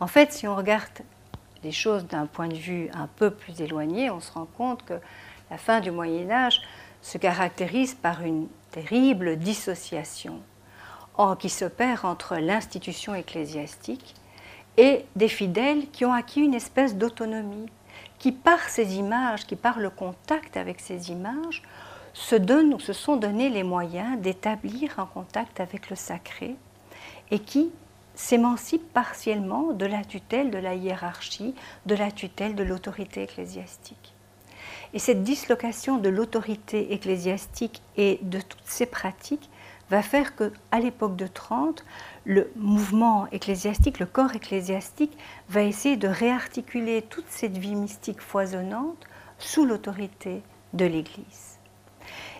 En 0.00 0.06
fait, 0.06 0.32
si 0.32 0.48
on 0.48 0.56
regarde 0.56 0.90
les 1.62 1.72
choses 1.72 2.06
d'un 2.06 2.26
point 2.26 2.48
de 2.48 2.56
vue 2.56 2.88
un 2.92 3.06
peu 3.06 3.30
plus 3.30 3.60
éloigné, 3.60 4.10
on 4.10 4.20
se 4.20 4.32
rend 4.32 4.46
compte 4.46 4.84
que 4.84 4.94
la 5.50 5.58
fin 5.58 5.80
du 5.80 5.90
Moyen 5.90 6.30
Âge 6.30 6.60
se 7.02 7.18
caractérise 7.18 7.94
par 7.94 8.22
une 8.22 8.48
terrible 8.70 9.36
dissociation 9.36 10.40
qui 11.38 11.50
s'opère 11.50 12.04
entre 12.04 12.36
l'institution 12.36 13.14
ecclésiastique 13.14 14.14
et 14.76 15.04
des 15.14 15.28
fidèles 15.28 15.88
qui 15.90 16.04
ont 16.04 16.12
acquis 16.12 16.40
une 16.40 16.54
espèce 16.54 16.96
d'autonomie, 16.96 17.68
qui 18.18 18.32
par 18.32 18.60
ces 18.68 18.96
images, 18.96 19.46
qui 19.46 19.56
par 19.56 19.78
le 19.78 19.90
contact 19.90 20.56
avec 20.56 20.80
ces 20.80 21.10
images, 21.10 21.62
se 22.14 22.34
donnent 22.34 22.78
se 22.78 22.92
sont 22.92 23.16
donné 23.16 23.48
les 23.48 23.62
moyens 23.62 24.20
d'établir 24.20 24.98
un 24.98 25.06
contact 25.06 25.60
avec 25.60 25.90
le 25.90 25.96
sacré 25.96 26.56
et 27.30 27.38
qui 27.38 27.70
s'émancipent 28.14 28.92
partiellement 28.92 29.72
de 29.72 29.86
la 29.86 30.04
tutelle 30.04 30.50
de 30.50 30.58
la 30.58 30.74
hiérarchie, 30.74 31.54
de 31.86 31.94
la 31.94 32.10
tutelle 32.10 32.54
de 32.54 32.62
l'autorité 32.62 33.22
ecclésiastique. 33.22 34.14
Et 34.94 34.98
cette 34.98 35.22
dislocation 35.22 35.98
de 35.98 36.08
l'autorité 36.08 36.92
ecclésiastique 36.92 37.82
et 37.96 38.18
de 38.22 38.40
toutes 38.40 38.66
ces 38.66 38.86
pratiques 38.86 39.48
va 39.90 40.02
faire 40.02 40.36
que, 40.36 40.52
à 40.70 40.80
l'époque 40.80 41.16
de 41.16 41.26
Trente, 41.26 41.84
le 42.24 42.50
mouvement 42.56 43.26
ecclésiastique, 43.32 43.98
le 43.98 44.06
corps 44.06 44.34
ecclésiastique, 44.34 45.16
va 45.48 45.62
essayer 45.62 45.96
de 45.96 46.08
réarticuler 46.08 47.02
toute 47.02 47.28
cette 47.28 47.58
vie 47.58 47.74
mystique 47.74 48.20
foisonnante 48.20 49.06
sous 49.38 49.64
l'autorité 49.64 50.42
de 50.72 50.84
l'Église 50.84 51.58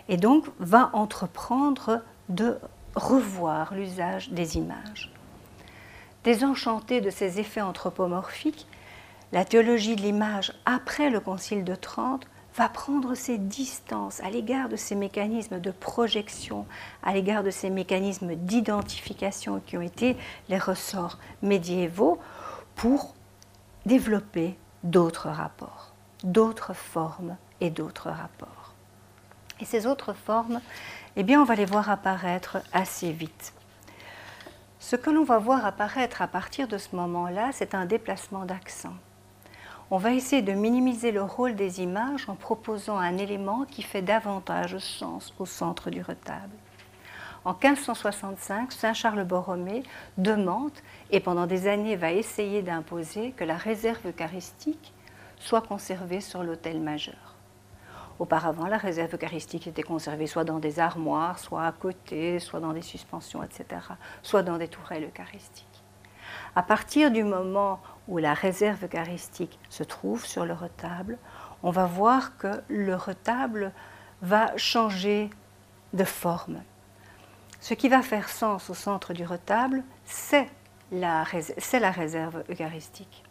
et 0.09 0.17
donc 0.17 0.45
va 0.59 0.89
entreprendre 0.93 2.01
de 2.29 2.57
revoir 2.95 3.73
l'usage 3.73 4.29
des 4.31 4.57
images. 4.57 5.12
Désenchanté 6.23 7.01
de 7.01 7.09
ces 7.09 7.39
effets 7.39 7.61
anthropomorphiques, 7.61 8.67
la 9.33 9.43
théologie 9.43 9.95
de 9.95 10.01
l'image 10.01 10.53
après 10.65 11.09
le 11.09 11.19
Concile 11.19 11.65
de 11.65 11.75
Trente 11.75 12.27
va 12.55 12.69
prendre 12.69 13.15
ses 13.15 13.37
distances 13.37 14.21
à 14.21 14.29
l'égard 14.29 14.69
de 14.69 14.75
ces 14.75 14.95
mécanismes 14.95 15.59
de 15.59 15.71
projection, 15.71 16.65
à 17.01 17.13
l'égard 17.13 17.43
de 17.43 17.49
ces 17.49 17.69
mécanismes 17.69 18.35
d'identification 18.35 19.61
qui 19.65 19.75
ont 19.77 19.81
été 19.81 20.15
les 20.49 20.59
ressorts 20.59 21.17
médiévaux 21.41 22.19
pour 22.75 23.15
développer 23.85 24.55
d'autres 24.83 25.29
rapports, 25.29 25.93
d'autres 26.23 26.73
formes 26.73 27.35
et 27.59 27.69
d'autres 27.69 28.09
rapports. 28.09 28.73
Et 29.59 29.65
ces 29.65 29.87
autres 29.87 30.13
formes, 30.13 30.61
eh 31.15 31.23
bien, 31.23 31.41
on 31.41 31.45
va 31.45 31.55
les 31.55 31.65
voir 31.65 31.89
apparaître 31.89 32.59
assez 32.71 33.11
vite. 33.11 33.53
Ce 34.85 34.97
que 34.97 35.09
l'on 35.09 35.23
va 35.23 35.37
voir 35.37 35.65
apparaître 35.65 36.21
à 36.21 36.27
partir 36.27 36.67
de 36.67 36.77
ce 36.77 36.93
moment-là, 36.97 37.51
c'est 37.53 37.73
un 37.73 37.85
déplacement 37.85 38.43
d'accent. 38.43 38.93
On 39.89 39.97
va 39.97 40.11
essayer 40.11 40.41
de 40.41 40.51
minimiser 40.51 41.13
le 41.13 41.21
rôle 41.21 41.55
des 41.55 41.79
images 41.79 42.27
en 42.27 42.35
proposant 42.35 42.97
un 42.97 43.17
élément 43.17 43.63
qui 43.63 43.81
fait 43.81 44.01
davantage 44.01 44.77
sens 44.79 45.33
au 45.39 45.45
centre 45.45 45.89
du 45.89 46.01
retable. 46.01 46.51
En 47.45 47.53
1565, 47.53 48.73
Saint 48.73 48.93
Charles 48.93 49.23
Borromée 49.23 49.83
demande, 50.17 50.77
et 51.11 51.21
pendant 51.21 51.47
des 51.47 51.69
années 51.69 51.95
va 51.95 52.11
essayer 52.11 52.61
d'imposer, 52.61 53.31
que 53.31 53.45
la 53.45 53.55
réserve 53.55 54.05
eucharistique 54.05 54.91
soit 55.39 55.61
conservée 55.61 56.19
sur 56.19 56.43
l'autel 56.43 56.81
majeur. 56.81 57.32
Auparavant, 58.19 58.67
la 58.67 58.77
réserve 58.77 59.15
eucharistique 59.15 59.67
était 59.67 59.83
conservée 59.83 60.27
soit 60.27 60.43
dans 60.43 60.59
des 60.59 60.79
armoires, 60.79 61.39
soit 61.39 61.65
à 61.65 61.71
côté, 61.71 62.39
soit 62.39 62.59
dans 62.59 62.73
des 62.73 62.81
suspensions, 62.81 63.43
etc., 63.43 63.81
soit 64.21 64.43
dans 64.43 64.57
des 64.57 64.67
tourelles 64.67 65.05
eucharistiques. 65.05 65.83
À 66.55 66.61
partir 66.61 67.11
du 67.11 67.23
moment 67.23 67.79
où 68.07 68.19
la 68.19 68.33
réserve 68.33 68.85
eucharistique 68.85 69.59
se 69.69 69.83
trouve 69.83 70.25
sur 70.25 70.45
le 70.45 70.53
retable, 70.53 71.17
on 71.63 71.71
va 71.71 71.85
voir 71.85 72.37
que 72.37 72.61
le 72.67 72.95
retable 72.95 73.71
va 74.21 74.55
changer 74.57 75.29
de 75.93 76.03
forme. 76.03 76.61
Ce 77.59 77.73
qui 77.73 77.89
va 77.89 78.01
faire 78.01 78.29
sens 78.29 78.69
au 78.69 78.73
centre 78.73 79.13
du 79.13 79.25
retable, 79.25 79.83
c'est 80.05 80.49
la, 80.91 81.23
réserve 81.23 82.43
eucharistique. 82.49 83.23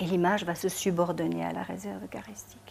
Et 0.00 0.04
l'image 0.04 0.44
va 0.44 0.54
se 0.54 0.68
subordonner 0.68 1.44
à 1.44 1.52
la 1.52 1.62
réserve 1.62 2.02
eucharistique 2.04 2.63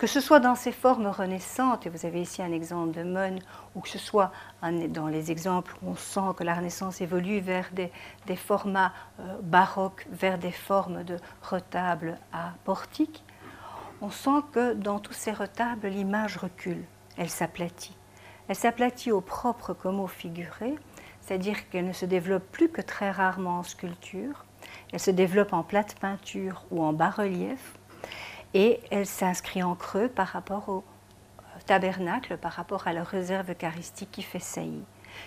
que 0.00 0.06
ce 0.06 0.22
soit 0.22 0.40
dans 0.40 0.54
ses 0.54 0.72
formes 0.72 1.08
renaissantes, 1.08 1.84
et 1.84 1.90
vous 1.90 2.06
avez 2.06 2.22
ici 2.22 2.40
un 2.42 2.52
exemple 2.52 2.96
de 2.96 3.02
Mon, 3.02 3.38
ou 3.74 3.80
que 3.80 3.88
ce 3.90 3.98
soit 3.98 4.32
dans 4.62 5.08
les 5.08 5.30
exemples 5.30 5.76
où 5.82 5.90
on 5.90 5.94
sent 5.94 6.32
que 6.38 6.42
la 6.42 6.54
Renaissance 6.54 7.02
évolue 7.02 7.40
vers 7.40 7.68
des, 7.74 8.36
formats 8.36 8.94
euh, 9.20 9.36
baroques, 9.42 10.06
vers 10.10 10.38
des 10.38 10.52
formes 10.52 11.04
de 11.04 11.18
retables 11.42 12.16
à 12.32 12.54
portique, 12.64 13.22
on 14.00 14.08
sent 14.08 14.40
que 14.52 14.72
dans 14.72 15.00
tous 15.00 15.12
ces 15.12 15.32
retables, 15.32 15.88
l'image 15.88 16.38
recule, 16.38 16.82
elle 17.18 17.28
s'aplatit. 17.28 17.94
Elle 18.48 18.56
s'aplatit 18.56 19.12
au 19.12 19.20
propre 19.20 19.74
comme 19.74 20.00
au 20.00 20.06
figuré, 20.06 20.76
c'est-à-dire 21.20 21.68
qu'elle 21.68 21.86
ne 21.86 21.92
se 21.92 22.06
développe 22.06 22.50
plus 22.50 22.70
que 22.70 22.80
très 22.80 23.10
rarement 23.10 23.58
en 23.58 23.62
sculpture, 23.64 24.46
elle 24.94 25.00
se 25.00 25.10
développe 25.10 25.52
en 25.52 25.62
plate 25.62 25.94
peinture 26.00 26.64
ou 26.70 26.82
en 26.82 26.94
bas-relief, 26.94 27.76
et 28.54 28.80
elle 28.90 29.06
s'inscrit 29.06 29.62
en 29.62 29.74
creux 29.74 30.08
par 30.08 30.28
rapport 30.28 30.68
au 30.68 30.84
tabernacle, 31.66 32.36
par 32.36 32.52
rapport 32.52 32.86
à 32.86 32.92
la 32.92 33.04
réserve 33.04 33.50
eucharistique 33.50 34.10
qui 34.10 34.22
fait 34.22 34.38
saillie 34.38 34.84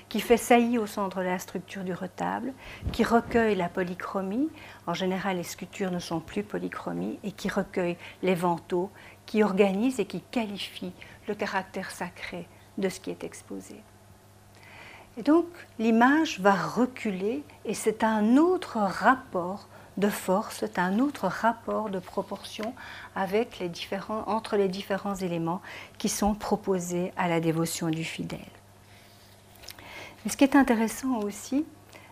qui 0.10 0.20
fait 0.20 0.38
saillie 0.38 0.78
au 0.78 0.86
centre 0.86 1.20
de 1.20 1.26
la 1.26 1.40
structure 1.40 1.84
du 1.84 1.94
retable, 1.94 2.54
qui 2.92 3.04
recueille 3.04 3.56
la 3.56 3.70
polychromie. 3.70 4.50
En 4.88 4.94
général, 4.94 5.38
les 5.38 5.44
sculptures 5.44 5.92
ne 5.92 6.00
sont 6.00 6.20
plus 6.20 6.44
polychromies 6.44 7.20
et 7.24 7.32
qui 7.32 7.50
recueille 7.50 7.98
les 8.22 8.36
vantaux, 8.36 8.90
qui 9.26 9.44
organise 9.44 10.00
et 10.00 10.06
qui 10.06 10.22
qualifie 10.22 10.94
le 11.28 11.36
caractère 11.36 11.92
sacré 11.92 12.48
de 12.78 12.90
ce 12.90 13.00
qui 13.00 13.12
est 13.12 13.24
exposé. 13.24 13.82
Et 15.18 15.22
donc, 15.22 15.46
l'image 15.78 16.40
va 16.40 16.54
reculer 16.54 17.44
et 17.66 17.76
c'est 17.76 18.04
un 18.04 18.38
autre 18.38 18.78
rapport 18.78 19.68
de 19.98 20.10
force, 20.10 20.58
c'est 20.60 20.80
un 20.80 21.00
autre 21.00 21.28
rapport 21.28 21.90
de 21.90 22.00
proportion 22.00 22.74
avec 23.16 23.60
les 23.60 23.70
différents, 23.70 24.24
entre 24.28 24.58
les 24.58 24.68
différents 24.68 25.16
éléments 25.16 25.62
qui 25.98 26.10
sont 26.10 26.34
proposés 26.34 27.12
à 27.16 27.28
la 27.28 27.40
dévotion 27.40 27.90
du 27.90 28.04
fidèle. 28.04 28.40
Mais 30.24 30.32
ce 30.32 30.38
qui 30.38 30.44
est 30.44 30.56
intéressant 30.56 31.20
aussi, 31.20 31.66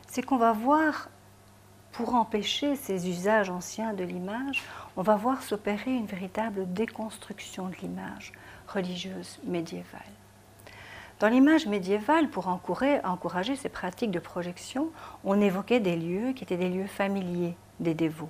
c'est 0.07 0.21
qu'on 0.21 0.37
va 0.37 0.51
voir, 0.51 1.09
pour 1.91 2.15
empêcher 2.15 2.75
ces 2.75 3.09
usages 3.09 3.49
anciens 3.49 3.93
de 3.93 4.03
l'image, 4.03 4.63
on 4.95 5.01
va 5.01 5.15
voir 5.15 5.41
s'opérer 5.41 5.91
une 5.91 6.05
véritable 6.05 6.71
déconstruction 6.71 7.69
de 7.69 7.75
l'image 7.81 8.31
religieuse 8.67 9.39
médiévale. 9.45 10.01
Dans 11.19 11.27
l'image 11.27 11.67
médiévale, 11.67 12.29
pour 12.29 12.47
encourager 12.47 13.55
ces 13.55 13.69
pratiques 13.69 14.11
de 14.11 14.19
projection, 14.19 14.89
on 15.23 15.39
évoquait 15.39 15.79
des 15.79 15.95
lieux 15.95 16.33
qui 16.33 16.43
étaient 16.43 16.57
des 16.57 16.69
lieux 16.69 16.87
familiers 16.87 17.55
des 17.81 17.93
dévots, 17.93 18.29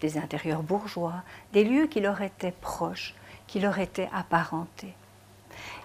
des 0.00 0.18
intérieurs 0.18 0.62
bourgeois, 0.62 1.22
des 1.52 1.64
lieux 1.64 1.86
qui 1.86 2.00
leur 2.00 2.22
étaient 2.22 2.54
proches, 2.60 3.14
qui 3.46 3.58
leur 3.60 3.78
étaient 3.78 4.08
apparentés. 4.12 4.94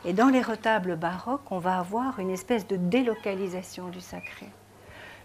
Et 0.06 0.14
dans 0.14 0.30
les 0.30 0.42
retables 0.42 0.96
baroques, 0.96 1.52
on 1.52 1.60
va 1.60 1.80
avoir 1.80 2.20
une 2.20 2.30
espèce 2.30 2.68
de 2.68 2.76
délocalisation 2.76 3.88
du 3.90 4.02
sacré. 4.02 4.48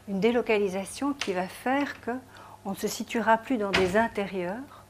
Une 0.08 0.20
délocalisation 0.20 1.14
qui 1.14 1.32
va 1.32 1.46
faire 1.46 1.94
qu'on 2.02 2.70
ne 2.70 2.76
se 2.76 2.88
situera 2.88 3.38
plus 3.38 3.56
dans 3.56 3.70
des 3.70 3.96
intérieurs, 3.96 4.84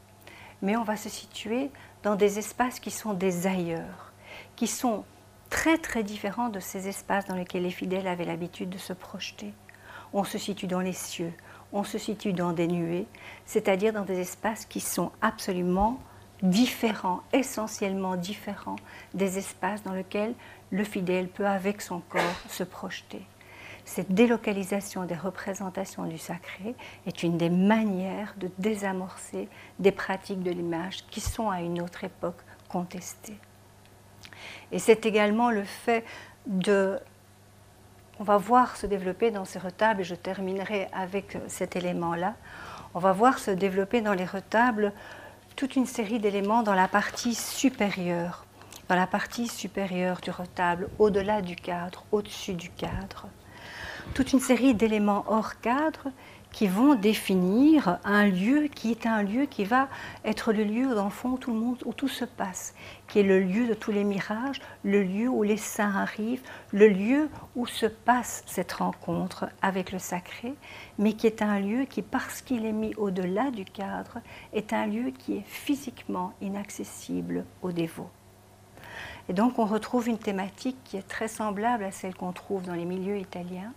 mais 0.63 0.77
on 0.77 0.85
va 0.85 0.97
se 0.97 1.09
situer 1.09 1.71
dans 2.03 2.17
des 2.17 2.39
espaces 2.39 2.81
qui 2.81 2.91
sont 2.91 3.15
des 3.15 3.47
ailleurs, 3.47 4.13
qui 4.57 4.67
sont 4.67 5.05
très 5.51 5.79
très 5.79 6.03
différents 6.03 6.49
de 6.49 6.61
ces 6.61 6.89
espaces 6.89 7.27
dans 7.27 7.37
lesquels 7.37 7.63
les 7.63 7.71
fidèles 7.71 8.09
avaient 8.09 8.25
l'habitude 8.25 8.71
de 8.71 8.79
se 8.79 8.93
projeter. 8.93 9.53
On 10.13 10.25
se 10.25 10.39
situe 10.39 10.67
dans 10.67 10.81
les 10.81 10.93
cieux, 10.93 11.33
on 11.73 11.85
se 11.85 11.99
situe 11.99 12.33
dans 12.33 12.53
des 12.53 12.67
nuées, 12.67 13.07
c'est-à-dire 13.47 13.93
dans 13.93 14.05
des 14.05 14.21
espaces 14.21 14.65
qui 14.65 14.81
sont 14.81 15.11
absolument 15.21 15.99
différents, 16.43 17.23
essentiellement 17.33 18.17
différents 18.17 18.77
des 19.15 19.39
espaces 19.39 19.83
dans 19.83 19.93
lesquels 19.93 20.35
le 20.71 20.85
fidèle 20.85 21.29
peut 21.29 21.47
avec 21.47 21.81
son 21.81 22.01
corps 22.01 22.41
se 22.49 22.65
projeter. 22.65 23.23
Cette 23.85 24.13
délocalisation 24.13 25.05
des 25.05 25.15
représentations 25.15 26.05
du 26.07 26.19
sacré 26.19 26.75
est 27.07 27.23
une 27.23 27.37
des 27.37 27.51
manières 27.51 28.35
de 28.39 28.51
désamorcer 28.59 29.49
des 29.79 29.93
pratiques 29.93 30.43
de 30.43 30.51
l'image 30.51 31.05
qui 31.11 31.21
sont 31.21 31.51
à 31.51 31.61
une 31.61 31.83
autre 31.83 32.05
époque 32.05 32.41
contestées. 32.69 33.39
Et 34.73 34.79
c'est 34.79 35.07
également 35.07 35.51
le 35.51 35.65
fait 35.65 36.05
de... 36.47 36.99
On 38.21 38.25
va 38.25 38.37
voir 38.37 38.77
se 38.77 38.87
développer 38.87 39.31
dans 39.31 39.45
ces 39.45 39.59
retables, 39.59 40.03
et 40.03 40.05
je 40.05 40.15
terminerai 40.15 40.89
avec 40.93 41.37
cet 41.49 41.75
élément-là, 41.75 42.35
on 42.95 43.01
va 43.01 43.13
voir 43.13 43.39
se 43.41 43.51
développer 43.51 44.01
dans 44.01 44.13
les 44.13 44.25
retables 44.25 44.93
toute 45.57 45.75
une 45.75 45.87
série 45.87 46.21
d'éléments 46.21 46.63
dans 46.63 46.75
la 46.75 46.87
partie 46.87 47.35
supérieure, 47.35 48.47
dans 48.89 48.95
la 48.95 49.09
partie 49.09 49.49
supérieure 49.49 50.21
du 50.21 50.31
retable, 50.31 50.89
au-delà 51.01 51.43
du 51.43 51.57
cadre, 51.57 52.05
au-dessus 52.13 52.55
du 52.55 52.71
cadre. 52.71 53.27
Toute 54.15 54.33
une 54.33 54.41
série 54.41 54.75
d'éléments 54.75 55.25
hors 55.27 55.61
cadre 55.61 56.09
qui 56.55 56.69
vont 56.69 56.95
définir 56.95 57.99
un 58.05 58.27
lieu 58.27 58.69
qui 58.69 58.93
est 58.93 59.07
un 59.07 59.25
lieu 59.25 59.47
qui 59.47 59.65
va 59.65 59.89
être 60.25 60.53
le 60.53 60.63
lieu 60.63 60.95
dans 60.95 61.11
où 61.25 61.37
tout 61.37 61.53
le 61.53 61.59
monde, 61.59 61.83
où 61.85 61.93
tout 61.93 62.07
se 62.07 62.25
passe, 62.25 62.77
qui 63.09 63.19
est 63.19 63.25
le 63.25 63.41
lieu 63.41 63.67
de 63.67 63.75
tous 63.75 63.91
les 63.91 64.05
mirages, 64.05 64.61
le 64.85 65.03
lieu 65.03 65.29
où 65.29 65.43
les 65.43 65.57
saints 65.57 65.97
arrivent, 65.97 66.45
le 66.71 66.87
lieu 66.87 67.29
où 67.57 67.67
se 67.67 67.87
passe 67.87 68.45
cette 68.47 68.73
rencontre 68.73 69.47
avec 69.63 69.91
le 69.91 69.99
sacré, 69.99 70.55
mais 70.97 71.15
qui 71.15 71.27
est 71.27 71.43
un 71.43 71.59
lieu 71.59 71.87
qui, 71.87 72.03
parce 72.03 72.41
qu'il 72.41 72.65
est 72.67 72.73
mis 72.73 72.95
au-delà 72.95 73.51
du 73.51 73.65
cadre, 73.65 74.21
est 74.53 74.73
un 74.73 74.87
lieu 74.87 75.11
qui 75.11 75.39
est 75.39 75.47
physiquement 75.47 76.35
inaccessible 76.41 77.47
aux 77.63 77.73
dévots. 77.73 78.11
Et 79.29 79.33
donc 79.33 79.59
on 79.59 79.65
retrouve 79.65 80.09
une 80.09 80.19
thématique 80.19 80.77
qui 80.85 80.99
est 80.99 81.09
très 81.09 81.27
semblable 81.27 81.83
à 81.83 81.91
celle 81.91 82.15
qu'on 82.15 82.33
trouve 82.33 82.63
dans 82.67 82.75
les 82.75 82.85
milieux 82.85 83.19
italiens, 83.19 83.73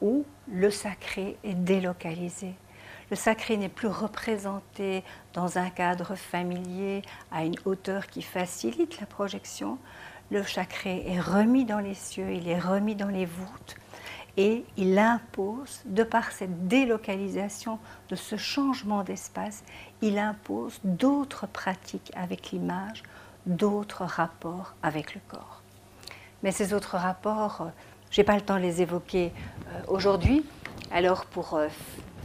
où 0.00 0.24
le 0.48 0.70
sacré 0.70 1.36
est 1.44 1.54
délocalisé. 1.54 2.54
Le 3.10 3.16
sacré 3.16 3.56
n'est 3.56 3.68
plus 3.68 3.88
représenté 3.88 5.02
dans 5.32 5.58
un 5.58 5.70
cadre 5.70 6.14
familier 6.14 7.02
à 7.30 7.44
une 7.44 7.56
hauteur 7.64 8.06
qui 8.06 8.22
facilite 8.22 9.00
la 9.00 9.06
projection. 9.06 9.78
Le 10.30 10.42
sacré 10.42 11.04
est 11.06 11.20
remis 11.20 11.64
dans 11.64 11.78
les 11.78 11.94
cieux, 11.94 12.32
il 12.32 12.48
est 12.48 12.58
remis 12.58 12.94
dans 12.94 13.08
les 13.08 13.24
voûtes 13.24 13.76
et 14.38 14.64
il 14.76 14.96
impose, 15.00 15.82
de 15.84 16.04
par 16.04 16.30
cette 16.30 16.68
délocalisation, 16.68 17.80
de 18.08 18.14
ce 18.14 18.36
changement 18.36 19.02
d'espace, 19.02 19.64
il 20.00 20.16
impose 20.16 20.78
d'autres 20.84 21.48
pratiques 21.48 22.12
avec 22.14 22.52
l'image, 22.52 23.02
d'autres 23.46 24.04
rapports 24.04 24.74
avec 24.80 25.16
le 25.16 25.20
corps. 25.26 25.60
Mais 26.44 26.52
ces 26.52 26.72
autres 26.72 26.96
rapports 26.96 27.72
je 28.10 28.20
n'ai 28.20 28.24
pas 28.24 28.34
le 28.34 28.40
temps 28.40 28.56
de 28.56 28.62
les 28.62 28.82
évoquer 28.82 29.32
euh, 29.68 29.80
aujourd'hui. 29.88 30.44
Alors 30.90 31.26
pour, 31.26 31.54
euh, 31.54 31.68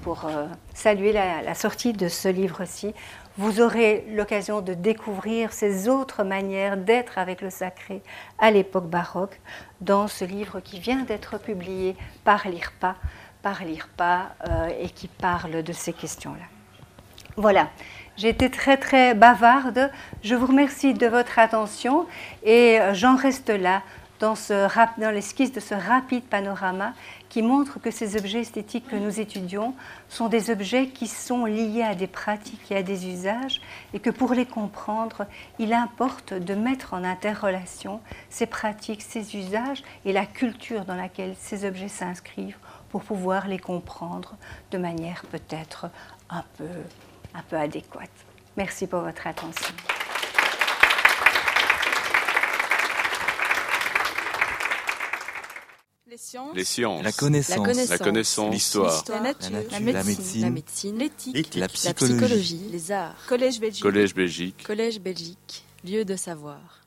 euh, 0.07 0.47
saluer 0.73 1.13
la, 1.13 1.53
sortie 1.55 1.93
de 1.93 2.07
ce 2.07 2.27
livre-ci, 2.27 2.93
vous 3.37 3.61
aurez 3.61 4.05
l'occasion 4.11 4.61
de 4.61 4.73
découvrir 4.73 5.53
ces 5.53 5.89
autres 5.89 6.23
manières 6.23 6.77
d'être 6.77 7.17
avec 7.17 7.41
le 7.41 7.49
sacré 7.49 8.01
à 8.37 8.51
l'époque 8.51 8.87
baroque 8.87 9.39
dans 9.81 10.07
ce 10.07 10.23
livre 10.23 10.59
qui 10.59 10.79
vient 10.79 11.03
d'être 11.03 11.39
publié 11.39 11.95
par 12.23 12.47
l'IRPA, 12.47 12.95
par 13.41 13.63
l'IRPA 13.63 14.35
et 14.79 14.89
qui 14.89 15.07
parle 15.07 15.63
de 15.63 15.73
ces 15.73 15.93
questions-là. 15.93 16.45
Voilà, 17.35 17.69
j'ai 18.17 18.29
été 18.29 18.51
très 18.51 18.77
très 18.77 19.15
bavarde. 19.15 19.89
Je 20.21 20.35
vous 20.35 20.45
remercie 20.45 20.93
de 20.93 21.07
votre 21.07 21.39
attention 21.39 22.05
et 22.43 22.77
j'en 22.91 23.15
reste 23.15 23.49
là 23.49 23.81
dans, 24.23 25.11
l'esquisse 25.11 25.51
de 25.51 25.59
ce 25.59 25.73
rapide 25.73 26.23
panorama 26.23 26.93
qui 27.27 27.41
montre 27.41 27.81
que 27.81 27.91
ces 27.91 28.15
objets 28.15 28.39
esthétiques 28.39 28.87
que 28.87 28.95
nous 28.95 29.19
étudions 29.19 29.75
sont 30.07 30.29
des 30.29 30.49
objets 30.49 30.87
qui 30.87 31.07
sont 31.07 31.45
liés 31.45 31.83
à 31.83 31.93
des 31.93 32.07
pratiques 32.07 32.71
et 32.71 32.77
à 32.77 32.83
des 32.83 33.07
usages 33.07 33.61
et 33.93 33.99
que 33.99 34.09
pour 34.09 34.33
les 34.33 34.45
comprendre, 34.45 35.25
il 35.59 35.73
importe 35.73 36.33
de 36.33 36.55
mettre 36.55 36.93
en 36.93 37.03
interrelation 37.03 37.99
ces 38.29 38.45
pratiques, 38.45 39.01
ces 39.01 39.35
usages 39.35 39.83
et 40.05 40.13
la 40.13 40.25
culture 40.25 40.85
dans 40.85 40.95
laquelle 40.95 41.35
ces 41.37 41.65
objets 41.65 41.89
s'inscrivent 41.89 42.57
pour 42.89 43.03
pouvoir 43.03 43.47
les 43.47 43.59
comprendre 43.59 44.37
de 44.71 44.77
manière 44.77 45.23
peut-être 45.31 45.87
un 46.29 46.45
peu, 46.57 46.69
un 47.33 47.41
peu 47.41 47.57
adéquate. 47.57 48.09
Merci 48.55 48.87
pour 48.87 49.01
votre 49.01 49.27
attention. 49.27 49.73
Les 56.53 56.63
sciences, 56.63 57.03
la 57.03 57.11
connaissance, 57.11 57.89
la 57.89 57.97
connaissance, 57.97 58.53
l'histoire, 58.53 59.03
la, 59.09 59.19
nature, 59.19 59.49
la 59.71 60.03
médecine, 60.03 60.99
l'éthique, 60.99 61.55
la, 61.55 61.67
psychologie, 61.67 62.69
les 62.71 62.91
arts, 62.91 63.15
collège 63.27 63.59
Belgique, 63.59 64.63
collège 64.63 64.99
Belgique, 64.99 65.65
lieu 65.83 66.05
de 66.05 66.15
savoir. 66.15 66.82